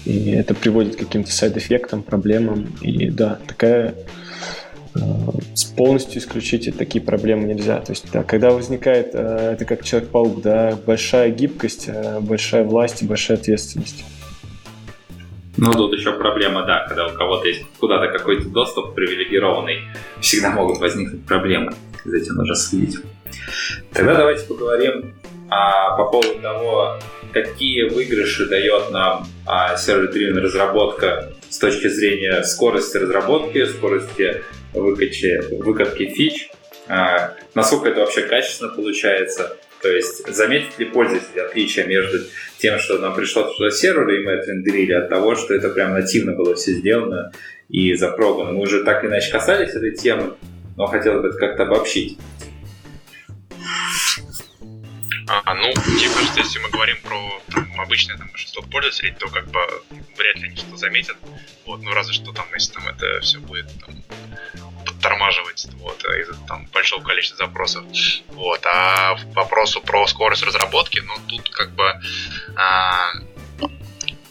и 0.05 0.31
это 0.31 0.55
приводит 0.55 0.95
к 0.95 1.01
каким-то 1.01 1.33
сайд-эффектам, 1.33 2.03
проблемам. 2.03 2.69
И 2.81 3.11
да, 3.11 3.39
такая 3.49 3.95
полностью 5.77 6.21
исключить 6.21 6.77
такие 6.77 7.03
проблемы 7.03 7.45
нельзя. 7.45 7.81
То 7.81 7.93
есть, 7.93 8.11
да, 8.13 8.23
когда 8.23 8.51
возникает, 8.51 9.11
э, 9.15 9.53
это 9.55 9.65
как 9.65 9.85
Человек-паук, 9.85 10.43
да, 10.43 10.79
большая 10.87 11.31
гибкость, 11.31 11.89
э, 11.89 12.21
большая 12.21 12.65
власть 12.65 13.03
большая 13.03 13.39
ответственность. 13.39 14.05
Ну, 15.57 15.73
тут 15.73 15.93
еще 15.93 16.13
проблема, 16.13 16.65
да, 16.65 16.87
когда 16.89 17.07
у 17.07 17.11
кого-то 17.13 17.49
есть 17.49 17.63
куда-то 17.79 18.17
какой-то 18.17 18.49
доступ 18.49 18.95
привилегированный, 18.95 19.81
всегда 20.21 20.51
могут 20.51 20.79
возникнуть 20.79 21.27
проблемы. 21.27 21.73
За 22.05 22.17
этим 22.17 22.35
нужно 22.35 22.55
следить. 22.55 22.99
Тогда 23.93 24.15
давайте 24.15 24.47
поговорим 24.47 25.15
а, 25.51 25.97
по 25.97 26.05
поводу 26.11 26.41
того, 26.41 26.99
какие 27.33 27.89
выигрыши 27.89 28.49
дает 28.49 28.91
нам 28.91 29.27
а, 29.47 29.77
сервер-дривен 29.77 30.39
разработка 30.39 31.33
с 31.49 31.59
точки 31.59 31.89
зрения 31.89 32.43
скорости 32.45 32.97
разработки, 32.97 33.67
скорости 33.67 34.43
выкачи, 34.75 35.41
выкатки 35.51 36.07
фич, 36.07 36.51
а, 36.89 37.35
насколько 37.55 37.89
это 37.89 38.01
вообще 38.01 38.23
качественно 38.23 38.71
получается. 38.71 39.57
То 39.83 39.89
есть 39.89 40.27
заметит 40.33 40.79
ли 40.79 40.85
пользователь 40.87 41.41
отличие 41.41 41.87
между 41.87 42.19
тем, 42.59 42.79
что 42.79 42.99
нам 42.99 43.15
пришло 43.15 43.45
туда 43.45 43.71
сервер, 43.71 44.09
и 44.11 44.25
мы 44.25 44.35
отрендерили, 44.35 44.93
от 44.93 45.09
того, 45.09 45.35
что 45.35 45.55
это 45.55 45.71
прям 45.71 45.93
нативно 45.93 46.33
было 46.33 46.55
все 46.55 46.73
сделано 46.73 47.33
и 47.69 47.95
запрогано. 47.95 48.53
Мы 48.53 48.61
уже 48.61 48.85
так 48.85 49.05
иначе 49.05 49.33
касались 49.33 49.71
этой 49.71 49.93
темы, 49.93 50.35
но 50.77 50.87
хотелось 50.87 51.23
бы 51.23 51.29
это 51.29 51.39
как-то 51.39 51.63
обобщить. 51.63 52.19
А, 55.31 55.55
ну, 55.55 55.73
типа, 55.73 56.25
что 56.25 56.41
если 56.41 56.59
мы 56.59 56.71
говорим 56.71 57.01
про 57.03 57.41
там, 57.53 57.81
обычное 57.81 58.19
там, 58.19 58.29
большинство 58.29 58.63
пользователей, 58.63 59.13
то 59.13 59.29
как 59.29 59.47
бы 59.49 59.61
вряд 60.17 60.37
ли 60.37 60.49
они 60.49 60.57
что 60.57 60.77
заметят. 60.77 61.17
Вот, 61.67 61.81
ну 61.83 61.93
разве 61.93 62.15
что 62.15 62.33
там, 62.33 62.47
если 62.53 62.73
там 62.73 62.89
это 62.89 63.21
все 63.21 63.39
будет 63.39 63.69
там, 63.85 63.95
подтормаживать 64.85 65.69
вот, 65.75 66.05
из-за 66.05 66.35
там 66.49 66.67
большого 66.73 67.05
количества 67.05 67.47
запросов. 67.47 67.85
Вот. 68.31 68.61
А 68.67 69.15
вопросу 69.35 69.81
про 69.81 70.05
скорость 70.09 70.43
разработки, 70.43 70.99
ну 70.99 71.15
тут 71.29 71.49
как 71.51 71.71
бы 71.77 71.95
а, 72.57 73.13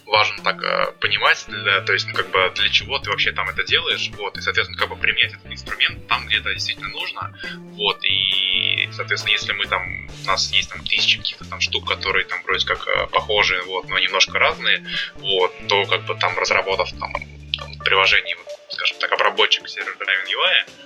важно 0.10 0.44
так 0.44 0.62
э, 0.62 0.92
понимать, 1.00 1.46
для, 1.48 1.82
то 1.82 1.94
есть, 1.94 2.08
ну, 2.08 2.14
как 2.14 2.30
бы, 2.32 2.52
для 2.56 2.70
чего 2.70 3.00
ты 3.00 3.10
вообще 3.10 3.32
там 3.32 3.48
это 3.50 3.64
делаешь, 3.64 4.10
вот, 4.18 4.38
и, 4.38 4.42
соответственно, 4.42 4.80
как 4.80 4.90
бы 4.90 4.96
применять 4.96 5.34
этот 5.34 5.52
инструмент 5.52 6.08
там, 6.08 6.26
где 6.28 6.38
это 6.40 6.54
действительно 6.54 6.90
нужно, 6.90 7.34
вот, 7.78 8.04
и, 8.04 8.90
соответственно, 8.92 9.34
если 9.34 9.54
мы 9.54 9.66
там, 9.66 9.82
у 10.24 10.28
нас 10.28 10.52
есть 10.52 10.70
там 10.70 10.84
тысячи 10.84 11.18
каких-то 11.18 11.46
там 11.46 11.62
штук, 11.62 11.88
которые 11.88 12.26
там 12.26 12.42
вроде 12.44 12.66
как 12.66 12.88
э, 12.88 13.08
похожи, 13.08 13.62
вот, 13.66 13.88
но 13.88 14.00
немножко 14.00 14.38
разные, 14.40 14.86
вот, 15.16 15.54
то, 15.68 15.86
как 15.86 16.06
бы, 16.06 16.16
там, 16.16 16.38
разработав 16.38 16.90
там, 16.92 17.14
там 17.58 17.78
приложение, 17.80 18.38
скажем 18.70 18.98
так, 19.00 19.12
обработчик 19.12 19.68
сервер-драйвен 19.68 20.26
UI, 20.26 20.70
вот, 20.70 20.79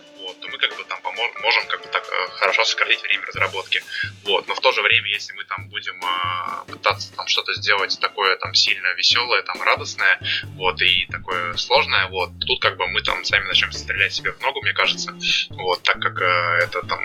как 0.68 0.78
бы 0.78 0.84
там 0.86 1.02
поможем, 1.02 1.36
можем 1.42 1.66
как 1.68 1.82
бы 1.82 1.88
так 1.88 2.04
э, 2.04 2.32
хорошо 2.32 2.64
сократить 2.64 3.02
время 3.04 3.26
разработки. 3.26 3.84
Вот, 4.24 4.48
но 4.48 4.56
в 4.56 4.60
то 4.60 4.72
же 4.72 4.82
время, 4.82 5.10
если 5.10 5.34
мы 5.34 5.44
там 5.44 5.68
будем 5.70 5.96
э, 6.02 6.72
пытаться 6.72 7.14
там 7.16 7.28
что-то 7.28 7.54
сделать 7.54 7.98
такое 8.00 8.36
там 8.38 8.54
сильно 8.54 8.94
веселое, 8.94 9.42
там 9.44 9.62
радостное, 9.62 10.20
вот, 10.56 10.82
и 10.82 11.06
такое 11.12 11.56
сложное, 11.58 12.08
вот, 12.08 12.32
тут 12.40 12.62
как 12.62 12.78
бы 12.78 12.88
мы 12.88 13.02
там 13.02 13.24
сами 13.26 13.46
начнем 13.48 13.72
стрелять 13.72 14.14
себе 14.14 14.32
в 14.32 14.42
ногу, 14.42 14.62
мне 14.62 14.74
кажется, 14.74 15.16
вот, 15.50 15.84
так 15.84 16.00
как 16.00 16.22
э, 16.22 16.60
это 16.64 16.82
там, 16.88 17.02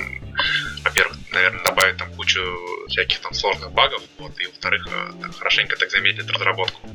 во-первых, 0.85 1.16
наверное, 1.32 1.64
добавит 1.64 1.97
там 1.97 2.12
кучу 2.14 2.40
всяких 2.89 3.20
там 3.20 3.35
сложных 3.35 3.72
багов, 3.72 4.02
вот, 4.18 4.39
и 4.40 4.47
во-вторых, 4.47 4.86
э, 4.90 5.32
хорошенько 5.39 5.76
так 5.76 5.90
замедлит 5.90 6.30
разработку. 6.30 6.89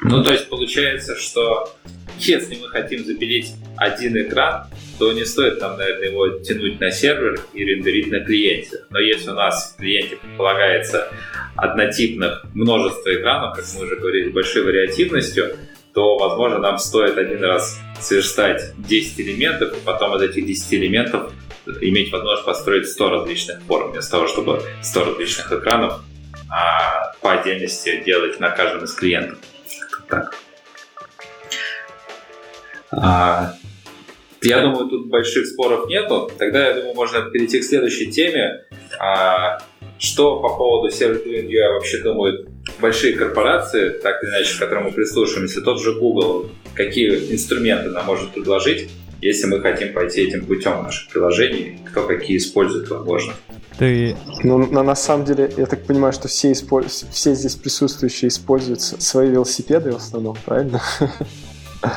Ну, 0.00 0.22
то 0.22 0.32
есть 0.32 0.48
получается, 0.48 1.16
что 1.16 1.74
если 2.18 2.56
мы 2.56 2.68
хотим 2.68 3.04
запилить 3.04 3.52
один 3.76 4.16
экран, 4.16 4.66
то 4.98 5.12
не 5.12 5.24
стоит 5.24 5.58
там, 5.58 5.76
наверное, 5.76 6.08
его 6.08 6.28
тянуть 6.38 6.80
на 6.80 6.90
сервер 6.90 7.40
и 7.52 7.64
рендерить 7.64 8.10
на 8.10 8.20
клиенте. 8.20 8.84
Но 8.90 8.98
если 8.98 9.30
у 9.30 9.34
нас 9.34 9.74
в 9.74 9.80
клиенте 9.80 10.16
предполагается 10.16 11.12
однотипных 11.56 12.44
множество 12.54 13.14
экранов, 13.14 13.56
как 13.56 13.64
мы 13.74 13.84
уже 13.84 13.96
говорили, 13.96 14.28
большой 14.30 14.62
вариативностью, 14.62 15.56
то, 15.92 16.18
возможно, 16.18 16.58
нам 16.58 16.78
стоит 16.78 17.18
один 17.18 17.42
раз 17.42 17.80
сверстать 18.00 18.72
10 18.78 19.20
элементов, 19.20 19.76
и 19.76 19.80
потом 19.84 20.16
из 20.16 20.22
этих 20.22 20.46
10 20.46 20.74
элементов 20.74 21.32
иметь 21.80 22.12
возможность 22.12 22.44
построить 22.44 22.88
100 22.88 23.10
различных 23.10 23.62
форм, 23.62 23.92
вместо 23.92 24.10
того, 24.12 24.26
чтобы 24.26 24.62
100 24.82 25.04
различных 25.04 25.52
экранов 25.52 26.00
а 26.50 27.12
по 27.20 27.32
отдельности 27.32 28.02
делать 28.04 28.38
на 28.38 28.50
каждом 28.50 28.84
из 28.84 28.92
клиентов. 28.92 29.38
Так. 30.08 30.34
А, 32.96 33.54
я 34.42 34.60
думаю, 34.60 34.88
тут 34.88 35.08
больших 35.08 35.46
споров 35.46 35.88
нету. 35.88 36.30
Тогда, 36.38 36.68
я 36.68 36.74
думаю, 36.74 36.94
можно 36.94 37.22
перейти 37.22 37.60
к 37.60 37.64
следующей 37.64 38.10
теме. 38.10 38.64
А, 38.98 39.58
что 39.98 40.40
по 40.40 40.50
поводу 40.50 40.94
сервис-driven 40.94 41.48
UI 41.48 41.72
вообще 41.72 41.98
думают 42.02 42.48
большие 42.80 43.14
корпорации, 43.14 43.90
так 43.90 44.22
или 44.22 44.30
иначе, 44.30 44.56
к 44.56 44.58
которым 44.58 44.84
мы 44.84 44.92
прислушиваемся, 44.92 45.60
тот 45.62 45.80
же 45.80 45.98
Google, 45.98 46.50
какие 46.74 47.32
инструменты 47.32 47.90
нам 47.90 48.04
может 48.06 48.32
предложить, 48.32 48.90
если 49.20 49.46
мы 49.46 49.60
хотим 49.60 49.92
пойти 49.92 50.22
этим 50.22 50.44
путем 50.44 50.82
наших 50.82 51.10
приложений, 51.10 51.78
кто 51.86 52.06
какие 52.06 52.36
использует, 52.36 52.88
возможно. 52.90 53.32
Ты... 53.78 54.16
Ну, 54.42 54.58
на, 54.58 54.82
на 54.82 54.94
самом 54.94 55.24
деле, 55.24 55.50
я 55.56 55.66
так 55.66 55.84
понимаю, 55.84 56.12
что 56.12 56.28
все, 56.28 56.52
использ... 56.52 57.06
все 57.10 57.34
здесь 57.34 57.54
присутствующие 57.54 58.28
используют 58.28 58.80
свои 58.82 59.30
велосипеды 59.30 59.92
в 59.92 59.96
основном, 59.96 60.36
правильно? 60.44 60.82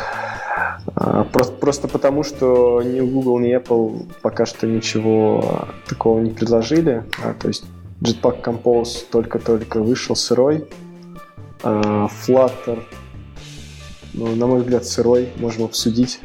А, 0.99 1.24
просто, 1.26 1.53
просто 1.53 1.88
потому, 1.88 2.24
что 2.24 2.82
ни 2.82 2.99
Google, 3.02 3.38
ни 3.38 3.56
Apple 3.56 4.11
пока 4.24 4.48
что 4.48 4.65
ничего 4.65 5.68
такого 5.88 6.19
не 6.19 6.32
предложили. 6.32 7.03
А, 7.24 7.36
то 7.36 7.49
есть 7.49 7.65
Jetpack 8.02 8.44
Compose 8.44 9.06
только-только 9.11 9.80
вышел 9.82 10.15
сырой. 10.15 10.68
А, 11.61 12.07
Flutter, 12.07 12.84
ну, 14.14 14.36
на 14.36 14.48
мой 14.48 14.61
взгляд, 14.61 14.86
сырой, 14.86 15.30
можем 15.38 15.65
обсудить. 15.65 16.19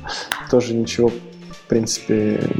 Тоже 0.50 0.74
ничего, 0.74 1.08
в 1.08 1.68
принципе, 1.68 2.50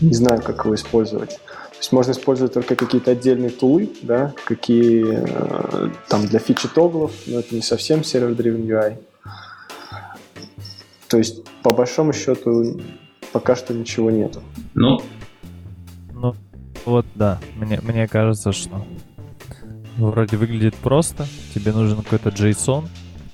не 0.00 0.14
знаю, 0.14 0.42
как 0.42 0.64
его 0.64 0.74
использовать. 0.74 1.30
То 1.30 1.76
есть 1.78 1.92
можно 1.92 2.10
использовать 2.10 2.52
только 2.52 2.74
какие-то 2.74 3.12
отдельные 3.12 3.50
тулы, 3.50 3.88
да, 4.02 4.34
какие 4.44 5.24
там 6.08 6.26
для 6.26 6.40
фичи 6.40 6.68
тоглов, 6.68 7.12
но 7.26 7.38
это 7.38 7.54
не 7.54 7.62
совсем 7.62 8.02
сервер-driven 8.02 8.66
UI. 8.66 8.96
То 11.10 11.18
есть, 11.18 11.44
по 11.62 11.74
большому 11.74 12.12
счету, 12.12 12.80
пока 13.32 13.56
что 13.56 13.74
ничего 13.74 14.12
нету. 14.12 14.40
Ну, 14.74 15.02
ну 16.12 16.36
вот 16.84 17.04
да, 17.16 17.40
мне, 17.56 17.80
мне 17.82 18.06
кажется, 18.06 18.52
что 18.52 18.86
вроде 19.96 20.36
выглядит 20.36 20.76
просто. 20.76 21.26
Тебе 21.52 21.72
нужен 21.72 22.00
какой-то 22.02 22.30
JSON, 22.30 22.86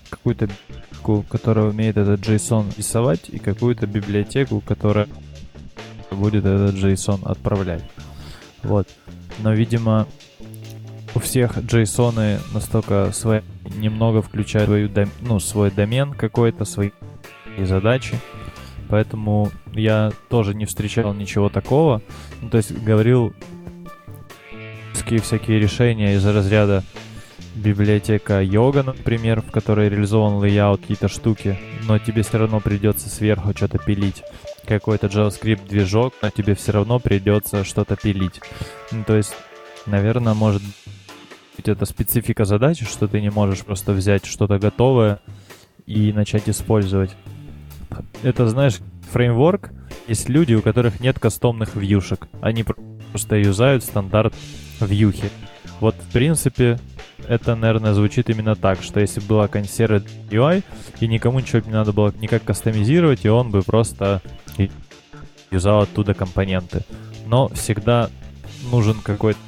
какую-то 0.09 0.47
библиотеку, 0.47 1.25
которая 1.29 1.67
умеет 1.67 1.99
этот 1.99 2.21
JSON 2.21 2.65
рисовать, 2.79 3.29
и 3.29 3.39
какую-то 3.39 3.87
библиотеку, 3.87 4.63
которая 4.67 5.07
будет 6.11 6.47
этот 6.47 6.77
JSON 6.77 7.27
отправлять. 7.27 7.85
Вот. 8.63 8.89
Но, 9.41 9.53
видимо, 9.53 10.07
у 11.15 11.19
всех 11.19 11.59
JSON 11.59 12.41
настолько 12.55 13.13
свои, 13.13 13.43
немного 13.77 14.23
включают 14.23 14.69
свою, 14.69 14.91
ну, 15.21 15.41
свой 15.41 15.71
домен 15.71 16.15
какой-то, 16.15 16.65
свои 16.65 16.91
и 17.57 17.65
задачи. 17.65 18.19
Поэтому 18.89 19.51
я 19.73 20.13
тоже 20.29 20.55
не 20.55 20.65
встречал 20.65 21.13
ничего 21.13 21.49
такого. 21.49 22.03
Ну, 22.41 22.51
то 22.51 22.59
есть 22.59 22.73
говорил 22.73 23.35
всякие 25.23 25.61
решения 25.61 26.15
из 26.15 26.27
разряда 26.27 26.83
библиотека 27.55 28.43
йога, 28.43 28.83
например, 28.83 29.41
в 29.41 29.51
которой 29.51 29.89
реализован 29.89 30.39
layout, 30.39 30.81
какие-то 30.81 31.09
штуки, 31.09 31.59
но 31.87 31.99
тебе 31.99 32.23
все 32.23 32.39
равно 32.39 32.61
придется 32.61 33.09
сверху 33.09 33.53
что-то 33.57 33.79
пилить. 33.79 34.23
Какой-то 34.67 35.07
JavaScript 35.07 35.69
движок, 35.69 36.13
но 36.23 36.31
тебе 36.31 36.55
все 36.55 36.73
равно 36.73 36.99
придется 36.99 37.65
что-то 37.65 37.97
пилить. 37.97 38.41
Ну, 38.91 39.05
то 39.05 39.17
есть, 39.17 39.35
наверное, 39.87 40.35
может 40.35 40.63
быть 41.57 41.69
это 41.69 41.87
специфика 41.87 42.45
задачи, 42.45 42.85
что 42.85 43.07
ты 43.07 43.21
не 43.21 43.31
можешь 43.31 43.65
просто 43.65 43.93
взять 43.93 44.27
что-то 44.27 44.59
готовое 44.59 45.21
и 45.87 46.13
начать 46.13 46.49
использовать 46.49 47.13
это, 48.23 48.49
знаешь, 48.49 48.79
фреймворк, 49.13 49.71
есть 50.09 50.29
люди, 50.29 50.55
у 50.55 50.63
которых 50.63 51.01
нет 51.01 51.19
кастомных 51.19 51.75
вьюшек. 51.75 52.29
Они 52.41 52.65
просто 52.65 53.37
юзают 53.37 53.83
стандарт 53.85 54.35
вьюхи. 54.81 55.31
Вот, 55.81 55.95
в 55.95 56.13
принципе, 56.13 56.79
это, 57.29 57.57
наверное, 57.57 57.93
звучит 57.93 58.31
именно 58.31 58.55
так, 58.55 58.83
что 58.83 59.01
если 59.01 59.21
была 59.21 59.49
консерва 59.49 60.03
UI, 60.31 60.63
и 61.01 61.09
никому 61.09 61.41
ничего 61.41 61.61
не 61.65 61.73
надо 61.73 61.93
было 61.93 62.13
никак 62.21 62.45
кастомизировать, 62.45 63.25
и 63.25 63.29
он 63.29 63.51
бы 63.51 63.63
просто 63.63 64.23
юзал 65.51 65.83
оттуда 65.83 66.15
компоненты. 66.15 66.83
Но 67.27 67.49
всегда 67.49 68.11
нужен 68.71 68.97
какой-то... 69.03 69.39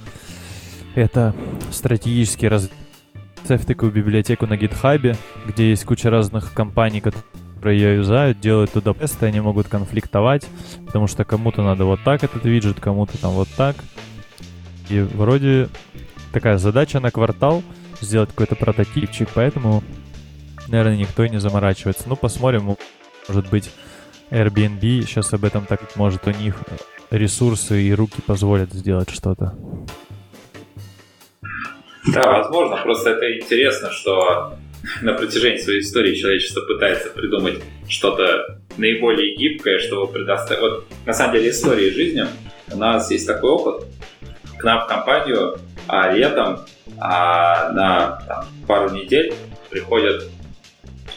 Это 0.95 1.35
стратегический 1.71 2.49
раз... 2.49 2.71
Ставь 3.45 3.65
такую 3.65 3.93
библиотеку 3.93 4.47
на 4.47 4.57
гитхабе, 4.57 5.17
где 5.47 5.71
есть 5.71 5.85
куча 5.85 6.11
разных 6.11 6.53
компаний, 6.53 7.01
которые 7.01 7.25
которые 7.59 7.81
ее 7.81 7.97
юзают, 7.97 8.39
делают 8.39 8.71
туда 8.71 8.95
тесты, 8.95 9.27
они 9.27 9.41
могут 9.41 9.67
конфликтовать, 9.67 10.47
потому 10.87 11.09
что 11.09 11.25
кому-то 11.25 11.61
надо 11.61 11.87
вот 11.87 11.99
так 12.05 12.23
этот 12.23 12.45
виджет, 12.45 12.79
кому-то 12.79 13.19
там 13.21 13.33
вот 13.33 13.49
так. 13.57 13.75
И 14.89 15.01
вроде 15.01 15.69
такая 16.33 16.59
задача 16.59 17.01
на 17.01 17.11
квартал 17.11 17.65
сделать 18.01 18.31
какой-то 18.31 18.55
прототипчик, 18.55 19.29
поэтому, 19.35 19.83
наверное, 20.69 20.97
никто 20.97 21.25
и 21.25 21.31
не 21.31 21.41
заморачивается. 21.41 22.05
Ну, 22.07 22.15
посмотрим, 22.15 22.77
может 23.27 23.51
быть, 23.51 23.73
Airbnb 24.31 25.03
сейчас 25.03 25.33
об 25.33 25.45
этом 25.45 25.67
так 25.67 25.81
может 25.97 26.29
у 26.29 26.31
них 26.31 26.63
ресурсы 27.11 27.83
и 27.83 27.93
руки 27.93 28.23
позволят 28.25 28.73
сделать 28.73 29.11
что-то. 29.11 29.59
Да, 32.15 32.39
возможно. 32.39 32.77
Просто 32.85 33.11
это 33.11 33.37
интересно, 33.37 33.91
что 33.91 34.57
на 35.03 35.15
протяжении 35.15 35.59
своей 35.59 35.81
истории 35.81 36.15
человечество 36.15 36.61
пытается 36.63 37.11
придумать 37.11 37.61
что-то 37.89 38.61
наиболее 38.77 39.37
гибкое, 39.37 39.79
чтобы 39.79 40.13
предоставить... 40.13 40.61
Вот 40.61 40.87
на 41.07 41.13
самом 41.13 41.35
деле 41.35 41.51
истории 41.51 41.91
жизни 41.91 42.25
у 42.73 42.77
нас 42.77 43.11
есть 43.11 43.27
такой 43.27 43.51
опыт. 43.51 43.87
К 44.59 44.65
нам 44.65 44.85
в 44.85 44.87
компанию 44.87 45.59
а 45.87 46.13
летом 46.13 46.67
а 46.99 47.71
на 47.73 48.23
там, 48.27 48.47
пару 48.67 48.91
недель 48.91 49.33
приходят 49.71 50.29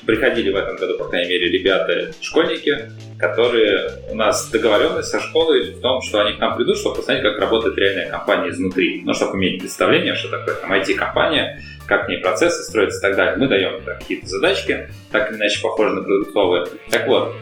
приходили 0.06 0.52
в 0.52 0.56
этом 0.56 0.76
году, 0.76 0.98
по 0.98 1.06
крайней 1.06 1.30
мере, 1.30 1.50
ребята, 1.50 2.12
школьники, 2.22 2.92
которые 3.20 3.92
у 4.10 4.16
нас 4.16 4.50
договоренность 4.50 5.10
со 5.10 5.20
школой 5.20 5.74
в 5.74 5.82
том, 5.82 6.02
что 6.02 6.22
они 6.22 6.34
к 6.34 6.40
нам 6.40 6.56
придут, 6.56 6.78
чтобы 6.78 6.98
посмотреть, 6.98 7.24
как 7.24 7.40
работает 7.40 7.78
реальная 7.78 8.10
компания 8.10 8.50
изнутри. 8.50 9.02
Ну, 9.04 9.14
чтобы 9.14 9.38
иметь 9.38 9.60
представление, 9.60 10.16
что 10.16 10.30
такое 10.30 10.56
там 10.56 10.72
IT-компания, 10.74 11.62
как 11.88 12.06
в 12.06 12.10
ней 12.10 12.18
процессы 12.18 12.64
строятся 12.64 13.00
и 13.00 13.02
так 13.02 13.16
далее. 13.16 13.36
Мы 13.38 13.48
даем 13.48 13.82
какие-то 13.84 14.28
задачки, 14.28 14.90
так 15.12 15.32
или 15.32 15.38
иначе 15.38 15.62
похожи 15.62 15.94
на 15.94 16.02
продуктовые. 16.02 16.68
Так 16.90 17.08
вот, 17.08 17.36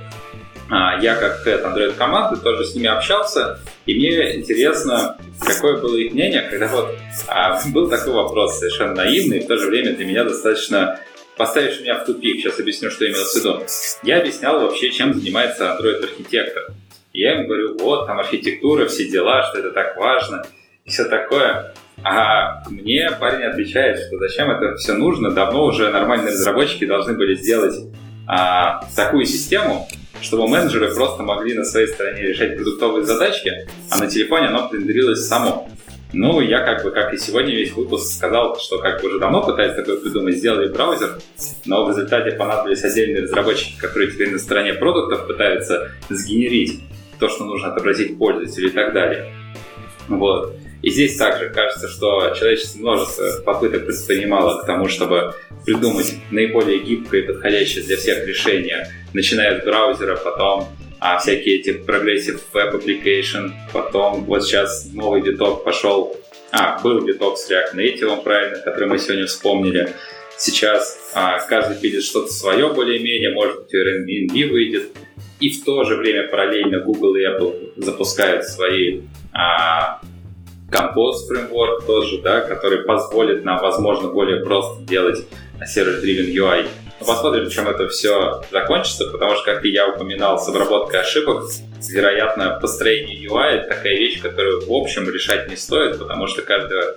а, 0.70 1.00
я 1.02 1.16
как 1.16 1.46
head 1.46 1.64
Android 1.64 1.94
команды 1.96 2.40
тоже 2.42 2.64
с 2.66 2.76
ними 2.76 2.88
общался, 2.88 3.60
и 3.88 3.96
мне 3.96 4.36
интересно, 4.36 5.18
какое 5.40 5.78
было 5.78 5.96
их 5.96 6.14
мнение, 6.14 6.42
когда 6.42 6.68
вот 6.68 6.96
а, 7.28 7.60
был 7.70 7.90
такой 7.90 8.14
вопрос 8.14 8.60
совершенно 8.60 8.94
наивный, 8.94 9.38
и 9.38 9.44
в 9.44 9.48
то 9.48 9.58
же 9.58 9.68
время 9.68 9.96
для 9.96 10.06
меня 10.06 10.24
достаточно 10.24 11.00
поставишь 11.40 11.80
меня 11.80 11.98
в 11.98 12.06
тупик. 12.06 12.42
Сейчас 12.42 12.60
объясню, 12.60 12.92
что 12.92 13.10
имел 13.10 13.24
в 13.24 13.34
виду. 13.34 13.64
Я 14.04 14.20
объяснял 14.20 14.60
вообще, 14.60 14.92
чем 14.92 15.14
занимается 15.14 15.64
Android-архитектор. 15.64 16.74
Я 17.14 17.32
ему 17.32 17.48
говорю, 17.48 17.78
вот, 17.80 18.06
там 18.06 18.20
архитектура, 18.20 18.86
все 18.88 19.10
дела, 19.10 19.44
что 19.44 19.60
это 19.60 19.72
так 19.72 19.96
важно, 19.98 20.44
и 20.84 20.90
все 20.90 21.06
такое. 21.06 21.74
А 22.04 22.70
мне 22.70 23.10
парень 23.20 23.46
отвечает, 23.46 24.00
что 24.00 24.18
зачем 24.18 24.52
это 24.52 24.76
все 24.76 24.94
нужно, 24.94 25.32
давно 25.32 25.66
уже 25.66 25.90
нормальные 25.90 26.34
разработчики 26.34 26.86
должны 26.86 27.14
были 27.14 27.36
сделать 27.36 27.76
а, 28.28 28.82
такую 28.96 29.26
систему, 29.26 29.88
чтобы 30.22 30.48
менеджеры 30.48 30.94
просто 30.94 31.24
могли 31.24 31.54
на 31.54 31.64
своей 31.64 31.88
стороне 31.88 32.22
решать 32.22 32.58
продуктовые 32.58 33.06
задачки, 33.06 33.68
а 33.90 33.98
на 33.98 34.08
телефоне 34.08 34.48
оно 34.48 34.68
внедрилось 34.68 35.26
само. 35.26 35.70
Ну, 36.12 36.42
я 36.42 36.62
как 36.62 36.84
бы, 36.84 36.90
как 36.90 37.14
и 37.14 37.18
сегодня 37.18 37.52
весь 37.52 37.72
выпуск 37.74 38.12
сказал, 38.12 38.60
что 38.60 38.80
как 38.80 39.02
бы 39.02 39.10
уже 39.10 39.20
давно 39.20 39.46
пытаюсь 39.46 39.76
такое 39.76 39.98
придумать, 39.98 40.38
сделали 40.38 40.72
браузер, 40.72 41.20
но 41.66 41.86
в 41.86 41.90
результате 41.90 42.32
понадобились 42.32 42.84
отдельные 42.84 43.24
разработчики, 43.24 43.80
которые 43.80 44.12
теперь 44.12 44.32
на 44.32 44.40
стороне 44.40 44.74
продуктов 44.74 45.28
пытаются 45.28 45.92
сгенерить 46.10 46.80
то, 47.20 47.30
что 47.30 47.46
нужно 47.46 47.72
отобразить 47.72 48.18
пользователю 48.18 48.70
и 48.70 48.72
так 48.72 48.94
далее. 48.94 49.32
Вот. 50.08 50.56
И 50.82 50.90
здесь 50.90 51.16
также 51.18 51.50
кажется, 51.50 51.88
что 51.88 52.34
человечество 52.36 52.80
множество 52.80 53.42
попыток 53.46 53.86
предпринимало 53.86 54.64
к 54.64 54.66
тому, 54.66 54.88
чтобы 54.88 55.36
придумать 55.66 56.16
наиболее 56.32 56.80
гибкое 56.80 57.22
и 57.22 57.28
подходящее 57.28 57.84
для 57.84 57.98
всех 57.98 58.26
решение, 58.26 58.88
начиная 59.14 59.62
с 59.62 59.66
браузера, 59.66 60.16
потом 60.16 60.70
а 61.00 61.18
всякие 61.18 61.60
эти 61.60 61.70
Progressive 61.70 62.42
Web 62.54 62.82
Application, 62.82 63.52
потом 63.74 64.26
вот 64.26 64.44
сейчас 64.44 64.90
новый 64.94 65.22
виток 65.22 65.64
пошел, 65.64 66.16
а, 66.52 66.80
был 66.82 67.06
виток 67.06 67.38
с 67.38 67.50
React 67.50 67.76
Native, 67.76 68.24
правильно, 68.24 68.60
который 68.60 68.90
мы 68.90 68.98
сегодня 69.00 69.26
вспомнили. 69.26 69.94
Сейчас 70.38 71.12
а, 71.16 71.40
каждый 71.40 71.78
пилит 71.78 72.04
что-то 72.04 72.32
свое 72.32 72.74
более-менее, 72.74 73.34
может 73.34 73.64
быть, 73.64 73.74
Airbnb 73.74 74.50
выйдет. 74.50 74.90
И 75.40 75.50
в 75.50 75.64
то 75.64 75.86
же 75.86 75.96
время 75.96 76.28
параллельно 76.28 76.80
Google 76.80 77.16
и 77.16 77.26
Apple 77.26 77.74
запускают 77.78 78.44
свои 78.46 79.02
а, 79.34 80.02
Compose 80.70 81.28
фреймворк 81.28 81.86
тоже, 81.86 82.22
да, 82.22 82.42
который 82.42 82.84
позволит 82.84 83.44
нам, 83.44 83.60
возможно, 83.60 84.10
более 84.10 84.44
просто 84.44 84.84
делать 84.84 85.26
сервер-driven 85.66 86.34
UI. 86.34 86.68
Ну, 87.00 87.06
посмотрим, 87.06 87.50
чем 87.50 87.68
это 87.68 87.88
все 87.88 88.44
закончится, 88.52 89.06
потому 89.06 89.36
что, 89.36 89.46
как 89.46 89.66
и 89.66 89.70
я 89.70 89.88
упоминал, 89.88 90.38
с 90.38 90.50
обработкой 90.50 91.02
ошибок, 91.02 91.46
вероятно, 91.90 92.58
построение 92.62 93.26
UI— 93.26 93.44
это 93.52 93.76
такая 93.76 93.96
вещь, 93.96 94.22
которую 94.22 94.68
в 94.68 94.72
общем 94.72 95.10
решать 95.10 95.50
не 95.50 95.56
стоит, 95.56 95.98
потому 95.98 96.28
что 96.28 96.42
каждое 96.42 96.96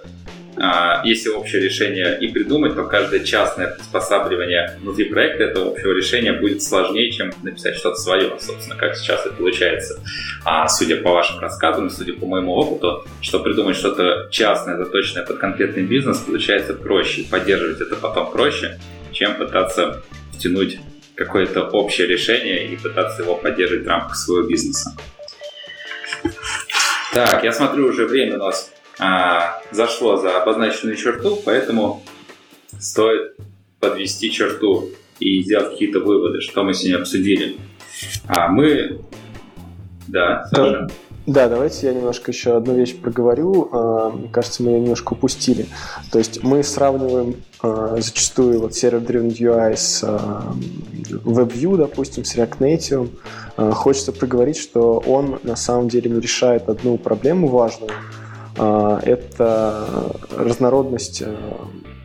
а, 0.57 1.01
если 1.05 1.31
общее 1.31 1.63
решение 1.63 2.19
и 2.21 2.29
придумать, 2.29 2.75
то 2.75 2.85
каждое 2.85 3.21
частное 3.21 3.69
приспосабливание 3.69 4.77
внутри 4.81 5.07
проекта 5.07 5.45
этого 5.45 5.71
общего 5.71 5.93
решения 5.93 6.33
будет 6.33 6.63
сложнее, 6.63 7.11
чем 7.11 7.33
написать 7.43 7.77
что-то 7.77 7.97
свое, 7.97 8.37
собственно, 8.39 8.77
как 8.77 8.95
сейчас 8.97 9.25
это 9.25 9.35
получается. 9.35 9.99
А 10.45 10.69
судя 10.69 10.97
по 10.97 11.11
вашим 11.11 11.41
рассказам, 11.41 11.89
судя 11.89 12.13
по 12.15 12.27
моему 12.27 12.53
опыту, 12.53 13.05
что 13.23 13.41
придумать 13.41 13.77
что-то 13.77 14.29
частное, 14.31 14.77
заточенное 14.77 15.25
под 15.25 15.39
конкретный 15.39 15.85
бизнес, 15.85 16.19
получается 16.19 16.75
проще, 16.75 17.25
поддерживать 17.31 17.81
это 17.81 17.97
потом 17.97 18.31
проще, 18.31 18.79
чем 19.13 19.37
пытаться 19.37 20.03
втянуть 20.33 20.79
какое-то 21.15 21.69
общее 21.69 22.07
решение 22.07 22.69
и 22.69 22.77
пытаться 22.77 23.23
его 23.23 23.37
поддерживать 23.37 23.85
в 23.85 23.89
рамках 23.89 24.17
своего 24.17 24.49
бизнеса. 24.49 24.97
Так, 27.13 27.45
я 27.45 27.53
смотрю, 27.53 27.89
уже 27.89 28.07
время 28.07 28.37
у 28.37 28.39
нас 28.39 28.73
а, 28.99 29.61
зашло 29.71 30.17
за 30.17 30.41
обозначенную 30.43 30.97
черту, 30.97 31.39
поэтому 31.45 32.03
стоит 32.79 33.37
подвести 33.81 34.31
черту 34.31 34.91
и 35.21 35.43
сделать 35.43 35.73
какие-то 35.73 36.01
выводы, 36.01 36.41
что 36.41 36.65
мы 36.65 36.73
сегодня 36.73 37.01
обсудили. 37.01 37.57
А 38.27 38.49
мы... 38.49 39.01
Да, 40.09 40.47
Саша? 40.51 40.89
Да, 41.27 41.49
давайте 41.49 41.87
я 41.87 41.95
немножко 41.95 42.31
еще 42.33 42.57
одну 42.57 42.75
вещь 42.75 42.97
проговорю. 42.97 43.69
А, 43.73 44.11
мне 44.11 44.29
кажется, 44.29 44.63
мы 44.63 44.71
ее 44.71 44.81
немножко 44.81 45.13
упустили. 45.13 45.67
То 46.11 46.19
есть 46.19 46.43
мы 46.43 46.63
сравниваем 46.63 47.37
а, 47.63 47.97
зачастую 48.01 48.61
вот 48.61 48.75
сервер-driven 48.75 49.29
UI 49.29 49.77
с 49.77 50.03
а, 50.03 50.53
WebView, 51.09 51.77
допустим, 51.77 52.25
с 52.25 52.35
React 52.37 52.59
Native. 52.59 53.73
Хочется 53.73 54.13
проговорить, 54.13 54.57
что 54.57 55.03
он 55.07 55.39
на 55.43 55.57
самом 55.57 55.89
деле 55.89 56.11
решает 56.19 56.69
одну 56.69 56.97
проблему 56.99 57.49
важную– 57.49 57.93
а, 58.59 59.01
это 59.03 60.15
разнородность 60.37 61.23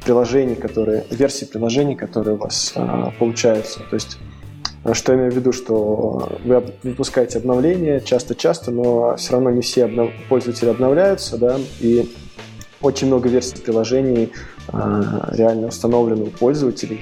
приложений, 0.03 0.55
которые, 0.55 1.05
версии 1.09 1.45
приложений, 1.45 1.95
которые 1.95 2.35
у 2.35 2.37
вас 2.37 2.73
а, 2.75 3.11
получаются. 3.19 3.79
То 3.89 3.95
есть 3.95 4.17
что 4.93 5.13
я 5.13 5.17
имею 5.17 5.31
в 5.31 5.35
виду, 5.35 5.51
что 5.51 6.37
вы 6.43 6.63
выпускаете 6.83 7.39
обновления 7.39 7.99
часто-часто, 7.99 8.71
но 8.71 9.15
все 9.17 9.33
равно 9.33 9.49
не 9.49 9.61
все 9.61 9.85
обнов... 9.85 10.11
пользователи 10.29 10.69
обновляются, 10.69 11.37
да, 11.37 11.57
и 11.79 12.09
очень 12.81 13.07
много 13.07 13.29
версий 13.29 13.57
приложений 13.57 14.31
а, 14.69 15.29
реально 15.31 15.67
установлено 15.67 16.25
у 16.25 16.29
пользователей. 16.29 17.01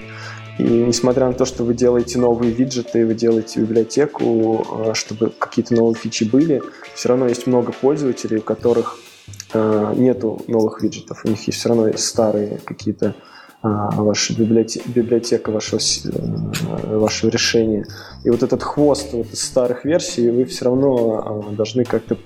И 0.57 0.63
несмотря 0.63 1.27
на 1.27 1.33
то, 1.33 1.43
что 1.43 1.63
вы 1.65 1.73
делаете 1.73 2.17
новые 2.17 2.51
виджеты, 2.51 3.05
вы 3.05 3.13
делаете 3.13 3.59
библиотеку, 3.59 4.91
чтобы 4.93 5.31
какие-то 5.37 5.75
новые 5.75 5.95
фичи 5.95 6.23
были, 6.23 6.61
все 6.93 7.09
равно 7.09 7.27
есть 7.27 7.45
много 7.45 7.73
пользователей, 7.73 8.37
у 8.37 8.41
которых 8.41 8.97
Э, 9.53 9.93
нету 9.95 10.41
новых 10.47 10.81
виджетов, 10.81 11.23
у 11.23 11.29
них 11.29 11.47
есть 11.47 11.59
все 11.59 11.69
равно 11.69 11.91
старые 11.97 12.59
какие-то 12.65 13.07
а, 13.07 13.34
ваша 13.65 14.33
библиотека, 14.33 14.87
библиотека 14.89 15.51
вашего, 15.51 15.79
э, 15.79 16.97
вашего 16.97 17.29
решения. 17.29 17.85
И 18.23 18.29
вот 18.29 18.43
этот 18.43 18.61
хвост 18.61 19.13
вот 19.13 19.27
из 19.31 19.43
старых 19.43 19.85
версий 19.85 20.29
вы 20.29 20.45
все 20.45 20.65
равно 20.65 21.43
а, 21.49 21.55
должны 21.55 21.83
как-то 21.83 22.17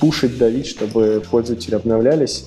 пушить, 0.00 0.38
давить, 0.38 0.66
чтобы 0.66 1.22
пользователи 1.30 1.74
обновлялись. 1.74 2.46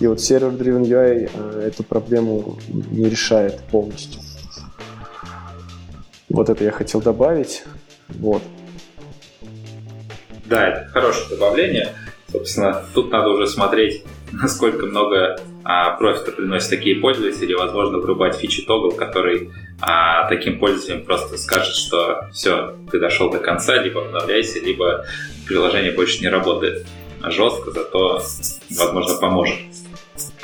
И 0.00 0.06
вот 0.06 0.20
сервер-driven 0.20 0.82
UI 0.82 1.30
э, 1.32 1.66
эту 1.66 1.82
проблему 1.82 2.58
не 2.68 3.08
решает 3.08 3.60
полностью. 3.70 4.20
Вот 6.28 6.48
это 6.48 6.64
я 6.64 6.70
хотел 6.70 7.00
добавить. 7.00 7.64
Вот. 8.08 8.42
Да, 10.46 10.68
это 10.68 10.88
хорошее 10.90 11.30
добавление. 11.30 11.92
Собственно, 12.30 12.84
тут 12.94 13.10
надо 13.10 13.28
уже 13.30 13.46
смотреть, 13.46 14.04
насколько 14.32 14.86
много 14.86 15.38
а, 15.64 15.96
профита 15.96 16.32
приносят 16.32 16.70
такие 16.70 16.96
пользователи. 16.96 17.54
Возможно, 17.54 17.98
врубать 17.98 18.36
фичи 18.36 18.62
тогл, 18.62 18.92
который 18.92 19.50
а, 19.80 20.28
таким 20.28 20.58
пользователям 20.58 21.04
просто 21.04 21.36
скажет, 21.38 21.74
что 21.74 22.28
все, 22.32 22.76
ты 22.90 22.98
дошел 22.98 23.30
до 23.30 23.38
конца, 23.38 23.76
либо 23.82 24.04
обновляйся, 24.04 24.60
либо 24.60 25.04
приложение 25.46 25.92
больше 25.92 26.20
не 26.20 26.28
работает 26.28 26.86
жестко, 27.22 27.70
зато, 27.70 28.22
возможно, 28.70 29.14
поможет. 29.16 29.56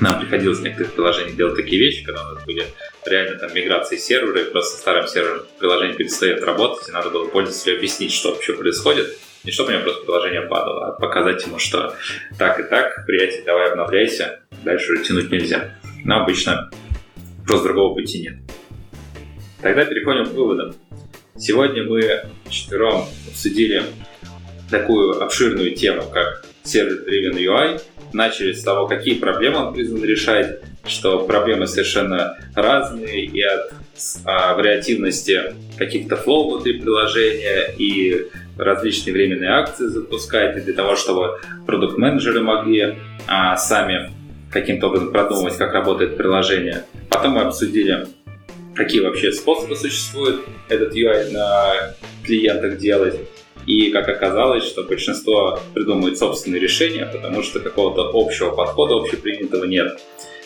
Нам 0.01 0.21
приходилось 0.21 0.59
в 0.59 0.63
некоторых 0.63 0.93
приложениях 0.95 1.37
делать 1.37 1.57
такие 1.57 1.81
вещи, 1.81 2.05
когда 2.05 2.29
у 2.29 2.35
нас 2.35 2.45
были 2.45 2.67
реально 3.07 3.39
там 3.39 3.55
миграции 3.55 3.97
сервера, 3.97 4.41
и 4.41 4.51
просто 4.51 4.79
старым 4.79 5.07
сервером 5.07 5.43
приложение 5.59 5.97
перестает 5.97 6.43
работать, 6.43 6.89
и 6.89 6.93
надо 6.93 7.11
было 7.11 7.27
пользователю 7.29 7.77
объяснить, 7.77 8.13
что 8.13 8.33
вообще 8.33 8.55
происходит, 8.55 9.19
не 9.45 9.53
чтобы 9.53 9.71
у 9.71 9.73
него 9.73 9.85
просто 9.85 10.05
приложение 10.05 10.43
падало, 10.43 10.89
а 10.89 10.93
показать 10.93 11.45
ему, 11.47 11.59
что 11.59 11.95
так 12.39 12.61
и 12.61 12.63
так, 12.63 13.05
приятель, 13.07 13.43
давай 13.45 13.71
обновляйся, 13.71 14.41
дальше 14.65 14.93
уже 14.93 15.05
тянуть 15.05 15.31
нельзя. 15.31 15.75
Но 16.05 16.23
обычно 16.23 16.71
просто 17.47 17.69
другого 17.69 17.95
пути 17.95 18.23
нет. 18.23 18.35
Тогда 19.61 19.85
переходим 19.85 20.27
к 20.27 20.33
выводам. 20.33 20.75
Сегодня 21.37 21.85
мы 21.85 22.25
четвером 22.51 23.07
обсудили 23.29 23.85
такую 24.71 25.23
обширную 25.23 25.75
тему, 25.75 26.03
как 26.13 26.45
Server-Driven 26.65 27.37
UI. 27.37 27.81
Начали 28.13 28.53
с 28.53 28.63
того, 28.63 28.87
какие 28.87 29.15
проблемы 29.15 29.59
он 29.67 29.75
призван 29.75 30.05
решать, 30.05 30.61
что 30.85 31.25
проблемы 31.27 31.67
совершенно 31.67 32.37
разные 32.55 33.25
и 33.25 33.41
от 33.43 33.73
а, 34.25 34.55
вариативности 34.55 35.55
каких-то 35.79 36.17
флоу 36.17 36.51
внутри 36.51 36.81
приложения 36.81 37.73
и 37.79 38.29
различные 38.57 39.13
временные 39.13 39.51
акции 39.51 39.87
запускать, 39.87 40.57
и 40.57 40.61
для 40.61 40.75
того, 40.75 40.97
чтобы 40.97 41.39
продукт-менеджеры 41.67 42.43
могли 42.43 42.99
а, 43.27 43.57
сами 43.57 44.11
каким-то 44.51 44.89
образом 44.89 45.13
продумывать, 45.13 45.57
как 45.57 45.73
работает 45.73 46.17
приложение. 46.17 46.85
Потом 47.09 47.33
мы 47.33 47.43
обсудили, 47.43 48.07
какие 48.75 49.01
вообще 49.01 49.33
способы 49.33 49.77
существуют 49.77 50.43
этот 50.69 50.95
UI 50.95 51.33
на 51.33 51.95
клиентах 52.25 52.79
делать. 52.79 53.19
И 53.67 53.91
как 53.91 54.09
оказалось, 54.09 54.65
что 54.65 54.83
большинство 54.83 55.61
придумывает 55.73 56.19
собственные 56.19 56.61
решения, 56.61 57.07
потому 57.07 57.43
что 57.43 57.61
какого-то 57.61 58.11
общего 58.13 58.51
подхода 58.51 58.97
общепринятого 58.97 59.65
нет. 59.65 60.01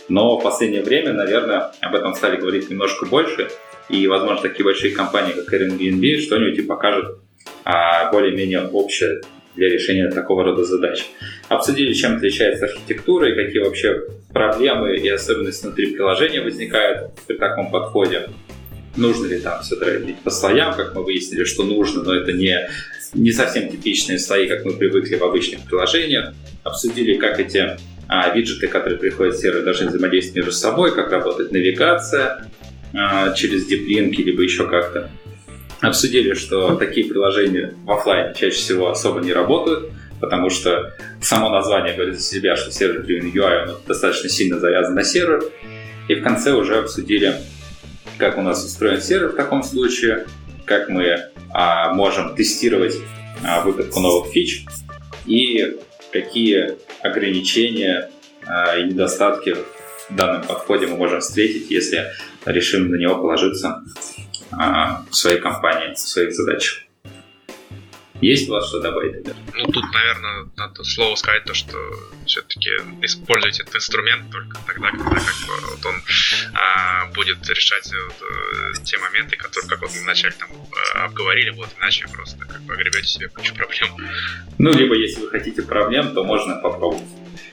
Но 0.08 0.38
в 0.38 0.42
последнее 0.42 0.82
время, 0.82 1.12
наверное, 1.12 1.72
об 1.80 1.94
этом 1.94 2.14
стали 2.14 2.36
говорить 2.36 2.70
немножко 2.70 3.06
больше, 3.06 3.48
и, 3.88 4.06
возможно, 4.06 4.42
такие 4.42 4.64
большие 4.64 4.94
компании, 4.94 5.32
как 5.32 5.52
Airbnb, 5.52 6.18
что-нибудь 6.20 6.58
и 6.58 6.62
покажут 6.62 7.20
а, 7.66 8.12
более-менее 8.12 8.68
общее 8.68 9.22
для 9.56 9.68
решения 9.68 10.08
такого 10.08 10.44
рода 10.44 10.64
задач. 10.64 11.04
Обсудили, 11.48 11.92
чем 11.94 12.16
отличается 12.16 12.66
архитектура 12.66 13.28
и 13.28 13.34
какие 13.34 13.60
вообще 13.60 14.04
проблемы 14.32 14.96
и 14.96 15.08
особенности 15.08 15.66
внутри 15.66 15.92
приложения 15.92 16.42
возникают 16.42 17.10
при 17.26 17.36
таком 17.36 17.72
подходе. 17.72 18.28
Нужно 18.96 19.26
ли 19.26 19.40
там 19.40 19.62
все 19.62 19.74
дробить 19.76 20.20
по 20.20 20.30
слоям, 20.30 20.74
как 20.74 20.94
мы 20.94 21.02
выяснили, 21.02 21.42
что 21.42 21.64
нужно, 21.64 22.04
но 22.04 22.14
это 22.14 22.32
не, 22.32 22.68
не 23.14 23.32
совсем 23.32 23.68
типичные 23.68 24.20
слои, 24.20 24.46
как 24.46 24.64
мы 24.64 24.74
привыкли 24.74 25.16
в 25.16 25.24
обычных 25.24 25.64
приложениях. 25.64 26.34
Обсудили, 26.62 27.16
как 27.16 27.40
эти 27.40 27.76
а, 28.06 28.30
виджеты, 28.30 28.68
которые 28.68 28.98
приходят 28.98 29.34
в 29.34 29.40
сервер, 29.40 29.64
должны 29.64 29.88
взаимодействовать 29.88 30.36
между 30.36 30.52
собой, 30.52 30.94
как 30.94 31.10
работает 31.10 31.50
навигация 31.50 32.48
а, 32.94 33.32
через 33.32 33.66
диплинки, 33.66 34.20
либо 34.20 34.42
еще 34.42 34.68
как-то. 34.68 35.10
Обсудили, 35.80 36.34
что 36.34 36.76
такие 36.76 37.06
приложения 37.06 37.74
в 37.84 37.90
офлайне 37.90 38.34
чаще 38.34 38.56
всего 38.56 38.90
особо 38.90 39.20
не 39.20 39.32
работают, 39.32 39.90
потому 40.20 40.48
что 40.48 40.94
само 41.20 41.50
название 41.50 41.94
говорит 41.94 42.16
за 42.16 42.22
себя, 42.22 42.56
что 42.56 42.72
сервер 42.72 43.02
Driven 43.02 43.32
UI 43.32 43.68
он 43.68 43.76
достаточно 43.86 44.28
сильно 44.28 44.58
завязан 44.58 44.94
на 44.94 45.04
сервер. 45.04 45.44
И 46.08 46.14
в 46.14 46.22
конце 46.22 46.52
уже 46.52 46.78
обсудили, 46.78 47.34
как 48.16 48.38
у 48.38 48.42
нас 48.42 48.64
устроен 48.64 49.00
сервер 49.00 49.28
в 49.28 49.36
таком 49.36 49.62
случае, 49.62 50.26
как 50.64 50.88
мы 50.88 51.18
а, 51.52 51.92
можем 51.92 52.34
тестировать 52.34 52.96
а, 53.44 53.60
выпуск 53.60 53.94
новых 53.96 54.32
фич 54.32 54.64
и 55.26 55.76
какие 56.12 56.76
ограничения 57.02 58.10
а, 58.46 58.76
и 58.78 58.84
недостатки 58.84 59.56
в 60.08 60.14
данном 60.14 60.42
подходе 60.42 60.86
мы 60.86 60.96
можем 60.96 61.20
встретить, 61.20 61.70
если 61.70 62.06
решим 62.44 62.90
на 62.90 62.96
него 62.96 63.16
положиться 63.16 63.82
в 64.50 65.12
своей 65.12 65.40
компании, 65.40 65.94
в 65.94 65.98
своих 65.98 66.32
задачах. 66.32 66.86
Есть 68.20 68.48
у 68.48 68.52
вас 68.52 68.68
что 68.68 68.80
добавить, 68.80 69.14
Эльдар? 69.16 69.34
Ну, 69.54 69.66
тут, 69.66 69.84
наверное, 69.92 70.48
надо 70.56 70.84
слово 70.84 71.14
сказать 71.16 71.44
то, 71.44 71.52
что 71.52 71.76
все-таки 72.24 72.70
используйте 73.02 73.62
этот 73.62 73.76
инструмент 73.76 74.30
только 74.30 74.58
тогда, 74.66 74.90
когда 74.90 75.16
как 75.16 75.36
бы, 75.46 75.70
вот 75.70 75.86
он 75.86 76.02
а, 76.54 77.06
будет 77.14 77.46
решать 77.48 77.90
вот, 77.92 78.14
э, 78.22 78.82
те 78.84 78.96
моменты, 78.98 79.36
которые, 79.36 79.68
как 79.68 79.82
вот 79.82 79.90
мы 79.94 80.02
вначале 80.02 80.34
там 80.38 80.48
э, 80.50 80.98
обговорили, 81.04 81.50
вот 81.50 81.68
иначе 81.78 82.06
просто 82.08 82.38
как 82.46 82.62
бы 82.62 82.72
огребете 82.72 83.06
себе 83.06 83.28
кучу 83.28 83.54
проблем. 83.54 83.88
Ну, 84.58 84.72
либо 84.72 84.94
если 84.94 85.20
вы 85.20 85.28
хотите 85.28 85.62
проблем, 85.62 86.14
то 86.14 86.24
можно 86.24 86.56
попробовать. 86.56 87.04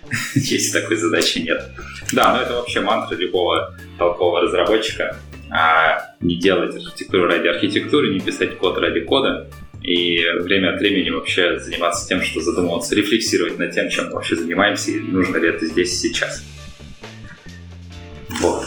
если 0.35 0.79
такой 0.79 0.95
задачи 0.95 1.39
нет. 1.39 1.71
Да, 2.13 2.35
но 2.35 2.41
это 2.41 2.53
вообще 2.53 2.79
мантра 2.79 3.15
любого 3.15 3.77
толкового 3.97 4.41
разработчика. 4.41 5.17
А 5.55 6.15
не 6.19 6.35
делать 6.35 6.75
архитектуру 6.75 7.27
ради 7.27 7.47
архитектуры, 7.47 8.11
не 8.11 8.19
писать 8.19 8.57
код 8.57 8.79
ради 8.79 9.01
кода, 9.01 9.47
и 9.83 10.19
время 10.39 10.73
от 10.73 10.79
времени 10.79 11.11
вообще 11.11 11.59
заниматься 11.59 12.07
тем, 12.07 12.23
что 12.23 12.41
задумываться, 12.41 12.95
рефлексировать 12.95 13.59
над 13.59 13.71
тем, 13.71 13.89
чем 13.89 14.09
вообще 14.09 14.35
занимаемся, 14.35 14.89
и 14.91 14.99
нужно 14.99 15.37
ли 15.37 15.49
это 15.49 15.65
здесь 15.67 15.93
и 15.93 16.07
сейчас. 16.07 16.43
Вот. 18.41 18.65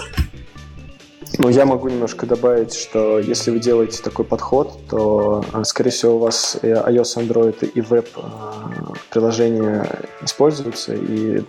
Ну, 1.38 1.48
я 1.48 1.66
могу 1.66 1.88
немножко 1.88 2.24
добавить, 2.24 2.74
что 2.74 3.18
если 3.18 3.50
вы 3.50 3.58
делаете 3.58 4.00
такой 4.02 4.24
подход, 4.24 4.78
то, 4.88 5.44
а, 5.52 5.64
скорее 5.64 5.90
всего, 5.90 6.16
у 6.16 6.18
вас 6.18 6.56
iOS, 6.62 7.16
Android 7.16 7.68
и 7.68 7.80
веб 7.80 8.08
а, 8.16 8.70
используются, 10.22 10.94
и 10.94 11.42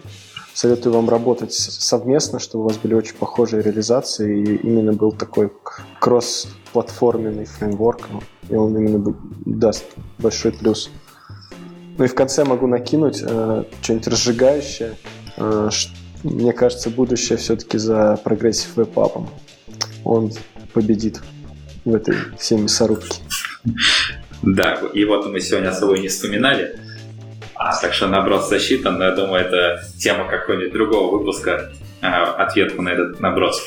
советую 0.58 0.94
вам 0.94 1.08
работать 1.08 1.54
совместно, 1.54 2.40
чтобы 2.40 2.64
у 2.64 2.68
вас 2.68 2.78
были 2.78 2.96
очень 2.96 3.14
похожие 3.14 3.62
реализации, 3.62 4.42
и 4.42 4.56
именно 4.56 4.92
был 4.92 5.12
такой 5.12 5.52
кросс-платформенный 6.00 7.46
фреймворк, 7.46 8.08
и 8.50 8.56
он 8.56 8.76
именно 8.76 9.16
даст 9.46 9.86
большой 10.18 10.52
плюс. 10.52 10.90
Ну 12.00 12.06
и 12.06 12.08
в 12.08 12.16
конце 12.16 12.44
могу 12.44 12.66
накинуть 12.66 13.22
э, 13.22 13.66
что-нибудь 13.84 14.08
разжигающее. 14.08 14.96
Э, 15.38 15.70
мне 16.24 16.54
кажется, 16.54 16.90
будущее 16.90 17.38
все-таки 17.38 17.78
за 17.78 18.20
progressive 18.24 18.78
web 18.78 18.95
app 18.95 19.12
ом. 19.12 19.30
Он 20.04 20.32
победит 20.74 21.22
в 21.86 21.94
этой 21.94 22.16
всей 22.40 22.58
мясорубке. 22.58 23.20
Да, 24.42 24.82
и 24.92 25.06
вот 25.06 25.28
мы 25.28 25.40
сегодня 25.40 25.72
с 25.72 25.78
собой 25.78 26.00
не 26.00 26.08
вспоминали, 26.08 26.80
а, 27.58 27.76
так 27.80 27.94
что 27.94 28.08
наброс 28.08 28.50
засчитан, 28.50 28.98
но 28.98 29.06
я 29.06 29.12
думаю, 29.12 29.46
это 29.46 29.82
тема 29.98 30.28
какого-нибудь 30.28 30.74
другого 30.74 31.18
выпуска, 31.18 31.72
а, 32.02 32.34
ответку 32.34 32.82
на 32.82 32.90
этот 32.90 33.20
наброс. 33.20 33.62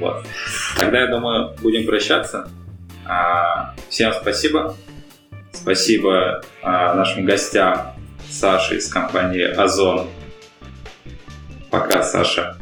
Вот. 0.00 0.24
Тогда, 0.78 1.00
я 1.00 1.06
думаю, 1.08 1.54
будем 1.60 1.86
прощаться. 1.86 2.48
А, 3.06 3.74
всем 3.88 4.12
спасибо. 4.12 4.76
Спасибо 5.52 6.42
а, 6.62 6.94
нашим 6.94 7.24
гостям 7.24 7.94
Саше 8.28 8.76
из 8.76 8.88
компании 8.88 9.44
Озон. 9.44 10.08
Пока, 11.70 12.02
Саша. 12.02 12.56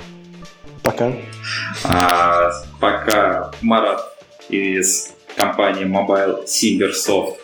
Пока. 0.83 1.13
А, 1.85 2.51
пока 2.81 3.51
Марат 3.63 4.01
из 4.49 5.15
компании 5.37 5.85
Mobile 5.85 6.45
Silversoft. 6.45 7.39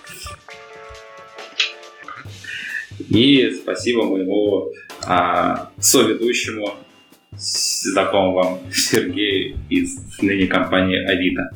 И 3.08 3.50
спасибо 3.62 4.04
моему 4.04 4.72
а, 5.06 5.70
соведущему, 5.78 6.74
знакомому 7.32 8.32
вам 8.34 8.58
Сергею 8.72 9.58
из 9.68 9.98
ныне 10.20 10.46
компании 10.46 10.98
Авито. 11.04 11.50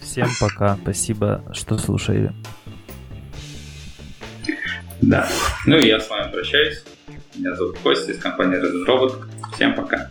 Всем 0.00 0.28
пока, 0.40 0.76
спасибо, 0.82 1.44
что 1.52 1.76
слушали. 1.76 2.32
Да. 5.02 5.28
Ну 5.66 5.76
и 5.76 5.86
я 5.86 6.00
с 6.00 6.08
вами 6.08 6.32
прощаюсь. 6.32 6.82
Меня 7.34 7.54
зовут 7.54 7.78
Костя 7.78 8.12
из 8.12 8.18
компании 8.18 8.58
Red 8.58 8.86
Robot. 8.86 9.24
Всем 9.54 9.74
пока. 9.74 10.10